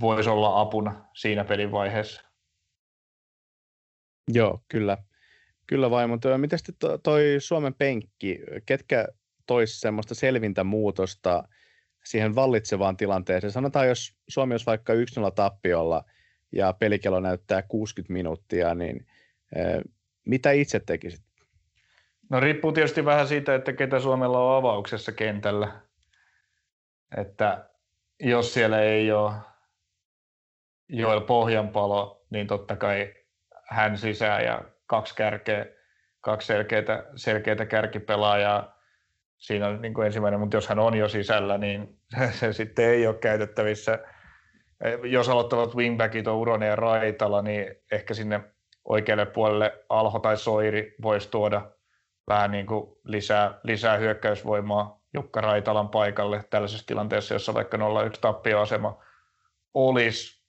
voisi 0.00 0.30
olla 0.30 0.60
apuna 0.60 1.04
siinä 1.14 1.44
pelin 1.44 1.72
vaiheessa. 1.72 2.22
Joo, 4.28 4.60
kyllä. 4.68 4.98
Kyllä 5.66 5.90
vai, 5.90 6.06
mutta 6.06 6.38
miten 6.38 6.58
toi 7.02 7.36
Suomen 7.38 7.74
penkki, 7.74 8.40
ketkä 8.66 9.08
toisi 9.46 9.80
semmoista 9.80 10.14
selvintä 10.14 10.64
muutosta 10.64 11.48
siihen 12.04 12.34
vallitsevaan 12.34 12.96
tilanteeseen? 12.96 13.52
Sanotaan, 13.52 13.88
jos 13.88 14.16
Suomi 14.28 14.52
olisi 14.52 14.66
vaikka 14.66 14.92
1-0 14.92 14.96
tappiolla 15.34 16.04
ja 16.52 16.72
pelikello 16.72 17.20
näyttää 17.20 17.62
60 17.62 18.12
minuuttia, 18.12 18.74
niin 18.74 19.06
mitä 20.24 20.50
itse 20.50 20.80
tekisit? 20.80 21.24
No 22.30 22.40
riippuu 22.40 22.72
tietysti 22.72 23.04
vähän 23.04 23.28
siitä, 23.28 23.54
että 23.54 23.72
ketä 23.72 24.00
Suomella 24.00 24.38
on 24.38 24.56
avauksessa 24.56 25.12
kentällä. 25.12 25.80
Että 27.16 27.70
jos 28.20 28.54
siellä 28.54 28.80
ei 28.80 29.12
ole 29.12 29.32
Joel 30.88 31.20
Pohjanpalo, 31.20 32.26
niin 32.30 32.46
totta 32.46 32.76
kai 32.76 33.14
hän 33.68 33.98
sisään 33.98 34.44
ja 34.44 34.71
kaksi 34.92 35.14
kärkeä, 35.14 35.66
kaksi 36.20 36.46
selkeitä, 36.46 37.04
selkeitä 37.16 37.66
kärkipelaajaa. 37.66 38.78
Siinä 39.38 39.68
on 39.68 39.82
niin 39.82 39.94
kuin 39.94 40.06
ensimmäinen, 40.06 40.40
mutta 40.40 40.56
jos 40.56 40.68
hän 40.68 40.78
on 40.78 40.94
jo 40.94 41.08
sisällä, 41.08 41.58
niin 41.58 41.98
se 42.38 42.52
sitten 42.52 42.84
ei 42.84 43.06
ole 43.06 43.18
käytettävissä. 43.18 43.98
Jos 45.02 45.28
aloittavat 45.28 45.74
wingbackit 45.74 46.26
on 46.26 46.36
Uronen 46.36 46.68
ja 46.68 46.76
Raitala, 46.76 47.42
niin 47.42 47.66
ehkä 47.92 48.14
sinne 48.14 48.40
oikealle 48.84 49.26
puolelle 49.26 49.84
Alho 49.88 50.18
tai 50.18 50.36
Soiri 50.36 50.94
voisi 51.02 51.30
tuoda 51.30 51.70
vähän 52.28 52.50
niin 52.50 52.66
kuin 52.66 52.96
lisää, 53.04 53.60
lisää 53.62 53.96
hyökkäysvoimaa 53.96 55.00
Jukka 55.14 55.40
Raitalan 55.40 55.88
paikalle 55.88 56.44
tällaisessa 56.50 56.86
tilanteessa, 56.86 57.34
jossa 57.34 57.54
vaikka 57.54 57.76
0-1 57.76 57.80
tappioasema 58.20 59.04
olisi. 59.74 60.42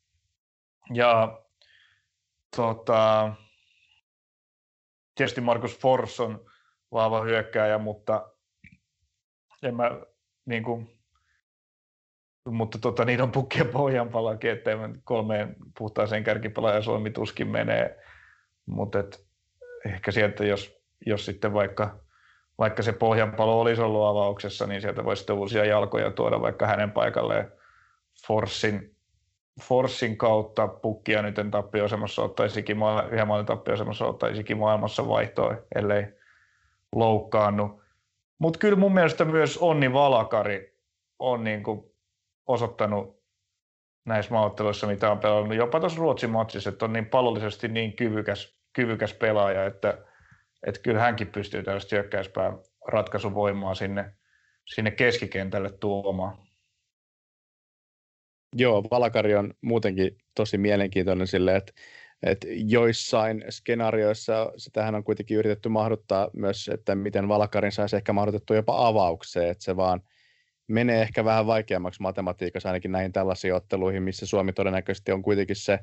Ja 0.93 1.41
tota, 2.55 3.33
tietysti 5.15 5.41
Markus 5.41 5.79
Fors 5.79 6.19
on 6.19 6.45
vahva 6.91 7.21
hyökkääjä, 7.21 7.77
mutta 7.77 8.29
en 9.63 9.75
mä 9.75 9.91
niin 10.45 10.63
kuin, 10.63 10.99
mutta 12.49 12.77
tota, 12.77 13.05
niin 13.05 13.21
on 13.21 13.31
pukkien 13.31 13.67
pohjanpalakin, 13.67 14.51
ettei 14.51 14.75
kolmeen 15.03 15.55
puhtaaseen 15.77 16.23
kärkipelaajan 16.23 16.83
Suomi 16.83 17.09
tuskin 17.09 17.47
menee. 17.47 18.03
Mutta 18.65 18.99
ehkä 19.85 20.11
sieltä, 20.11 20.45
jos, 20.45 20.81
jos 21.05 21.25
sitten 21.25 21.53
vaikka, 21.53 21.99
vaikka 22.57 22.83
se 22.83 22.93
pohjanpalo 22.93 23.61
olisi 23.61 23.81
ollut 23.81 24.07
avauksessa, 24.07 24.67
niin 24.67 24.81
sieltä 24.81 25.03
voisi 25.03 25.19
sitten 25.19 25.35
uusia 25.35 25.65
jalkoja 25.65 26.11
tuoda 26.11 26.41
vaikka 26.41 26.67
hänen 26.67 26.91
paikalleen 26.91 27.51
Forssin, 28.27 28.95
Forssin 29.61 30.17
kautta 30.17 30.67
pukkia 30.67 31.21
nyt 31.21 31.39
en 31.39 31.51
tappioasemassa 31.51 32.21
ottaisikin, 32.21 32.77
yhden 33.11 33.27
maalin 33.27 33.45
tappioasemassa 33.45 34.05
ottaisikin 34.05 34.57
maailmassa 34.57 35.07
vaihtoa, 35.07 35.55
ellei 35.75 36.05
loukkaannu. 36.95 37.81
Mutta 38.39 38.59
kyllä 38.59 38.75
mun 38.75 38.93
mielestä 38.93 39.25
myös 39.25 39.57
Onni 39.57 39.93
Valakari 39.93 40.77
on 41.19 41.43
niin 41.43 41.63
kuin 41.63 41.83
osoittanut 42.47 43.23
näissä 44.05 44.33
maaotteluissa, 44.33 44.87
mitä 44.87 45.11
on 45.11 45.19
pelannut, 45.19 45.57
jopa 45.57 45.79
tuossa 45.79 45.99
Ruotsin 45.99 46.29
matsissa, 46.29 46.69
että 46.69 46.85
on 46.85 46.93
niin 46.93 47.05
pallollisesti 47.05 47.67
niin 47.67 47.95
kyvykäs, 47.95 48.57
kyvykäs 48.73 49.13
pelaaja, 49.13 49.65
että, 49.65 49.97
että 50.67 50.81
kyllä 50.81 50.99
hänkin 50.99 51.27
pystyy 51.27 51.63
tällaista 51.63 51.95
hyökkäyspään 51.95 52.57
ratkaisuvoimaa 52.87 53.75
sinne, 53.75 54.13
sinne 54.65 54.91
keskikentälle 54.91 55.71
tuomaan. 55.71 56.37
Joo, 58.53 58.83
Valakari 58.91 59.35
on 59.35 59.53
muutenkin 59.61 60.17
tosi 60.35 60.57
mielenkiintoinen 60.57 61.27
sille, 61.27 61.55
että, 61.55 61.73
että 62.23 62.47
joissain 62.49 63.45
skenaarioissa 63.49 64.51
sitähän 64.57 64.95
on 64.95 65.03
kuitenkin 65.03 65.37
yritetty 65.37 65.69
mahduttaa 65.69 66.29
myös, 66.33 66.67
että 66.67 66.95
miten 66.95 67.27
Valakarin 67.27 67.71
saisi 67.71 67.95
ehkä 67.95 68.13
mahdotettu 68.13 68.53
jopa 68.53 68.87
avaukseen, 68.87 69.49
että 69.49 69.63
se 69.63 69.75
vaan 69.75 70.01
menee 70.67 71.01
ehkä 71.01 71.25
vähän 71.25 71.47
vaikeammaksi 71.47 72.01
matematiikassa 72.01 72.69
ainakin 72.69 72.91
näihin 72.91 73.13
tällaisiin 73.13 73.53
otteluihin, 73.53 74.03
missä 74.03 74.25
Suomi 74.25 74.53
todennäköisesti 74.53 75.11
on 75.11 75.21
kuitenkin 75.21 75.55
se 75.55 75.79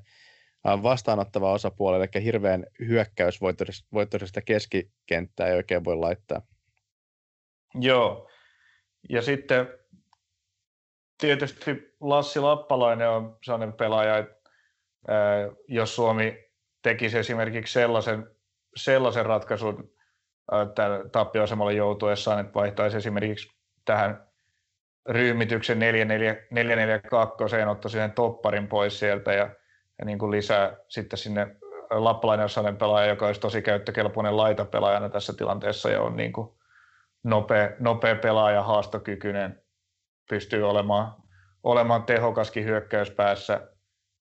vastaanottava 0.65 1.53
osapuoli, 1.53 1.97
eli 1.97 2.25
hirveän 2.25 2.67
hyökkäysvoittoisesta 2.79 4.41
keskikenttää 4.43 5.47
ei 5.47 5.57
oikein 5.57 5.85
voi 5.85 5.97
laittaa. 5.97 6.43
Joo, 7.75 8.31
ja 9.09 9.23
sitten 9.23 9.69
tietysti 11.21 11.95
Lassi 12.01 12.41
Lappalainen 12.41 13.11
on 13.11 13.39
sellainen 13.43 13.73
pelaaja, 13.73 14.19
että 14.19 14.51
jos 15.69 15.97
Suomi 15.97 16.51
tekisi 16.83 17.19
esimerkiksi 17.19 17.73
sellaisen, 17.73 18.31
sellaisen 18.77 19.27
ratkaisun 19.27 19.91
tappioasemalle 21.13 21.73
joutuessaan, 21.73 22.41
että 22.41 22.55
vaihtaisi 22.55 22.97
esimerkiksi 22.97 23.49
tähän 23.85 24.31
ryhmityksen 25.09 25.79
442 25.79 27.45
ottaisi 27.71 27.97
sen 27.97 28.13
topparin 28.13 28.69
pois 28.69 28.99
sieltä 28.99 29.33
ja, 29.33 29.51
ja 29.99 30.05
niin 30.05 30.19
kuin 30.19 30.31
lisää 30.31 30.77
sitten 30.89 31.19
sinne 31.19 31.57
Lappalainen 31.91 32.47
on 32.67 32.77
pelaaja, 32.77 33.07
joka 33.07 33.27
olisi 33.27 33.41
tosi 33.41 33.63
käyttökelpoinen 33.63 34.37
laitapelaajana 34.37 35.09
tässä 35.09 35.33
tilanteessa 35.33 35.91
ja 35.91 36.03
on 36.03 36.17
niin 36.17 36.33
kuin 36.33 36.49
nopea, 37.23 37.71
nopea 37.79 38.17
pelaaja, 38.17 38.63
haastokykyinen, 38.63 39.60
pystyy 40.31 40.69
olemaan, 40.69 41.23
olemaan 41.63 42.03
tehokaskin 42.03 42.65
hyökkäyspäässä 42.65 43.69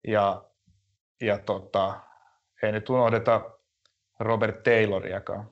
ja, 0.07 0.44
ja 1.22 1.38
tota, 1.38 1.99
ei 2.64 2.72
nyt 2.72 2.90
unohdeta 2.90 3.52
Robert 4.19 4.64
Tayloriakaan. 4.64 5.49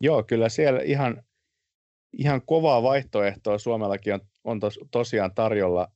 Joo, 0.00 0.22
kyllä 0.22 0.48
siellä 0.48 0.80
ihan 0.82 1.22
ihan 2.12 2.42
kovaa 2.46 2.82
vaihtoehtoa 2.82 3.58
Suomellakin 3.58 4.14
on, 4.14 4.20
on 4.44 4.60
tos, 4.60 4.80
tosiaan 4.90 5.34
tarjolla 5.34 5.88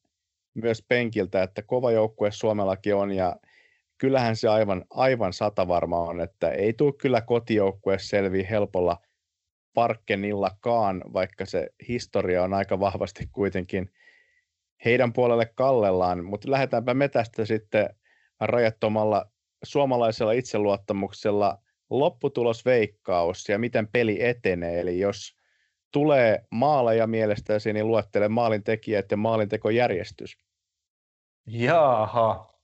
myös 0.54 0.84
penkiltä, 0.88 1.42
että 1.42 1.62
kova 1.62 1.92
joukkue 1.92 2.30
Suomellakin 2.30 2.94
on 2.94 3.12
ja 3.12 3.36
kyllähän 3.98 4.36
se 4.36 4.48
aivan, 4.48 4.84
aivan 4.90 5.32
satavarma 5.32 5.98
on, 5.98 6.20
että 6.20 6.50
ei 6.50 6.72
tule 6.72 6.92
kyllä 6.92 7.20
kotijoukkue 7.20 7.98
selviä 7.98 8.46
helpolla 8.50 8.96
Parkkenillakaan, 9.74 11.04
vaikka 11.12 11.46
se 11.46 11.68
historia 11.88 12.42
on 12.42 12.54
aika 12.54 12.80
vahvasti 12.80 13.28
kuitenkin 13.32 13.90
heidän 14.84 15.12
puolelle 15.12 15.46
kallellaan, 15.54 16.24
mutta 16.24 16.50
lähdetäänpä 16.50 16.94
me 16.94 17.08
tästä 17.08 17.44
sitten 17.44 17.96
rajattomalla 18.40 19.30
suomalaisella 19.64 20.32
itseluottamuksella 20.32 21.58
lopputulosveikkaus 21.90 23.48
ja 23.48 23.58
miten 23.58 23.88
peli 23.88 24.24
etenee, 24.24 24.80
eli 24.80 24.98
jos 24.98 25.36
tulee 25.92 26.46
maaleja 26.50 27.06
mielestäsi, 27.06 27.72
niin 27.72 27.88
luettele 27.88 28.28
maalintekijät 28.28 29.10
ja 29.10 29.16
maalintekojärjestys. 29.16 30.38
Jaaha. 31.46 32.54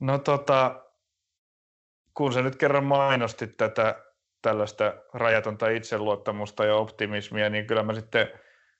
No 0.00 0.18
tota, 0.18 0.84
kun 2.14 2.32
sä 2.32 2.42
nyt 2.42 2.56
kerran 2.56 2.84
mainosti 2.84 3.46
tätä 3.46 4.11
tällaista 4.42 4.94
rajatonta 5.14 5.68
itseluottamusta 5.68 6.64
ja 6.64 6.74
optimismia, 6.74 7.50
niin 7.50 7.66
kyllä 7.66 7.82
mä 7.82 7.94
sitten 7.94 8.28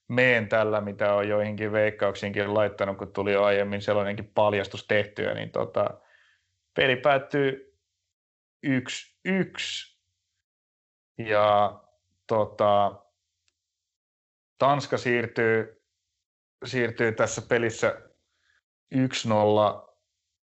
meen 0.08 0.48
tällä, 0.48 0.80
mitä 0.80 1.14
on 1.14 1.28
joihinkin 1.28 1.72
veikkauksiinkin 1.72 2.54
laittanut, 2.54 2.98
kun 2.98 3.12
tuli 3.12 3.32
jo 3.32 3.44
aiemmin 3.44 3.82
sellainenkin 3.82 4.32
paljastus 4.34 4.86
tehtyä, 4.86 5.34
niin 5.34 5.50
tota, 5.50 6.00
peli 6.74 6.96
päättyy 6.96 7.78
1-1 8.66 8.72
ja 11.18 11.80
tota, 12.26 13.02
Tanska 14.58 14.98
siirtyy, 14.98 15.82
siirtyy 16.64 17.12
tässä 17.12 17.42
pelissä 17.48 18.00
1-0 18.94 18.98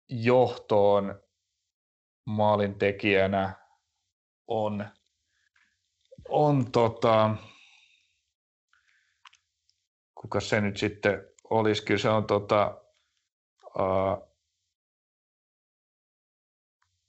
johtoon. 0.10 1.22
Maalin 2.26 2.76
tekijänä 2.76 3.54
on, 4.48 4.86
on 6.30 6.72
tota, 6.72 7.36
kuka 10.16 10.40
se 10.40 10.62
nyt 10.62 10.78
sitten 10.78 11.28
olisi, 11.50 11.86
kyllä 11.86 11.98
se 11.98 12.10
on 12.10 12.28
tota, 12.28 12.82
uh, 13.80 14.36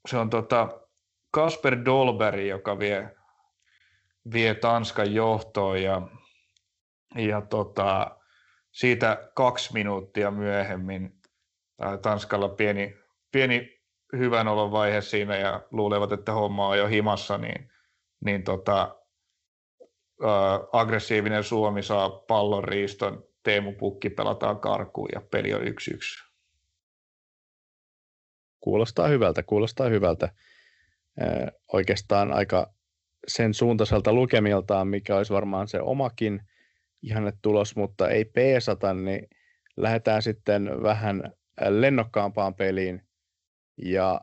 se 0.09 0.17
on 0.19 0.31
tota 0.31 0.81
Kasper 1.31 1.85
Dolberg, 1.85 2.47
joka 2.47 2.79
vie, 2.79 3.17
vie 4.33 4.55
Tanskan 4.55 5.15
johtoon 5.15 5.83
ja 5.83 6.03
ja 7.17 7.41
tota, 7.41 8.17
siitä 8.73 9.31
kaksi 9.35 9.73
minuuttia 9.73 10.31
myöhemmin 10.31 11.21
ää, 11.81 11.99
Tanskalla 11.99 12.49
pieni, 12.49 12.95
pieni 13.33 13.81
hyvän 14.17 14.49
olon 14.49 14.73
vaihe 14.73 15.01
siinä 15.01 15.37
ja 15.37 15.63
luulevat, 15.71 16.13
että 16.13 16.33
homma 16.33 16.69
on 16.69 16.79
jo 16.79 16.87
himassa, 16.87 17.39
niin, 17.39 17.73
niin 18.25 18.45
tota, 18.45 18.97
aggressiivinen 20.73 21.45
Suomi 21.45 21.83
saa 21.83 22.11
pallon 22.11 22.65
riiston, 22.65 23.25
Teemu 23.43 23.73
Pukki 23.73 24.11
pelataan 24.11 24.61
karkuun 24.61 25.09
ja 25.15 25.21
peli 25.31 25.55
on 25.55 25.61
1-1. 25.61 25.65
Kuulostaa 28.61 29.09
hyvältä, 29.09 29.43
kuulostaa 29.43 29.89
hyvältä. 29.89 30.29
Oikeastaan 31.73 32.33
aika 32.33 32.73
sen 33.29 33.55
suuntaiselta 33.55 34.13
lukemiltaan, 34.13 34.89
mikä 34.89 35.17
olisi 35.17 35.33
varmaan 35.33 35.69
se 35.69 35.81
omakin– 35.81 36.41
tulos, 37.43 37.77
mutta 37.77 38.09
ei 38.09 38.25
peesata, 38.25 38.95
niin 38.95 39.29
lähdetään 39.77 40.23
sitten 40.23 40.83
vähän 40.83 41.23
äh, 41.25 41.33
lennokkaampaan 41.69 42.55
peliin 42.55 43.03
ja 43.83 44.21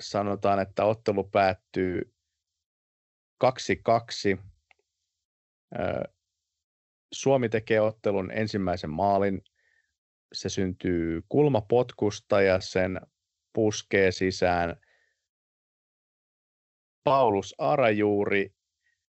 sanotaan, 0.00 0.60
että 0.60 0.84
ottelu 0.84 1.24
päättyy 1.24 2.14
2-2. 3.44 3.48
Suomi 7.12 7.48
tekee 7.48 7.80
ottelun 7.80 8.30
ensimmäisen 8.30 8.90
maalin. 8.90 9.42
Se 10.32 10.48
syntyy 10.48 11.22
kulmapotkusta 11.28 12.42
ja 12.42 12.60
sen 12.60 13.00
puskee 13.52 14.12
sisään 14.12 14.76
Paulus 17.04 17.54
Arajuuri. 17.58 18.54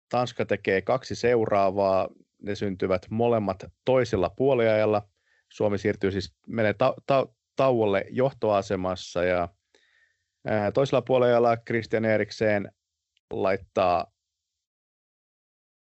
Tanska 0.10 0.46
tekee 0.46 0.82
kaksi 0.82 1.16
seuraavaa. 1.16 2.08
Ne 2.42 2.56
syntyvät 2.56 3.06
molemmat 3.10 3.66
toisella 3.86 4.30
puoliajalla. 4.30 5.10
Suomi 5.50 5.78
siirtyy 5.78 6.12
siis, 6.12 6.36
menee 6.48 6.74
ta- 6.74 6.96
ta- 7.06 7.28
tauolle 7.56 8.06
johtoasemassa 8.10 9.24
ja 9.24 9.50
ää, 10.48 10.72
toisella 10.72 11.02
puoliajalla 11.02 11.58
Christian 11.58 12.06
Eriksen 12.06 12.72
laittaa 13.32 14.12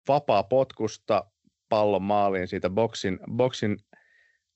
vapaa 0.08 0.44
potkusta 0.44 1.32
pallon 1.70 2.02
maaliin 2.02 2.48
siitä 2.48 2.70
boksin, 2.70 3.20
boksin 3.32 3.78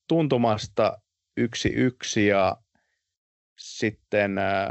tuntumasta 0.08 0.98
yksi 1.38 1.70
yksi 1.70 2.28
ja 2.28 2.58
sitten 3.58 4.38
äh, 4.38 4.68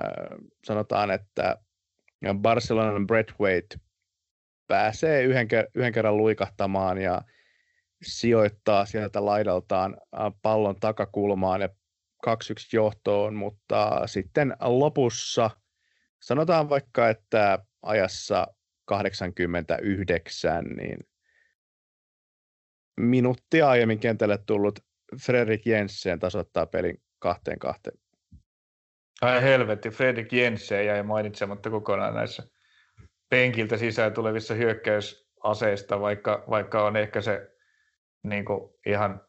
sanotaan, 0.64 1.10
että 1.10 1.58
Barcelonan 2.34 3.06
Waite 3.40 3.76
pääsee 4.66 5.22
yhden, 5.22 5.48
yhden 5.74 5.92
kerran 5.92 6.16
luikahtamaan 6.16 6.98
ja 6.98 7.22
sijoittaa 8.02 8.86
sieltä 8.86 9.24
laidaltaan 9.24 9.96
pallon 10.42 10.80
takakulmaan 10.80 11.60
ja 11.60 11.68
2-1 12.26 12.30
johtoon, 12.72 13.34
mutta 13.34 14.02
sitten 14.06 14.56
lopussa 14.60 15.50
sanotaan 16.22 16.68
vaikka, 16.68 17.08
että 17.08 17.58
ajassa 17.82 18.46
89, 18.84 20.64
niin 20.64 20.98
minuuttia 23.00 23.68
aiemmin 23.68 23.98
kentälle 23.98 24.38
tullut 24.46 24.78
Fredrik 25.26 25.66
Jensen 25.66 26.18
tasoittaa 26.18 26.66
pelin 26.66 27.02
kahteen 27.18 27.58
kahteen. 27.58 27.98
Ai 29.20 29.42
helvetti, 29.42 29.90
Fredrik 29.90 30.32
Jensen 30.32 30.86
jäi 30.86 31.02
mainitsematta 31.02 31.70
kokonaan 31.70 32.14
näissä 32.14 32.42
penkiltä 33.28 33.76
sisään 33.76 34.12
tulevissa 34.12 34.54
hyökkäysaseista, 34.54 36.00
vaikka, 36.00 36.44
vaikka 36.50 36.84
on 36.84 36.96
ehkä 36.96 37.20
se 37.20 37.50
niin 38.22 38.44
ihan, 38.86 39.20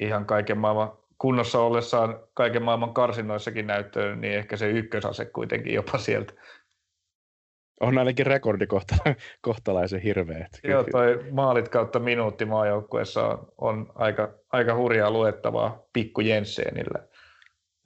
ihan 0.00 0.26
kaiken 0.26 0.58
maailman 0.58 0.98
kunnossa 1.18 1.60
ollessaan 1.60 2.28
kaiken 2.34 2.62
maailman 2.62 2.94
karsinnoissakin 2.94 3.66
näyttöön, 3.66 4.20
niin 4.20 4.32
ehkä 4.32 4.56
se 4.56 4.70
ykkösase 4.70 5.24
kuitenkin 5.24 5.74
jopa 5.74 5.98
sieltä. 5.98 6.32
On 7.80 7.98
ainakin 7.98 8.26
rekordikohtalaisen 8.26 10.00
hirveä. 10.04 10.48
Joo, 10.64 10.84
toi 10.92 11.24
maalit 11.30 11.68
kautta 11.68 11.98
minuutti 11.98 12.44
maajoukkueessa 12.44 13.26
on, 13.26 13.52
on 13.58 13.92
aika, 13.94 14.34
aika 14.52 14.76
hurjaa 14.76 15.10
luettavaa 15.10 15.82
pikku 15.92 16.20
Jensenillä. 16.20 17.08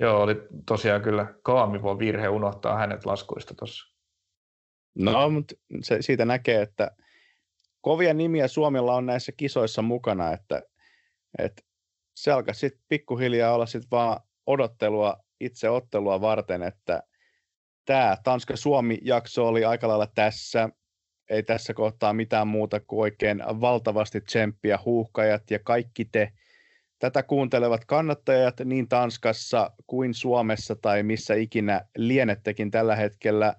Joo, 0.01 0.23
oli 0.23 0.37
tosiaan 0.67 1.03
kyllä 1.03 1.35
kaamivo 1.43 1.99
virhe 1.99 2.29
unohtaa 2.29 2.79
hänet 2.79 3.07
laskuista 3.07 3.55
tuossa. 3.55 3.95
No, 4.99 5.31
mutta 5.31 5.55
se, 5.83 6.03
siitä 6.03 6.25
näkee, 6.25 6.63
että 6.63 6.91
kovia 7.81 8.15
nimiä 8.15 8.49
Suomella 8.49 8.95
on 8.95 9.07
näissä 9.07 9.33
kisoissa 9.37 9.83
mukana, 9.83 10.33
että, 10.33 10.63
että 11.39 11.63
se 12.17 12.33
alkaa 12.33 12.55
sitten 12.55 12.85
pikkuhiljaa 12.89 13.55
olla 13.55 13.67
sitten 13.67 13.91
vaan 13.91 14.21
odottelua 14.47 15.17
itse 15.41 15.71
ottelua 15.71 16.21
varten, 16.21 16.63
että 16.63 17.03
tämä 17.85 18.17
Tanska-Suomi-jakso 18.25 19.49
oli 19.49 19.65
aika 19.65 19.89
lailla 19.89 20.09
tässä. 20.15 20.69
Ei 21.31 21.43
tässä 21.43 21.75
kohtaa 21.75 22.13
mitään 22.13 22.49
muuta 22.49 22.81
kuin 22.81 23.01
oikein 23.01 23.43
valtavasti 23.61 24.21
tsemppiä 24.21 24.79
huuhkajat 24.85 25.51
ja 25.51 25.59
kaikki 25.59 26.05
te 26.05 26.33
tätä 26.99 27.23
kuuntelevat 27.23 27.85
kannattajat 27.85 28.61
niin 28.65 28.89
Tanskassa 28.89 29.71
kuin 29.87 30.15
Suomessa 30.15 30.77
tai 30.77 31.03
missä 31.03 31.35
ikinä 31.35 31.81
lienettekin 31.97 32.71
tällä 32.71 32.97
hetkellä. 32.97 33.55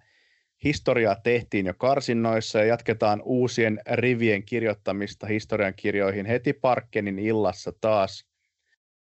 Historiaa 0.63 1.15
tehtiin 1.15 1.65
jo 1.65 1.73
karsinnoissa 1.73 2.59
ja 2.59 2.65
jatketaan 2.65 3.21
uusien 3.25 3.79
rivien 3.91 4.45
kirjoittamista 4.45 5.27
historian 5.27 5.73
kirjoihin 5.75 6.25
heti 6.25 6.53
Parkkenin 6.53 7.19
illassa 7.19 7.71
taas. 7.81 8.25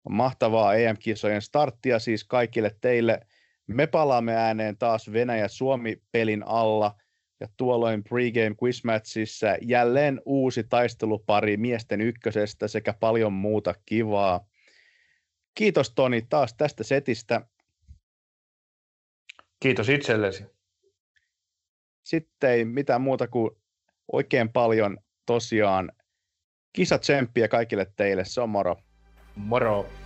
Mahtavaa 0.10 0.76
EM-kisojen 0.76 1.42
starttia 1.42 2.00
siis 2.00 2.24
kaikille 2.24 2.76
teille. 2.82 3.20
Me 3.74 3.88
palaamme 3.88 4.36
ääneen 4.36 4.78
taas 4.78 5.14
Venäjä-Suomi-pelin 5.14 6.44
alla 6.46 6.96
ja 7.40 7.48
tuolloin 7.58 8.04
pregame 8.04 8.56
quizmatchissa 8.64 9.48
jälleen 9.62 10.22
uusi 10.26 10.64
taistelupari 10.64 11.58
miesten 11.58 12.02
ykkösestä 12.02 12.68
sekä 12.68 12.94
paljon 12.94 13.34
muuta 13.34 13.76
kivaa. 13.86 14.46
Kiitos 15.56 15.94
Toni 15.94 16.22
taas 16.30 16.54
tästä 16.54 16.84
setistä. 16.84 17.42
Kiitos 19.60 19.90
itsellesi. 19.90 20.46
Sitten 22.04 22.50
ei 22.50 22.66
mitään 22.66 23.02
muuta 23.02 23.28
kuin 23.28 23.52
oikein 24.12 24.50
paljon 24.50 24.98
tosiaan 25.26 25.92
kisatsemppiä 26.74 27.48
kaikille 27.48 27.88
teille. 27.96 28.26
Se 28.26 28.42
on 28.42 28.50
moro. 28.50 28.78
Moro. 29.36 30.01